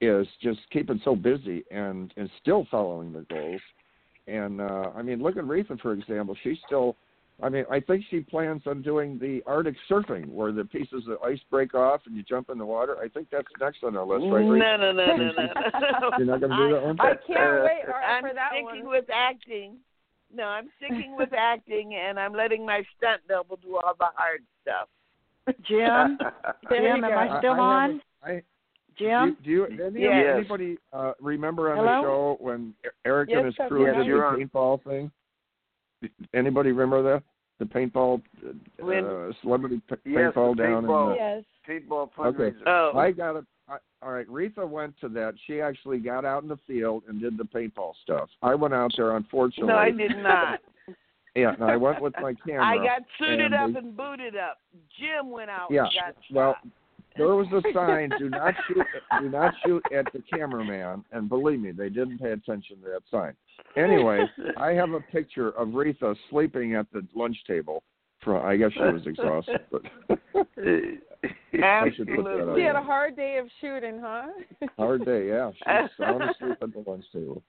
is 0.00 0.26
just 0.42 0.60
keeping 0.72 1.00
so 1.04 1.14
busy 1.14 1.64
and 1.70 2.12
and 2.16 2.30
still 2.40 2.66
following 2.70 3.12
their 3.12 3.26
goals. 3.28 3.60
And 4.26 4.60
uh 4.60 4.90
I 4.96 5.02
mean, 5.02 5.22
look 5.22 5.36
at 5.36 5.44
Reatha 5.44 5.78
for 5.80 5.92
example. 5.92 6.36
She's 6.42 6.58
still 6.66 6.96
I 7.42 7.50
mean, 7.50 7.64
I 7.70 7.80
think 7.80 8.04
she 8.10 8.20
plans 8.20 8.62
on 8.66 8.80
doing 8.80 9.18
the 9.18 9.42
Arctic 9.46 9.74
surfing 9.90 10.28
where 10.28 10.52
the 10.52 10.64
pieces 10.64 11.04
of 11.08 11.20
ice 11.22 11.38
break 11.50 11.74
off 11.74 12.00
and 12.06 12.16
you 12.16 12.22
jump 12.22 12.48
in 12.48 12.56
the 12.56 12.64
water. 12.64 12.96
I 12.98 13.08
think 13.08 13.28
that's 13.30 13.46
next 13.60 13.84
on 13.84 13.94
our 13.94 14.06
list, 14.06 14.24
right? 14.32 14.42
No, 14.42 14.76
no, 14.76 14.92
no, 14.92 14.92
no, 14.92 15.16
no, 15.16 15.32
no. 15.32 16.10
You're 16.18 16.26
not 16.26 16.40
gonna 16.40 16.56
do 16.56 16.74
that 16.74 16.82
one? 16.82 16.96
I 17.00 17.10
can't 17.26 17.62
wait 17.64 17.82
Art, 17.92 18.04
I'm 18.08 18.22
that 18.34 18.52
sticking 18.52 18.84
one. 18.84 18.88
with 18.88 19.04
acting. 19.12 19.76
No, 20.34 20.44
I'm 20.44 20.68
sticking 20.78 21.14
with 21.16 21.28
acting, 21.36 21.94
and 21.94 22.18
I'm 22.18 22.32
letting 22.32 22.64
my 22.64 22.82
stunt 22.96 23.20
double 23.28 23.56
do 23.56 23.76
all 23.76 23.94
the 23.98 24.06
hard 24.14 24.42
stuff. 24.62 24.88
Jim, 25.68 26.18
Jim, 26.70 27.04
am. 27.04 27.18
I 27.18 27.38
still 27.38 27.52
I 27.52 27.58
on? 27.58 28.00
Jim, 28.98 29.36
Do 29.44 29.50
you, 29.50 29.66
do 29.68 29.76
you 29.78 29.84
any, 29.86 30.00
Yes. 30.00 30.36
anybody 30.38 30.78
uh, 30.92 31.12
remember 31.20 31.70
on 31.70 31.76
Hello? 31.76 32.00
the 32.00 32.02
show 32.02 32.36
when 32.40 32.72
Eric 33.04 33.28
Yes, 33.30 33.36
and 33.38 33.46
his 33.46 33.54
crew 33.68 33.80
here. 33.84 33.94
did 33.94 34.06
You're 34.06 34.20
the 34.20 34.26
on. 34.26 34.40
paintball 34.48 34.82
thing? 34.84 35.10
Anybody 36.34 36.72
remember 36.72 37.02
that? 37.02 37.22
The 37.58 37.64
paintball, 37.64 38.22
uh, 38.46 38.52
When- 38.84 39.34
celebrity 39.40 39.80
p- 39.88 39.96
Yes, 40.04 40.34
the 40.34 40.40
paintball 40.40 40.56
down 40.56 40.84
paintball. 40.84 41.10
in 41.10 41.16
Yes. 41.16 41.44
Paintball 41.66 42.10
Okay. 42.18 42.52
fundraiser. 42.52 42.62
Oh. 42.66 42.96
I 42.98 43.10
got 43.12 43.36
it. 43.36 43.44
I, 43.68 43.78
all 44.02 44.12
right, 44.12 44.26
Reatha 44.28 44.68
went 44.68 44.96
to 45.00 45.08
that. 45.10 45.34
She 45.46 45.60
actually 45.60 45.98
got 45.98 46.24
out 46.24 46.42
in 46.42 46.48
the 46.48 46.58
field 46.58 47.02
and 47.08 47.20
did 47.20 47.36
the 47.38 47.44
paintball 47.44 47.96
stuff. 47.96 48.30
I 48.42 48.54
went 48.54 48.74
out 48.74 48.92
there, 48.96 49.16
unfortunately. 49.16 49.72
no, 49.72 49.78
I 49.78 49.90
did 49.90 50.16
not. 50.18 50.60
Yeah, 51.34 51.52
and 51.52 51.64
I 51.64 51.76
went 51.76 52.00
with 52.00 52.14
my 52.18 52.32
camera. 52.46 52.64
I 52.64 52.78
got 52.78 53.02
suited 53.18 53.40
and 53.52 53.54
up 53.54 53.70
they- 53.72 53.78
and 53.80 53.94
booted 53.94 54.36
up. 54.36 54.56
Jim 54.98 55.30
went 55.30 55.50
out 55.50 55.70
Yeah, 55.70 55.84
and 55.84 55.92
got 55.92 56.16
well, 56.32 56.52
shot. 56.54 56.66
There 57.16 57.34
was 57.34 57.46
a 57.52 57.62
sign: 57.72 58.10
"Do 58.18 58.28
not 58.28 58.54
shoot, 58.68 58.86
do 59.20 59.28
not 59.28 59.54
shoot 59.64 59.82
at 59.96 60.06
the 60.12 60.22
cameraman." 60.30 61.04
And 61.12 61.28
believe 61.28 61.60
me, 61.60 61.72
they 61.72 61.88
didn't 61.88 62.18
pay 62.18 62.32
attention 62.32 62.76
to 62.82 62.88
that 62.90 63.02
sign. 63.10 63.34
Anyway, 63.76 64.26
I 64.56 64.70
have 64.72 64.90
a 64.92 65.00
picture 65.00 65.50
of 65.50 65.68
Reatha 65.68 66.16
sleeping 66.30 66.74
at 66.74 66.86
the 66.92 67.06
lunch 67.14 67.36
table. 67.46 67.82
For 68.22 68.40
I 68.44 68.56
guess 68.56 68.72
she 68.72 68.80
was 68.80 69.06
exhausted, 69.06 69.60
but 69.70 69.82
I 71.62 71.90
should 71.96 72.08
put 72.08 72.24
that 72.24 72.54
She 72.56 72.62
had 72.62 72.76
a 72.76 72.82
hard 72.82 73.14
day 73.16 73.36
of 73.38 73.46
shooting, 73.60 74.00
huh? 74.02 74.28
Hard 74.78 75.04
day, 75.04 75.28
yeah. 75.28 75.50
She's 75.58 75.90
sound 75.98 76.22
asleep 76.22 76.56
at 76.62 76.72
the 76.72 76.84
lunch 76.90 77.04
table. 77.12 77.42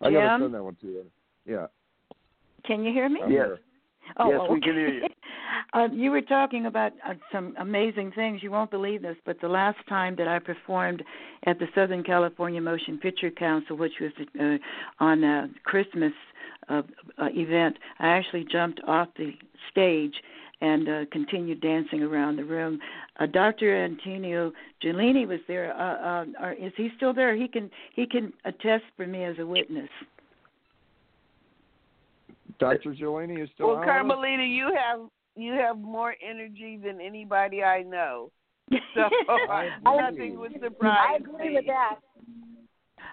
I 0.00 0.10
gotta 0.10 0.28
Jim? 0.28 0.40
send 0.42 0.54
that 0.54 0.62
one 0.62 0.76
to 0.80 0.86
you. 0.86 1.04
Yeah. 1.44 1.66
can 2.64 2.84
you 2.84 2.92
hear 2.92 3.08
me? 3.08 3.20
I'm 3.22 3.30
Yes. 3.32 3.48
there. 3.48 3.58
Oh, 4.18 4.30
Yes, 4.30 4.40
oh, 4.42 4.52
we 4.54 4.60
can 4.60 4.74
hear 4.74 4.88
you. 4.88 5.02
Uh, 5.74 5.88
you 5.90 6.10
were 6.10 6.20
talking 6.20 6.66
about 6.66 6.92
uh, 7.08 7.14
some 7.30 7.54
amazing 7.58 8.12
things. 8.12 8.42
You 8.42 8.50
won't 8.50 8.70
believe 8.70 9.00
this, 9.00 9.16
but 9.24 9.40
the 9.40 9.48
last 9.48 9.78
time 9.88 10.14
that 10.16 10.28
I 10.28 10.38
performed 10.38 11.02
at 11.46 11.58
the 11.58 11.66
Southern 11.74 12.02
California 12.02 12.60
Motion 12.60 12.98
Picture 12.98 13.30
Council, 13.30 13.76
which 13.76 13.94
was 14.00 14.12
uh, 14.38 14.58
on 15.02 15.24
a 15.24 15.48
Christmas 15.64 16.12
uh, 16.68 16.82
uh, 17.18 17.28
event, 17.32 17.78
I 18.00 18.08
actually 18.08 18.46
jumped 18.50 18.80
off 18.86 19.08
the 19.16 19.32
stage 19.70 20.14
and 20.60 20.88
uh, 20.88 21.04
continued 21.10 21.60
dancing 21.60 22.02
around 22.02 22.36
the 22.36 22.44
room. 22.44 22.78
Uh, 23.18 23.26
Dr. 23.26 23.84
Antonio 23.84 24.52
Giuliani 24.84 25.26
was 25.26 25.40
there. 25.48 25.74
Uh, 25.74 26.24
uh, 26.40 26.52
is 26.52 26.72
he 26.76 26.90
still 26.96 27.14
there? 27.14 27.34
He 27.34 27.48
can 27.48 27.70
he 27.94 28.06
can 28.06 28.32
attest 28.44 28.84
for 28.96 29.06
me 29.06 29.24
as 29.24 29.36
a 29.38 29.46
witness. 29.46 29.88
Dr. 32.60 32.94
Giuliani 32.94 33.42
is 33.42 33.48
still 33.54 33.68
Well, 33.68 33.76
on 33.76 33.80
with 33.80 33.88
us? 33.88 33.94
Carmelita, 33.94 34.44
you 34.44 34.70
have 34.76 35.00
you 35.36 35.52
have 35.54 35.78
more 35.78 36.14
energy 36.22 36.78
than 36.82 37.00
anybody 37.00 37.62
I 37.62 37.82
know. 37.82 38.30
So 38.94 39.02
I 39.50 39.70
nothing 39.84 40.38
would 40.38 40.52
surprise 40.60 40.98
I 41.12 41.16
agree 41.16 41.50
me. 41.50 41.56
with 41.56 41.66
that. 41.66 41.96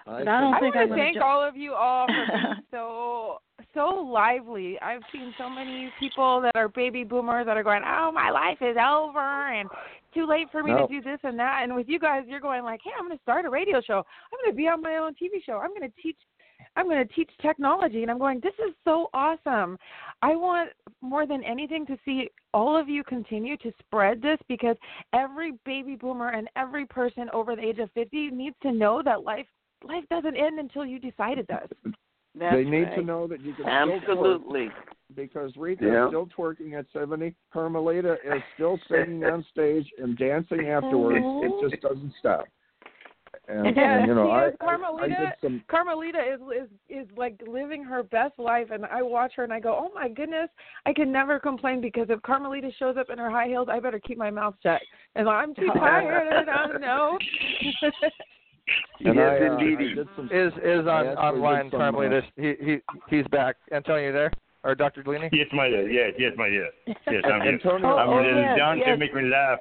But 0.06 0.28
I 0.28 0.40
don't 0.40 0.54
I 0.54 0.60
think 0.60 0.74
want 0.74 0.76
I'm 0.76 0.88
to 0.88 0.94
gonna 0.94 1.02
thank 1.02 1.16
ju- 1.16 1.22
all 1.22 1.46
of 1.46 1.56
you 1.56 1.74
all 1.74 2.06
for 2.06 2.26
being 2.26 2.54
so 2.70 3.38
so 3.74 3.88
lively. 3.88 4.78
I've 4.80 5.02
seen 5.12 5.34
so 5.38 5.48
many 5.50 5.90
people 6.00 6.40
that 6.42 6.52
are 6.56 6.68
baby 6.68 7.04
boomers 7.04 7.46
that 7.46 7.56
are 7.56 7.62
going, 7.62 7.82
"Oh, 7.86 8.10
my 8.12 8.30
life 8.30 8.58
is 8.62 8.76
over," 8.76 9.18
and 9.52 9.68
too 10.14 10.26
late 10.26 10.48
for 10.50 10.62
me 10.62 10.72
No. 10.72 10.86
to 10.86 10.92
do 10.92 11.02
this 11.02 11.20
and 11.22 11.38
that. 11.38 11.60
And 11.62 11.74
with 11.74 11.88
you 11.88 11.98
guys, 11.98 12.24
you're 12.26 12.40
going 12.40 12.64
like, 12.64 12.80
"Hey, 12.82 12.90
I'm 12.98 13.06
going 13.06 13.16
to 13.16 13.22
start 13.22 13.44
a 13.44 13.50
radio 13.50 13.80
show. 13.80 13.98
I'm 13.98 14.38
going 14.42 14.52
to 14.52 14.56
be 14.56 14.66
on 14.68 14.80
my 14.82 14.96
own 14.96 15.12
TV 15.14 15.42
show. 15.44 15.58
I'm 15.58 15.70
going 15.70 15.82
to 15.88 16.02
teach." 16.02 16.16
I'm 16.76 16.86
going 16.86 17.06
to 17.06 17.14
teach 17.14 17.30
technology, 17.42 18.02
and 18.02 18.10
I'm 18.10 18.18
going. 18.18 18.40
This 18.40 18.54
is 18.66 18.74
so 18.84 19.08
awesome. 19.12 19.76
I 20.22 20.36
want 20.36 20.70
more 21.00 21.26
than 21.26 21.42
anything 21.44 21.84
to 21.86 21.96
see 22.04 22.28
all 22.54 22.76
of 22.76 22.88
you 22.88 23.02
continue 23.04 23.56
to 23.58 23.72
spread 23.80 24.22
this 24.22 24.38
because 24.48 24.76
every 25.12 25.52
baby 25.64 25.96
boomer 25.96 26.30
and 26.30 26.48
every 26.56 26.86
person 26.86 27.28
over 27.32 27.56
the 27.56 27.62
age 27.62 27.78
of 27.78 27.90
50 27.92 28.30
needs 28.30 28.56
to 28.62 28.72
know 28.72 29.02
that 29.04 29.24
life 29.24 29.46
life 29.86 30.04
doesn't 30.10 30.36
end 30.36 30.58
until 30.58 30.84
you 30.84 30.98
decide 30.98 31.38
it 31.38 31.46
does. 31.46 31.68
That's 32.38 32.54
they 32.54 32.64
need 32.64 32.84
right. 32.84 32.96
to 32.96 33.02
know 33.02 33.26
that 33.26 33.40
you 33.40 33.52
can 33.54 33.64
still 33.64 34.00
twerk 34.00 34.02
Absolutely. 34.02 34.68
because 35.16 35.56
Rita 35.56 35.84
Yeah. 35.84 36.04
is 36.04 36.10
still 36.10 36.28
twerking 36.28 36.78
at 36.78 36.86
70. 36.92 37.34
Carmelita 37.52 38.18
is 38.24 38.40
still 38.54 38.78
singing 38.88 39.24
on 39.32 39.44
stage 39.50 39.90
and 39.98 40.16
dancing 40.16 40.68
afterwards. 40.68 41.24
It 41.42 41.70
just 41.70 41.82
doesn't 41.82 42.12
stop. 42.20 42.46
And, 43.48 43.76
Yeah, 43.76 43.98
and, 43.98 44.06
you 44.08 44.14
know, 44.14 44.26
she 44.26 44.32
I, 44.32 44.46
is. 44.48 44.54
I, 44.60 44.64
I 44.64 44.66
Carmelita- 44.66 45.08
did 45.08 45.28
some. 45.40 45.62
Carmelita 45.68 46.18
is 46.18 46.40
is 46.62 46.68
is 46.88 47.16
like 47.16 47.40
living 47.46 47.82
her 47.84 48.02
best 48.02 48.38
life, 48.38 48.68
and 48.72 48.84
I 48.86 49.02
watch 49.02 49.32
her 49.36 49.44
and 49.44 49.52
I 49.52 49.60
go, 49.60 49.72
"Oh 49.74 49.90
my 49.94 50.08
goodness, 50.08 50.48
I 50.86 50.92
can 50.92 51.12
never 51.12 51.38
complain 51.38 51.80
because 51.80 52.06
if 52.10 52.20
Carmelita 52.22 52.70
shows 52.78 52.96
up 52.96 53.08
in 53.10 53.18
her 53.18 53.30
high 53.30 53.46
heels, 53.48 53.68
I 53.70 53.78
better 53.80 54.00
keep 54.00 54.18
my 54.18 54.30
mouth 54.30 54.54
shut." 54.62 54.80
And 55.14 55.28
I'm 55.28 55.54
too 55.54 55.68
tired, 55.74 56.28
and 56.38 56.50
I 56.50 56.66
don't 56.66 56.80
know. 56.80 57.18
And 59.04 59.16
yes, 59.16 59.38
I, 59.40 59.46
uh, 59.46 59.52
indeed. 59.58 59.98
I 59.98 60.16
some. 60.16 60.26
Is 60.26 60.52
is 60.62 60.86
on 60.86 61.06
actually 61.06 61.16
online 61.24 61.64
did 61.64 61.70
some, 61.72 61.80
Carmelita. 61.80 62.22
He 62.36 62.54
he 62.60 62.76
he's 63.08 63.26
back. 63.28 63.56
Antonio, 63.72 64.06
you 64.06 64.12
there? 64.12 64.32
Or 64.62 64.74
Dr. 64.74 65.02
Delaney? 65.02 65.30
Yes, 65.32 65.46
my 65.54 65.68
dear. 65.68 65.88
Yes, 65.90 66.12
yes, 66.18 66.32
my 66.36 66.48
dear. 66.50 66.68
Yes, 66.86 67.24
I'm 67.24 67.40
here. 67.42 67.52
Antonio, 67.54 67.88
Oh, 67.88 67.96
I'm 67.96 68.08
oh, 68.10 68.22
here. 68.22 68.40
yes, 68.42 68.58
Dante 68.58 68.82
yes. 68.86 68.98
make 68.98 69.14
me 69.14 69.22
laugh. 69.22 69.58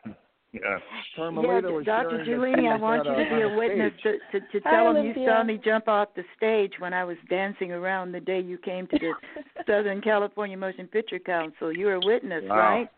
Yeah. 0.52 0.80
Carmelita 1.16 1.70
yeah, 1.70 1.84
Dr. 1.86 2.26
sharing 2.26 2.56
Giuliani, 2.58 2.74
I 2.74 2.78
want 2.78 3.06
you 3.06 3.12
to 3.12 3.18
be 3.36 3.42
a 3.42 3.48
on 3.50 3.56
witness 3.58 3.94
stage. 4.00 4.20
to, 4.32 4.40
to, 4.40 4.46
to 4.60 4.60
Hi, 4.66 4.72
tell 4.72 4.94
them 4.96 5.06
you 5.06 5.14
saw 5.14 5.44
me 5.44 5.60
jump 5.64 5.88
off 5.88 6.10
the 6.16 6.24
stage 6.36 6.74
when 6.80 6.92
I 6.92 7.04
was 7.04 7.18
dancing 7.30 7.72
around 7.72 8.12
the 8.14 8.20
day 8.20 8.40
you 8.42 8.58
came 8.58 8.88
to 8.88 8.98
the 9.00 9.14
Southern 9.68 10.02
California 10.02 10.58
Motion 10.58 10.88
Picture 10.88 11.20
Council. 11.20 11.72
You 11.72 11.86
were 11.86 11.94
a 11.96 12.00
witness, 12.04 12.44
Wow. 12.48 12.56
right? 12.58 12.90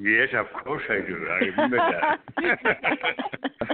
Yes, 0.00 0.28
of 0.34 0.46
course 0.64 0.82
I 0.90 1.06
do. 1.06 1.26
I 1.30 1.38
remember 1.44 1.76
that. 1.76 2.18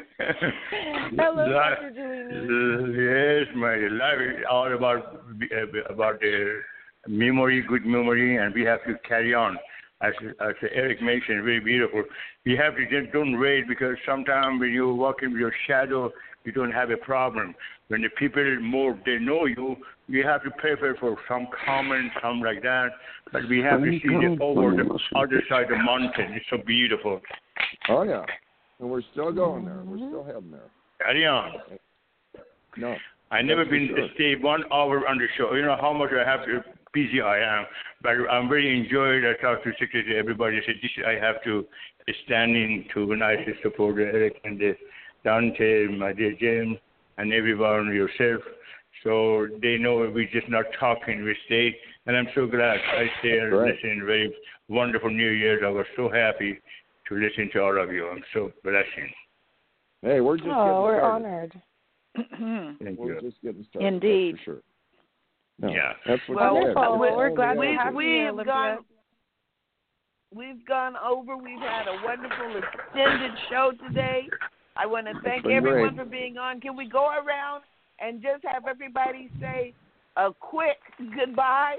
Hello, 1.17 1.47
Life- 1.49 1.79
Dr. 1.81 1.93
Giuliani. 1.97 3.47
Yes, 3.47 3.57
my 3.57 3.77
life 3.77 4.21
is 4.39 4.45
all 4.51 4.71
about 4.75 5.23
uh, 5.51 5.93
about 5.93 6.21
the 6.21 6.61
memory, 7.09 7.63
good 7.67 7.87
memory, 7.87 8.37
and 8.37 8.53
we 8.55 8.63
have 8.65 8.85
to 8.85 8.97
carry 9.09 9.33
on. 9.35 9.57
As, 10.03 10.13
as 10.41 10.55
Eric 10.75 11.01
mentioned, 11.01 11.45
very 11.45 11.61
beautiful. 11.61 12.03
You 12.45 12.57
have 12.57 12.77
to 12.77 12.83
just 12.89 13.13
don't 13.13 13.41
wait 13.41 13.67
because 13.69 13.97
sometimes 14.07 14.61
when 14.61 14.73
you're 14.73 14.93
walking 14.93 15.33
with 15.33 15.41
your 15.41 15.53
shadow, 15.67 16.13
you 16.45 16.53
don't 16.53 16.73
have 16.73 16.91
a 16.91 16.97
problem. 16.97 17.55
When 17.89 18.03
the 18.03 18.09
people 18.19 18.61
more 18.61 18.99
they 19.07 19.19
know 19.19 19.47
you, 19.47 19.77
you 20.09 20.25
have 20.25 20.43
to 20.45 20.51
prepare 20.51 20.97
for 20.97 21.17
some 21.29 21.49
comment, 21.65 22.11
something 22.23 22.45
like 22.45 22.63
that. 22.63 22.91
But 23.33 23.43
we 23.49 23.61
have 23.61 23.81
to 23.81 23.91
see 23.91 24.09
the 24.09 24.37
over 24.41 24.71
the 24.73 24.99
other 25.17 25.43
side 25.49 25.65
of 25.65 25.69
the 25.71 25.77
mountain. 25.77 26.33
It's 26.33 26.47
so 26.51 26.59
beautiful. 26.67 27.21
Oh 27.89 28.03
yeah, 28.03 28.25
and 28.81 28.91
we're 28.91 29.03
still 29.13 29.33
going 29.33 29.65
there. 29.65 29.75
Mm-hmm. 29.75 29.91
We're 29.91 30.09
still 30.09 30.25
heading 30.25 30.51
there. 30.51 30.71
Carry 31.01 31.27
on. 31.27 31.53
No, 32.77 32.95
I 33.31 33.43
never 33.43 33.65
been 33.65 33.89
sure. 33.95 34.09
stay 34.15 34.35
one 34.41 34.65
hour 34.73 35.07
on 35.09 35.19
the 35.19 35.27
show. 35.37 35.55
You 35.55 35.63
know 35.63 35.77
how 35.81 35.93
much 35.93 36.11
I 36.13 36.29
have 36.29 36.45
to 36.47 36.65
busy 36.95 37.21
I 37.21 37.39
am, 37.39 37.67
but 38.03 38.11
I'm 38.31 38.49
very 38.49 38.79
enjoyed. 38.79 39.25
I 39.25 39.35
talk 39.43 39.63
to 39.65 39.73
secretary, 39.79 40.19
everybody. 40.19 40.59
I 40.59 40.61
said 40.67 40.77
this 40.81 40.91
I 41.07 41.13
have 41.25 41.43
to 41.45 41.67
stand 42.25 42.57
in 42.57 42.85
to 42.95 43.15
nice 43.17 43.39
to 43.47 43.53
support 43.63 43.99
Eric 43.99 44.41
and 44.45 44.59
the 44.59 44.75
Dante, 45.25 45.87
my 45.89 46.13
dear 46.13 46.35
James, 46.41 46.79
and 47.19 47.33
everyone 47.33 47.87
yourself. 47.95 48.43
So 49.03 49.49
they 49.61 49.77
know 49.77 49.97
we're 50.15 50.29
just 50.33 50.49
not 50.49 50.67
talking. 50.79 51.25
We 51.25 51.37
stay, 51.47 51.75
and 52.07 52.17
I'm 52.17 52.29
so 52.35 52.47
glad 52.47 52.79
I 52.97 53.07
stay 53.21 53.39
and 53.39 53.53
Right. 53.53 53.75
listen. 53.75 54.07
Very 54.07 54.35
wonderful 54.69 55.11
New 55.11 55.31
Year's. 55.31 55.63
I 55.65 55.69
was 55.71 55.87
so 55.97 56.09
happy 56.09 56.61
to 57.09 57.15
listen 57.15 57.51
to 57.53 57.63
all 57.63 57.79
of 57.83 57.93
you. 57.93 58.09
I'm 58.09 58.23
so 58.33 58.53
blessing. 58.63 59.13
hey, 60.03 60.21
we're 60.21 60.37
just 60.37 60.49
Oh, 60.51 60.83
we're 60.83 60.99
started. 60.99 61.27
honored. 61.27 61.63
Thank 62.85 62.99
We're 62.99 63.15
you. 63.15 63.21
just 63.21 63.43
getting 63.43 63.65
started. 63.71 63.95
that's 63.95 63.95
Indeed. 63.95 64.37
for 64.37 64.43
sure. 64.45 64.63
No, 65.61 65.69
Yeah. 65.69 65.93
that's 66.07 66.21
what 66.29 66.37
Well, 66.37 66.55
Wonderful. 66.55 66.83
said. 66.83 66.89
Well, 66.99 67.17
we're 67.17 67.31
glad 67.31 67.55
to 67.55 67.61
We've, 67.61 67.79
have 67.79 67.95
we've 67.95 68.45
gone 68.45 68.79
we've 70.35 70.67
gone 70.67 70.97
over. 70.97 71.37
We've 71.37 71.61
had 71.61 71.87
a 71.87 72.01
wonderful 72.05 72.57
extended 72.57 73.33
show 73.51 73.73
today. 73.89 74.29
I 74.77 74.87
want 74.87 75.07
to 75.07 75.15
thank 75.23 75.47
everyone 75.47 75.95
great. 75.95 75.97
for 75.97 76.05
being 76.11 76.39
on. 76.39 76.61
Can 76.61 76.77
we 76.77 76.89
go 76.89 77.07
around 77.11 77.63
and 78.01 78.21
just 78.21 78.45
have 78.45 78.67
everybody 78.67 79.31
say 79.41 79.73
a 80.17 80.33
quick 80.33 80.79
goodbye? 81.17 81.77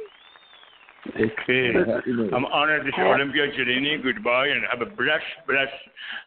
Okay. 1.20 1.72
I'm 2.34 2.46
honored 2.46 2.86
to 2.86 2.92
say 2.96 3.02
Olympia 3.04 3.52
Jelini. 3.52 4.02
Goodbye 4.02 4.48
and 4.48 4.64
have 4.72 4.82
a 4.82 4.90
blessed, 4.90 5.24
blessed, 5.48 5.72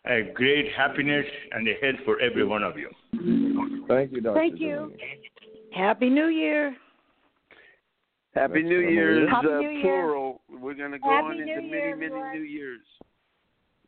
uh, 0.08 0.32
great 0.34 0.70
happiness 0.76 1.26
and 1.52 1.66
a 1.66 1.72
health 1.82 1.96
for 2.04 2.20
every 2.20 2.44
one 2.44 2.62
of 2.62 2.76
you. 2.76 2.90
Thank 3.88 4.12
you, 4.12 4.20
Dr. 4.20 4.34
Thank 4.38 4.60
you. 4.60 4.92
Happy 5.74 6.10
New 6.10 6.26
Year. 6.28 6.76
Happy 8.34 8.62
That's 8.62 8.68
New 8.68 8.80
Emily. 8.80 8.94
Year's, 8.94 9.30
Happy 9.30 9.46
uh, 9.48 9.58
New 9.58 9.70
Year. 9.70 10.32
We're 10.60 10.74
going 10.74 10.92
to 10.92 10.98
go 10.98 11.10
Happy 11.10 11.26
on 11.26 11.36
New 11.36 11.42
into 11.42 11.66
Year, 11.68 11.96
many, 11.96 12.00
many 12.00 12.04
everyone. 12.06 12.32
New 12.34 12.42
Years. 12.42 12.80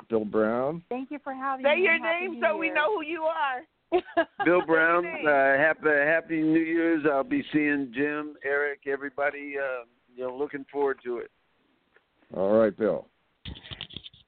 Bill 0.09 0.25
Brown. 0.25 0.83
Thank 0.89 1.11
you 1.11 1.19
for 1.23 1.33
having 1.33 1.65
Say 1.65 1.77
me. 1.77 1.77
Say 1.77 1.83
your 1.83 1.99
Happy 1.99 2.27
name 2.27 2.41
New 2.41 2.47
so 2.47 2.57
we 2.57 2.71
know 2.71 2.97
who 2.97 3.05
you 3.05 3.23
are. 3.23 3.63
Bill 4.45 4.63
Brown, 4.67 5.05
uh, 5.05 5.57
happy 5.59 5.89
Happy 5.89 6.43
New 6.43 6.61
Year's. 6.61 7.05
I'll 7.11 7.25
be 7.25 7.45
seeing 7.53 7.93
Jim, 7.95 8.35
Eric, 8.45 8.83
everybody. 8.87 9.55
Uh, 9.59 9.85
you 10.15 10.27
know, 10.27 10.37
looking 10.37 10.65
forward 10.71 10.99
to 11.05 11.19
it. 11.19 11.31
All 12.37 12.53
right, 12.53 12.77
Bill. 12.77 13.07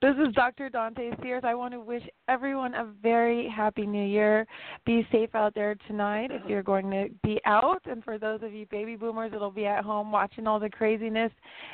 This 0.03 0.17
is 0.17 0.35
Dr. 0.35 0.69
Dante 0.69 1.13
Sears. 1.23 1.45
I 1.47 1.55
want 1.55 1.73
to 1.75 1.81
wish 1.81 2.03
everyone 2.29 2.75
a 2.75 2.89
very 3.01 3.49
happy 3.49 3.87
new 3.87 4.05
year. 4.05 4.45
Be 4.85 5.07
safe 5.13 5.33
out 5.37 5.55
there 5.55 5.77
tonight 5.87 6.33
if 6.33 6.43
you're 6.49 6.65
going 6.65 6.91
to 6.91 7.07
be 7.23 7.41
out. 7.47 7.81
And 7.85 8.03
for 8.03 8.19
those 8.19 8.43
of 8.43 8.53
you 8.53 8.67
baby 8.67 8.97
boomers 8.97 9.31
that'll 9.31 9.53
be 9.53 9.65
at 9.65 9.85
home 9.85 10.11
watching 10.11 10.49
all 10.49 10.59
the 10.59 10.69
craziness 10.69 11.31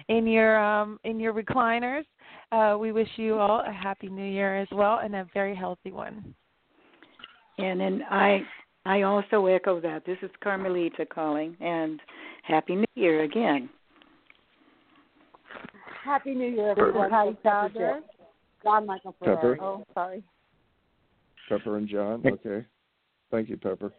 in 0.08 0.26
your 0.26 0.58
um 0.58 1.00
in 1.04 1.18
your 1.18 1.32
recliners, 1.32 2.04
uh, 2.52 2.76
we 2.78 2.92
wish 2.92 3.08
you 3.16 3.38
all 3.38 3.62
a 3.66 3.72
happy 3.72 4.10
new 4.10 4.30
year 4.30 4.58
as 4.58 4.68
well 4.72 5.00
and 5.02 5.16
a 5.16 5.26
very 5.32 5.56
healthy 5.56 5.90
one. 5.90 6.34
And 7.56 7.80
then 7.80 8.02
I 8.10 8.42
I 8.84 9.02
also 9.02 9.46
echo 9.46 9.80
that. 9.80 10.04
This 10.04 10.18
is 10.20 10.30
Carmelita 10.44 11.06
calling 11.06 11.56
and 11.60 11.98
Happy 12.42 12.74
New 12.74 12.84
Year 12.94 13.22
again. 13.22 13.70
Happy 16.04 16.34
New 16.34 16.50
Year, 16.50 16.72
everyone. 16.72 17.10
Hi, 17.10 17.30
Father. 17.42 18.02
John 18.68 18.86
Michael 18.86 19.16
Pepper. 19.24 19.58
Oh, 19.60 19.84
sorry. 19.94 20.22
Pepper 21.48 21.78
and 21.78 21.88
John. 21.88 22.22
Okay. 22.26 22.66
Thank 23.30 23.48
you, 23.48 23.56
Pepper. 23.56 23.92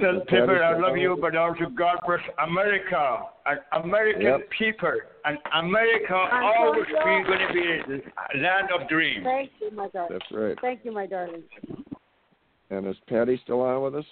Well, 0.00 0.20
Patty, 0.26 0.40
people, 0.40 0.62
I 0.62 0.72
love 0.78 0.92
oh. 0.92 0.94
you, 0.94 1.18
but 1.20 1.36
also 1.36 1.66
God 1.76 1.98
bless 2.06 2.20
America 2.48 3.22
and 3.46 3.60
American 3.84 4.22
Yep. 4.22 4.48
people. 4.56 4.92
And 5.24 5.36
America 5.54 6.14
always 6.14 6.86
be 6.86 6.92
going 6.94 7.46
to 7.46 7.52
be 7.52 7.82
the 8.32 8.40
land 8.40 8.68
of 8.78 8.88
dreams. 8.88 9.24
Thank 9.24 9.50
you, 9.60 9.70
my 9.72 9.88
darling. 9.88 10.18
That's 10.18 10.30
right. 10.32 10.56
Thank 10.62 10.84
you, 10.84 10.92
my 10.92 11.06
darling. 11.06 11.42
And 12.70 12.86
is 12.86 12.96
Patty 13.08 13.38
still 13.44 13.60
on 13.60 13.82
with 13.82 13.96
us? 13.96 14.04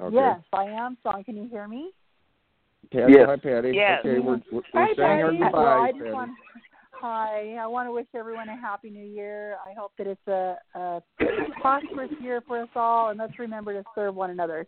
Okay. 0.00 0.14
Yes, 0.16 0.40
I 0.52 0.64
am. 0.64 0.96
Song, 1.02 1.22
can 1.24 1.36
you 1.36 1.48
hear 1.50 1.68
me? 1.68 1.90
Patty, 2.92 3.12
Yes. 3.14 3.26
hi, 3.26 3.36
Patty. 3.36 3.72
Yes. 3.74 4.00
Okay, 4.00 4.20
we're, 4.20 4.40
we're, 4.52 4.62
Hi, 4.72 4.86
we're 4.86 4.94
saying 4.94 5.00
our 5.22 5.26
Patty. 5.32 5.38
goodbyes, 5.38 5.52
Well, 5.52 5.66
I 5.66 5.90
just 5.90 5.98
Patty. 6.00 6.12
want, 6.12 6.30
hi. 7.00 7.56
I 7.60 7.66
want 7.66 7.88
to 7.88 7.92
wish 7.92 8.06
everyone 8.14 8.48
a 8.48 8.56
happy 8.56 8.90
new 8.90 9.04
year. 9.04 9.56
I 9.66 9.72
hope 9.78 9.92
that 9.98 10.06
it's 10.06 10.26
a, 10.28 10.56
a 10.74 11.02
prosperous 11.60 12.10
year 12.20 12.42
for 12.46 12.62
us 12.62 12.68
all, 12.74 13.10
and 13.10 13.18
let's 13.18 13.38
remember 13.38 13.72
to 13.72 13.84
serve 13.94 14.14
one 14.14 14.30
another. 14.30 14.66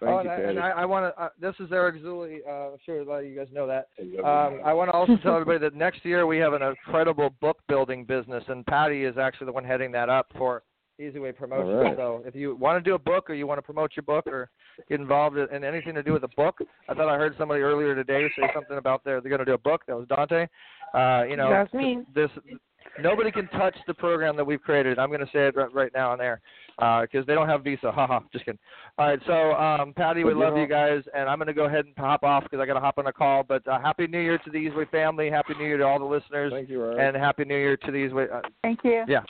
Thank 0.00 0.12
oh, 0.12 0.22
you, 0.22 0.30
and 0.30 0.30
I, 0.30 0.50
and 0.50 0.58
I, 0.58 0.70
I 0.70 0.84
want 0.86 1.14
to. 1.14 1.22
Uh, 1.22 1.28
this 1.40 1.54
is 1.60 1.70
Eric 1.72 2.02
Zuley. 2.02 2.38
Uh, 2.48 2.72
I'm 2.72 2.78
sure 2.86 3.00
a 3.00 3.04
lot 3.04 3.18
of 3.18 3.26
you 3.26 3.36
guys 3.36 3.48
know 3.52 3.66
that. 3.66 3.88
Um, 4.24 4.60
I 4.64 4.72
want 4.72 4.88
to 4.88 4.92
also 4.92 5.16
tell 5.22 5.34
everybody 5.34 5.58
that 5.58 5.74
next 5.74 6.04
year 6.06 6.26
we 6.26 6.38
have 6.38 6.54
an 6.54 6.62
incredible 6.62 7.34
book 7.40 7.58
building 7.68 8.04
business, 8.04 8.42
and 8.48 8.64
Patty 8.64 9.04
is 9.04 9.18
actually 9.18 9.46
the 9.46 9.52
one 9.52 9.64
heading 9.64 9.92
that 9.92 10.08
up 10.08 10.26
for 10.38 10.62
Easy 11.00 11.18
Way 11.18 11.32
Promotion. 11.32 11.74
All 11.74 11.82
right. 11.82 11.96
So 11.96 12.22
if 12.26 12.34
you 12.34 12.54
want 12.56 12.82
to 12.82 12.88
do 12.88 12.94
a 12.94 12.98
book 12.98 13.30
or 13.30 13.34
you 13.34 13.46
want 13.46 13.58
to 13.58 13.62
promote 13.62 13.92
your 13.96 14.02
book 14.02 14.26
or 14.26 14.50
get 14.88 15.00
involved 15.00 15.36
in 15.36 15.64
anything 15.64 15.94
to 15.94 16.02
do 16.02 16.12
with 16.12 16.24
a 16.24 16.28
book, 16.28 16.58
I 16.88 16.94
thought 16.94 17.08
I 17.08 17.16
heard 17.16 17.34
somebody 17.38 17.62
earlier 17.62 17.94
today 17.94 18.28
say 18.38 18.48
something 18.54 18.76
about 18.76 19.02
they're, 19.04 19.20
they're 19.20 19.30
going 19.30 19.40
to 19.40 19.44
do 19.44 19.54
a 19.54 19.58
book. 19.58 19.82
That 19.86 19.96
was 19.96 20.06
Dante. 20.08 20.46
Uh, 20.94 21.24
you 21.28 21.36
know, 21.36 21.50
That's 21.50 21.72
me. 21.72 22.02
this 22.14 22.30
nobody 23.00 23.30
can 23.30 23.46
touch 23.48 23.76
the 23.86 23.94
program 23.94 24.36
that 24.36 24.44
we've 24.44 24.60
created. 24.62 24.98
I'm 24.98 25.08
going 25.08 25.20
to 25.20 25.26
say 25.26 25.46
it 25.46 25.56
right, 25.56 25.72
right 25.72 25.92
now 25.94 26.12
on 26.12 26.18
there 26.18 26.40
because 26.78 27.26
they 27.26 27.34
don't 27.34 27.48
have 27.48 27.62
Visa. 27.62 27.92
Haha, 27.92 28.20
just 28.32 28.44
kidding. 28.44 28.58
All 28.98 29.08
right, 29.08 29.20
so 29.26 29.52
um, 29.52 29.92
Patty, 29.94 30.24
we 30.24 30.34
love 30.34 30.56
you 30.56 30.66
guys, 30.66 31.02
and 31.14 31.28
I'm 31.28 31.38
going 31.38 31.46
to 31.48 31.54
go 31.54 31.64
ahead 31.64 31.84
and 31.84 31.94
hop 31.96 32.22
off 32.22 32.44
because 32.44 32.60
I 32.60 32.66
got 32.66 32.74
to 32.74 32.80
hop 32.80 32.98
on 32.98 33.06
a 33.06 33.12
call. 33.12 33.42
But 33.42 33.66
uh, 33.68 33.80
happy 33.80 34.06
New 34.06 34.20
Year 34.20 34.38
to 34.38 34.50
the 34.50 34.58
Easyway 34.58 34.90
family. 34.90 35.30
Happy 35.30 35.54
New 35.58 35.66
Year 35.66 35.78
to 35.78 35.84
all 35.84 35.98
the 35.98 36.04
listeners, 36.04 36.52
Thank 36.52 36.68
you, 36.68 36.82
Eric. 36.82 36.98
and 37.00 37.16
happy 37.16 37.44
New 37.44 37.56
Year 37.56 37.76
to 37.76 37.90
the 37.90 37.98
Easyway. 37.98 38.32
Uh, 38.32 38.40
Thank 38.62 38.80
you. 38.84 39.04
yeah. 39.08 39.22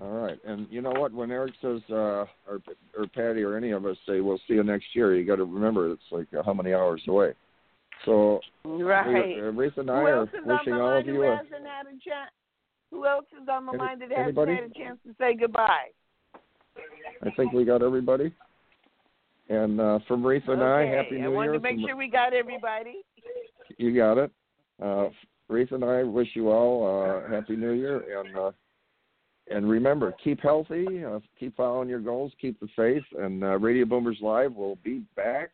All 0.00 0.10
right, 0.10 0.38
and 0.44 0.66
you 0.70 0.82
know 0.82 0.90
what? 0.90 1.12
When 1.12 1.30
Eric 1.30 1.54
says, 1.62 1.80
uh, 1.90 1.94
or 2.48 2.60
or 2.98 3.06
Patty 3.14 3.42
or 3.42 3.56
any 3.56 3.70
of 3.70 3.86
us 3.86 3.96
say, 4.06 4.20
"We'll 4.20 4.40
see 4.48 4.54
you 4.54 4.64
next 4.64 4.86
year," 4.94 5.14
you 5.14 5.24
got 5.24 5.36
to 5.36 5.44
remember 5.44 5.92
it's 5.92 6.02
like 6.10 6.26
uh, 6.36 6.42
how 6.42 6.52
many 6.52 6.74
hours 6.74 7.00
away. 7.06 7.34
So, 8.04 8.40
Right. 8.64 9.36
we, 9.36 9.40
Reese 9.42 9.72
and 9.76 9.90
I 9.90 9.94
are 9.94 10.08
else 10.20 10.30
is 10.30 10.40
on 10.40 10.46
wishing 10.58 10.72
all 10.74 10.96
of 10.96 11.06
you 11.06 11.22
a 11.22 11.36
hasn't 11.36 11.66
had 11.66 11.86
a 11.86 11.98
chance? 11.98 12.30
Who 12.90 13.06
else 13.06 13.26
is 13.40 13.48
on 13.48 13.66
the 13.66 13.72
Any- 13.72 13.78
line 13.78 13.98
that 14.00 14.08
hasn't 14.10 14.26
anybody? 14.38 14.54
had 14.54 14.64
a 14.64 14.68
chance 14.70 14.98
to 15.06 15.14
say 15.18 15.34
goodbye? 15.34 15.90
I 17.22 17.30
think 17.36 17.52
we 17.52 17.64
got 17.64 17.82
everybody. 17.82 18.32
And 19.48 19.80
uh, 19.80 19.98
from 20.06 20.24
Reese 20.24 20.42
and 20.46 20.62
I, 20.62 20.82
Okay, 20.82 20.96
Happy 20.96 21.16
I 21.18 21.22
New 21.22 21.32
wanted 21.32 21.50
Year. 21.50 21.58
to 21.58 21.60
make 21.60 21.74
From- 21.76 21.86
sure 21.88 21.96
we 21.96 22.08
got 22.08 22.32
everybody. 22.32 23.02
You 23.78 23.94
got 23.94 24.18
it. 24.18 24.30
Uh, 24.82 25.08
Reese 25.48 25.70
and 25.72 25.84
I 25.84 26.02
wish 26.04 26.28
you 26.34 26.50
all 26.50 26.86
uh, 26.86 27.28
Happy 27.30 27.56
New 27.56 27.72
Year, 27.72 28.20
and 28.20 28.36
uh, 28.36 28.52
and 29.50 29.68
remember, 29.68 30.12
keep 30.22 30.40
healthy, 30.40 31.04
uh, 31.04 31.18
keep 31.38 31.56
following 31.56 31.88
your 31.88 31.98
goals, 31.98 32.32
keep 32.40 32.58
the 32.60 32.68
faith, 32.76 33.02
and 33.18 33.42
uh, 33.42 33.58
Radio 33.58 33.84
Boomers 33.84 34.18
Live 34.20 34.54
will 34.54 34.76
be 34.84 35.02
back 35.16 35.50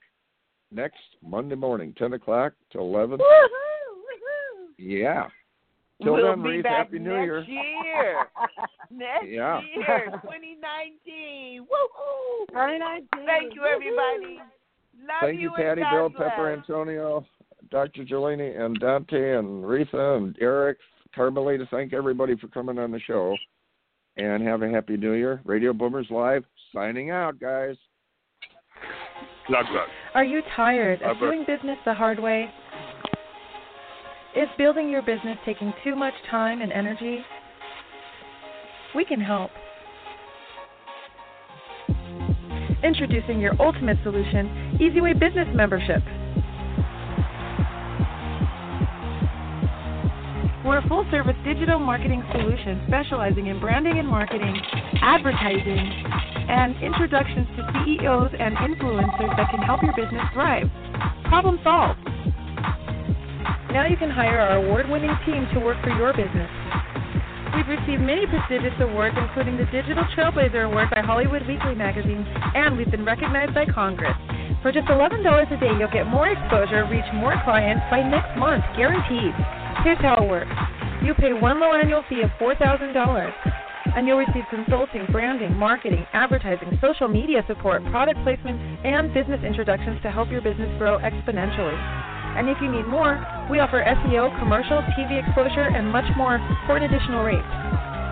next 0.71 0.99
Monday 1.23 1.55
morning, 1.55 1.95
ten 1.99 2.13
o'clock 2.15 2.53
to 2.73 2.79
eleven. 2.79 3.19
Yeah. 4.79 5.27
Till 6.03 6.13
we'll 6.13 6.27
then, 6.27 6.43
be 6.43 6.49
Reese, 6.51 6.63
back 6.63 6.87
Happy 6.87 6.99
New 6.99 7.11
next 7.11 7.49
Year. 7.49 7.63
year. 7.85 8.27
next 8.91 9.27
Yeah. 9.27 9.61
year, 9.63 10.11
2019. 10.23 11.63
Woohoo! 11.63 12.49
2019. 12.49 13.27
Thank 13.27 13.55
you, 13.55 13.65
everybody. 13.65 14.37
Love 15.01 15.17
Thank 15.23 15.41
you, 15.41 15.49
and 15.49 15.57
Patty, 15.57 15.81
God 15.81 15.91
Bill, 15.93 16.09
bless. 16.11 16.31
Pepper, 16.31 16.53
Antonio, 16.53 17.25
Dr. 17.71 18.05
Jelini, 18.05 18.61
and 18.61 18.79
Dante, 18.79 19.39
and 19.39 19.65
Reatha, 19.65 20.19
and 20.19 20.37
Eric, 20.39 20.79
Carmelita. 21.15 21.67
Thank 21.71 21.95
everybody 21.95 22.37
for 22.37 22.49
coming 22.49 22.79
on 22.79 22.91
the 22.91 23.01
show. 23.01 23.35
And 24.19 24.43
have 24.43 24.63
a 24.63 24.69
happy 24.71 24.97
new 24.97 25.13
year. 25.13 25.41
Radio 25.45 25.73
Boomers 25.73 26.07
Live, 26.11 26.45
signing 26.75 27.11
out, 27.11 27.39
guys. 27.39 27.77
Are 30.15 30.25
you 30.25 30.43
tired 30.57 31.03
of 31.03 31.19
doing 31.19 31.45
business 31.47 31.79
the 31.85 31.95
hard 31.95 32.19
way? 32.19 32.51
Is 34.35 34.49
building 34.59 34.91
your 34.91 35.03
business 35.03 35.39
taking 35.45 35.73
too 35.85 35.95
much 35.95 36.15
time 36.31 36.61
and 36.61 36.73
energy? 36.73 37.21
We 38.95 39.05
can 39.05 39.21
help. 39.21 39.51
Introducing 42.83 43.41
your 43.41 43.53
ultimate 43.61 43.99
solution, 44.03 44.79
EasyWay 44.81 45.19
Business 45.19 45.49
Membership. 45.55 46.03
We're 50.65 50.79
a 50.79 50.89
full 50.89 51.07
service 51.11 51.37
digital 51.45 51.79
marketing 51.79 52.25
solution 52.33 52.83
specializing 52.89 53.47
in 53.47 53.61
branding 53.61 53.99
and 53.99 54.09
marketing, 54.09 54.61
advertising, 55.01 56.05
and 56.49 56.75
introductions 56.83 57.47
to 57.57 57.63
CEOs 57.85 58.31
and 58.39 58.57
influencers 58.57 59.37
that 59.37 59.51
can 59.51 59.61
help 59.63 59.83
your 59.83 59.95
business 59.95 60.23
thrive. 60.33 60.71
Problem 61.25 61.59
solved. 61.63 61.99
Now 63.73 63.87
you 63.87 63.97
can 63.97 64.11
hire 64.11 64.39
our 64.39 64.57
award 64.63 64.89
winning 64.89 65.15
team 65.27 65.47
to 65.55 65.61
work 65.61 65.77
for 65.83 65.91
your 65.91 66.13
business. 66.15 66.49
We've 67.55 67.69
received 67.69 68.03
many 68.03 68.27
prestigious 68.27 68.75
awards, 68.81 69.17
including 69.19 69.57
the 69.57 69.67
Digital 69.73 70.05
Trailblazer 70.17 70.67
Award 70.67 70.91
by 70.91 71.01
Hollywood 71.01 71.47
Weekly 71.47 71.75
magazine, 71.75 72.27
and 72.55 72.77
we've 72.77 72.91
been 72.91 73.05
recognized 73.05 73.55
by 73.55 73.67
Congress. 73.67 74.17
For 74.63 74.73
just 74.73 74.89
$11 74.89 75.23
a 75.23 75.61
day, 75.61 75.73
you'll 75.79 75.93
get 75.93 76.07
more 76.07 76.29
exposure, 76.29 76.87
reach 76.91 77.07
more 77.15 77.35
clients 77.45 77.85
by 77.91 78.03
next 78.03 78.37
month, 78.39 78.65
guaranteed. 78.77 79.35
Here's 79.85 79.99
how 79.99 80.23
it 80.23 80.29
works 80.29 80.53
you 81.05 81.15
pay 81.15 81.33
one 81.33 81.61
low 81.61 81.73
annual 81.73 82.03
fee 82.09 82.23
of 82.23 82.31
$4,000, 82.41 82.97
and 83.97 84.07
you'll 84.07 84.19
receive 84.19 84.45
consulting, 84.51 85.07
branding, 85.11 85.57
marketing, 85.57 86.07
advertising, 86.13 86.79
social 86.81 87.09
media 87.09 87.43
support, 87.49 87.83
product 87.87 88.21
placement, 88.23 88.61
and 88.85 89.13
business 89.15 89.41
introductions 89.43 90.01
to 90.03 90.11
help 90.11 90.31
your 90.31 90.43
business 90.43 90.69
grow 90.79 90.99
exponentially. 90.99 91.77
And 92.37 92.51
if 92.51 92.59
you 92.61 92.71
need 92.71 92.87
more, 92.87 93.17
we 93.51 93.59
offer 93.61 93.81
SEO, 93.81 94.39
commercial, 94.39 94.83
TV 94.93 95.25
exposure, 95.25 95.73
and 95.73 95.89
much 95.91 96.05
more 96.17 96.37
for 96.67 96.77
an 96.77 96.85
additional 96.85 97.25
rate. 97.25 97.41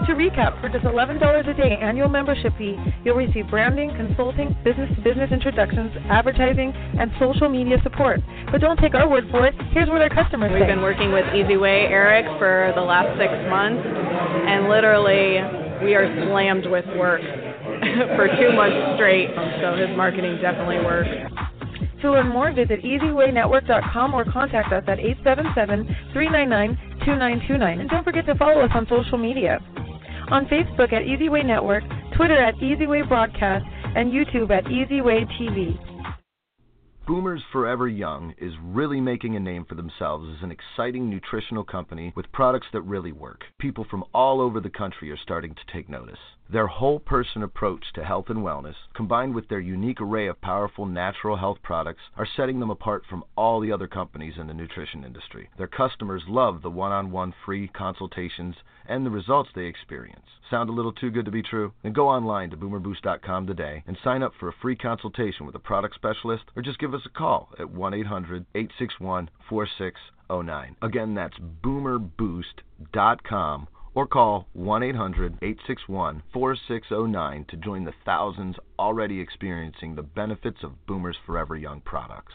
To 0.09 0.13
recap, 0.13 0.61
for 0.61 0.69
just 0.69 0.85
$11 0.85 1.17
a 1.17 1.55
day 1.55 1.77
annual 1.81 2.09
membership 2.09 2.53
fee, 2.59 2.77
you'll 3.05 3.17
receive 3.17 3.49
branding, 3.49 3.89
consulting, 3.97 4.57
business 4.65 4.89
to 4.97 5.01
business 5.01 5.31
introductions, 5.33 5.93
advertising, 6.11 6.73
and 6.99 7.11
social 7.21 7.49
media 7.49 7.77
support. 7.83 8.21
But 8.51 8.61
don't 8.61 8.79
take 8.79 8.95
our 8.95 9.09
word 9.09 9.25
for 9.31 9.47
it. 9.47 9.55
Here's 9.73 9.89
what 9.89 10.03
our 10.03 10.11
customers 10.11 10.53
We've 10.53 10.63
say. 10.63 10.67
been 10.67 10.83
working 10.83 11.13
with 11.13 11.25
EasyWay 11.33 11.89
Eric 11.89 12.27
for 12.39 12.73
the 12.75 12.83
last 12.83 13.17
six 13.17 13.33
months, 13.49 13.81
and 13.85 14.69
literally 14.69 15.64
we 15.85 15.95
are 15.95 16.09
slammed 16.27 16.67
with 16.67 16.87
work 16.97 17.21
for 18.17 18.27
two 18.41 18.57
months 18.57 18.97
straight. 18.97 19.29
So 19.61 19.77
his 19.77 19.95
marketing 19.97 20.39
definitely 20.41 20.81
works. 20.81 21.11
To 22.03 22.11
learn 22.13 22.29
more, 22.29 22.53
visit 22.53 22.83
EasyWayNetwork.com 22.83 24.15
or 24.15 24.25
contact 24.25 24.73
us 24.73 24.85
at 24.89 24.99
877-399-2929. 26.15 27.81
And 27.81 27.89
don't 27.89 28.05
forget 28.05 28.27
to 28.27 28.35
follow 28.35 28.61
us 28.61 28.71
on 28.75 28.87
social 28.89 29.19
media. 29.19 29.61
On 30.31 30.47
Facebook 30.47 30.93
at 30.93 31.03
EasyWay 31.05 31.45
Network, 31.45 31.85
Twitter 32.17 32.37
at 32.37 32.55
EasyWay 32.57 33.09
Broadcast, 33.09 33.65
and 33.97 34.13
YouTube 34.13 34.51
at 34.51 34.65
EasyWay 34.65 35.27
TV. 35.41 35.94
Boomers 37.07 37.43
Forever 37.53 37.87
Young 37.87 38.35
is 38.39 38.55
really 38.63 38.99
making 38.99 39.37
a 39.37 39.41
name 39.41 39.67
for 39.67 39.75
themselves 39.75 40.27
as 40.35 40.43
an 40.43 40.51
exciting 40.51 41.11
nutritional 41.11 41.63
company 41.63 42.15
with 42.17 42.33
products 42.33 42.69
that 42.73 42.81
really 42.81 43.13
work. 43.13 43.45
People 43.59 43.85
from 43.85 44.05
all 44.15 44.41
over 44.41 44.59
the 44.59 44.71
country 44.71 45.11
are 45.11 45.17
starting 45.19 45.55
to 45.55 45.67
take 45.71 45.87
notice. 45.91 46.19
Their 46.49 46.67
whole 46.67 46.99
person 46.99 47.43
approach 47.43 47.93
to 47.93 48.05
health 48.05 48.31
and 48.31 48.39
wellness, 48.39 48.77
combined 48.95 49.35
with 49.35 49.49
their 49.49 49.61
unique 49.61 50.01
array 50.01 50.29
of 50.29 50.41
powerful 50.41 50.87
natural 50.87 51.37
health 51.37 51.59
products, 51.63 52.01
are 52.17 52.27
setting 52.37 52.59
them 52.59 52.71
apart 52.71 53.05
from 53.05 53.25
all 53.37 53.61
the 53.61 53.73
other 53.73 53.87
companies 53.87 54.39
in 54.39 54.47
the 54.47 54.55
nutrition 54.55 55.05
industry. 55.05 55.51
Their 55.59 55.67
customers 55.67 56.23
love 56.27 56.63
the 56.63 56.71
one 56.71 56.93
on 56.93 57.11
one 57.11 57.35
free 57.45 57.69
consultations 57.69 58.57
and 58.89 59.05
the 59.05 59.11
results 59.11 59.51
they 59.55 59.65
experience. 59.65 60.27
Sound 60.51 60.69
a 60.69 60.73
little 60.73 60.93
too 60.93 61.11
good 61.11 61.25
to 61.25 61.31
be 61.31 61.43
true? 61.43 61.73
Then 61.83 61.93
go 61.93 62.09
online 62.09 62.51
to 62.51 62.57
boomerboost.com 62.57 63.47
today 63.47 63.83
and 63.87 63.97
sign 64.05 64.23
up 64.23 64.33
for 64.39 64.49
a 64.49 64.55
free 64.61 64.77
consultation 64.77 65.47
with 65.47 65.55
a 65.55 65.61
product 65.61 65.95
specialist 65.95 66.45
or 66.55 66.63
just 66.63 66.79
give 66.79 66.95
us 66.95 67.07
a 67.07 67.11
call 67.11 67.51
at 67.59 67.71
1 67.71 67.95
800 67.95 68.47
861 68.55 69.31
4609. 69.49 70.77
Again, 70.83 71.15
that's 71.15 71.37
boomerboost.com 71.63 73.69
or 73.95 74.07
call 74.07 74.47
1 74.53 74.83
800 74.83 75.39
861 75.43 76.23
4609 76.33 77.45
to 77.49 77.57
join 77.57 77.85
the 77.85 77.93
thousands 78.05 78.57
already 78.79 79.21
experiencing 79.21 79.95
the 79.95 80.03
benefits 80.03 80.59
of 80.63 80.87
Boomers 80.87 81.17
Forever 81.25 81.57
Young 81.57 81.81
products. 81.81 82.33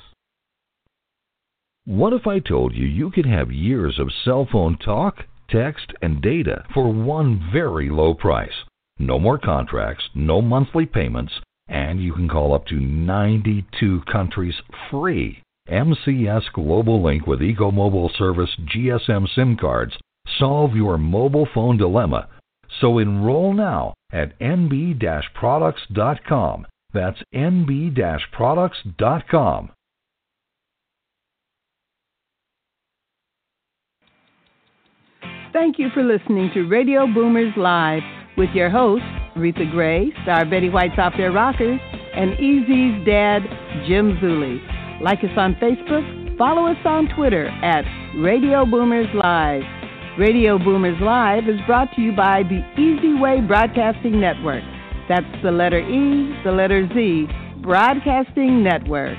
What 1.85 2.13
if 2.13 2.27
I 2.27 2.39
told 2.39 2.75
you 2.75 2.85
you 2.85 3.09
could 3.09 3.25
have 3.25 3.51
years 3.51 3.99
of 3.99 4.09
cell 4.23 4.47
phone 4.51 4.77
talk, 4.77 5.23
text, 5.49 5.93
and 6.01 6.21
data 6.21 6.63
for 6.73 6.91
one 6.91 7.49
very 7.51 7.89
low 7.89 8.13
price? 8.13 8.65
No 8.97 9.19
more 9.19 9.37
contracts, 9.37 10.03
no 10.13 10.41
monthly 10.41 10.85
payments, 10.85 11.33
and 11.67 12.01
you 12.01 12.13
can 12.13 12.27
call 12.27 12.53
up 12.53 12.65
to 12.67 12.79
92 12.79 14.01
countries 14.11 14.55
free. 14.89 15.41
MCS 15.69 16.51
Global 16.53 17.03
Link 17.03 17.27
with 17.27 17.39
EcoMobile 17.39 18.15
Service 18.17 18.49
GSM 18.75 19.27
SIM 19.35 19.57
cards 19.57 19.93
solve 20.37 20.75
your 20.75 20.97
mobile 20.97 21.47
phone 21.53 21.77
dilemma. 21.77 22.27
So 22.81 22.97
enroll 22.97 23.53
now 23.53 23.93
at 24.11 24.37
nb-products.com. 24.39 26.65
That's 26.93 27.19
nb-products.com. 27.33 29.71
Thank 35.51 35.79
you 35.79 35.89
for 35.95 36.03
listening 36.03 36.51
to 36.53 36.67
Radio 36.67 37.07
Boomers 37.07 37.53
Live 37.57 38.03
with 38.37 38.49
your 38.53 38.69
hosts, 38.69 39.07
Reatha 39.35 39.69
Grey, 39.71 40.11
Star 40.21 40.45
Betty 40.45 40.69
White's 40.69 40.93
Off 40.99 41.13
Their 41.17 41.31
Rockers, 41.31 41.79
and 42.13 42.33
Easy's 42.39 43.03
dad, 43.03 43.41
Jim 43.87 44.15
Zuley. 44.21 44.61
Like 45.01 45.19
us 45.19 45.35
on 45.37 45.55
Facebook, 45.55 46.37
follow 46.37 46.67
us 46.67 46.77
on 46.85 47.09
Twitter 47.15 47.47
at 47.47 47.83
Radio 48.21 48.63
Boomers 48.63 49.07
Live. 49.15 49.63
Radio 50.19 50.59
Boomers 50.59 51.01
Live 51.01 51.49
is 51.49 51.59
brought 51.65 51.89
to 51.95 52.01
you 52.01 52.11
by 52.15 52.43
the 52.43 52.61
eZWay 52.77 53.47
Broadcasting 53.47 54.21
Network. 54.21 54.63
That's 55.09 55.25
the 55.41 55.51
letter 55.51 55.79
E, 55.79 56.39
the 56.43 56.51
letter 56.51 56.87
Z, 56.93 57.27
Broadcasting 57.63 58.63
Network. 58.63 59.17